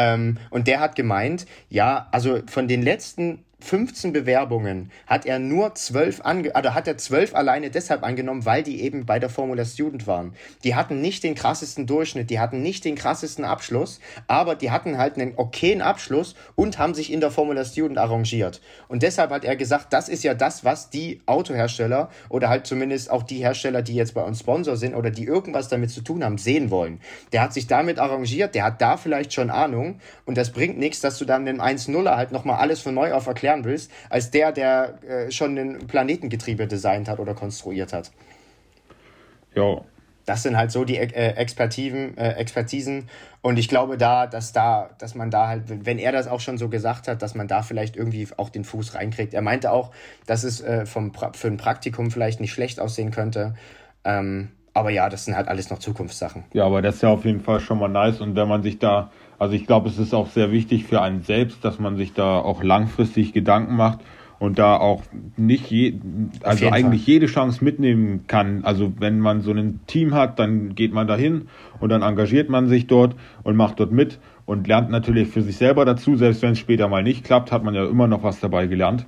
ähm, 0.00 0.38
und 0.48 0.66
der 0.66 0.80
hat 0.80 0.96
gemeint, 0.96 1.46
ja, 1.68 2.08
also 2.10 2.40
von 2.46 2.68
den 2.68 2.80
letzten 2.80 3.44
15 3.64 4.12
Bewerbungen 4.12 4.90
hat 5.06 5.26
er 5.26 5.38
nur 5.38 5.74
12 5.74 6.20
ange 6.22 6.54
also 6.54 6.74
hat 6.74 6.88
er 6.88 6.98
12 6.98 7.34
alleine 7.34 7.70
deshalb 7.70 8.02
angenommen, 8.02 8.44
weil 8.44 8.62
die 8.62 8.82
eben 8.82 9.06
bei 9.06 9.18
der 9.18 9.30
Formula 9.30 9.64
Student 9.64 10.06
waren. 10.06 10.34
Die 10.64 10.74
hatten 10.74 11.00
nicht 11.00 11.22
den 11.22 11.34
krassesten 11.34 11.86
Durchschnitt, 11.86 12.30
die 12.30 12.40
hatten 12.40 12.62
nicht 12.62 12.84
den 12.84 12.94
krassesten 12.94 13.44
Abschluss, 13.44 14.00
aber 14.26 14.54
die 14.54 14.70
hatten 14.70 14.98
halt 14.98 15.16
einen 15.16 15.34
okayen 15.36 15.82
Abschluss 15.82 16.34
und 16.54 16.78
haben 16.78 16.94
sich 16.94 17.12
in 17.12 17.20
der 17.20 17.30
Formula 17.30 17.64
Student 17.64 17.98
arrangiert. 17.98 18.60
Und 18.88 19.02
deshalb 19.02 19.30
hat 19.30 19.44
er 19.44 19.56
gesagt, 19.56 19.92
das 19.92 20.08
ist 20.08 20.24
ja 20.24 20.34
das, 20.34 20.64
was 20.64 20.90
die 20.90 21.20
Autohersteller 21.26 22.10
oder 22.28 22.48
halt 22.48 22.66
zumindest 22.66 23.10
auch 23.10 23.22
die 23.22 23.38
Hersteller, 23.38 23.82
die 23.82 23.94
jetzt 23.94 24.14
bei 24.14 24.22
uns 24.22 24.40
Sponsor 24.40 24.76
sind 24.76 24.94
oder 24.94 25.10
die 25.10 25.24
irgendwas 25.24 25.68
damit 25.68 25.90
zu 25.90 26.00
tun 26.00 26.24
haben, 26.24 26.38
sehen 26.38 26.70
wollen. 26.70 27.00
Der 27.32 27.42
hat 27.42 27.52
sich 27.52 27.66
damit 27.66 27.98
arrangiert, 27.98 28.54
der 28.54 28.64
hat 28.64 28.80
da 28.80 28.96
vielleicht 28.96 29.32
schon 29.32 29.50
Ahnung 29.50 30.00
und 30.24 30.36
das 30.36 30.50
bringt 30.50 30.78
nichts, 30.78 31.00
dass 31.00 31.18
du 31.18 31.24
dann 31.24 31.46
den 31.46 31.60
1-0er 31.60 32.16
halt 32.16 32.32
nochmal 32.32 32.58
alles 32.58 32.80
von 32.80 32.94
neu 32.94 33.12
auf 33.12 33.26
erklären 33.26 33.49
lernen 33.50 33.64
willst, 33.64 33.90
als 34.08 34.30
der, 34.30 34.52
der 34.52 34.98
äh, 35.02 35.30
schon 35.30 35.58
ein 35.58 35.86
Planetengetriebe 35.86 36.66
designt 36.66 37.08
hat 37.08 37.18
oder 37.18 37.34
konstruiert 37.34 37.92
hat. 37.92 38.10
Ja. 39.54 39.80
Das 40.26 40.44
sind 40.44 40.56
halt 40.56 40.70
so 40.70 40.84
die 40.84 40.96
äh, 40.96 41.32
Expertiven, 41.34 42.16
äh, 42.16 42.34
Expertisen. 42.34 43.08
Und 43.42 43.58
ich 43.58 43.68
glaube 43.68 43.96
da, 43.96 44.26
dass 44.26 44.52
da, 44.52 44.90
dass 44.98 45.14
man 45.14 45.30
da 45.30 45.48
halt, 45.48 45.62
wenn 45.86 45.98
er 45.98 46.12
das 46.12 46.28
auch 46.28 46.40
schon 46.40 46.56
so 46.56 46.68
gesagt 46.68 47.08
hat, 47.08 47.22
dass 47.22 47.34
man 47.34 47.48
da 47.48 47.62
vielleicht 47.62 47.96
irgendwie 47.96 48.28
auch 48.36 48.50
den 48.50 48.62
Fuß 48.62 48.94
reinkriegt. 48.94 49.34
Er 49.34 49.42
meinte 49.42 49.72
auch, 49.72 49.90
dass 50.26 50.44
es 50.44 50.60
äh, 50.60 50.86
vom 50.86 51.10
pra 51.10 51.32
für 51.32 51.48
ein 51.48 51.56
Praktikum 51.56 52.10
vielleicht 52.10 52.38
nicht 52.38 52.52
schlecht 52.52 52.78
aussehen 52.78 53.10
könnte. 53.10 53.54
Ähm, 54.04 54.50
aber 54.72 54.90
ja, 54.90 55.08
das 55.08 55.24
sind 55.24 55.34
halt 55.34 55.48
alles 55.48 55.68
noch 55.70 55.80
Zukunftssachen. 55.80 56.44
Ja, 56.52 56.64
aber 56.64 56.80
das 56.80 56.96
ist 56.96 57.02
ja 57.02 57.08
auf 57.08 57.24
jeden 57.24 57.40
Fall 57.40 57.58
schon 57.58 57.78
mal 57.78 57.88
nice. 57.88 58.20
Und 58.20 58.36
wenn 58.36 58.46
man 58.46 58.62
sich 58.62 58.78
da, 58.78 59.10
also 59.40 59.54
ich 59.54 59.66
glaube, 59.66 59.88
es 59.88 59.98
ist 59.98 60.12
auch 60.12 60.28
sehr 60.28 60.52
wichtig 60.52 60.84
für 60.84 61.00
einen 61.00 61.22
selbst, 61.22 61.64
dass 61.64 61.78
man 61.78 61.96
sich 61.96 62.12
da 62.12 62.38
auch 62.38 62.62
langfristig 62.62 63.32
Gedanken 63.32 63.74
macht 63.74 64.00
und 64.38 64.58
da 64.58 64.76
auch 64.76 65.02
nicht 65.38 65.70
je, 65.70 65.94
also 66.42 66.68
eigentlich 66.68 67.04
Fall. 67.04 67.14
jede 67.14 67.26
Chance 67.26 67.64
mitnehmen 67.64 68.26
kann. 68.26 68.64
Also 68.64 68.92
wenn 68.98 69.18
man 69.18 69.40
so 69.40 69.52
ein 69.52 69.80
Team 69.86 70.12
hat, 70.12 70.38
dann 70.38 70.74
geht 70.74 70.92
man 70.92 71.06
dahin 71.06 71.48
und 71.80 71.88
dann 71.88 72.02
engagiert 72.02 72.50
man 72.50 72.68
sich 72.68 72.86
dort 72.86 73.16
und 73.42 73.56
macht 73.56 73.80
dort 73.80 73.92
mit 73.92 74.18
und 74.44 74.68
lernt 74.68 74.90
natürlich 74.90 75.28
für 75.28 75.40
sich 75.40 75.56
selber 75.56 75.86
dazu. 75.86 76.16
Selbst 76.16 76.42
wenn 76.42 76.52
es 76.52 76.58
später 76.58 76.88
mal 76.88 77.02
nicht 77.02 77.24
klappt, 77.24 77.50
hat 77.50 77.64
man 77.64 77.74
ja 77.74 77.86
immer 77.86 78.08
noch 78.08 78.22
was 78.22 78.40
dabei 78.40 78.66
gelernt. 78.66 79.06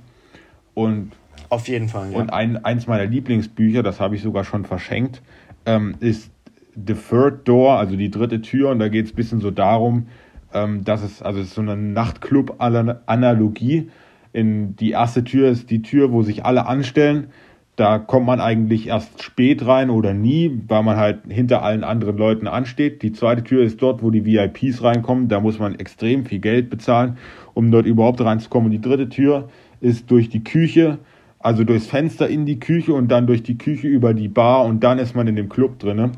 Und 0.73 1.11
auf 1.49 1.67
jeden 1.67 1.89
Fall. 1.89 2.11
Ja. 2.11 2.17
Und 2.17 2.33
ein, 2.33 2.65
eins 2.65 2.87
meiner 2.87 3.05
Lieblingsbücher, 3.05 3.83
das 3.83 3.99
habe 3.99 4.15
ich 4.15 4.23
sogar 4.23 4.45
schon 4.45 4.65
verschenkt, 4.65 5.21
ähm, 5.67 5.93
ist 5.99 6.31
The 6.75 6.93
Third 6.93 7.47
Door, 7.47 7.77
also 7.77 7.95
die 7.95 8.11
dritte 8.11 8.41
Tür. 8.41 8.71
Und 8.71 8.79
da 8.79 8.89
geht 8.89 9.05
es 9.05 9.13
ein 9.13 9.15
bisschen 9.15 9.39
so 9.39 9.51
darum, 9.51 10.07
ähm, 10.53 10.83
dass 10.83 11.01
es, 11.03 11.21
also 11.21 11.39
es 11.39 11.47
ist 11.47 11.55
so 11.55 11.61
eine 11.61 11.77
Nachtclub-Analogie. 11.77 13.89
In 14.33 14.75
die 14.75 14.91
erste 14.91 15.23
Tür 15.23 15.49
ist 15.49 15.69
die 15.69 15.81
Tür, 15.81 16.11
wo 16.11 16.23
sich 16.23 16.43
alle 16.45 16.65
anstellen. 16.65 17.27
Da 17.75 17.97
kommt 17.97 18.27
man 18.27 18.39
eigentlich 18.39 18.87
erst 18.87 19.23
spät 19.23 19.65
rein 19.65 19.89
oder 19.89 20.13
nie, 20.13 20.61
weil 20.67 20.83
man 20.83 20.97
halt 20.97 21.21
hinter 21.27 21.63
allen 21.63 21.83
anderen 21.83 22.17
Leuten 22.17 22.47
ansteht. 22.47 23.01
Die 23.01 23.13
zweite 23.13 23.43
Tür 23.43 23.63
ist 23.63 23.81
dort, 23.81 24.03
wo 24.03 24.11
die 24.11 24.25
VIPs 24.25 24.83
reinkommen. 24.83 25.27
Da 25.27 25.39
muss 25.39 25.57
man 25.57 25.79
extrem 25.79 26.25
viel 26.25 26.39
Geld 26.39 26.69
bezahlen, 26.69 27.17
um 27.55 27.71
dort 27.71 27.87
überhaupt 27.87 28.21
reinzukommen. 28.21 28.67
Und 28.67 28.71
die 28.71 28.81
dritte 28.81 29.09
Tür 29.09 29.49
ist 29.81 30.11
durch 30.11 30.29
die 30.29 30.43
Küche 30.43 30.99
also 31.43 31.65
durchs 31.65 31.87
Fenster 31.87 32.29
in 32.29 32.45
die 32.45 32.59
Küche 32.59 32.93
und 32.93 33.09
dann 33.09 33.27
durch 33.27 33.43
die 33.43 33.57
Küche 33.57 33.87
über 33.87 34.13
die 34.13 34.29
Bar 34.29 34.63
und 34.63 34.81
dann 34.81 34.97
ist 34.97 35.13
man 35.13 35.27
in 35.27 35.35
dem 35.35 35.49
Club 35.49 35.77
drin. 35.77 36.11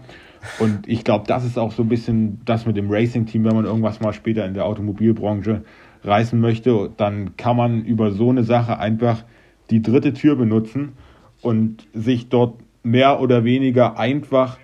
Und 0.60 0.88
ich 0.88 1.04
glaube, 1.04 1.26
das 1.28 1.46
ist 1.46 1.58
auch 1.58 1.72
so 1.72 1.84
ein 1.84 1.89
bisschen 1.89 2.41
das 2.46 2.66
mit 2.66 2.78
dem 2.78 2.89
Racing-Team, 2.89 3.43
wenn 3.43 3.56
man 3.56 3.66
irgendwas 3.66 4.00
mal 4.00 4.14
später 4.14 4.46
in 4.46 4.54
der 4.54 4.66
Automobilbranche 4.66 5.64
reißen 6.04 6.39
möchte, 6.39 6.91
dann 6.98 7.36
kann 7.38 7.58
man 7.58 7.84
über 7.84 8.12
so 8.12 8.30
eine 8.30 8.43
Sache 8.43 8.80
einfach 8.80 9.24
die 9.70 9.82
dritte 9.82 10.14
Tür 10.14 10.36
benutzen 10.36 10.93
und 11.41 11.88
sich 11.93 12.30
dort 12.30 12.56
mehr 12.84 13.20
oder 13.20 13.43
weniger 13.43 13.98
einfach 13.98 14.58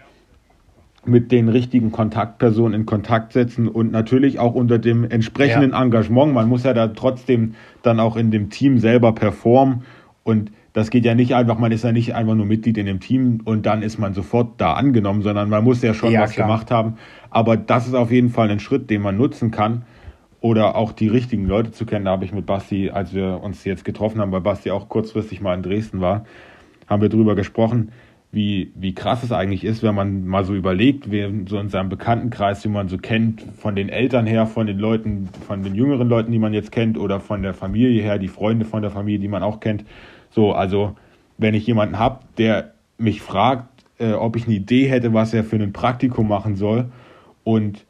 mit 1.04 1.32
den 1.32 1.50
richtigen 1.50 1.92
Kontaktpersonen 1.92 2.82
in 2.82 2.86
Kontakt 2.86 3.34
setzen 3.34 3.68
und 3.68 3.92
natürlich 3.92 4.38
auch 4.38 4.54
unter 4.54 4.78
dem 4.78 5.04
entsprechenden 5.04 5.72
ja. 5.72 5.82
Engagement. 5.82 6.34
Man 6.34 6.48
muss 6.48 6.64
ja 6.64 6.74
da 6.74 6.90
trotzdem 6.90 7.56
dann 7.82 8.00
auch 8.00 8.16
in 8.16 8.30
dem 8.30 8.52
Team 8.52 8.78
selber 8.78 9.14
performen 9.14 9.82
und 10.24 10.52
das 10.74 10.90
geht 10.90 11.04
ja 11.04 11.16
nicht 11.16 11.36
einfach, 11.36 11.58
man 11.58 11.72
ist 11.72 11.84
ja 11.84 11.92
nicht 11.92 12.16
einfach 12.16 12.36
nur 12.36 12.46
Mitglied 12.46 12.78
in 12.78 12.86
dem 12.86 13.00
Team 13.00 13.42
und 13.44 13.66
dann 13.66 13.82
ist 13.82 13.98
man 13.98 14.14
sofort 14.14 14.60
da 14.62 14.74
angenommen, 14.74 15.22
sondern 15.22 15.50
man 15.50 15.64
muss 15.64 15.82
ja 15.82 15.94
schon 15.94 16.12
ja, 16.12 16.22
was 16.22 16.32
klar. 16.32 16.48
gemacht 16.48 16.72
haben. 16.72 16.96
Aber 17.30 17.58
das 17.58 17.88
ist 17.88 17.94
auf 17.94 18.12
jeden 18.12 18.30
Fall 18.30 18.50
ein 18.50 18.60
Schritt, 18.60 18.90
den 18.90 19.02
man 19.02 19.18
nutzen 19.18 19.52
kann. 19.52 19.84
Oder 20.40 20.76
auch 20.76 20.92
die 20.92 21.08
richtigen 21.08 21.46
Leute 21.46 21.72
zu 21.72 21.86
kennen. 21.86 22.06
Da 22.06 22.12
habe 22.12 22.26
ich 22.26 22.34
mit 22.34 22.48
Basti, 22.48 22.90
als 22.90 23.14
wir 23.14 23.42
uns 23.44 23.64
jetzt 23.64 23.86
getroffen 23.86 24.20
haben, 24.20 24.32
weil 24.32 24.42
Basti 24.42 24.72
auch 24.72 24.90
kurzfristig 24.90 25.40
mal 25.40 25.54
in 25.54 25.62
Dresden 25.62 26.02
war, 26.02 26.26
haben 26.88 27.02
wir 27.02 27.10
darüber 27.10 27.36
gesprochen, 27.36 27.92
wie, 28.32 28.72
wie 28.74 28.96
krass 28.96 29.22
es 29.22 29.32
eigentlich 29.32 29.64
ist, 29.64 29.84
wenn 29.84 29.94
man 29.94 30.26
mal 30.26 30.44
so 30.44 30.56
überlegt, 30.56 31.12
wie 31.12 31.46
so 31.48 31.60
in 31.60 31.70
seinem 31.70 31.90
Bekanntenkreis, 31.90 32.64
wie 32.64 32.70
man 32.70 32.88
so 32.88 32.98
kennt, 32.98 33.44
von 33.60 33.76
den 33.76 33.90
Eltern 33.90 34.26
her, 34.26 34.48
von 34.48 34.66
den 34.66 34.80
Leuten, 34.80 35.30
von 35.46 35.62
den 35.62 35.76
jüngeren 35.76 36.10
Leuten, 36.10 36.32
die 36.32 36.40
man 36.40 36.54
jetzt 36.54 36.72
kennt, 36.72 36.98
oder 36.98 37.20
von 37.20 37.44
der 37.44 37.54
Familie 37.54 38.02
her, 38.02 38.18
die 38.18 38.30
Freunde 38.30 38.66
von 38.66 38.82
der 38.82 38.90
Familie, 38.90 39.20
die 39.20 39.28
man 39.28 39.44
auch 39.44 39.60
kennt 39.60 39.84
so, 40.32 40.54
also 40.54 40.96
wenn 41.38 41.54
ich 41.54 41.68
jemanden 41.68 42.00
habe, 42.00 42.22
der 42.38 42.74
mich 42.98 43.22
fragt, 43.22 43.68
äh, 44.00 44.14
ob 44.14 44.36
ich 44.36 44.46
eine 44.46 44.56
Idee 44.56 44.88
hätte, 44.88 45.14
was 45.14 45.34
er 45.34 45.44
für 45.44 45.58
ein 45.58 45.74
Praktikum 45.74 46.28
machen 46.28 46.56
soll 46.56 46.92
und 47.44 47.86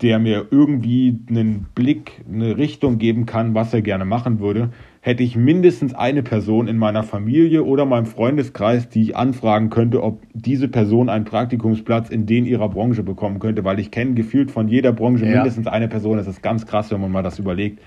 der 0.00 0.18
mir 0.18 0.46
irgendwie 0.50 1.16
einen 1.28 1.66
Blick, 1.74 2.24
eine 2.28 2.56
Richtung 2.56 2.98
geben 2.98 3.24
kann, 3.24 3.54
was 3.54 3.72
er 3.72 3.82
gerne 3.82 4.04
machen 4.04 4.40
würde, 4.40 4.70
hätte 5.00 5.22
ich 5.22 5.36
mindestens 5.36 5.94
eine 5.94 6.22
Person 6.22 6.66
in 6.66 6.76
meiner 6.76 7.04
Familie 7.04 7.64
oder 7.64 7.84
meinem 7.84 8.06
Freundeskreis, 8.06 8.88
die 8.88 9.02
ich 9.02 9.16
anfragen 9.16 9.70
könnte, 9.70 10.02
ob 10.02 10.22
diese 10.32 10.68
Person 10.68 11.08
einen 11.08 11.24
Praktikumsplatz 11.24 12.10
in 12.10 12.26
den 12.26 12.46
ihrer 12.46 12.68
Branche 12.68 13.04
bekommen 13.04 13.38
könnte, 13.38 13.64
weil 13.64 13.78
ich 13.78 13.90
kenne 13.92 14.14
gefühlt 14.14 14.50
von 14.50 14.66
jeder 14.66 14.92
Branche 14.92 15.24
ja. 15.24 15.36
mindestens 15.36 15.68
eine 15.68 15.86
Person. 15.86 16.16
Das 16.16 16.26
ist 16.26 16.42
ganz 16.42 16.66
krass, 16.66 16.90
wenn 16.90 17.00
man 17.00 17.12
mal 17.12 17.22
das 17.22 17.38
überlegt. 17.38 17.80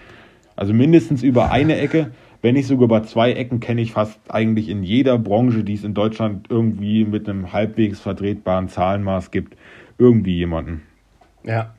Also 0.55 0.73
mindestens 0.73 1.21
über 1.21 1.51
eine 1.51 1.77
Ecke 1.77 2.11
wenn 2.41 2.55
nicht 2.55 2.67
sogar 2.67 2.87
bei 2.87 3.01
zwei 3.01 3.33
Ecken, 3.33 3.59
kenne 3.59 3.81
ich 3.81 3.91
fast 3.91 4.19
eigentlich 4.29 4.69
in 4.69 4.83
jeder 4.83 5.17
Branche, 5.17 5.63
die 5.63 5.73
es 5.73 5.83
in 5.83 5.93
Deutschland 5.93 6.47
irgendwie 6.49 7.05
mit 7.05 7.27
einem 7.27 7.53
halbwegs 7.53 7.99
vertretbaren 7.99 8.69
Zahlenmaß 8.69 9.31
gibt, 9.31 9.57
irgendwie 9.97 10.35
jemanden. 10.35 10.83
Ja. 11.43 11.73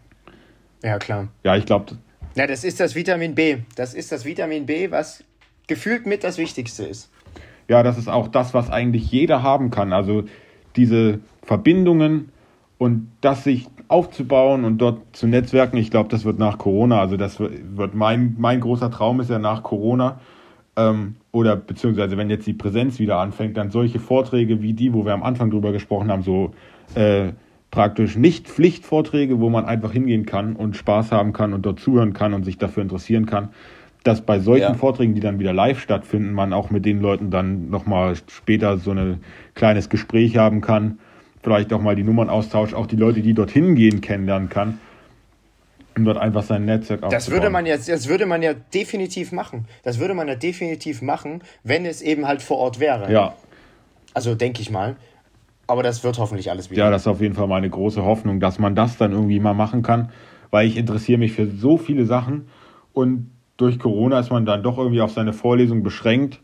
Ja, 0.83 0.99
klar. 0.99 1.29
Ja, 1.45 1.57
ich 1.57 1.67
glaube. 1.67 1.99
Ja, 2.35 2.47
das 2.47 2.65
ist 2.65 2.81
das 2.81 2.95
Vitamin 2.95 3.35
B. 3.35 3.59
Das 3.77 3.95
ist 3.95 4.13
das 4.13 4.25
Vitamin 4.25 4.67
B, 4.67 4.91
was 4.91 5.25
gefühlt 5.67 6.07
mit 6.07 6.23
das 6.23 6.39
Wichtigste 6.39 6.85
ist. 6.85 7.11
Ja, 7.69 7.83
das 7.83 7.99
ist 7.99 8.09
auch 8.09 8.29
das, 8.29 8.55
was 8.55 8.71
eigentlich 8.71 9.11
jeder 9.11 9.43
haben 9.43 9.71
kann. 9.71 9.93
Also 9.93 10.25
diese 10.77 11.21
Verbindungen 11.43 12.31
und 12.79 13.11
das 13.21 13.45
sich 13.45 13.69
aufzubauen 13.89 14.65
und 14.65 14.79
dort 14.79 15.17
zu 15.17 15.27
netzwerken. 15.27 15.77
Ich 15.77 15.91
glaube, 15.91 16.09
das 16.09 16.25
wird 16.25 16.39
nach 16.39 16.59
Corona, 16.59 17.01
also 17.01 17.17
das 17.17 17.39
wird 17.41 17.95
mein, 17.95 18.37
mein 18.39 18.61
großer 18.61 18.91
Traum 18.91 19.21
ist 19.21 19.31
ja 19.31 19.39
nach 19.39 19.63
Corona, 19.63 20.21
ähm, 20.77 21.17
oder 21.33 21.57
beziehungsweise 21.57 22.17
wenn 22.17 22.31
jetzt 22.31 22.47
die 22.47 22.53
Präsenz 22.53 22.99
wieder 22.99 23.19
anfängt, 23.19 23.57
dann 23.57 23.71
solche 23.71 23.99
Vorträge 23.99 24.63
wie 24.63 24.73
die, 24.73 24.93
wo 24.93 25.05
wir 25.05 25.15
am 25.15 25.23
Anfang 25.23 25.51
drüber 25.51 25.73
gesprochen 25.73 26.11
haben, 26.11 26.23
so 26.23 26.53
äh, 26.95 27.33
praktisch 27.71 28.17
nicht 28.17 28.49
Pflichtvorträge, 28.49 29.41
wo 29.41 29.51
man 29.51 29.65
einfach 29.65 29.93
hingehen 29.93 30.27
kann 30.27 30.57
und 30.57 30.77
Spaß 30.77 31.13
haben 31.13 31.33
kann 31.33 31.53
und 31.53 31.67
dort 31.67 31.81
zuhören 31.81 32.13
kann 32.13 32.35
und 32.35 32.45
sich 32.45 32.59
dafür 32.59 32.83
interessieren 32.83 33.27
kann, 33.27 33.51
dass 34.05 34.21
bei 34.21 34.39
solchen 34.39 34.63
ja. 34.63 34.75
Vorträgen, 34.75 35.15
die 35.15 35.21
dann 35.21 35.39
wieder 35.39 35.53
live 35.53 35.81
stattfinden, 35.81 36.33
man 36.33 36.53
auch 36.53 36.71
mit 36.71 36.85
den 36.85 37.01
Leuten 37.01 37.31
dann 37.31 37.71
nochmal 37.71 38.15
später 38.29 38.79
so 38.79 38.93
ein 38.93 39.21
kleines 39.55 39.89
Gespräch 39.89 40.37
haben 40.37 40.61
kann, 40.61 40.99
vielleicht 41.43 41.73
auch 41.73 41.83
mal 41.83 41.97
die 41.97 42.05
Nummern 42.05 42.31
austauscht, 42.31 42.75
auch 42.75 42.87
die 42.87 42.97
Leute, 42.97 43.21
die 43.21 43.35
dorthin 43.35 43.75
gehen, 43.75 44.01
kennenlernen 44.01 44.49
kann 44.49 44.79
um 45.97 46.05
dort 46.05 46.19
einfach 46.19 46.43
sein 46.43 46.65
Netzwerk 46.65 47.03
aufzubauen. 47.03 47.13
Das 47.13 47.31
würde 47.31 47.51
man 47.51 47.67
jetzt, 47.67 47.89
das 47.89 48.09
würde 48.09 48.27
man 48.27 48.43
ja 48.43 48.53
definitiv 48.55 49.33
machen. 49.33 49.67
Das 49.83 49.99
würde 49.99 50.15
man 50.15 50.29
ja 50.29 50.35
definitiv 50.35 51.03
machen, 51.03 51.43
wenn 51.65 51.87
es 51.87 52.03
eben 52.03 52.27
halt 52.27 52.43
vor 52.43 52.59
Ort 52.59 52.81
wäre. 52.81 53.11
Ja. 53.11 53.35
Also 54.15 54.35
denke 54.35 54.61
ich 54.61 54.71
mal. 54.71 54.97
Aber 55.67 55.83
das 55.83 56.05
wird 56.05 56.19
hoffentlich 56.19 56.51
alles 56.51 56.71
wieder. 56.71 56.85
Ja, 56.85 56.91
das 56.91 57.03
ist 57.03 57.09
auf 57.09 57.21
jeden 57.21 57.35
Fall 57.35 57.49
meine 57.49 57.69
große 57.69 58.05
Hoffnung, 58.05 58.39
dass 58.39 58.59
man 58.59 58.77
das 58.77 58.99
dann 58.99 59.13
irgendwie 59.13 59.41
mal 59.41 59.55
machen 59.55 59.83
kann, 59.83 60.11
weil 60.51 60.67
ich 60.69 60.77
interessiere 60.77 61.19
mich 61.19 61.33
für 61.33 61.49
so 61.49 61.77
viele 61.77 62.05
Sachen 62.05 62.49
und 62.93 63.31
durch 63.57 63.79
Corona 63.79 64.21
ist 64.21 64.31
man 64.31 64.47
dann 64.47 64.63
doch 64.63 64.79
irgendwie 64.79 65.01
auf 65.01 65.11
seine 65.11 65.33
Vorlesung 65.33 65.83
beschränkt 65.83 66.41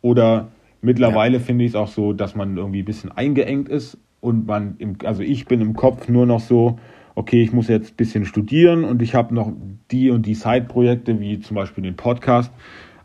oder 0.00 0.48
mittlerweile 0.80 1.38
ja. 1.38 1.42
finde 1.42 1.64
ich 1.64 1.72
es 1.72 1.74
auch 1.74 1.88
so, 1.88 2.12
dass 2.12 2.36
man 2.36 2.56
irgendwie 2.56 2.82
ein 2.82 2.84
bisschen 2.84 3.10
eingeengt 3.10 3.68
ist 3.68 3.98
und 4.20 4.46
man, 4.46 4.76
im, 4.78 4.96
also 5.04 5.22
ich 5.22 5.46
bin 5.46 5.60
im 5.60 5.74
Kopf 5.74 6.08
nur 6.08 6.26
noch 6.26 6.40
so, 6.40 6.78
okay, 7.14 7.42
ich 7.42 7.52
muss 7.52 7.68
jetzt 7.68 7.92
ein 7.92 7.96
bisschen 7.96 8.24
studieren 8.24 8.84
und 8.84 9.02
ich 9.02 9.14
habe 9.14 9.34
noch 9.34 9.52
die 9.90 10.10
und 10.10 10.26
die 10.26 10.34
Side-Projekte, 10.34 11.20
wie 11.20 11.40
zum 11.40 11.56
Beispiel 11.56 11.84
den 11.84 11.96
Podcast, 11.96 12.52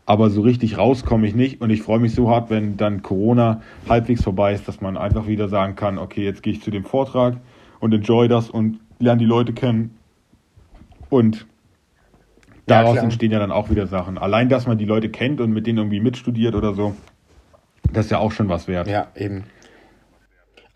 aber 0.06 0.30
so 0.30 0.40
richtig 0.40 0.78
raus 0.78 1.04
komme 1.04 1.26
ich 1.26 1.34
nicht 1.34 1.60
und 1.60 1.70
ich 1.70 1.82
freue 1.82 1.98
mich 1.98 2.14
so 2.14 2.30
hart, 2.30 2.48
wenn 2.48 2.76
dann 2.76 3.02
Corona 3.02 3.60
halbwegs 3.88 4.22
vorbei 4.22 4.54
ist, 4.54 4.66
dass 4.66 4.80
man 4.80 4.96
einfach 4.96 5.26
wieder 5.26 5.48
sagen 5.48 5.76
kann, 5.76 5.98
okay, 5.98 6.24
jetzt 6.24 6.42
gehe 6.42 6.52
ich 6.52 6.62
zu 6.62 6.70
dem 6.70 6.84
Vortrag 6.84 7.36
und 7.80 7.92
enjoy 7.92 8.28
das 8.28 8.48
und 8.48 8.80
lerne 8.98 9.18
die 9.18 9.26
Leute 9.26 9.52
kennen 9.52 9.96
und 11.10 11.46
daraus 12.66 12.96
ja, 12.96 13.02
entstehen 13.02 13.32
ja 13.32 13.38
dann 13.38 13.52
auch 13.52 13.70
wieder 13.70 13.86
Sachen. 13.86 14.18
Allein, 14.18 14.48
dass 14.48 14.66
man 14.66 14.78
die 14.78 14.84
Leute 14.84 15.10
kennt 15.10 15.40
und 15.40 15.52
mit 15.52 15.66
denen 15.66 15.78
irgendwie 15.78 16.00
mitstudiert 16.00 16.54
oder 16.54 16.74
so, 16.74 16.94
das 17.92 18.06
ist 18.06 18.10
ja 18.10 18.18
auch 18.18 18.32
schon 18.32 18.48
was 18.48 18.68
wert. 18.68 18.88
Ja, 18.88 19.08
eben. 19.14 19.44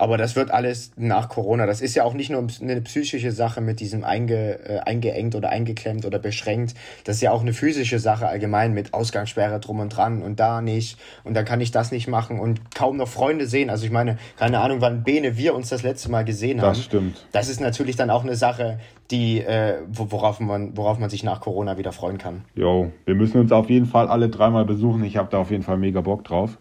Aber 0.02 0.18
das 0.18 0.34
wird 0.34 0.50
alles 0.50 0.90
nach 0.96 1.28
Corona. 1.28 1.64
Das 1.64 1.80
ist 1.80 1.94
ja 1.94 2.02
auch 2.02 2.12
nicht 2.12 2.28
nur 2.28 2.44
eine 2.60 2.80
psychische 2.80 3.30
Sache 3.30 3.60
mit 3.60 3.78
diesem 3.78 4.02
einge, 4.02 4.58
äh, 4.68 4.80
eingeengt 4.80 5.36
oder 5.36 5.50
eingeklemmt 5.50 6.04
oder 6.04 6.18
beschränkt. 6.18 6.74
Das 7.04 7.14
ist 7.16 7.22
ja 7.22 7.30
auch 7.30 7.42
eine 7.42 7.52
physische 7.52 8.00
Sache 8.00 8.26
allgemein 8.26 8.72
mit 8.72 8.94
Ausgangssperre 8.94 9.60
drum 9.60 9.78
und 9.78 9.90
dran 9.90 10.22
und 10.22 10.40
da 10.40 10.60
nicht. 10.60 10.98
Und 11.22 11.34
dann 11.34 11.44
kann 11.44 11.60
ich 11.60 11.70
das 11.70 11.92
nicht 11.92 12.08
machen 12.08 12.40
und 12.40 12.74
kaum 12.74 12.96
noch 12.96 13.06
Freunde 13.06 13.46
sehen. 13.46 13.70
Also 13.70 13.84
ich 13.84 13.92
meine, 13.92 14.18
keine 14.36 14.58
Ahnung, 14.58 14.80
wann 14.80 15.04
Bene 15.04 15.36
wir 15.36 15.54
uns 15.54 15.68
das 15.68 15.84
letzte 15.84 16.10
Mal 16.10 16.24
gesehen 16.24 16.60
haben. 16.60 16.70
Das 16.70 16.82
stimmt. 16.82 17.24
Das 17.30 17.48
ist 17.48 17.60
natürlich 17.60 17.94
dann 17.94 18.10
auch 18.10 18.24
eine 18.24 18.34
Sache, 18.34 18.80
die, 19.12 19.38
äh, 19.38 19.82
worauf, 19.86 20.40
man, 20.40 20.76
worauf 20.76 20.98
man 20.98 21.10
sich 21.10 21.22
nach 21.22 21.40
Corona 21.40 21.78
wieder 21.78 21.92
freuen 21.92 22.18
kann. 22.18 22.42
Jo, 22.56 22.90
wir 23.04 23.14
müssen 23.14 23.38
uns 23.38 23.52
auf 23.52 23.70
jeden 23.70 23.86
Fall 23.86 24.08
alle 24.08 24.30
dreimal 24.30 24.64
besuchen. 24.64 25.04
Ich 25.04 25.16
habe 25.16 25.28
da 25.30 25.38
auf 25.38 25.52
jeden 25.52 25.62
Fall 25.62 25.76
mega 25.76 26.00
Bock 26.00 26.24
drauf. 26.24 26.58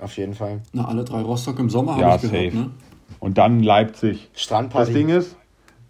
Auf 0.00 0.16
jeden 0.16 0.34
Fall. 0.34 0.60
Na, 0.72 0.86
alle 0.86 1.04
drei 1.04 1.22
Rostock 1.22 1.58
im 1.58 1.70
Sommer 1.70 1.98
ja, 1.98 2.12
habe 2.12 2.26
ich 2.26 2.30
gehört, 2.30 2.54
ne? 2.54 2.70
Und 3.18 3.38
dann 3.38 3.62
Leipzig. 3.62 4.30
Strandparty. 4.34 4.92
Das 4.92 4.94
Ding 4.94 5.08
ist, 5.08 5.36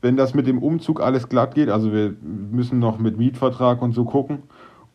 wenn 0.00 0.16
das 0.16 0.34
mit 0.34 0.46
dem 0.46 0.62
Umzug 0.62 1.00
alles 1.00 1.28
glatt 1.28 1.54
geht, 1.54 1.68
also 1.68 1.92
wir 1.92 2.14
müssen 2.22 2.78
noch 2.78 2.98
mit 2.98 3.18
Mietvertrag 3.18 3.82
und 3.82 3.92
so 3.92 4.04
gucken 4.04 4.44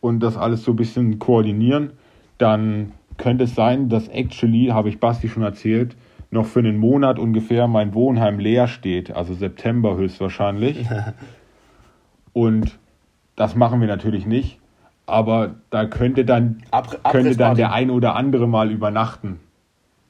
und 0.00 0.20
das 0.20 0.36
alles 0.36 0.64
so 0.64 0.72
ein 0.72 0.76
bisschen 0.76 1.18
koordinieren, 1.18 1.92
dann 2.38 2.92
könnte 3.18 3.44
es 3.44 3.54
sein, 3.54 3.88
dass 3.88 4.08
actually, 4.08 4.68
habe 4.68 4.88
ich 4.88 4.98
Basti 4.98 5.28
schon 5.28 5.42
erzählt, 5.42 5.96
noch 6.30 6.46
für 6.46 6.60
einen 6.60 6.78
Monat 6.78 7.18
ungefähr 7.18 7.68
mein 7.68 7.92
Wohnheim 7.92 8.38
leer 8.38 8.66
steht, 8.66 9.10
also 9.14 9.34
September 9.34 9.96
höchstwahrscheinlich. 9.96 10.86
Und 12.32 12.78
das 13.36 13.54
machen 13.54 13.80
wir 13.80 13.88
natürlich 13.88 14.24
nicht, 14.24 14.58
aber 15.06 15.54
da 15.70 15.86
könnte 15.86 16.24
dann, 16.24 16.62
Ab 16.70 16.98
könnte 17.10 17.36
dann 17.36 17.56
der 17.56 17.72
ein 17.72 17.90
oder 17.90 18.14
andere 18.16 18.46
mal 18.46 18.70
übernachten. 18.70 19.40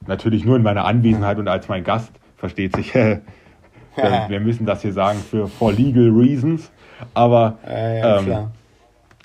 Natürlich 0.06 0.44
nur 0.44 0.56
in 0.56 0.62
meiner 0.62 0.84
Anwesenheit 0.84 1.38
und 1.38 1.48
als 1.48 1.68
mein 1.68 1.84
Gast, 1.84 2.12
versteht 2.36 2.76
sich. 2.76 2.94
wir, 2.94 4.40
müssen 4.40 4.66
das 4.66 4.82
hier 4.82 4.92
sagen 4.92 5.18
für 5.18 5.46
for 5.46 5.72
legal 5.72 6.10
reasons. 6.10 6.70
Aber 7.14 7.58
äh, 7.66 8.00
ja, 8.00 8.18
ähm, 8.18 8.50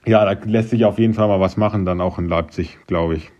ja, 0.05 0.25
da 0.25 0.39
lässt 0.45 0.69
sich 0.69 0.85
auf 0.85 0.99
jeden 0.99 1.13
Fall 1.13 1.27
mal 1.27 1.39
was 1.39 1.57
machen, 1.57 1.85
dann 1.85 1.99
auch 2.01 2.17
in 2.17 2.27
Leipzig, 2.27 2.77
glaube 2.87 3.15
ich. 3.15 3.31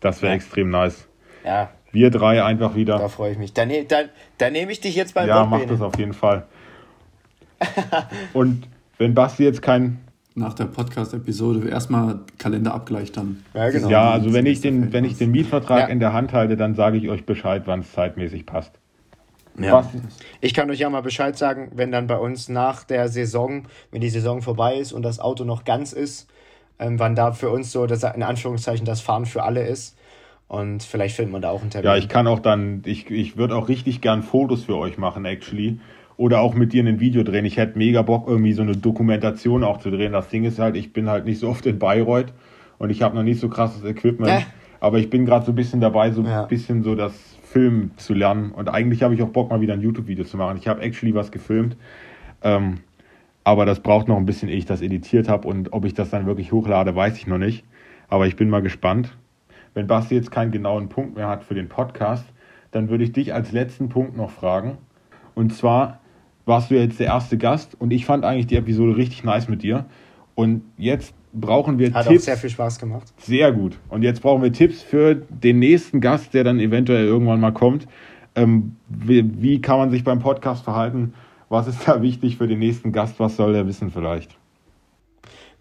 Das 0.00 0.22
wäre 0.22 0.32
ja. 0.32 0.36
extrem 0.36 0.70
nice. 0.70 1.08
Ja. 1.44 1.70
Wir 1.92 2.10
drei 2.10 2.44
einfach 2.44 2.74
wieder. 2.74 2.98
Da 2.98 3.08
freue 3.08 3.32
ich 3.32 3.38
mich. 3.38 3.52
Dann, 3.52 3.68
ne, 3.68 3.84
dann, 3.84 4.10
dann 4.38 4.52
nehme 4.52 4.70
ich 4.72 4.80
dich 4.80 4.94
jetzt 4.94 5.14
beim 5.14 5.28
Ja, 5.28 5.44
mach 5.44 5.64
das 5.64 5.80
auf 5.80 5.98
jeden 5.98 6.12
Fall. 6.12 6.46
Und 8.32 8.68
wenn 8.98 9.14
Basti 9.14 9.44
jetzt 9.44 9.62
kein. 9.62 9.98
Nach 10.34 10.54
der 10.54 10.66
Podcast-Episode 10.66 11.68
erstmal 11.68 12.20
Kalenderabgleich 12.38 13.10
dann. 13.12 13.42
Ja, 13.52 13.70
genau. 13.70 13.90
ja 13.90 14.10
also 14.10 14.32
wenn 14.32 14.46
ich 14.46 14.60
den, 14.60 14.92
wenn 14.92 15.04
ich 15.04 15.18
den 15.18 15.32
Mietvertrag 15.32 15.80
ja. 15.80 15.86
in 15.86 15.98
der 15.98 16.12
Hand 16.12 16.32
halte, 16.32 16.56
dann 16.56 16.74
sage 16.74 16.98
ich 16.98 17.08
euch 17.08 17.26
Bescheid, 17.26 17.62
wann 17.66 17.80
es 17.80 17.92
zeitmäßig 17.92 18.46
passt. 18.46 18.72
Ja. 19.58 19.88
Ich 20.40 20.54
kann 20.54 20.70
euch 20.70 20.78
ja 20.78 20.88
mal 20.88 21.02
Bescheid 21.02 21.36
sagen, 21.36 21.72
wenn 21.74 21.92
dann 21.92 22.06
bei 22.06 22.16
uns 22.16 22.48
nach 22.48 22.84
der 22.84 23.08
Saison, 23.08 23.66
wenn 23.90 24.00
die 24.00 24.08
Saison 24.08 24.42
vorbei 24.42 24.76
ist 24.76 24.92
und 24.92 25.02
das 25.02 25.18
Auto 25.20 25.44
noch 25.44 25.64
ganz 25.64 25.92
ist, 25.92 26.28
ähm, 26.78 26.98
wann 26.98 27.14
da 27.14 27.32
für 27.32 27.50
uns 27.50 27.72
so 27.72 27.86
das 27.86 28.02
in 28.02 28.22
Anführungszeichen 28.22 28.86
das 28.86 29.00
Fahren 29.00 29.26
für 29.26 29.42
alle 29.42 29.66
ist. 29.66 29.96
Und 30.48 30.82
vielleicht 30.82 31.14
findet 31.14 31.32
man 31.32 31.42
da 31.42 31.50
auch 31.50 31.60
einen 31.60 31.70
Termin. 31.70 31.86
Ja, 31.86 31.96
ich 31.96 32.08
kann 32.08 32.26
auch 32.26 32.40
dann, 32.40 32.82
ich, 32.84 33.08
ich 33.08 33.36
würde 33.36 33.54
auch 33.54 33.68
richtig 33.68 34.00
gern 34.00 34.24
Fotos 34.24 34.64
für 34.64 34.76
euch 34.76 34.98
machen, 34.98 35.24
actually. 35.24 35.78
Oder 36.20 36.40
auch 36.40 36.54
mit 36.54 36.72
dir 36.72 36.84
ein 36.84 37.00
Video 37.00 37.22
drehen. 37.22 37.44
Ich 37.44 37.56
hätte 37.56 37.78
mega 37.78 38.02
Bock, 38.02 38.28
irgendwie 38.28 38.52
so 38.52 38.62
eine 38.62 38.76
Dokumentation 38.76 39.64
auch 39.64 39.78
zu 39.78 39.90
drehen. 39.90 40.12
Das 40.12 40.28
Ding 40.28 40.44
ist 40.44 40.58
halt, 40.58 40.76
ich 40.76 40.92
bin 40.92 41.08
halt 41.08 41.24
nicht 41.24 41.38
so 41.38 41.48
oft 41.48 41.64
in 41.64 41.78
Bayreuth 41.78 42.32
und 42.78 42.90
ich 42.90 43.00
habe 43.02 43.16
noch 43.16 43.22
nicht 43.22 43.40
so 43.40 43.48
krasses 43.48 43.84
Equipment. 43.84 44.30
Äh. 44.30 44.42
Aber 44.80 44.98
ich 44.98 45.08
bin 45.08 45.24
gerade 45.24 45.46
so 45.46 45.52
ein 45.52 45.54
bisschen 45.54 45.80
dabei, 45.80 46.10
so 46.10 46.20
ein 46.20 46.26
ja. 46.26 46.42
bisschen 46.44 46.82
so 46.82 46.94
das 46.94 47.14
Film 47.42 47.92
zu 47.96 48.14
lernen. 48.14 48.50
Und 48.50 48.68
eigentlich 48.68 49.02
habe 49.02 49.14
ich 49.14 49.22
auch 49.22 49.28
Bock, 49.30 49.50
mal 49.50 49.60
wieder 49.60 49.74
ein 49.74 49.80
YouTube-Video 49.80 50.24
zu 50.24 50.36
machen. 50.36 50.58
Ich 50.58 50.68
habe 50.68 50.82
actually 50.82 51.14
was 51.14 51.30
gefilmt. 51.32 51.76
Ähm, 52.42 52.80
aber 53.42 53.64
das 53.64 53.80
braucht 53.80 54.06
noch 54.06 54.16
ein 54.16 54.26
bisschen, 54.26 54.48
ehe 54.48 54.56
ich 54.56 54.66
das 54.66 54.82
editiert 54.82 55.28
habe. 55.28 55.48
Und 55.48 55.72
ob 55.72 55.84
ich 55.84 55.94
das 55.94 56.10
dann 56.10 56.26
wirklich 56.26 56.52
hochlade, 56.52 56.94
weiß 56.94 57.16
ich 57.16 57.26
noch 57.26 57.38
nicht. 57.38 57.64
Aber 58.08 58.26
ich 58.26 58.36
bin 58.36 58.50
mal 58.50 58.62
gespannt 58.62 59.16
wenn 59.74 59.86
Basti 59.86 60.14
jetzt 60.14 60.30
keinen 60.30 60.50
genauen 60.50 60.88
Punkt 60.88 61.16
mehr 61.16 61.28
hat 61.28 61.44
für 61.44 61.54
den 61.54 61.68
Podcast, 61.68 62.24
dann 62.70 62.88
würde 62.88 63.04
ich 63.04 63.12
dich 63.12 63.34
als 63.34 63.52
letzten 63.52 63.88
Punkt 63.88 64.16
noch 64.16 64.30
fragen. 64.30 64.78
Und 65.34 65.54
zwar 65.54 65.99
warst 66.50 66.70
du 66.70 66.74
jetzt 66.74 67.00
der 67.00 67.06
erste 67.06 67.38
Gast 67.38 67.74
und 67.78 67.92
ich 67.92 68.04
fand 68.04 68.24
eigentlich 68.24 68.48
die 68.48 68.56
Episode 68.56 68.96
richtig 68.96 69.24
nice 69.24 69.48
mit 69.48 69.62
dir. 69.62 69.86
Und 70.34 70.62
jetzt 70.76 71.14
brauchen 71.32 71.78
wir 71.78 71.94
Hat 71.94 72.06
Tipps. 72.06 72.08
Hat 72.08 72.16
auch 72.16 72.24
sehr 72.24 72.36
viel 72.36 72.50
Spaß 72.50 72.78
gemacht. 72.78 73.12
Sehr 73.18 73.52
gut. 73.52 73.78
Und 73.88 74.02
jetzt 74.02 74.20
brauchen 74.20 74.42
wir 74.42 74.52
Tipps 74.52 74.82
für 74.82 75.14
den 75.14 75.60
nächsten 75.60 76.00
Gast, 76.00 76.34
der 76.34 76.44
dann 76.44 76.58
eventuell 76.58 77.06
irgendwann 77.06 77.40
mal 77.40 77.52
kommt. 77.52 77.86
Ähm, 78.34 78.76
wie, 78.88 79.24
wie 79.40 79.60
kann 79.60 79.78
man 79.78 79.90
sich 79.90 80.02
beim 80.02 80.18
Podcast 80.18 80.64
verhalten? 80.64 81.14
Was 81.48 81.68
ist 81.68 81.86
da 81.86 82.02
wichtig 82.02 82.36
für 82.36 82.48
den 82.48 82.58
nächsten 82.58 82.92
Gast? 82.92 83.20
Was 83.20 83.36
soll 83.36 83.52
der 83.52 83.66
wissen 83.66 83.90
vielleicht? 83.90 84.36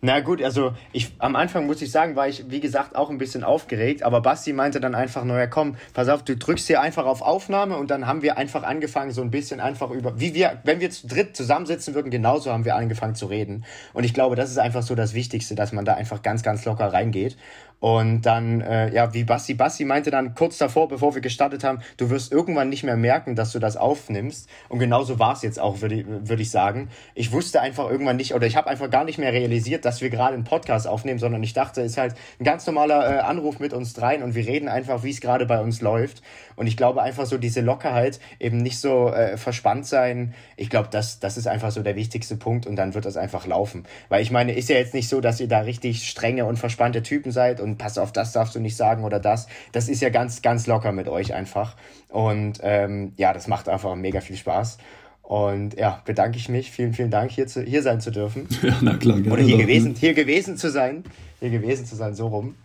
Na 0.01 0.21
gut, 0.21 0.41
also 0.41 0.71
ich 0.93 1.11
am 1.19 1.35
Anfang 1.35 1.65
muss 1.65 1.81
ich 1.81 1.91
sagen, 1.91 2.15
war 2.15 2.29
ich 2.29 2.49
wie 2.49 2.61
gesagt 2.61 2.95
auch 2.95 3.09
ein 3.09 3.17
bisschen 3.17 3.43
aufgeregt, 3.43 4.01
aber 4.01 4.21
Basti 4.21 4.53
meinte 4.53 4.79
dann 4.79 4.95
einfach, 4.95 5.25
naja 5.25 5.45
komm, 5.47 5.75
pass 5.93 6.07
auf, 6.07 6.23
du 6.23 6.37
drückst 6.37 6.67
hier 6.67 6.79
einfach 6.79 7.05
auf 7.05 7.21
Aufnahme 7.21 7.75
und 7.75 7.91
dann 7.91 8.07
haben 8.07 8.21
wir 8.21 8.37
einfach 8.37 8.63
angefangen, 8.63 9.11
so 9.11 9.21
ein 9.21 9.29
bisschen 9.29 9.59
einfach 9.59 9.91
über, 9.91 10.17
wie 10.17 10.33
wir, 10.33 10.61
wenn 10.63 10.79
wir 10.79 10.89
zu 10.89 11.07
dritt 11.07 11.35
zusammensitzen 11.35 11.95
würden, 11.95 12.11
genauso 12.11 12.53
haben 12.53 12.63
wir 12.63 12.77
angefangen 12.77 13.15
zu 13.15 13.25
reden. 13.25 13.65
Und 13.91 14.05
ich 14.05 14.13
glaube, 14.13 14.37
das 14.37 14.49
ist 14.49 14.57
einfach 14.57 14.83
so 14.83 14.95
das 14.95 15.13
Wichtigste, 15.13 15.55
dass 15.55 15.73
man 15.73 15.83
da 15.83 15.95
einfach 15.95 16.21
ganz, 16.21 16.43
ganz 16.43 16.63
locker 16.63 16.93
reingeht. 16.93 17.35
Und 17.79 18.23
dann, 18.23 18.61
äh, 18.61 18.93
ja, 18.93 19.13
wie 19.13 19.23
Basti, 19.23 19.53
Basti 19.53 19.85
meinte 19.85 20.11
dann 20.11 20.35
kurz 20.35 20.57
davor, 20.57 20.89
bevor 20.89 21.15
wir 21.15 21.21
gestartet 21.21 21.63
haben, 21.63 21.79
du 21.97 22.09
wirst 22.09 22.31
irgendwann 22.31 22.69
nicht 22.69 22.83
mehr 22.83 22.97
merken, 22.97 23.35
dass 23.35 23.51
du 23.51 23.59
das 23.59 23.77
aufnimmst. 23.77 24.49
Und 24.67 24.79
genauso 24.79 25.17
war 25.19 25.33
es 25.33 25.41
jetzt 25.41 25.59
auch, 25.59 25.81
würde 25.81 25.95
ich, 25.95 26.05
würd 26.07 26.39
ich 26.39 26.51
sagen. 26.51 26.89
Ich 27.15 27.31
wusste 27.31 27.61
einfach 27.61 27.89
irgendwann 27.89 28.17
nicht, 28.17 28.33
oder 28.33 28.47
ich 28.47 28.57
habe 28.57 28.69
einfach 28.69 28.89
gar 28.89 29.05
nicht 29.05 29.17
mehr 29.17 29.31
realisiert, 29.31 29.85
dass 29.85 30.01
wir 30.01 30.09
gerade 30.09 30.33
einen 30.33 30.43
Podcast 30.43 30.87
aufnehmen, 30.87 31.19
sondern 31.19 31.41
ich 31.41 31.53
dachte, 31.53 31.81
es 31.81 31.91
ist 31.91 31.97
halt 31.97 32.15
ein 32.39 32.43
ganz 32.43 32.65
normaler 32.67 33.17
äh, 33.17 33.19
Anruf 33.19 33.59
mit 33.59 33.73
uns 33.73 33.93
dreien 33.93 34.23
und 34.23 34.35
wir 34.35 34.45
reden 34.45 34.67
einfach, 34.67 35.03
wie 35.03 35.11
es 35.11 35.21
gerade 35.21 35.45
bei 35.45 35.61
uns 35.61 35.81
läuft. 35.81 36.21
Und 36.57 36.67
ich 36.67 36.75
glaube 36.75 37.01
einfach 37.01 37.25
so 37.25 37.37
diese 37.37 37.61
Lockerheit, 37.61 38.19
eben 38.39 38.57
nicht 38.57 38.79
so 38.79 39.09
äh, 39.09 39.37
verspannt 39.37 39.85
sein, 39.85 40.33
ich 40.57 40.69
glaube, 40.69 40.89
das, 40.91 41.19
das 41.21 41.37
ist 41.37 41.47
einfach 41.47 41.71
so 41.71 41.81
der 41.81 41.95
wichtigste 41.95 42.35
Punkt 42.35 42.67
und 42.67 42.75
dann 42.75 42.93
wird 42.93 43.05
das 43.05 43.15
einfach 43.15 43.47
laufen. 43.47 43.85
Weil 44.09 44.21
ich 44.21 44.31
meine, 44.31 44.53
ist 44.53 44.67
ja 44.67 44.75
jetzt 44.75 44.93
nicht 44.93 45.07
so, 45.07 45.21
dass 45.21 45.39
ihr 45.39 45.47
da 45.47 45.59
richtig 45.59 46.09
strenge 46.09 46.45
und 46.45 46.57
verspannte 46.57 47.01
Typen 47.03 47.31
seid 47.31 47.61
und 47.61 47.68
pass 47.77 47.97
auf, 47.97 48.11
das 48.11 48.31
darfst 48.31 48.55
du 48.55 48.59
nicht 48.59 48.75
sagen 48.75 49.03
oder 49.03 49.19
das. 49.19 49.47
Das 49.71 49.89
ist 49.89 50.01
ja 50.01 50.09
ganz, 50.09 50.41
ganz 50.41 50.67
locker 50.67 50.91
mit 50.91 51.07
euch 51.07 51.33
einfach. 51.33 51.75
Und 52.09 52.59
ähm, 52.61 53.13
ja, 53.17 53.33
das 53.33 53.47
macht 53.47 53.69
einfach 53.69 53.95
mega 53.95 54.21
viel 54.21 54.37
Spaß. 54.37 54.77
Und 55.21 55.77
ja, 55.77 56.01
bedanke 56.05 56.37
ich 56.37 56.49
mich. 56.49 56.71
Vielen, 56.71 56.93
vielen 56.93 57.11
Dank, 57.11 57.31
hier, 57.31 57.45
zu, 57.45 57.61
hier 57.61 57.83
sein 57.83 58.01
zu 58.01 58.11
dürfen. 58.11 58.47
Ja, 58.63 58.77
na 58.81 58.97
klar, 58.97 59.17
gerne. 59.17 59.31
Oder 59.31 59.43
hier 59.43 59.57
gewesen, 59.57 59.95
hier 59.95 60.13
gewesen 60.13 60.57
zu 60.57 60.71
sein. 60.71 61.03
Hier 61.39 61.51
gewesen 61.51 61.85
zu 61.85 61.95
sein, 61.95 62.15
so 62.15 62.27
rum. 62.27 62.55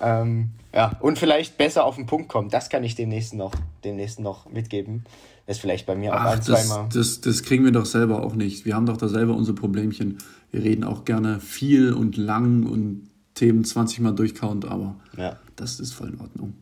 Ähm, 0.00 0.50
ja, 0.74 0.96
und 1.00 1.18
vielleicht 1.18 1.56
besser 1.56 1.84
auf 1.84 1.96
den 1.96 2.06
Punkt 2.06 2.28
kommen. 2.28 2.48
Das 2.48 2.68
kann 2.68 2.84
ich 2.84 2.94
demnächst 2.94 3.34
noch, 3.34 3.52
demnächst 3.84 4.18
noch 4.18 4.48
mitgeben. 4.48 5.04
Das 5.46 5.56
ist 5.56 5.60
vielleicht 5.60 5.86
bei 5.86 5.94
mir 5.94 6.14
auch 6.14 6.20
Ach, 6.20 6.32
ein, 6.32 6.38
das, 6.38 6.46
zweimal. 6.46 6.88
Das, 6.92 7.20
das 7.20 7.42
kriegen 7.42 7.64
wir 7.64 7.72
doch 7.72 7.86
selber 7.86 8.22
auch 8.22 8.34
nicht. 8.34 8.64
Wir 8.64 8.74
haben 8.74 8.86
doch 8.86 8.96
da 8.96 9.08
selber 9.08 9.34
unsere 9.34 9.54
Problemchen. 9.54 10.18
Wir 10.50 10.62
reden 10.62 10.84
auch 10.84 11.04
gerne 11.04 11.40
viel 11.40 11.92
und 11.92 12.16
lang 12.16 12.66
und 12.66 13.09
Themen 13.40 13.64
20 13.64 14.00
Mal 14.00 14.12
durchkauen, 14.12 14.62
aber 14.64 14.96
ja. 15.16 15.36
das 15.56 15.80
ist 15.80 15.94
voll 15.94 16.10
in 16.10 16.20
Ordnung. 16.20 16.52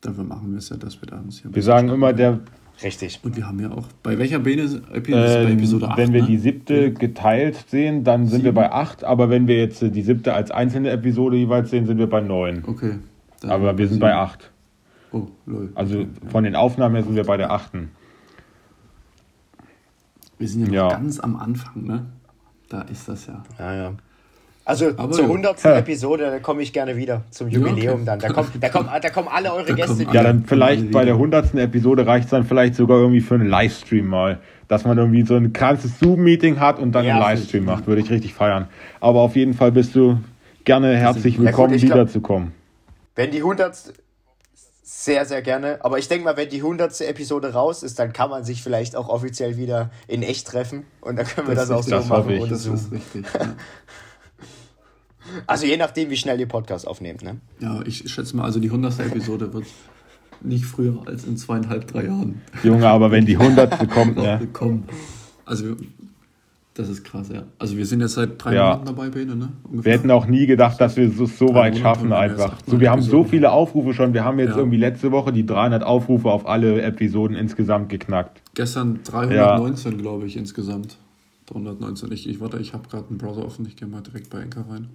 Dafür 0.00 0.22
machen 0.22 0.52
wir 0.52 0.58
es 0.58 0.68
ja, 0.68 0.76
dass 0.76 1.02
wir 1.02 1.08
da 1.08 1.18
uns 1.18 1.42
hier. 1.42 1.52
Wir 1.52 1.62
sagen 1.62 1.88
immer, 1.88 2.12
der, 2.12 2.38
Richtig. 2.82 3.20
Und 3.24 3.36
wir 3.36 3.46
haben 3.46 3.58
ja 3.58 3.72
auch, 3.72 3.86
bei 4.02 4.16
welcher 4.16 4.38
Bene, 4.38 4.62
Episode, 4.92 5.26
ähm, 5.26 5.44
bei 5.44 5.52
Episode 5.52 5.88
8? 5.88 5.98
Wenn 5.98 6.12
wir 6.12 6.22
ne? 6.22 6.28
die 6.28 6.38
siebte 6.38 6.92
geteilt 6.92 7.64
sehen, 7.68 8.04
dann 8.04 8.26
sind 8.26 8.42
Sieben. 8.42 8.44
wir 8.44 8.52
bei 8.52 8.72
8, 8.72 9.02
aber 9.02 9.28
wenn 9.28 9.48
wir 9.48 9.58
jetzt 9.58 9.82
die 9.82 10.02
siebte 10.02 10.32
als 10.32 10.52
einzelne 10.52 10.90
Episode 10.90 11.36
jeweils 11.36 11.70
sehen, 11.70 11.86
sind 11.86 11.98
wir 11.98 12.08
bei 12.08 12.20
9. 12.20 12.64
Okay. 12.64 12.94
Aber 13.42 13.76
wir 13.76 13.86
sind 13.86 13.96
sieben. 13.96 14.00
bei 14.00 14.14
8. 14.14 14.50
Oh, 15.12 15.26
lol. 15.46 15.72
Also 15.74 16.06
von 16.28 16.44
den 16.44 16.54
Aufnahmen 16.54 16.94
her 16.94 17.04
sind 17.04 17.16
wir 17.16 17.24
bei 17.24 17.36
der 17.36 17.50
8. 17.50 17.72
Wir 20.38 20.48
sind 20.48 20.60
ja 20.60 20.66
noch 20.68 20.74
ja. 20.74 20.88
ganz 20.90 21.18
am 21.18 21.36
Anfang, 21.36 21.84
ne? 21.84 22.06
Da 22.68 22.82
ist 22.82 23.08
das 23.08 23.26
ja. 23.26 23.42
Ja, 23.58 23.74
ja. 23.74 23.92
Also 24.70 24.92
Aber 24.96 25.10
zur 25.10 25.24
100. 25.24 25.64
Ja. 25.64 25.78
Episode, 25.78 26.30
da 26.30 26.38
komme 26.38 26.62
ich 26.62 26.72
gerne 26.72 26.96
wieder 26.96 27.24
zum 27.30 27.48
Jubiläum 27.48 27.76
ja, 27.82 27.92
okay. 27.92 28.02
dann. 28.04 28.18
Da, 28.20 28.28
kommt, 28.28 28.50
da, 28.60 28.68
kommen, 28.68 28.88
da 29.02 29.10
kommen 29.10 29.26
alle 29.26 29.52
eure 29.52 29.66
da 29.66 29.74
Gäste 29.74 29.98
wieder. 29.98 30.12
Ja, 30.12 30.22
dann 30.22 30.44
vielleicht 30.44 30.92
bei 30.92 31.04
der 31.04 31.14
100. 31.14 31.56
Episode 31.56 32.06
reicht 32.06 32.26
es 32.26 32.30
dann 32.30 32.44
vielleicht 32.44 32.76
sogar 32.76 32.98
irgendwie 32.98 33.20
für 33.20 33.34
einen 33.34 33.48
Livestream 33.48 34.06
mal. 34.06 34.38
Dass 34.68 34.84
man 34.84 34.96
irgendwie 34.96 35.26
so 35.26 35.34
ein 35.34 35.52
krasses 35.52 35.98
Zoom-Meeting 35.98 36.60
hat 36.60 36.78
und 36.78 36.92
dann 36.92 37.04
ja, 37.04 37.14
einen 37.14 37.20
Livestream 37.20 37.64
macht. 37.64 37.88
Würde 37.88 38.00
ich 38.00 38.10
richtig 38.10 38.32
feiern. 38.32 38.68
Aber 39.00 39.22
auf 39.22 39.34
jeden 39.34 39.54
Fall 39.54 39.72
bist 39.72 39.96
du 39.96 40.20
gerne 40.64 40.96
herzlich 40.96 41.40
willkommen, 41.40 41.74
ja, 41.74 41.82
wiederzukommen. 41.82 42.52
Wenn 43.16 43.32
die 43.32 43.38
100. 43.38 43.74
Sehr, 44.92 45.24
sehr 45.24 45.40
gerne. 45.40 45.78
Aber 45.82 45.98
ich 45.98 46.08
denke 46.08 46.24
mal, 46.24 46.36
wenn 46.36 46.48
die 46.48 46.58
100. 46.58 47.00
Episode 47.00 47.52
raus 47.52 47.82
ist, 47.82 47.98
dann 47.98 48.12
kann 48.12 48.28
man 48.28 48.44
sich 48.44 48.62
vielleicht 48.62 48.94
auch 48.94 49.08
offiziell 49.08 49.56
wieder 49.56 49.90
in 50.06 50.22
echt 50.22 50.46
treffen. 50.46 50.84
Und 51.00 51.16
dann 51.16 51.26
können 51.26 51.48
wir 51.48 51.54
das, 51.54 51.68
das 51.68 51.78
auch 51.78 51.82
so 51.82 51.90
das 51.90 52.08
machen. 52.08 52.30
Ich. 52.30 52.48
Das 52.48 52.66
ist 52.66 52.92
richtig. 52.92 53.24
Also 55.46 55.66
je 55.66 55.76
nachdem, 55.76 56.10
wie 56.10 56.16
schnell 56.16 56.40
ihr 56.40 56.48
Podcast 56.48 56.86
aufnehmt, 56.86 57.22
ne? 57.22 57.40
Ja, 57.60 57.82
ich 57.84 58.10
schätze 58.10 58.36
mal, 58.36 58.44
also 58.44 58.60
die 58.60 58.68
100. 58.68 59.00
Episode 59.00 59.52
wird 59.52 59.66
nicht 60.42 60.64
früher 60.64 61.02
als 61.06 61.24
in 61.24 61.36
zweieinhalb, 61.36 61.86
drei 61.86 62.06
Jahren. 62.06 62.40
Junge, 62.62 62.88
aber 62.88 63.10
wenn 63.10 63.26
die 63.26 63.36
100. 63.36 63.88
kommt, 63.90 64.16
ne? 64.16 64.48
Kommen. 64.52 64.84
Also 65.44 65.76
das 66.74 66.88
ist 66.88 67.04
krass, 67.04 67.28
ja. 67.32 67.42
Also 67.58 67.76
wir 67.76 67.84
sind 67.84 68.00
jetzt 68.00 68.14
seit 68.14 68.42
drei 68.42 68.54
ja. 68.54 68.64
Monaten 68.64 68.86
dabei, 68.86 69.08
Bene, 69.10 69.36
ne? 69.36 69.48
Ungefähr. 69.64 69.84
Wir 69.84 69.98
hätten 69.98 70.10
auch 70.10 70.26
nie 70.26 70.46
gedacht, 70.46 70.80
dass 70.80 70.96
wir 70.96 71.08
es 71.08 71.16
so, 71.16 71.26
so 71.26 71.54
weit 71.54 71.76
schaffen 71.76 72.12
einfach. 72.12 72.56
So, 72.66 72.80
wir 72.80 72.90
haben 72.90 73.02
so 73.02 73.24
viele 73.24 73.50
Aufrufe 73.50 73.92
schon. 73.92 74.14
Wir 74.14 74.24
haben 74.24 74.38
jetzt 74.38 74.52
ja. 74.52 74.58
irgendwie 74.58 74.78
letzte 74.78 75.10
Woche 75.10 75.32
die 75.32 75.44
300 75.44 75.82
Aufrufe 75.82 76.30
auf 76.30 76.46
alle 76.46 76.80
Episoden 76.80 77.36
insgesamt 77.36 77.88
geknackt. 77.88 78.40
Gestern 78.54 79.00
319, 79.02 79.92
ja. 79.92 79.98
glaube 79.98 80.26
ich, 80.26 80.36
insgesamt. 80.36 80.96
319. 81.46 82.12
Ich, 82.12 82.28
ich 82.28 82.40
warte, 82.40 82.58
ich 82.58 82.72
habe 82.72 82.88
gerade 82.88 83.08
einen 83.08 83.18
Browser 83.18 83.44
offen. 83.44 83.66
Ich 83.66 83.76
gehe 83.76 83.88
mal 83.88 84.00
direkt 84.00 84.30
bei 84.30 84.40
Enker 84.40 84.64
rein. 84.70 84.88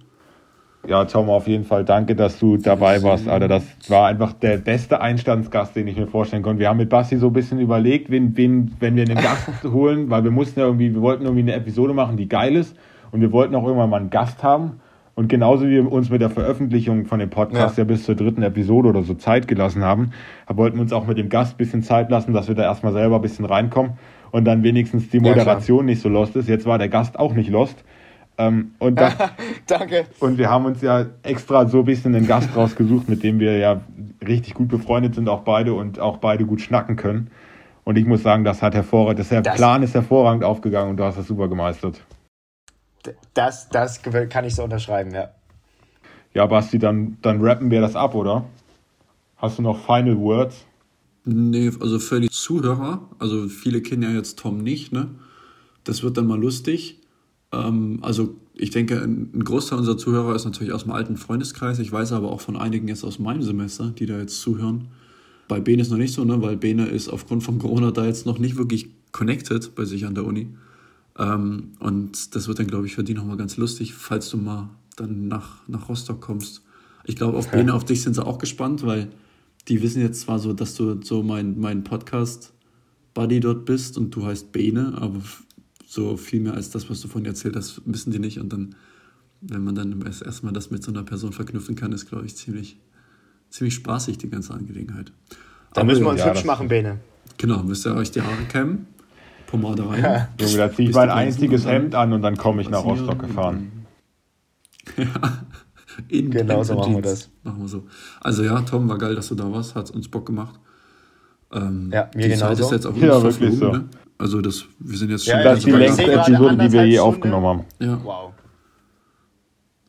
Ja, 0.86 1.04
Tom, 1.04 1.30
auf 1.30 1.48
jeden 1.48 1.64
Fall 1.64 1.84
danke, 1.84 2.14
dass 2.14 2.38
du 2.38 2.56
dabei 2.56 3.02
warst, 3.02 3.28
Alter. 3.28 3.48
Das 3.48 3.64
war 3.88 4.06
einfach 4.06 4.32
der 4.34 4.58
beste 4.58 5.00
Einstandsgast, 5.00 5.74
den 5.74 5.88
ich 5.88 5.96
mir 5.96 6.06
vorstellen 6.06 6.42
konnte. 6.42 6.60
Wir 6.60 6.68
haben 6.68 6.76
mit 6.76 6.90
Basti 6.90 7.16
so 7.16 7.28
ein 7.28 7.32
bisschen 7.32 7.58
überlegt, 7.58 8.10
wen, 8.10 8.36
wen, 8.36 8.72
wenn 8.78 8.94
wir 8.94 9.02
einen 9.02 9.16
Gast 9.16 9.48
holen, 9.64 10.10
weil 10.10 10.22
wir 10.22 10.30
mussten 10.30 10.60
ja 10.60 10.66
irgendwie, 10.66 10.94
wir 10.94 11.02
wollten 11.02 11.24
irgendwie 11.24 11.42
eine 11.42 11.54
Episode 11.54 11.92
machen, 11.92 12.16
die 12.16 12.28
geil 12.28 12.54
ist. 12.54 12.76
Und 13.10 13.20
wir 13.20 13.32
wollten 13.32 13.54
auch 13.54 13.64
irgendwann 13.64 13.90
mal 13.90 14.00
einen 14.00 14.10
Gast 14.10 14.42
haben. 14.42 14.80
Und 15.16 15.28
genauso 15.28 15.64
wie 15.64 15.70
wir 15.70 15.90
uns 15.90 16.10
mit 16.10 16.20
der 16.20 16.28
Veröffentlichung 16.28 17.06
von 17.06 17.18
dem 17.18 17.30
Podcast 17.30 17.78
ja. 17.78 17.84
ja 17.84 17.88
bis 17.88 18.04
zur 18.04 18.14
dritten 18.14 18.42
Episode 18.42 18.90
oder 18.90 19.02
so 19.02 19.14
Zeit 19.14 19.48
gelassen 19.48 19.82
haben, 19.82 20.10
wollten 20.46 20.76
wir 20.76 20.82
uns 20.82 20.92
auch 20.92 21.06
mit 21.06 21.16
dem 21.16 21.30
Gast 21.30 21.54
ein 21.54 21.56
bisschen 21.56 21.82
Zeit 21.82 22.10
lassen, 22.10 22.34
dass 22.34 22.48
wir 22.48 22.54
da 22.54 22.64
erstmal 22.64 22.92
selber 22.92 23.16
ein 23.16 23.22
bisschen 23.22 23.46
reinkommen 23.46 23.92
und 24.30 24.44
dann 24.44 24.62
wenigstens 24.62 25.08
die 25.08 25.20
Moderation 25.20 25.80
ja, 25.80 25.84
nicht 25.84 26.02
so 26.02 26.10
lost 26.10 26.36
ist. 26.36 26.48
Jetzt 26.48 26.66
war 26.66 26.76
der 26.76 26.90
Gast 26.90 27.18
auch 27.18 27.32
nicht 27.32 27.48
lost. 27.48 27.82
Ähm, 28.38 28.74
und 28.78 28.96
dann, 28.96 29.12
Danke. 29.66 30.06
Und 30.20 30.38
wir 30.38 30.50
haben 30.50 30.66
uns 30.66 30.82
ja 30.82 31.06
extra 31.22 31.66
so 31.66 31.80
ein 31.80 31.84
bisschen 31.84 32.14
einen 32.14 32.26
Gast 32.26 32.54
rausgesucht, 32.54 33.08
mit 33.08 33.22
dem 33.22 33.40
wir 33.40 33.56
ja 33.56 33.80
richtig 34.26 34.54
gut 34.54 34.68
befreundet 34.68 35.14
sind, 35.14 35.28
auch 35.28 35.42
beide 35.42 35.74
und 35.74 35.98
auch 35.98 36.18
beide 36.18 36.44
gut 36.44 36.60
schnacken 36.60 36.96
können. 36.96 37.30
Und 37.84 37.96
ich 37.96 38.04
muss 38.04 38.22
sagen, 38.22 38.44
das 38.44 38.62
hat 38.62 38.74
hervorragend, 38.74 39.20
das, 39.20 39.28
der 39.28 39.42
das, 39.42 39.56
Plan 39.56 39.82
ist 39.82 39.94
hervorragend 39.94 40.44
aufgegangen 40.44 40.90
und 40.90 40.96
du 40.96 41.04
hast 41.04 41.18
das 41.18 41.26
super 41.28 41.48
gemeistert. 41.48 42.00
Das, 43.34 43.68
das 43.68 44.02
kann 44.02 44.44
ich 44.44 44.54
so 44.54 44.64
unterschreiben, 44.64 45.12
ja. 45.12 45.30
Ja, 46.34 46.46
Basti, 46.46 46.78
dann, 46.78 47.16
dann 47.22 47.40
rappen 47.40 47.70
wir 47.70 47.80
das 47.80 47.96
ab, 47.96 48.14
oder? 48.14 48.44
Hast 49.36 49.58
du 49.58 49.62
noch 49.62 49.78
Final 49.86 50.18
Words? 50.18 50.66
Nee, 51.24 51.70
also 51.80 51.98
für 51.98 52.20
die 52.20 52.28
Zuhörer, 52.28 53.08
also 53.18 53.48
viele 53.48 53.80
kennen 53.80 54.02
ja 54.02 54.10
jetzt 54.10 54.38
Tom 54.38 54.58
nicht, 54.58 54.92
ne? 54.92 55.08
Das 55.84 56.02
wird 56.02 56.16
dann 56.16 56.26
mal 56.26 56.38
lustig. 56.38 57.00
Ähm, 57.64 57.98
also 58.02 58.34
ich 58.54 58.70
denke, 58.70 59.00
ein 59.02 59.44
Großteil 59.44 59.78
unserer 59.78 59.98
Zuhörer 59.98 60.34
ist 60.34 60.44
natürlich 60.44 60.72
aus 60.72 60.84
dem 60.84 60.92
alten 60.92 61.16
Freundeskreis. 61.16 61.78
Ich 61.78 61.92
weiß 61.92 62.12
aber 62.12 62.30
auch 62.32 62.40
von 62.40 62.56
einigen 62.56 62.88
jetzt 62.88 63.04
aus 63.04 63.18
meinem 63.18 63.42
Semester, 63.42 63.90
die 63.90 64.06
da 64.06 64.18
jetzt 64.18 64.40
zuhören. 64.40 64.88
Bei 65.48 65.60
Bene 65.60 65.82
ist 65.82 65.90
noch 65.90 65.98
nicht 65.98 66.14
so, 66.14 66.24
ne? 66.24 66.40
weil 66.42 66.56
Bene 66.56 66.86
ist 66.86 67.08
aufgrund 67.08 67.42
von 67.42 67.58
Corona 67.58 67.90
da 67.90 68.06
jetzt 68.06 68.26
noch 68.26 68.38
nicht 68.38 68.56
wirklich 68.56 68.88
connected 69.12 69.74
bei 69.74 69.84
sich 69.84 70.06
an 70.06 70.14
der 70.14 70.24
Uni. 70.24 70.48
Ähm, 71.18 71.72
und 71.78 72.34
das 72.34 72.48
wird 72.48 72.58
dann, 72.58 72.66
glaube 72.66 72.86
ich, 72.86 72.94
für 72.94 73.04
die 73.04 73.14
nochmal 73.14 73.36
ganz 73.36 73.56
lustig, 73.56 73.94
falls 73.94 74.28
du 74.30 74.38
mal 74.38 74.70
dann 74.96 75.28
nach, 75.28 75.66
nach 75.68 75.88
Rostock 75.88 76.20
kommst. 76.20 76.62
Ich 77.04 77.16
glaube, 77.16 77.36
auf 77.36 77.48
okay. 77.48 77.58
Bene, 77.58 77.74
auf 77.74 77.84
dich 77.84 78.02
sind 78.02 78.14
sie 78.14 78.24
auch 78.24 78.38
gespannt, 78.38 78.84
weil 78.84 79.08
die 79.68 79.82
wissen 79.82 80.00
jetzt 80.00 80.22
zwar 80.22 80.38
so, 80.38 80.52
dass 80.52 80.74
du 80.74 81.00
so 81.02 81.22
mein, 81.22 81.58
mein 81.60 81.84
Podcast-Buddy 81.84 83.40
dort 83.40 83.64
bist 83.64 83.98
und 83.98 84.14
du 84.14 84.24
heißt 84.24 84.52
Bene, 84.52 84.94
aber 85.00 85.20
so 85.86 86.16
viel 86.16 86.40
mehr 86.40 86.54
als 86.54 86.70
das, 86.70 86.90
was 86.90 87.00
du 87.00 87.08
vorhin 87.08 87.26
erzählt 87.26 87.56
hast, 87.56 87.80
wissen 87.86 88.10
die 88.10 88.18
nicht. 88.18 88.40
Und 88.40 88.52
dann, 88.52 88.74
wenn 89.40 89.62
man 89.62 89.74
dann 89.74 90.02
erstmal 90.02 90.52
das 90.52 90.70
mit 90.70 90.82
so 90.82 90.90
einer 90.90 91.04
Person 91.04 91.32
verknüpfen 91.32 91.76
kann, 91.76 91.92
ist, 91.92 92.08
glaube 92.08 92.26
ich, 92.26 92.36
ziemlich, 92.36 92.76
ziemlich 93.48 93.74
spaßig, 93.74 94.18
die 94.18 94.28
ganze 94.28 94.52
Angelegenheit. 94.52 95.12
Da 95.72 95.84
müssen 95.84 96.02
wir 96.02 96.10
uns 96.10 96.20
ja, 96.20 96.30
hübsch 96.30 96.44
machen, 96.44 96.68
Bene. 96.68 96.98
Genau, 97.38 97.62
müsst 97.62 97.86
ihr 97.86 97.94
euch 97.94 98.10
die 98.10 98.20
Haare 98.20 98.44
kämmen, 98.48 98.86
Pomade 99.46 99.88
rein. 99.88 100.02
Ja. 100.02 100.28
Junge, 100.40 100.56
da 100.56 100.72
ziehe 100.72 100.88
ich 100.88 100.94
mein 100.94 101.10
einziges 101.10 101.66
Hemd 101.66 101.94
an 101.94 102.12
und 102.12 102.22
dann 102.22 102.36
komme 102.36 102.62
ich 102.62 102.68
nach 102.68 102.82
Rostock 102.84 103.20
gefahren. 103.20 103.70
Ja, 104.96 105.04
in 106.08 106.30
genau 106.30 106.62
so 106.64 106.74
machen 106.74 106.94
wir 106.94 107.02
das. 107.02 107.30
Machen 107.44 107.60
wir 107.60 107.68
so. 107.68 107.86
Also 108.20 108.42
ja, 108.42 108.60
Tom, 108.62 108.88
war 108.88 108.98
geil, 108.98 109.14
dass 109.14 109.28
du 109.28 109.34
da 109.34 109.50
warst, 109.52 109.74
hat 109.74 109.90
uns 109.90 110.08
Bock 110.08 110.26
gemacht. 110.26 110.58
Ähm, 111.52 111.90
ja, 111.92 112.10
mir 112.14 112.28
genau 112.28 112.50
Ist 112.50 112.72
jetzt 112.72 112.86
auch 112.86 112.96
ja, 112.96 113.22
wirklich 113.22 113.56
so. 113.56 113.72
Ne? 113.72 113.88
Also 114.18 114.40
das, 114.40 114.64
wir 114.78 114.96
sind 114.96 115.10
jetzt 115.10 115.26
schon... 115.26 115.38
Ja, 115.38 115.44
das 115.44 115.58
ist 115.58 115.66
die 115.66 115.72
längste 115.72 116.12
Episode, 116.12 116.56
die 116.56 116.72
wir 116.72 116.86
je 116.86 116.98
aufgenommen 116.98 117.46
haben. 117.46 117.64
Ja. 117.80 118.02
Wow. 118.02 118.32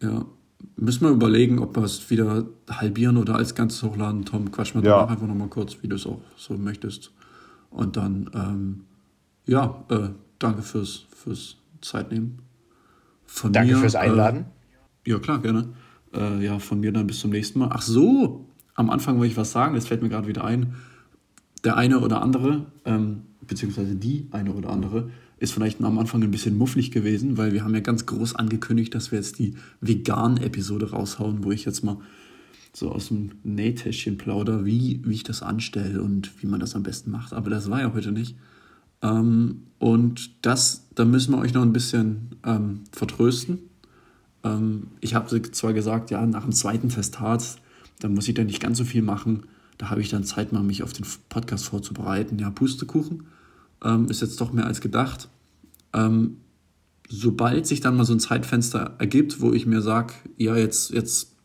Ja. 0.02 0.26
Müssen 0.76 1.06
wir 1.06 1.12
überlegen, 1.12 1.60
ob 1.60 1.76
wir 1.76 1.84
es 1.84 2.10
wieder 2.10 2.46
halbieren 2.70 3.18
oder 3.18 3.36
als 3.36 3.56
Ganzes 3.56 3.82
hochladen. 3.84 4.26
Tom, 4.26 4.52
quatsch 4.52 4.76
mal 4.76 4.84
ja. 4.84 4.98
danach 4.98 5.12
einfach 5.12 5.28
nochmal 5.28 5.48
kurz, 5.48 5.78
wie 5.82 5.88
du 5.88 5.96
es 5.96 6.06
auch 6.06 6.20
so 6.36 6.56
möchtest. 6.56 7.12
Und 7.70 7.98
dann, 7.98 8.30
ähm, 8.34 8.84
ja, 9.46 9.84
äh, 9.90 10.10
danke 10.40 10.62
fürs, 10.62 11.06
fürs 11.16 11.58
Zeitnehmen. 11.82 12.40
Von 13.26 13.54
danke 13.54 13.74
mir, 13.74 13.80
fürs 13.80 13.96
äh, 13.96 14.00
Einladen. 14.00 14.46
Äh, 15.06 15.12
ja, 15.12 15.20
klar, 15.20 15.40
gerne. 15.40 15.70
Äh, 16.14 16.46
ja, 16.46 16.60
von 16.60 16.80
mir 16.80 16.92
dann 16.92 17.08
bis 17.08 17.20
zum 17.20 17.32
nächsten 17.32 17.60
Mal. 17.60 17.70
Ach 17.72 17.82
so, 17.82 18.46
am 18.76 18.90
Anfang 18.90 19.18
wollte 19.18 19.32
ich 19.32 19.38
was 19.38 19.52
sagen, 19.52 19.74
das 19.74 19.88
fällt 19.88 20.02
mir 20.02 20.10
gerade 20.10 20.28
wieder 20.28 20.44
ein. 20.44 20.76
Der 21.64 21.76
eine 21.76 22.00
oder 22.00 22.22
andere, 22.22 22.66
ähm, 22.86 23.24
beziehungsweise 23.48 23.96
die 23.96 24.28
eine 24.32 24.54
oder 24.54 24.70
andere, 24.70 25.10
ist 25.40 25.54
vielleicht 25.54 25.84
am 25.84 26.00
Anfang 26.00 26.24
ein 26.24 26.32
bisschen 26.32 26.58
mufflig 26.58 26.92
gewesen, 26.92 27.38
weil 27.38 27.54
wir 27.54 27.64
haben 27.64 27.74
ja 27.74 27.82
ganz 27.82 28.06
groß 28.06 28.36
angekündigt, 28.36 28.94
dass 28.96 29.12
wir 29.12 29.20
jetzt 29.20 29.40
die 29.40 29.56
Vegan-Episode 29.82 30.92
raushauen, 30.92 31.44
wo 31.44 31.52
ich 31.52 31.66
jetzt 31.66 31.84
mal 31.84 31.98
so 32.74 32.92
aus 32.92 33.10
dem 33.10 33.32
Nähtäschchen 33.44 34.18
plauder, 34.18 34.66
wie, 34.66 35.02
wie 35.04 35.14
ich 35.14 35.24
das 35.24 35.42
anstelle 35.42 36.02
und 36.02 36.42
wie 36.42 36.48
man 36.48 36.60
das 36.60 36.76
am 36.76 36.84
besten 36.84 37.12
macht. 37.12 37.34
Aber 37.34 37.50
das 37.50 37.70
war 37.70 37.82
ja 37.82 37.94
heute 37.94 38.12
nicht. 38.12 38.36
Ähm, 39.02 39.64
und 39.80 40.46
das, 40.46 40.88
da 40.96 41.06
müssen 41.06 41.34
wir 41.34 41.40
euch 41.40 41.54
noch 41.54 41.62
ein 41.62 41.74
bisschen 41.74 42.36
ähm, 42.44 42.82
vertrösten. 42.92 43.60
Ähm, 44.44 44.88
ich 45.02 45.16
habe 45.16 45.42
zwar 45.42 45.74
gesagt, 45.74 46.10
ja, 46.12 46.26
nach 46.26 46.44
dem 46.44 46.52
zweiten 46.52 46.90
Testat, 46.90 47.58
da 48.00 48.10
muss 48.10 48.28
ich 48.28 48.34
dann 48.34 48.48
nicht 48.48 48.62
ganz 48.62 48.80
so 48.80 48.86
viel 48.86 49.02
machen. 49.04 49.44
Da 49.78 49.92
habe 49.92 50.02
ich 50.02 50.10
dann 50.10 50.24
Zeit, 50.24 50.52
mal 50.52 50.64
mich 50.64 50.82
auf 50.82 50.94
den 50.94 51.06
Podcast 51.30 51.66
vorzubereiten. 51.66 52.40
Ja, 52.40 52.50
Pustekuchen 52.50 53.24
ähm, 53.84 54.08
ist 54.10 54.22
jetzt 54.22 54.40
doch 54.42 54.52
mehr 54.52 54.66
als 54.66 54.82
gedacht. 54.82 55.30
Ähm, 55.94 56.38
sobald 57.10 57.68
sich 57.68 57.80
dann 57.80 57.96
mal 57.96 58.06
so 58.06 58.14
ein 58.14 58.20
Zeitfenster 58.20 58.96
ergibt, 59.00 59.42
wo 59.42 59.54
ich 59.54 59.66
mir 59.66 59.82
sage, 59.82 60.14
ja, 60.38 60.56
jetzt, 60.56 60.92
jetzt 60.92 61.36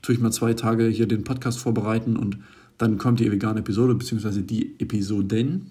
tue 0.00 0.14
ich 0.14 0.20
mal 0.20 0.32
zwei 0.32 0.54
Tage 0.54 0.86
hier 0.86 1.06
den 1.06 1.24
Podcast 1.24 1.58
vorbereiten 1.58 2.16
und 2.16 2.38
dann 2.78 2.98
kommt 2.98 3.20
die 3.20 3.30
vegane 3.30 3.60
Episode, 3.60 3.94
beziehungsweise 3.94 4.42
die 4.42 4.78
Episoden. 4.80 5.70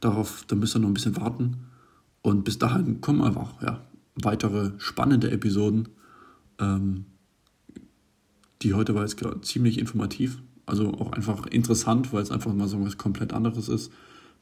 Darauf, 0.00 0.44
da 0.46 0.56
müsst 0.56 0.76
ihr 0.76 0.80
noch 0.80 0.88
ein 0.88 0.94
bisschen 0.94 1.16
warten. 1.16 1.56
Und 2.22 2.44
bis 2.44 2.58
dahin 2.58 3.00
kommen 3.00 3.22
einfach 3.22 3.60
ja, 3.62 3.86
weitere 4.14 4.72
spannende 4.78 5.30
Episoden. 5.30 5.88
Ähm, 6.58 7.06
die 8.62 8.74
heute 8.74 8.94
war 8.94 9.02
jetzt 9.02 9.22
ziemlich 9.42 9.78
informativ. 9.78 10.38
Also 10.66 10.92
auch 10.92 11.12
einfach 11.12 11.46
interessant, 11.46 12.12
weil 12.12 12.22
es 12.22 12.30
einfach 12.30 12.52
mal 12.52 12.68
so 12.68 12.84
was 12.84 12.98
komplett 12.98 13.32
anderes 13.32 13.68
ist 13.68 13.90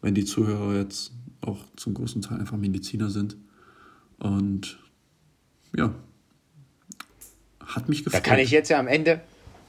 wenn 0.03 0.15
die 0.15 0.25
Zuhörer 0.25 0.77
jetzt 0.77 1.13
auch 1.41 1.59
zum 1.77 1.95
großen 1.95 2.23
Teil 2.23 2.41
einfach 2.41 2.57
Mediziner 2.57 3.11
sind. 3.11 3.37
Und 4.19 4.79
ja, 5.77 5.95
hat 7.65 7.89
mich 7.89 8.05
gefreut. 8.05 8.25
Da 8.25 8.29
kann 8.29 8.39
ich 8.39 8.51
jetzt 8.51 8.69
ja 8.69 8.79
am 8.79 8.89
Ende, 8.89 9.21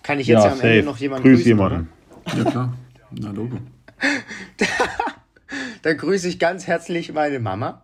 kann 0.04 0.20
ich 0.20 0.28
jetzt 0.28 0.44
ja, 0.44 0.46
ja 0.46 0.52
am 0.52 0.58
safe. 0.58 0.70
Ende 0.70 0.86
noch 0.86 0.98
jemanden 0.98 1.24
Grüß 1.24 1.40
grüßen, 1.40 1.48
jemanden. 1.48 1.90
Oder? 2.26 2.38
Ja 2.38 2.52
klar, 2.52 2.78
na 3.12 3.32
Logo. 3.32 3.58
Dann 5.82 5.98
grüße 5.98 6.28
ich 6.28 6.40
ganz 6.40 6.68
herzlich 6.68 7.14
meine 7.14 7.40
Mama. 7.40 7.84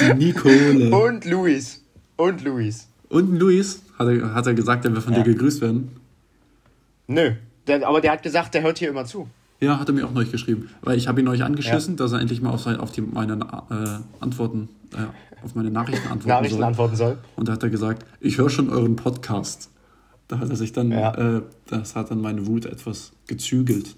Die 0.00 0.14
Nicole. 0.14 0.90
Und 0.96 1.24
Luis. 1.24 1.84
Und 2.16 2.42
Luis. 2.42 2.88
Und 3.08 3.38
Luis? 3.38 3.82
Hat 3.98 4.08
er, 4.08 4.34
hat 4.34 4.46
er 4.46 4.54
gesagt, 4.54 4.84
er 4.84 4.92
will 4.92 5.00
von 5.00 5.12
ja. 5.12 5.22
dir 5.22 5.32
gegrüßt 5.32 5.60
werden? 5.60 5.96
Nö, 7.06 7.32
der, 7.66 7.86
aber 7.86 8.00
der 8.00 8.12
hat 8.12 8.22
gesagt, 8.22 8.54
der 8.54 8.62
hört 8.62 8.78
hier 8.78 8.88
immer 8.88 9.04
zu. 9.04 9.28
Ja, 9.64 9.78
hat 9.78 9.88
er 9.88 9.94
mir 9.94 10.06
auch 10.06 10.12
neu 10.12 10.24
geschrieben. 10.24 10.68
Weil 10.82 10.98
ich 10.98 11.08
habe 11.08 11.20
ihn 11.20 11.28
euch 11.28 11.42
angeschissen, 11.42 11.94
ja. 11.94 11.98
dass 11.98 12.12
er 12.12 12.20
endlich 12.20 12.42
mal 12.42 12.50
auf, 12.50 12.60
sein, 12.60 12.78
auf 12.78 12.92
die, 12.92 13.00
meine 13.00 13.34
äh, 13.70 14.22
Antworten, 14.22 14.68
äh, 14.92 15.44
auf 15.44 15.54
meine 15.54 15.70
Nachrichten 15.70 16.06
antworten 16.08 16.28
Nachrichten 16.28 16.56
soll. 16.56 16.64
antworten 16.64 16.96
soll. 16.96 17.18
Und 17.36 17.48
da 17.48 17.52
hat 17.52 17.62
er 17.62 17.70
gesagt, 17.70 18.04
ich 18.20 18.38
höre 18.38 18.50
schon 18.50 18.68
euren 18.70 18.96
Podcast. 18.96 19.70
Da 20.28 20.38
hat 20.38 20.50
er 20.50 20.56
sich 20.56 20.72
dann, 20.72 20.90
ja. 20.90 21.14
äh, 21.14 21.42
das 21.66 21.96
hat 21.96 22.10
dann 22.10 22.20
meine 22.20 22.46
Wut 22.46 22.66
etwas 22.66 23.12
gezügelt. 23.26 23.96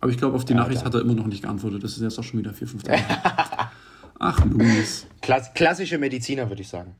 Aber 0.00 0.10
ich 0.10 0.18
glaube, 0.18 0.34
auf 0.34 0.44
die 0.44 0.52
ja, 0.52 0.58
Nachricht 0.58 0.84
hat 0.84 0.94
er 0.94 1.00
immer 1.00 1.14
noch 1.14 1.26
nicht 1.26 1.42
geantwortet. 1.42 1.84
Das 1.84 1.92
ist 1.92 2.02
jetzt 2.02 2.18
auch 2.18 2.24
schon 2.24 2.40
wieder 2.40 2.52
vier, 2.52 2.66
fünf 2.66 2.82
Tage. 2.82 3.02
Ach, 4.18 4.44
Luis. 4.44 5.06
Klass 5.20 5.52
klassische 5.54 5.98
Mediziner, 5.98 6.48
würde 6.48 6.62
ich 6.62 6.68
sagen. 6.68 6.94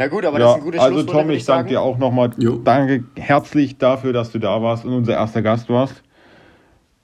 Na 0.00 0.06
gut, 0.06 0.24
aber 0.24 0.40
ja, 0.40 0.46
das 0.46 0.54
ist 0.54 0.60
ein 0.60 0.64
gutes 0.64 0.80
Also 0.80 1.02
Tom, 1.02 1.28
ich, 1.28 1.36
ich 1.36 1.44
danke 1.44 1.68
dir 1.68 1.82
auch 1.82 1.98
nochmal. 1.98 2.30
Danke 2.64 3.04
herzlich 3.16 3.76
dafür, 3.76 4.14
dass 4.14 4.32
du 4.32 4.38
da 4.38 4.62
warst 4.62 4.86
und 4.86 4.94
unser 4.94 5.12
erster 5.12 5.42
Gast 5.42 5.68
warst. 5.68 6.02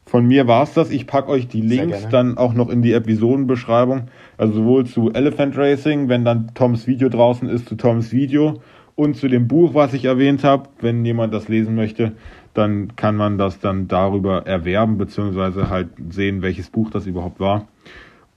Von 0.07 0.27
mir 0.27 0.47
war 0.47 0.63
es 0.63 0.73
das. 0.73 0.91
Ich 0.91 1.07
packe 1.07 1.29
euch 1.29 1.47
die 1.47 1.61
Links 1.61 2.09
dann 2.09 2.39
auch 2.39 2.55
noch 2.55 2.71
in 2.71 2.81
die 2.81 2.95
Episodenbeschreibung. 2.95 4.09
Also 4.39 4.55
sowohl 4.55 4.87
zu 4.87 5.13
Elephant 5.13 5.59
Racing, 5.59 6.09
wenn 6.09 6.25
dann 6.25 6.55
Toms 6.55 6.87
Video 6.87 7.11
draußen 7.11 7.51
ist, 7.51 7.69
zu 7.69 7.75
Toms 7.75 8.13
Video 8.13 8.63
und 8.95 9.15
zu 9.15 9.29
dem 9.29 9.47
Buch, 9.47 9.75
was 9.75 9.93
ich 9.93 10.07
erwähnt 10.07 10.43
habe. 10.43 10.71
Wenn 10.81 11.05
jemand 11.05 11.35
das 11.35 11.49
lesen 11.49 11.75
möchte, 11.75 12.13
dann 12.55 12.97
kann 12.97 13.15
man 13.15 13.37
das 13.37 13.61
dann 13.61 13.89
darüber 13.89 14.47
erwerben, 14.47 14.97
beziehungsweise 14.97 15.69
halt 15.69 15.91
sehen, 16.09 16.41
welches 16.41 16.71
Buch 16.71 16.89
das 16.89 17.05
überhaupt 17.05 17.41
war. 17.41 17.69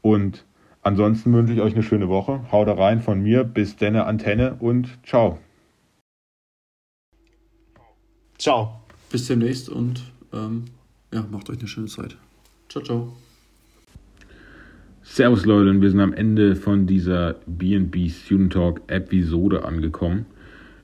Und 0.02 0.44
Ansonsten 0.82 1.34
wünsche 1.34 1.54
ich 1.54 1.62
euch 1.62 1.74
eine 1.74 1.84
schöne 1.84 2.08
Woche. 2.08 2.42
Haut 2.52 2.68
rein 2.68 3.02
von 3.02 3.22
mir. 3.22 3.44
Bis 3.44 3.76
denne 3.76 4.06
Antenne 4.06 4.56
und 4.60 4.88
ciao. 5.06 5.40
Ciao. 8.38 8.80
Bis 9.12 9.28
demnächst 9.28 9.70
und 9.70 10.04
ähm, 10.34 10.66
ja, 11.14 11.26
macht 11.30 11.50
euch 11.50 11.60
eine 11.60 11.68
schöne 11.68 11.88
Zeit. 11.88 12.16
Ciao, 12.70 12.84
ciao. 12.84 13.14
Servus 15.02 15.46
Leute 15.46 15.72
und 15.72 15.82
wir 15.82 15.90
sind 15.90 16.00
am 16.00 16.14
Ende 16.14 16.56
von 16.56 16.86
dieser 16.86 17.36
BNB 17.48 18.10
Student 18.10 18.54
Talk 18.54 18.82
Episode 18.88 19.66
angekommen. 19.66 20.28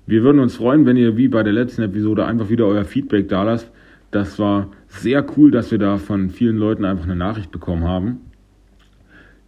Wir 0.07 0.23
würden 0.23 0.39
uns 0.39 0.55
freuen, 0.55 0.85
wenn 0.85 0.97
ihr 0.97 1.15
wie 1.15 1.27
bei 1.27 1.43
der 1.43 1.53
letzten 1.53 1.83
Episode 1.83 2.25
einfach 2.25 2.49
wieder 2.49 2.65
euer 2.65 2.85
Feedback 2.85 3.29
da 3.29 3.43
lasst. 3.43 3.71
Das 4.11 4.39
war 4.39 4.69
sehr 4.87 5.25
cool, 5.37 5.51
dass 5.51 5.71
wir 5.71 5.77
da 5.77 5.97
von 5.97 6.31
vielen 6.31 6.57
Leuten 6.57 6.85
einfach 6.85 7.05
eine 7.05 7.15
Nachricht 7.15 7.51
bekommen 7.51 7.83
haben 7.83 8.19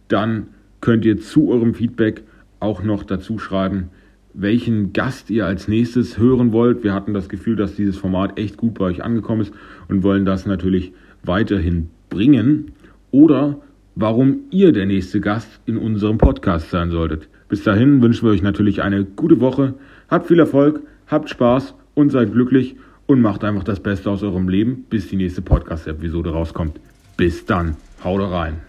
dann 0.08 0.48
könnt 0.80 1.04
ihr 1.04 1.18
zu 1.18 1.50
eurem 1.50 1.74
Feedback 1.74 2.22
auch 2.60 2.82
noch 2.82 3.04
dazu 3.04 3.38
schreiben, 3.38 3.90
welchen 4.34 4.92
Gast 4.92 5.30
ihr 5.30 5.46
als 5.46 5.68
nächstes 5.68 6.18
hören 6.18 6.52
wollt. 6.52 6.84
Wir 6.84 6.92
hatten 6.92 7.14
das 7.14 7.28
Gefühl, 7.28 7.56
dass 7.56 7.74
dieses 7.74 7.96
Format 7.96 8.38
echt 8.38 8.56
gut 8.56 8.74
bei 8.74 8.86
euch 8.86 9.02
angekommen 9.02 9.42
ist 9.42 9.54
und 9.88 10.02
wollen 10.02 10.24
das 10.24 10.46
natürlich 10.46 10.92
weiterhin 11.24 11.90
bringen. 12.08 12.72
Oder 13.10 13.58
warum 13.94 14.40
ihr 14.50 14.72
der 14.72 14.86
nächste 14.86 15.20
Gast 15.20 15.60
in 15.66 15.76
unserem 15.76 16.18
Podcast 16.18 16.70
sein 16.70 16.90
solltet. 16.90 17.28
Bis 17.48 17.64
dahin 17.64 18.00
wünschen 18.00 18.26
wir 18.26 18.32
euch 18.32 18.42
natürlich 18.42 18.82
eine 18.82 19.04
gute 19.04 19.40
Woche. 19.40 19.74
Habt 20.08 20.28
viel 20.28 20.38
Erfolg, 20.38 20.82
habt 21.08 21.28
Spaß 21.30 21.74
und 21.94 22.10
seid 22.10 22.32
glücklich 22.32 22.76
und 23.06 23.20
macht 23.20 23.42
einfach 23.42 23.64
das 23.64 23.80
Beste 23.80 24.08
aus 24.10 24.22
eurem 24.22 24.48
Leben, 24.48 24.84
bis 24.88 25.08
die 25.08 25.16
nächste 25.16 25.42
Podcast-Episode 25.42 26.30
rauskommt. 26.30 26.78
Bis 27.16 27.44
dann, 27.44 27.74
haut 28.04 28.20
rein. 28.20 28.67